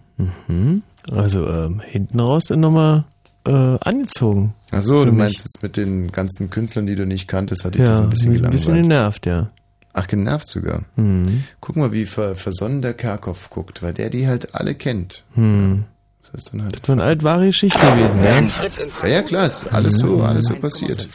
[0.47, 0.83] mhm.
[1.09, 3.05] Also ähm, hinten raus sind nochmal
[3.47, 4.53] äh, angezogen.
[4.71, 5.17] Ach so, Für du mich.
[5.19, 8.09] meinst jetzt mit den ganzen Künstlern, die du nicht kanntest, hatte ich Ja, das ein
[8.09, 8.65] bisschen mich ein gelangweilt.
[8.67, 9.49] bisschen genervt, ja.
[9.93, 10.83] Ach, genervt sogar.
[10.95, 11.43] Mhm.
[11.59, 15.23] Guck mal, wie ver versonnen der Kerkhoff guckt, weil der die halt alle kennt.
[15.33, 15.83] Hm.
[16.31, 16.79] Das ist dann halt.
[16.81, 18.39] Das waren halt wahre Geschichten gewesen, ja.
[18.39, 21.09] Ja, ja klar, ist alles so, alles so passiert.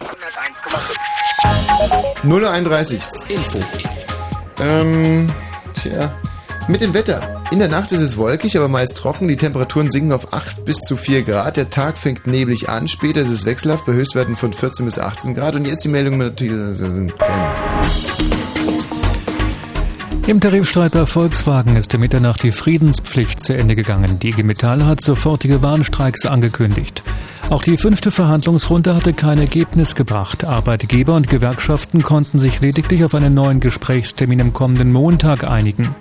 [2.22, 3.02] 031.
[3.28, 3.58] Info.
[4.60, 5.30] Ähm,
[5.74, 6.12] tja,
[6.68, 7.35] mit dem Wetter.
[7.52, 9.28] In der Nacht ist es wolkig, aber meist trocken.
[9.28, 11.56] Die Temperaturen sinken auf 8 bis zu 4 Grad.
[11.56, 12.88] Der Tag fängt neblig an.
[12.88, 15.54] Später ist es wechselhaft bei Höchstwerten von 14 bis 18 Grad.
[15.54, 16.80] Und jetzt die Meldung mit natürlich.
[20.26, 24.18] Im Tarifstreit bei Volkswagen ist um Mitternacht die Friedenspflicht zu Ende gegangen.
[24.18, 27.04] Die IG Metall hat sofortige Warnstreiks angekündigt.
[27.48, 30.44] Auch die fünfte Verhandlungsrunde hatte kein Ergebnis gebracht.
[30.44, 35.94] Arbeitgeber und Gewerkschaften konnten sich lediglich auf einen neuen Gesprächstermin am kommenden Montag einigen.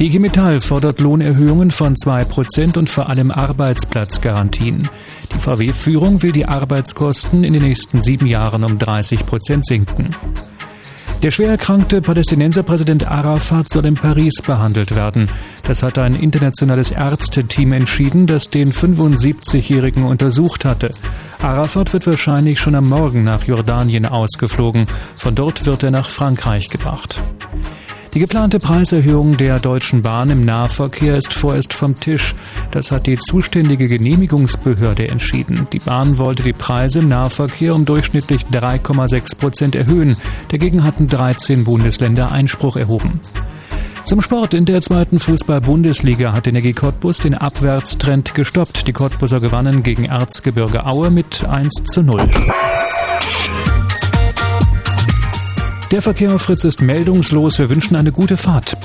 [0.00, 4.88] Die IG Metall fordert Lohnerhöhungen von 2% und vor allem Arbeitsplatzgarantien.
[5.30, 10.16] Die VW-Führung will die Arbeitskosten in den nächsten sieben Jahren um 30% sinken.
[11.22, 15.28] Der schwer erkrankte Palästinenserpräsident Arafat soll in Paris behandelt werden.
[15.64, 20.88] Das hat ein internationales Ärzteteam entschieden, das den 75-Jährigen untersucht hatte.
[21.42, 24.86] Arafat wird wahrscheinlich schon am Morgen nach Jordanien ausgeflogen.
[25.14, 27.22] Von dort wird er nach Frankreich gebracht.
[28.12, 32.34] Die geplante Preiserhöhung der Deutschen Bahn im Nahverkehr ist vorerst vom Tisch.
[32.72, 35.68] Das hat die zuständige Genehmigungsbehörde entschieden.
[35.72, 40.16] Die Bahn wollte die Preise im Nahverkehr um durchschnittlich 3,6 Prozent erhöhen.
[40.48, 43.20] Dagegen hatten 13 Bundesländer Einspruch erhoben.
[44.04, 48.88] Zum Sport in der zweiten Fußball-Bundesliga hat Energie Cottbus den Abwärtstrend gestoppt.
[48.88, 52.28] Die Cottbuser gewannen gegen Erzgebirge Aue mit 1 zu 0.
[55.90, 57.58] Der Verkehr auf Fritz ist meldungslos.
[57.58, 58.76] Wir wünschen eine gute Fahrt.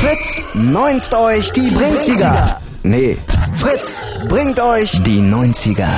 [0.00, 2.60] Fritz, neunst euch die Brinziger.
[2.82, 3.16] Nee,
[3.56, 5.88] Fritz bringt euch die 90er.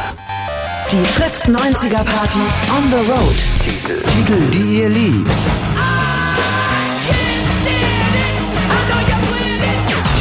[0.93, 2.39] Die Fritz Fritz 90er Party
[2.70, 3.35] on the road.
[3.65, 5.31] Titel, Titel die ihr liebt.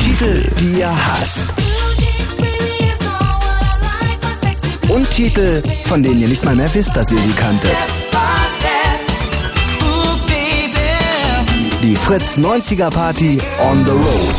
[0.03, 1.53] Titel, die ihr hasst.
[4.89, 7.77] Und Titel, von denen ihr nicht mal mehr wisst, dass ihr sie kanntet.
[11.83, 14.35] Die Fritz 90er Party on the road.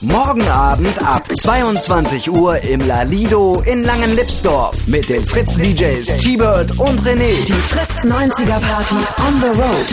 [0.00, 7.00] Morgen Abend ab 22 Uhr im Lalido in Langenlipsdorf mit den Fritz DJs T-Bird und
[7.02, 7.44] René.
[7.44, 9.86] Die Fritz 90er Party on the road.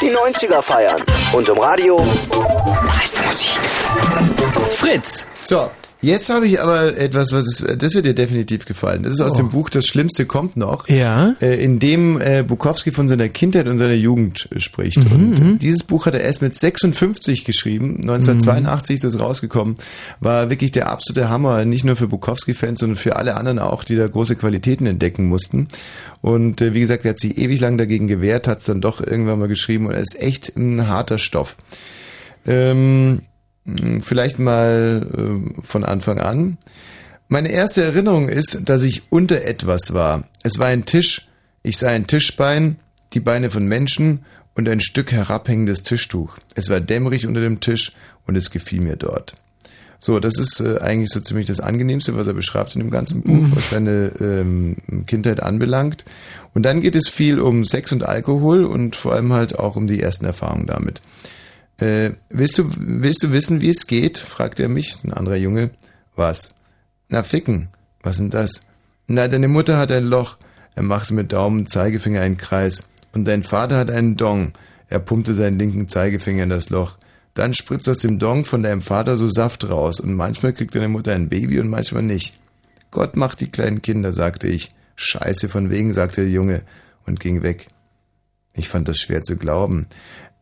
[0.00, 1.00] Die 90er feiern
[1.32, 3.60] und im Radio dreiste Musik.
[4.72, 5.24] Fritz.
[5.40, 5.70] So,
[6.04, 9.02] jetzt habe ich aber etwas, was ist, das wird dir definitiv gefallen.
[9.02, 9.36] Das ist aus Oh.
[9.36, 10.88] dem Buch Das Schlimmste kommt noch.
[10.88, 11.34] Ja.
[11.40, 15.04] Äh, in dem äh, Bukowski von seiner Kindheit und seiner Jugend äh, spricht.
[15.04, 15.58] Mhm, und mhm.
[15.58, 17.96] dieses Buch hat er erst mit 56 geschrieben.
[18.02, 19.74] 1982 ist das rausgekommen.
[20.20, 21.64] War wirklich der absolute Hammer.
[21.64, 25.68] Nicht nur für Bukowski-Fans, sondern für alle anderen auch, die da große Qualitäten entdecken mussten.
[26.20, 29.38] Und wie gesagt, er hat sich ewig lang dagegen gewehrt, hat es dann doch irgendwann
[29.38, 31.56] mal geschrieben und er ist echt ein harter Stoff.
[32.46, 33.20] Ähm,
[34.02, 36.58] vielleicht mal äh, von Anfang an.
[37.28, 40.24] Meine erste Erinnerung ist, dass ich unter etwas war.
[40.42, 41.28] Es war ein Tisch.
[41.62, 42.76] Ich sah ein Tischbein,
[43.14, 46.36] die Beine von Menschen und ein Stück herabhängendes Tischtuch.
[46.54, 47.92] Es war dämmerig unter dem Tisch
[48.26, 49.34] und es gefiel mir dort.
[49.98, 53.22] So, das ist äh, eigentlich so ziemlich das Angenehmste, was er beschreibt in dem ganzen
[53.22, 53.56] Buch, Mhm.
[53.56, 54.76] was seine ähm,
[55.06, 56.04] Kindheit anbelangt.
[56.52, 59.86] Und dann geht es viel um Sex und Alkohol und vor allem halt auch um
[59.86, 61.00] die ersten Erfahrungen damit.
[61.78, 64.18] Äh, willst du, willst du wissen, wie es geht?
[64.18, 65.70] fragt er mich, ein anderer Junge.
[66.16, 66.54] Was?
[67.08, 67.68] Na, ficken.
[68.02, 68.62] Was denn das?
[69.06, 70.36] Na, deine Mutter hat ein Loch.
[70.74, 72.84] Er machte mit Daumen und Zeigefinger einen Kreis.
[73.12, 74.52] Und dein Vater hat einen Dong.
[74.88, 76.98] Er pumpte seinen linken Zeigefinger in das Loch.
[77.34, 80.00] Dann spritzt aus dem Dong von deinem Vater so Saft raus.
[80.00, 82.38] Und manchmal kriegt deine Mutter ein Baby und manchmal nicht.
[82.90, 84.70] Gott macht die kleinen Kinder, sagte ich.
[84.96, 86.62] Scheiße von wegen, sagte der Junge
[87.06, 87.66] und ging weg.
[88.52, 89.86] Ich fand das schwer zu glauben.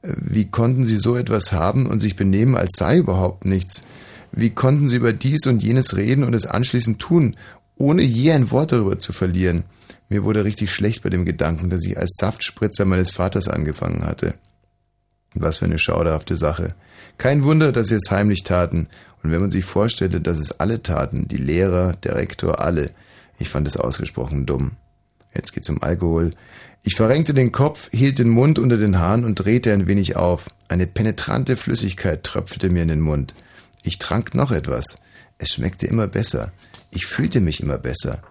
[0.03, 3.85] Wie konnten sie so etwas haben und sich benehmen, als sei überhaupt nichts?
[4.33, 7.37] Wie konnten sie über dies und jenes reden und es anschließend tun,
[7.77, 9.65] ohne je ein Wort darüber zu verlieren?
[10.09, 14.35] Mir wurde richtig schlecht bei dem Gedanken, dass ich als Saftspritzer meines Vaters angefangen hatte.
[15.35, 16.75] Was für eine schauderhafte Sache.
[17.17, 18.89] Kein Wunder, dass sie es heimlich taten.
[19.23, 22.91] Und wenn man sich vorstellte, dass es alle taten, die Lehrer, der Rektor, alle.
[23.39, 24.73] Ich fand es ausgesprochen dumm.
[25.35, 26.33] Jetzt geht's um Alkohol.
[26.85, 30.47] Ich verrenkte den Kopf, hielt den Mund unter den Haaren und drehte ein wenig auf.
[30.67, 33.35] Eine penetrante Flüssigkeit tröpfelte mir in den Mund.
[33.85, 34.97] Ich trank noch etwas.
[35.39, 36.53] Es schmeckte immer besser.
[36.91, 38.23] Ich fühlte mich immer besser.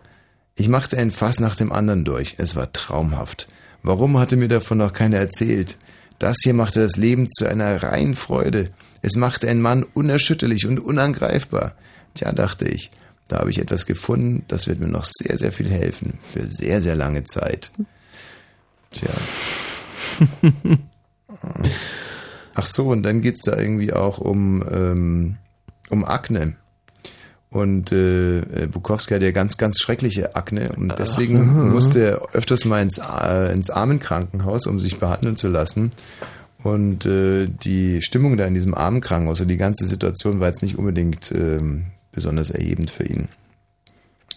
[0.55, 2.35] Ich machte ein Fass nach dem anderen durch.
[2.39, 3.47] Es war traumhaft.
[3.83, 5.77] Warum hatte mir davon noch keiner erzählt?
[6.19, 8.69] Das hier machte das Leben zu einer reinen Freude.
[9.01, 11.73] Es machte einen Mann unerschütterlich und unangreifbar.
[12.15, 12.91] Tja, dachte ich,
[13.29, 16.19] da habe ich etwas gefunden, das wird mir noch sehr, sehr viel helfen.
[16.21, 17.71] Für sehr, sehr lange Zeit.
[18.91, 19.09] Tja.
[22.53, 25.37] Ach so, und dann geht's da irgendwie auch um, ähm,
[25.89, 26.55] um Akne.
[27.49, 31.65] Und äh, äh, Bukowski hat ja ganz, ganz schreckliche Akne und deswegen Aha.
[31.65, 35.91] musste er öfters mal ins, äh, ins Armenkrankenhaus, um sich behandeln zu lassen.
[36.63, 40.77] Und äh, die Stimmung da in diesem Armenkrankenhaus und die ganze Situation war jetzt nicht
[40.77, 43.27] unbedingt ähm, besonders erhebend für ihn.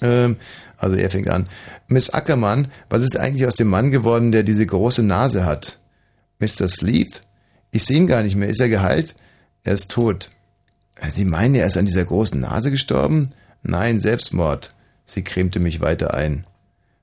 [0.00, 0.36] Ähm,
[0.84, 1.46] also er fängt an.
[1.88, 5.78] Miss Ackermann, was ist eigentlich aus dem Mann geworden, der diese große Nase hat?
[6.38, 6.68] Mr.
[6.68, 7.20] Sleeth?
[7.70, 8.48] Ich sehe ihn gar nicht mehr.
[8.48, 9.14] Ist er geheilt?
[9.64, 10.30] Er ist tot.
[11.08, 13.32] Sie meinen, er ist an dieser großen Nase gestorben?
[13.62, 14.74] Nein, Selbstmord.
[15.04, 16.44] Sie cremte mich weiter ein.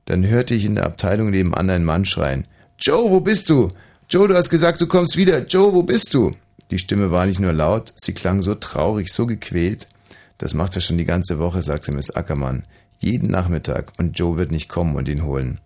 [0.06, 2.46] Dann hörte ich in der Abteilung nebenan einen Mann schreien.
[2.80, 3.72] Joe, wo bist du?
[4.10, 5.46] Joe, du hast gesagt, du kommst wieder.
[5.46, 6.36] Joe, wo bist du?
[6.72, 9.88] Die Stimme war nicht nur laut, sie klang so traurig, so gequält.
[10.38, 12.64] Das macht er schon die ganze Woche, sagte Miss Ackermann.
[13.02, 13.94] Jeden Nachmittag.
[13.98, 15.60] Und Joe wird nicht kommen und ihn holen.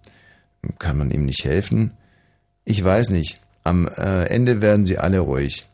[0.79, 1.91] Kann man ihm nicht helfen?
[2.63, 3.41] Ich weiß nicht.
[3.63, 5.67] Am äh, Ende werden sie alle ruhig.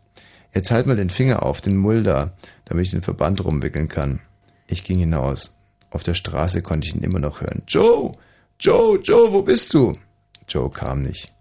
[0.53, 2.33] Jetzt halt mal den Finger auf, den Mull da,
[2.65, 4.21] damit ich den Verband rumwickeln kann.
[4.67, 5.55] Ich ging hinaus.
[5.91, 7.61] Auf der Straße konnte ich ihn immer noch hören.
[7.67, 8.13] Joe!
[8.59, 8.99] Joe!
[8.99, 9.93] Joe, wo bist du?
[10.49, 11.33] Joe kam nicht.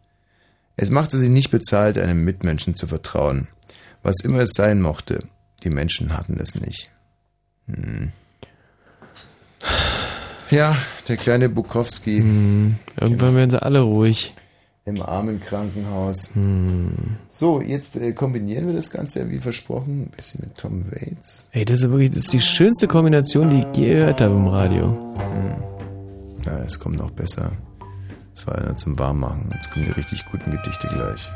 [0.77, 3.49] Es machte sich nicht bezahlt, einem Mitmenschen zu vertrauen.
[4.03, 5.21] Was immer es sein mochte,
[5.65, 6.91] die Menschen hatten es nicht.
[7.67, 8.13] Hm.
[10.51, 10.77] Ja,
[11.09, 12.19] der kleine Bukowski.
[12.19, 14.35] Hm, irgendwann werden sie alle ruhig.
[14.85, 16.35] Im armen Krankenhaus.
[16.35, 16.93] Hm.
[17.29, 20.05] So, jetzt äh, kombinieren wir das Ganze ja wie versprochen.
[20.05, 21.49] Ein bisschen mit Tom Waits.
[21.53, 24.49] Ey, das ist wirklich das ist die schönste Kombination, die ich je gehört habe im
[24.49, 24.95] Radio.
[25.19, 26.45] Hm.
[26.45, 27.53] Ja, es kommt noch besser.
[28.35, 29.51] Das war ja zum Warmmachen.
[29.55, 31.29] Jetzt kommen die richtig guten Gedichte gleich.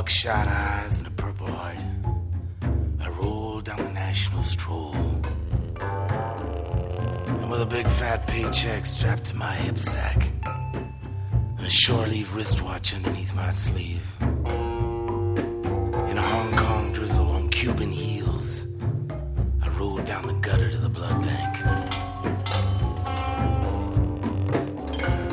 [0.00, 1.76] Buckshot eyes and a purple heart.
[3.00, 4.94] I rolled down the national stroll.
[7.38, 10.26] And with a big fat paycheck strapped to my hip sack,
[11.58, 14.06] and a shore leave wristwatch underneath my sleeve.
[16.10, 18.66] In a Hong Kong drizzle on Cuban heels,
[19.60, 21.56] I rode down the gutter to the blood bank.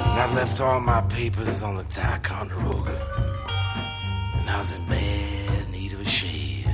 [0.10, 3.17] And I left all my papers on the Ticonderoga.
[4.68, 6.68] Was in bad need of a shave.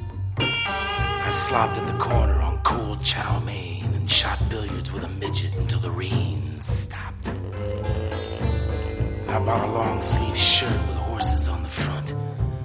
[0.00, 5.54] I slopped at the corner on cold chow mein and shot billiards with a midget
[5.58, 7.28] until the rain stopped.
[9.28, 12.10] I bought a long sleeve shirt with horses on the front,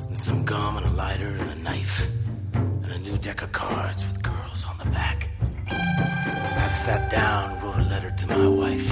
[0.07, 2.09] and some gum and a lighter and a knife,
[2.53, 5.29] and a new deck of cards with girls on the back.
[5.69, 8.91] I sat down and wrote a letter to my wife.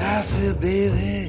[0.00, 1.19] I said, baby,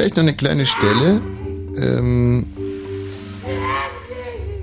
[0.00, 1.20] Vielleicht noch eine kleine Stelle.
[1.76, 2.46] Ähm,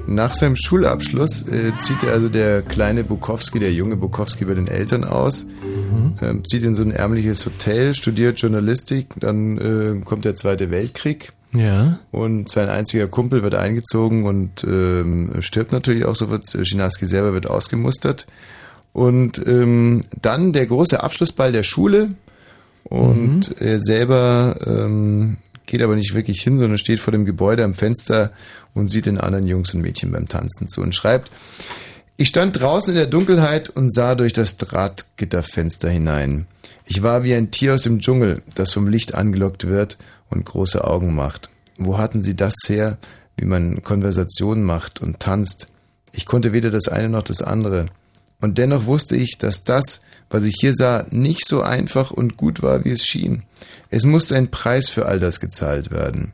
[0.08, 5.04] nach seinem Schulabschluss äh, zieht also der kleine Bukowski, der junge Bukowski bei den Eltern
[5.04, 5.46] aus,
[6.24, 11.30] ähm, zieht in so ein ärmliches Hotel, studiert Journalistik, dann äh, kommt der Zweite Weltkrieg.
[11.54, 12.00] Ja.
[12.10, 16.48] Und sein einziger Kumpel wird eingezogen und ähm, stirbt natürlich auch sofort.
[16.64, 18.26] Schinaski selber wird ausgemustert.
[18.92, 22.10] Und ähm, dann der große Abschlussball der Schule.
[22.90, 27.74] Und er selber ähm, geht aber nicht wirklich hin, sondern steht vor dem Gebäude am
[27.74, 28.32] Fenster
[28.74, 31.30] und sieht den anderen Jungs und Mädchen beim Tanzen zu und schreibt,
[32.16, 36.48] ich stand draußen in der Dunkelheit und sah durch das Drahtgitterfenster hinein.
[36.86, 39.98] Ich war wie ein Tier aus dem Dschungel, das vom Licht angelockt wird
[40.30, 41.50] und große Augen macht.
[41.78, 42.98] Wo hatten sie das her,
[43.36, 45.68] wie man Konversationen macht und tanzt?
[46.12, 47.88] Ich konnte weder das eine noch das andere.
[48.40, 52.62] Und dennoch wusste ich, dass das, was ich hier sah, nicht so einfach und gut
[52.62, 53.44] war, wie es schien.
[53.90, 56.34] Es musste ein Preis für all das gezahlt werden.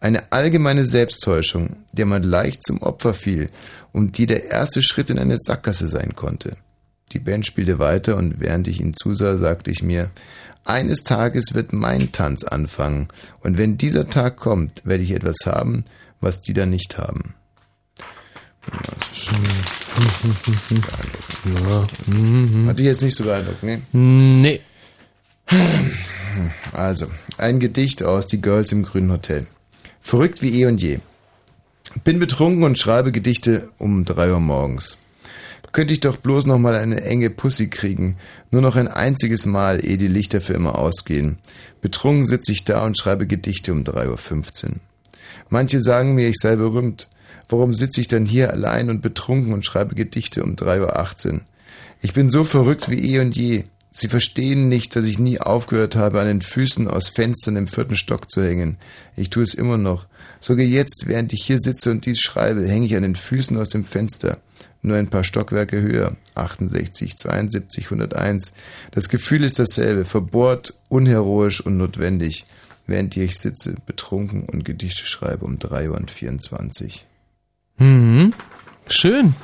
[0.00, 3.48] Eine allgemeine Selbsttäuschung, der man leicht zum Opfer fiel
[3.92, 6.56] und die der erste Schritt in eine Sackgasse sein konnte.
[7.12, 10.10] Die Band spielte weiter und während ich ihnen zusah, sagte ich mir,
[10.64, 13.08] eines Tages wird mein Tanz anfangen
[13.40, 15.84] und wenn dieser Tag kommt, werde ich etwas haben,
[16.20, 17.34] was die da nicht haben.
[21.44, 21.86] Ja.
[22.06, 22.68] Mhm.
[22.68, 23.80] Hat dich jetzt nicht so beeindruckt, ne?
[23.92, 24.60] Nee.
[26.72, 27.06] Also,
[27.38, 29.46] ein Gedicht aus Die Girls im Grünen Hotel.
[30.00, 30.98] Verrückt wie eh und je.
[32.04, 34.96] Bin betrunken und schreibe Gedichte um drei Uhr morgens.
[35.72, 38.16] Könnte ich doch bloß noch mal eine enge Pussy kriegen.
[38.50, 41.38] Nur noch ein einziges Mal, ehe die Lichter für immer ausgehen.
[41.80, 44.76] Betrunken sitze ich da und schreibe Gedichte um 3.15 Uhr.
[45.48, 47.08] Manche sagen mir, ich sei berühmt.
[47.50, 51.40] Warum sitze ich dann hier allein und betrunken und schreibe Gedichte um 3.18 Uhr?
[52.00, 53.64] Ich bin so verrückt wie eh und je.
[53.92, 57.96] Sie verstehen nicht, dass ich nie aufgehört habe, an den Füßen aus Fenstern im vierten
[57.96, 58.76] Stock zu hängen.
[59.16, 60.06] Ich tue es immer noch.
[60.38, 63.68] Sogar jetzt, während ich hier sitze und dies schreibe, hänge ich an den Füßen aus
[63.68, 64.38] dem Fenster.
[64.82, 66.16] Nur ein paar Stockwerke höher.
[66.36, 68.54] 68, 72, 101.
[68.92, 70.04] Das Gefühl ist dasselbe.
[70.04, 72.46] Verbohrt, unheroisch und notwendig.
[72.86, 77.06] Während hier ich sitze, betrunken und Gedichte schreibe um 3 Uhr und 24.
[77.80, 78.32] Mhm.
[78.88, 79.34] Schön.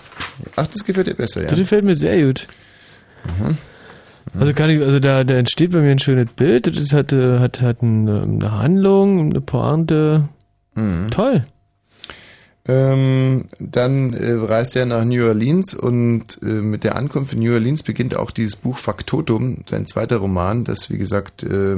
[0.54, 1.48] Ach, das gefällt dir besser, ja?
[1.48, 2.46] Das gefällt mir sehr gut.
[3.24, 3.58] Mhm.
[4.38, 6.66] Also kann ich, also da, da entsteht bei mir ein schönes Bild.
[6.76, 10.28] Das hat, äh, hat, hat eine, eine Handlung, eine Pointe.
[10.74, 11.10] Mhm.
[11.10, 11.44] Toll.
[12.68, 17.52] Ähm, dann äh, reist er nach New Orleans und äh, mit der Ankunft in New
[17.52, 21.76] Orleans beginnt auch dieses Buch Faktotum, sein zweiter Roman, das wie gesagt äh,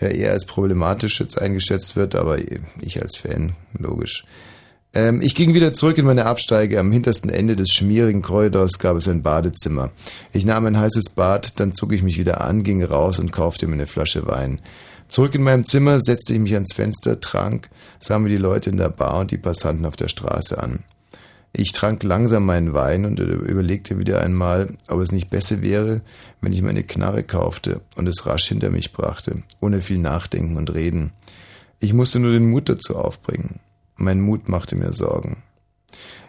[0.00, 2.36] ja eher als problematisch jetzt eingeschätzt wird, aber
[2.82, 4.24] ich als Fan, logisch.
[4.94, 6.78] Ähm, ich ging wieder zurück in meine Absteige.
[6.78, 9.90] Am hintersten Ende des schmierigen Korridors gab es ein Badezimmer.
[10.32, 13.66] Ich nahm ein heißes Bad, dann zog ich mich wieder an, ging raus und kaufte
[13.66, 14.60] mir eine Flasche Wein.
[15.08, 17.68] Zurück in meinem Zimmer setzte ich mich ans Fenster, trank,
[18.00, 20.80] sah mir die Leute in der Bar und die Passanten auf der Straße an.
[21.52, 26.00] Ich trank langsam meinen Wein und überlegte wieder einmal, ob es nicht besser wäre,
[26.40, 30.74] wenn ich meine Knarre kaufte und es rasch hinter mich brachte, ohne viel Nachdenken und
[30.74, 31.12] Reden.
[31.78, 33.60] Ich musste nur den Mut dazu aufbringen.
[33.96, 35.42] Mein Mut machte mir Sorgen.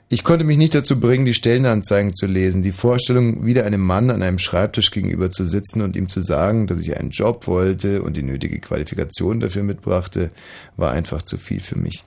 [0.08, 2.62] Ich konnte mich nicht dazu bringen, die Stellenanzeigen zu lesen.
[2.62, 6.68] Die Vorstellung, wieder einem Mann an einem Schreibtisch gegenüber zu sitzen und ihm zu sagen,
[6.68, 10.30] dass ich einen Job wollte und die nötige Qualifikation dafür mitbrachte,
[10.78, 12.04] war einfach zu viel für mich.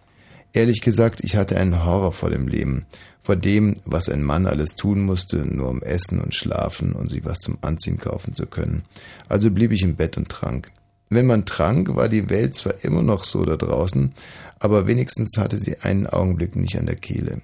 [0.53, 2.87] Ehrlich gesagt, ich hatte einen Horror vor dem Leben,
[3.21, 7.25] vor dem, was ein Mann alles tun musste, nur um essen und schlafen und sich
[7.25, 8.83] was zum Anziehen kaufen zu können.
[9.29, 10.71] Also blieb ich im Bett und trank.
[11.11, 14.13] Wenn man trank, war die Welt zwar immer noch so da draußen,
[14.59, 17.43] aber wenigstens hatte sie einen Augenblick nicht an der Kehle.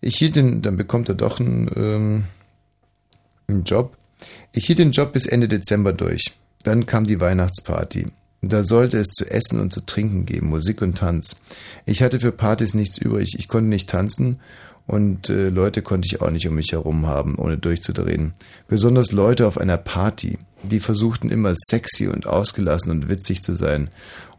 [0.00, 2.24] Ich hielt den, dann bekommt er doch einen, ähm,
[3.48, 3.96] einen Job.
[4.52, 6.32] Ich hielt den Job bis Ende Dezember durch.
[6.62, 8.08] Dann kam die Weihnachtsparty.
[8.42, 11.36] Da sollte es zu essen und zu trinken geben, Musik und Tanz.
[11.86, 13.34] Ich hatte für Partys nichts übrig.
[13.38, 14.40] Ich konnte nicht tanzen
[14.86, 18.34] und äh, Leute konnte ich auch nicht um mich herum haben, ohne durchzudrehen.
[18.68, 20.38] Besonders Leute auf einer Party.
[20.62, 23.88] Die versuchten immer sexy und ausgelassen und witzig zu sein.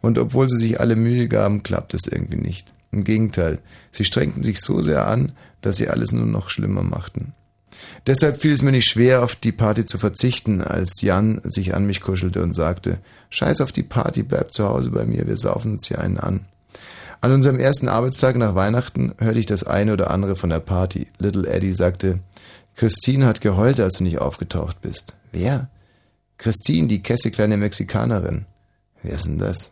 [0.06, 2.72] Und obwohl sie sich alle Mühe gaben, klappt es irgendwie nicht.
[2.92, 3.58] Im Gegenteil,
[3.90, 7.34] sie strengten sich so sehr an, dass sie alles nur noch schlimmer machten.
[8.06, 11.88] Deshalb fiel es mir nicht schwer, auf die Party zu verzichten, als Jan sich an
[11.88, 13.00] mich kuschelte und sagte,
[13.32, 16.42] Scheiß auf die Party, bleib zu Hause bei mir, wir saufen uns hier einen an.
[17.20, 21.08] An unserem ersten Arbeitstag nach Weihnachten hörte ich das eine oder andere von der Party.
[21.18, 22.20] Little Eddie sagte,
[22.76, 25.16] Christine hat geheult, als du nicht aufgetaucht bist.
[25.32, 25.68] Wer?
[26.38, 28.46] Christine, die kesse kleine Mexikanerin.
[29.02, 29.72] Wer ist denn das?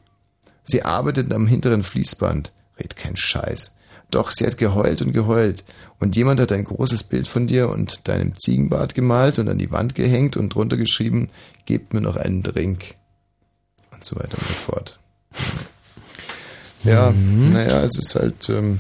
[0.64, 2.52] Sie arbeitet am hinteren Fließband.
[2.80, 3.76] Red kein Scheiß.
[4.12, 5.64] Doch, sie hat geheult und geheult.
[6.00, 9.72] Und jemand hat ein großes Bild von dir und deinem Ziegenbart gemalt und an die
[9.72, 11.30] Wand gehängt und drunter geschrieben,
[11.66, 12.96] gebt mir noch einen Drink.
[13.92, 15.00] Und so weiter und so fort.
[16.84, 17.54] Ja, Mhm.
[17.54, 18.80] naja, es ist halt ähm,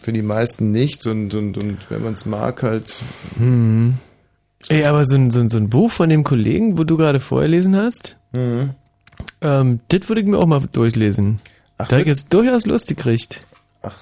[0.00, 2.92] für die meisten nichts und, und, und wenn man es mag, halt.
[3.36, 3.94] Hm.
[4.68, 7.20] Ey, aber so ein, so, ein, so ein Buch von dem Kollegen, wo du gerade
[7.20, 8.70] vorgelesen hast, Mhm.
[9.42, 11.40] Ähm, das würde ich mir auch mal durchlesen.
[11.78, 13.42] Ach, da ich das- jetzt durchaus Lust gekriegt.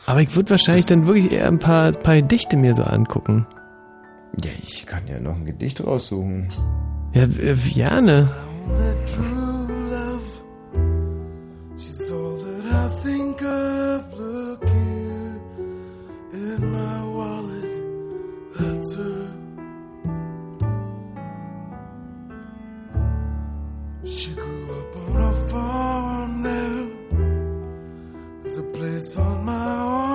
[0.06, 3.46] Aber ich würde wahrscheinlich dann wirklich eher ein paar, paar Gedichte mir so angucken.
[4.44, 6.48] Ja, ich kann ja noch ein Gedicht raussuchen.
[7.14, 8.28] Ja, äh, gerne.
[9.06, 10.22] True love,
[11.78, 14.04] she's all that I think of.
[14.18, 15.40] Look here
[16.32, 17.82] in my wallet,
[18.58, 19.34] that's her.
[24.04, 24.69] She grew
[25.20, 26.86] up on a farm there.
[28.42, 30.09] There's a place on my arm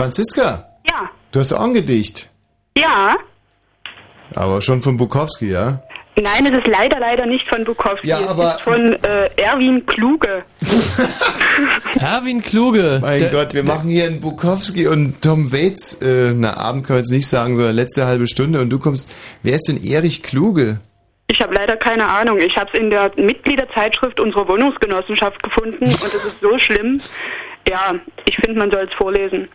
[0.00, 1.10] Franziska, Ja.
[1.32, 2.30] du hast auch ein Gedicht.
[2.76, 3.16] Ja.
[4.34, 5.82] Aber schon von Bukowski, ja?
[6.16, 8.06] Nein, es ist leider, leider nicht von Bukowski.
[8.08, 10.42] Ja, es aber- ist von äh, Erwin Kluge.
[12.00, 12.98] Erwin Kluge.
[13.02, 16.00] Mein Der- Gott, wir machen hier einen Bukowski und Tom Waits.
[16.02, 18.60] Äh, na, Abend können wir jetzt nicht sagen, sondern letzte halbe Stunde.
[18.60, 19.10] Und du kommst.
[19.42, 20.78] Wer ist denn Erich Kluge?
[21.28, 22.38] Ich habe leider keine Ahnung.
[22.38, 27.00] Ich habe es in der Mitgliederzeitschrift unserer Wohnungsgenossenschaft gefunden und es ist so schlimm.
[27.70, 27.92] Ja,
[28.26, 29.48] ich finde, man soll es vorlesen.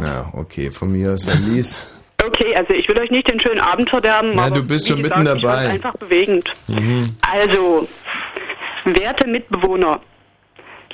[0.00, 1.86] Na, okay, von mir aus Lies.
[2.24, 5.18] Okay, also ich will euch nicht den schönen Abend verderben, Ja, du bist schon gesagt,
[5.24, 5.68] mitten ich dabei.
[5.70, 6.48] einfach bewegend.
[6.68, 7.16] Mhm.
[7.28, 7.88] Also,
[8.84, 10.00] werte Mitbewohner,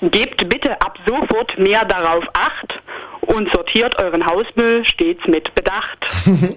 [0.01, 2.81] gebt bitte ab sofort mehr darauf Acht
[3.21, 6.07] und sortiert euren Hausmüll stets mit Bedacht.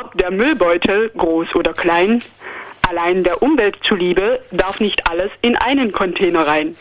[0.00, 2.22] Ob der Müllbeutel groß oder klein,
[2.88, 6.76] allein der Umwelt zuliebe darf nicht alles in einen Container rein.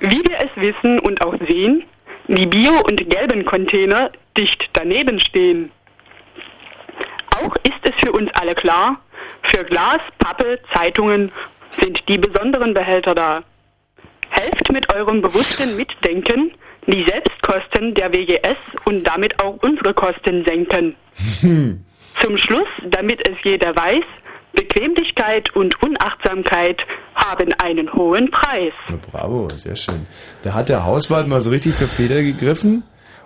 [0.00, 1.84] Wie wir es wissen und auch sehen,
[2.28, 5.70] die Bio- und gelben Container dicht daneben stehen.
[7.36, 9.00] Auch ist es für uns alle klar,
[9.42, 11.32] für Glas, Pappe, Zeitungen
[11.70, 13.42] sind die besonderen Behälter da.
[14.30, 16.52] Helft mit eurem bewussten Mitdenken,
[16.86, 20.96] die Selbstkosten der WGS und damit auch unsere Kosten senken.
[22.20, 24.04] Zum Schluss, damit es jeder weiß,
[24.52, 28.72] Bequemlichkeit und Unachtsamkeit haben einen hohen Preis.
[28.88, 30.06] Na, bravo, sehr schön.
[30.42, 32.82] Da hat der Hauswart mal so richtig zur Feder gegriffen.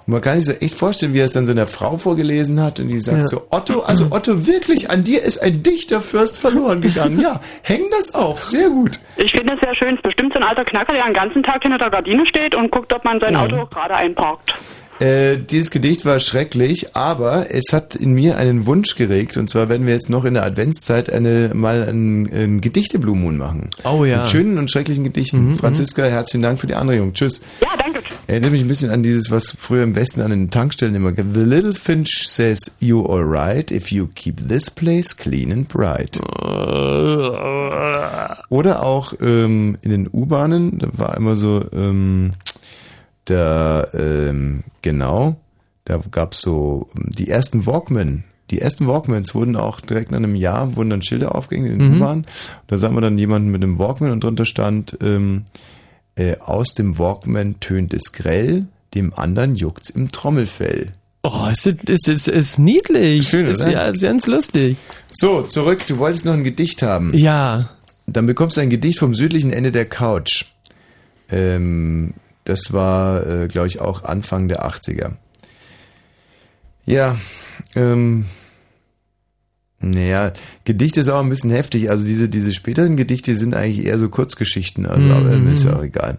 [0.07, 2.79] Und man kann sich so echt vorstellen, wie er es dann seiner Frau vorgelesen hat
[2.79, 3.27] und die sagt Ja.
[3.27, 7.21] so, Otto, also Otto, wirklich, an dir ist ein Dichterfürst verloren gegangen.
[7.21, 9.01] Ja, häng das auf, sehr gut.
[9.17, 9.89] Ich finde es sehr schön.
[9.91, 12.55] Es ist bestimmt so ein alter Knacker, der den ganzen Tag hinter der Gardine steht
[12.55, 13.41] und guckt, ob man sein Mhm.
[13.41, 14.55] Auto gerade einparkt.
[14.99, 19.37] Äh, dieses Gedicht war schrecklich, aber es hat in mir einen Wunsch geregt.
[19.37, 23.37] Und zwar werden wir jetzt noch in der Adventszeit eine, mal einen, einen Gedichte-Blue Moon
[23.37, 23.69] machen.
[23.85, 24.21] Oh ja.
[24.21, 25.55] Mit schönen und schrecklichen Gedichten.
[25.55, 27.13] Franziska, herzlichen Dank für die Anregung.
[27.13, 27.43] Tschüss.
[27.61, 28.01] Ja, danke.
[28.27, 31.27] Erinnert mich ein bisschen an dieses, was früher im Westen an den Tankstellen immer gab.
[31.35, 36.19] The little finch says you're alright if you keep this place clean and bright.
[38.49, 42.33] Oder auch ähm, in den U-Bahnen, da war immer so, ähm,
[43.27, 45.37] da, ähm, genau,
[45.85, 48.25] da gab's so ähm, die ersten Walkman.
[48.51, 51.89] Die ersten Walkmans wurden auch direkt nach einem Jahr, wurden dann Schilder aufgehängt in den
[51.91, 51.97] Mhm.
[51.97, 52.27] U-Bahnen.
[52.69, 55.45] Da sah man dann jemanden mit einem Walkman und drunter stand, ähm,
[56.15, 60.93] äh, aus dem Walkman tönt es grell, dem anderen juckt's im Trommelfell.
[61.25, 63.29] Oh, es ist, es ist, es ist niedlich.
[63.29, 63.73] Schön, ist, oder?
[63.73, 64.77] Ja, ist ganz lustig.
[65.11, 67.13] So, zurück, du wolltest noch ein Gedicht haben.
[67.17, 67.69] Ja.
[68.07, 70.45] Dann bekommst du ein Gedicht vom südlichen Ende der Couch.
[71.29, 72.15] Ähm,
[72.47, 75.13] das war, äh, glaube ich, auch Anfang der 80er.
[76.87, 77.17] Ja,
[77.75, 78.25] ähm,
[79.81, 80.33] naja,
[80.65, 81.91] Gedichte ist auch ein bisschen heftig.
[81.91, 85.13] Also diese, diese späteren Gedichte sind eigentlich eher so Kurzgeschichten, also Mhm.
[85.13, 86.19] aber ist ja auch egal.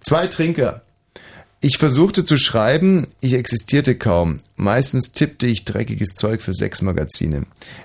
[0.00, 0.82] Zwei Trinker.
[1.60, 4.40] Ich versuchte zu schreiben, ich existierte kaum.
[4.56, 7.44] Meistens tippte ich dreckiges Zeug für sechs Magazine.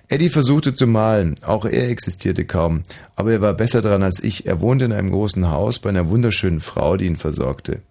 [0.09, 2.83] Eddie versuchte zu malen, auch er existierte kaum.
[3.15, 4.45] Aber er war besser dran als ich.
[4.45, 7.81] Er wohnte in einem großen Haus bei einer wunderschönen Frau, die ihn versorgte.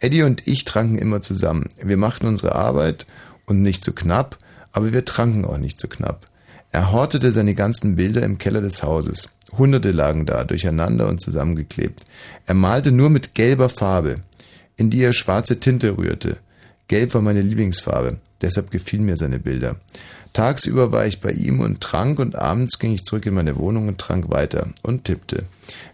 [0.00, 1.68] Eddie und ich tranken immer zusammen.
[1.82, 3.06] Wir machten unsere Arbeit
[3.44, 4.38] und nicht zu knapp,
[4.72, 6.24] aber wir tranken auch nicht zu knapp.
[6.72, 9.28] Er hortete seine ganzen Bilder im Keller des Hauses.
[9.52, 12.04] Hunderte lagen da, durcheinander und zusammengeklebt.
[12.46, 14.16] Er malte nur mit gelber Farbe,
[14.76, 16.38] in die er schwarze Tinte rührte.
[16.88, 19.76] Gelb war meine Lieblingsfarbe, deshalb gefielen mir seine Bilder.
[20.32, 23.88] Tagsüber war ich bei ihm und trank und abends ging ich zurück in meine Wohnung
[23.88, 25.44] und trank weiter und tippte.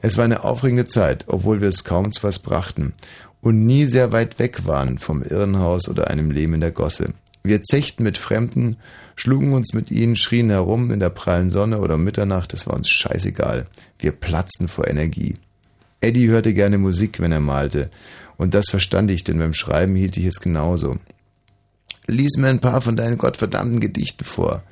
[0.01, 2.93] Es war eine aufregende Zeit, obwohl wir es kaum zu was brachten
[3.41, 7.15] und nie sehr weit weg waren vom Irrenhaus oder einem Leben in der Gosse.
[7.45, 8.77] Wir zechten mit Fremden,
[9.17, 12.89] schlugen uns mit ihnen, schrien herum in der prallen Sonne oder Mitternacht, es war uns
[12.89, 13.67] scheißegal.
[13.99, 15.37] Wir platzten vor Energie.
[16.01, 17.91] Eddie hörte gerne Musik, wenn er malte,
[18.43, 20.97] und das verstand ich, denn beim Schreiben hielt ich es genauso.
[22.09, 24.65] Lies mir ein paar von deinen gottverdammten Gedichten vor.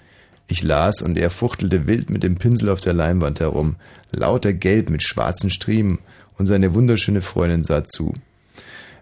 [0.49, 3.77] Ich las und er fuchtelte wild mit dem Pinsel auf der Leinwand herum,
[4.11, 6.01] lauter Gelb mit schwarzen Striemen,
[6.37, 8.15] und seine wunderschöne Freundin sah zu.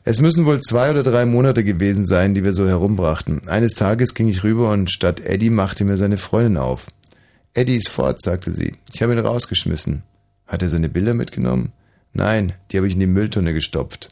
[0.04, 3.48] Es müssen wohl zwei oder drei Monate gewesen sein, die wir so herumbrachten.
[3.48, 6.86] Eines Tages ging ich rüber und statt Eddie machte mir seine Freundin auf.
[7.54, 8.72] Eddie ist fort, sagte sie.
[8.92, 10.02] Ich habe ihn rausgeschmissen.
[10.46, 11.72] Hat er seine Bilder mitgenommen?
[12.12, 14.10] Nein, die habe ich in die Mülltonne gestopft.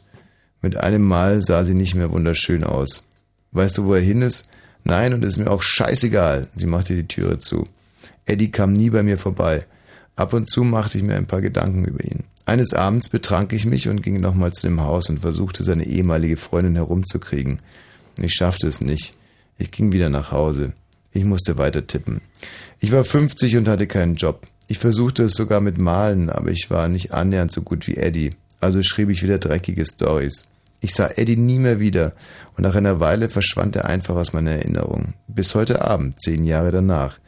[0.61, 3.03] Mit einem Mal sah sie nicht mehr wunderschön aus.
[3.51, 4.45] Weißt du, wo er hin ist?
[4.83, 6.47] Nein, und ist mir auch scheißegal.
[6.55, 7.65] Sie machte die Türe zu.
[8.25, 9.65] Eddie kam nie bei mir vorbei.
[10.15, 12.23] Ab und zu machte ich mir ein paar Gedanken über ihn.
[12.45, 16.37] Eines Abends betrank ich mich und ging nochmal zu dem Haus und versuchte, seine ehemalige
[16.37, 17.59] Freundin herumzukriegen.
[18.17, 19.15] Ich schaffte es nicht.
[19.57, 20.73] Ich ging wieder nach Hause.
[21.11, 22.21] Ich musste weiter tippen.
[22.79, 24.45] Ich war 50 und hatte keinen Job.
[24.67, 28.31] Ich versuchte es sogar mit Malen, aber ich war nicht annähernd so gut wie Eddie.
[28.59, 30.45] Also schrieb ich wieder dreckige Stories.
[30.79, 32.13] Ich sah Eddie nie mehr wieder
[32.55, 35.13] und nach einer Weile verschwand er einfach aus meiner Erinnerung.
[35.27, 37.19] Bis heute Abend, zehn Jahre danach.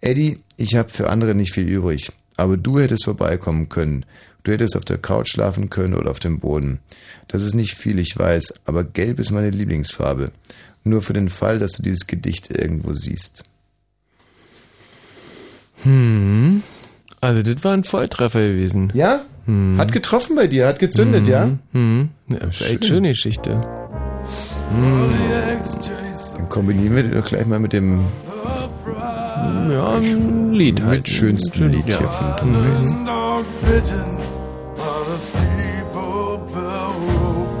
[0.00, 4.04] Eddie, ich habe für andere nicht viel übrig, aber du hättest vorbeikommen können.
[4.44, 6.78] Du hättest auf der Couch schlafen können oder auf dem Boden.
[7.26, 10.30] Das ist nicht viel, ich weiß, aber gelb ist meine Lieblingsfarbe.
[10.84, 13.44] Nur für den Fall, dass du dieses Gedicht irgendwo siehst.
[15.82, 16.62] Hm.
[17.20, 18.90] Also, das war ein Volltreffer gewesen.
[18.94, 19.22] Ja?
[19.48, 19.76] Hm.
[19.78, 21.32] Hat getroffen bei dir, hat gezündet, hm.
[21.32, 21.48] ja?
[21.72, 22.08] Hm.
[22.30, 22.88] ja das ist echt Schön.
[22.96, 23.60] schöne Geschichte.
[24.76, 25.10] Hm.
[26.36, 28.00] Dann kombinieren wir den doch gleich mal mit dem
[29.70, 30.98] Ja, ein Lied halt.
[30.98, 31.98] mit schönsten Lied Ja.
[31.98, 32.58] hier von Tom Mhm.
[32.78, 32.94] Waits.
[33.06, 34.24] dog pigeons
[34.78, 37.54] on a steeple bell rope.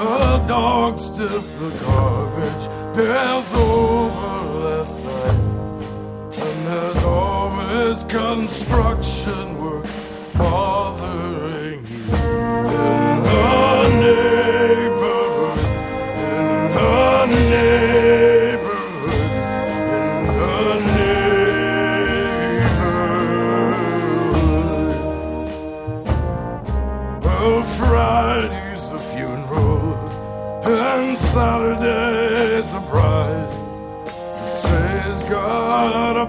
[0.00, 2.64] And the dog stiff the garbage
[2.94, 5.40] bears over last night.
[6.36, 9.86] And there's always construction work
[10.36, 12.02] bothering you.
[12.04, 15.58] In the neighborhood,
[16.18, 19.20] in the neighborhood,
[20.00, 20.94] in the
[27.22, 29.94] Well, Friday's funeral,
[30.64, 33.52] and Saturday's the bride.
[34.62, 36.26] Say's got a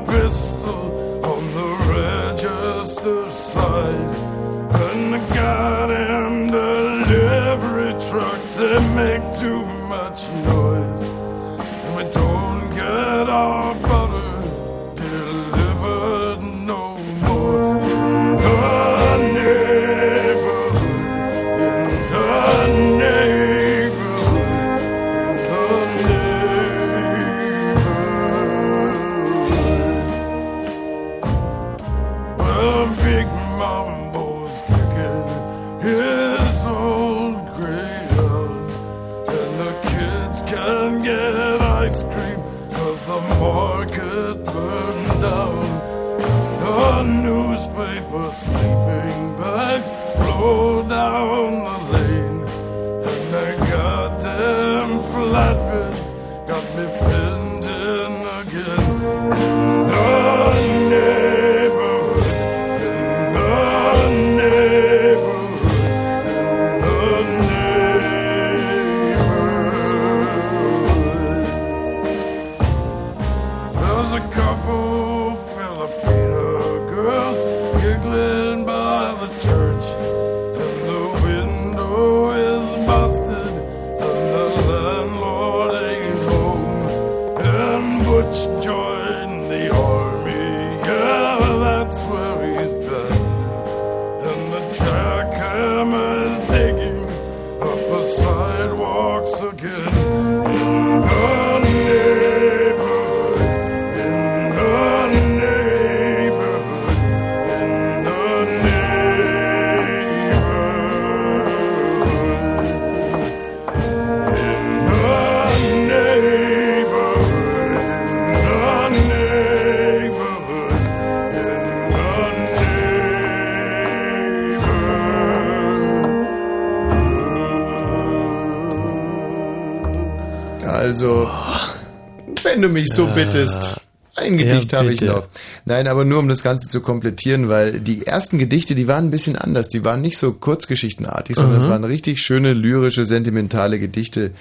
[133.15, 133.81] bittest.
[134.17, 135.27] Ein Ja, Gedicht habe ich noch.
[135.65, 139.11] Nein, aber nur um das Ganze zu komplettieren, weil die ersten Gedichte, die waren ein
[139.11, 139.67] bisschen anders.
[139.67, 141.69] Die waren nicht so kurzgeschichtenartig, sondern es Mhm.
[141.71, 144.31] waren richtig schöne, lyrische, sentimentale Gedichte.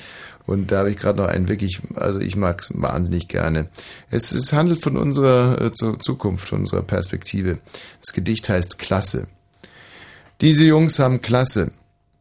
[0.47, 3.69] Und da habe ich gerade noch einen wirklich, also ich mag es wahnsinnig gerne.
[4.11, 7.59] Es, es handelt von unserer äh, Zu- Zukunft, von unserer Perspektive.
[8.05, 9.27] Das Gedicht heißt Klasse.
[10.41, 11.71] Diese Jungs haben Klasse.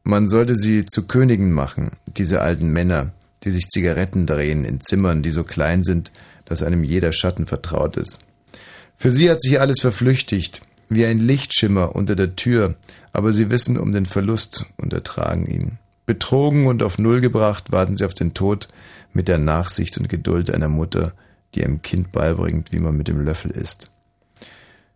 [0.03, 3.11] Man sollte sie zu Königen machen, diese alten Männer,
[3.43, 6.11] die sich Zigaretten drehen in Zimmern, die so klein sind,
[6.45, 8.19] dass einem jeder Schatten vertraut ist.
[8.95, 12.75] Für sie hat sich alles verflüchtigt, wie ein Lichtschimmer unter der Tür,
[13.11, 15.79] aber sie wissen um den Verlust und ertragen ihn.
[16.05, 18.67] Betrogen und auf Null gebracht, warten sie auf den Tod
[19.13, 21.13] mit der Nachsicht und Geduld einer Mutter,
[21.55, 23.91] die einem Kind beibringt, wie man mit dem Löffel isst.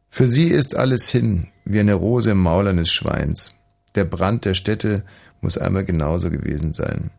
[0.10, 3.54] Für sie ist alles hin, wie eine Rose im Maul eines Schweins.
[3.96, 5.04] Der Brand der Städte
[5.42, 7.12] muss einmal genauso gewesen sein.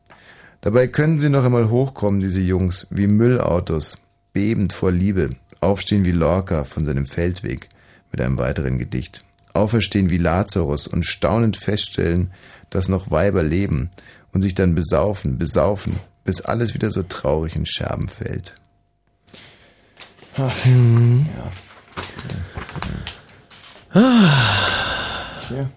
[0.61, 3.99] Dabei können sie noch einmal hochkommen, diese Jungs, wie Müllautos,
[4.33, 7.69] bebend vor Liebe, aufstehen wie Lorca von seinem Feldweg
[8.13, 9.25] mit einem weiteren Gedicht,
[9.55, 12.33] auferstehen wie Lazarus und staunend feststellen,
[12.71, 13.91] dass noch Weiber leben
[14.33, 18.55] und sich dann besaufen, besaufen, bis alles wieder so traurig in Scherben fällt.
[20.37, 21.27] Ach, Mhm.
[21.37, 21.51] ja.
[24.01, 25.39] Ah.
[25.49, 25.71] Tja.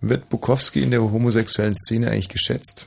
[0.00, 2.86] Wird Bukowski in der homosexuellen Szene eigentlich geschätzt?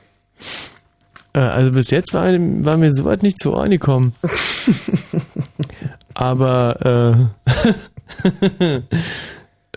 [1.34, 4.14] Äh, also bis jetzt war, war mir soweit nicht zu Ohren gekommen.
[6.14, 8.80] Aber äh,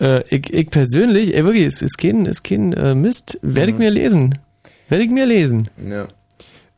[0.00, 3.76] äh, ich, ich persönlich, ey wirklich, es ist kein, ist kein äh, Mist, werde ich
[3.76, 3.82] Mhm.
[3.82, 4.38] mir lesen.
[4.88, 5.68] Werde ich mir lesen.
[5.88, 6.06] Ja.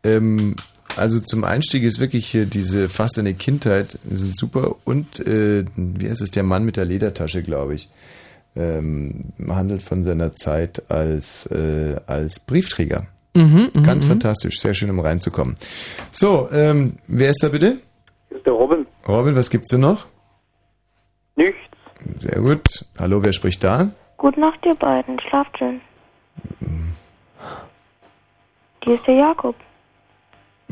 [0.04, 0.54] Ähm,
[0.96, 6.08] also zum Einstieg ist wirklich hier diese fast eine Kindheit sind super und äh, wie
[6.08, 7.88] heißt es der Mann mit der Ledertasche, glaube ich,
[8.56, 13.06] ähm, handelt von seiner Zeit als äh, als Briefträger.
[13.34, 14.08] Mhm, mhm, Ganz mhm.
[14.10, 15.56] fantastisch, sehr schön, um reinzukommen.
[16.10, 17.78] So, ähm, wer ist da bitte?
[18.30, 18.86] ist der Robin.
[19.06, 20.06] Robin, was gibt's denn noch?
[21.36, 21.58] Nichts.
[22.18, 22.66] Sehr gut.
[22.98, 23.90] Hallo, wer spricht da?
[24.16, 25.20] Gute Nacht, ihr beiden.
[25.20, 25.80] Schlaft schön.
[28.82, 29.54] Hier ist der Jakob.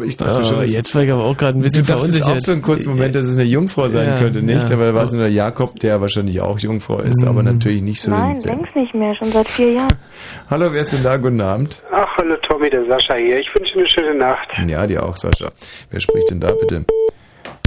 [0.05, 2.13] Ich dachte schon, Oh, dass- jetzt war ich aber auch gerade ein bisschen du dachtest
[2.19, 2.43] verunsichert.
[2.43, 4.69] auch für einen kurzen Moment, dass es eine Jungfrau sein Ja, könnte, nicht?
[4.69, 4.77] ja.
[4.77, 8.11] Aber war es nur der Jakob, der wahrscheinlich auch Jungfrau ist, aber natürlich nicht so.
[8.11, 9.15] Nein, längst nicht mehr.
[9.17, 9.89] Schon seit vier Jahren.
[10.51, 11.17] Hallo, wer ist denn da?
[11.17, 11.83] Guten Abend.
[11.93, 13.39] Ach, hallo Tommy, der Sascha hier.
[13.41, 14.49] Ich wünsche eine schöne Nacht.
[14.67, 15.51] Ja, dir auch, Sascha.
[15.91, 16.85] Wer spricht denn da bitte?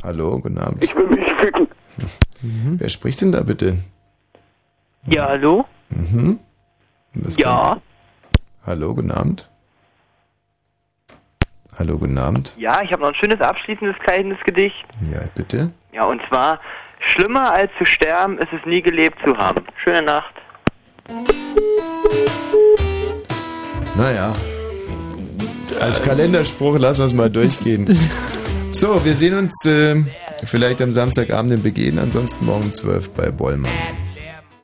[0.04, 0.84] Hallo, guten Abend.
[0.84, 1.68] Ich will mich ficken.
[2.78, 3.76] Wer spricht denn da bitte?
[5.08, 5.66] Ja, hallo?
[5.90, 6.38] Mhm.
[7.38, 7.70] Ja.
[7.70, 7.82] kommt?
[8.68, 9.49] Hallo, guten Abend.
[11.80, 12.54] Hallo, guten Abend.
[12.58, 14.76] Ja, ich habe noch ein schönes abschließendes kleines Gedicht.
[15.10, 15.72] Ja, bitte.
[15.94, 16.60] Ja, und zwar,
[17.00, 19.64] schlimmer als zu sterben ist es nie gelebt zu haben.
[19.82, 20.34] Schöne Nacht.
[23.96, 24.36] Naja.
[25.80, 27.88] Als Kalenderspruch lassen wir es mal durchgehen.
[28.72, 29.96] So, wir sehen uns äh,
[30.46, 33.72] vielleicht am Samstagabend im Begehen, ansonsten morgen um 12 bei Bollmann.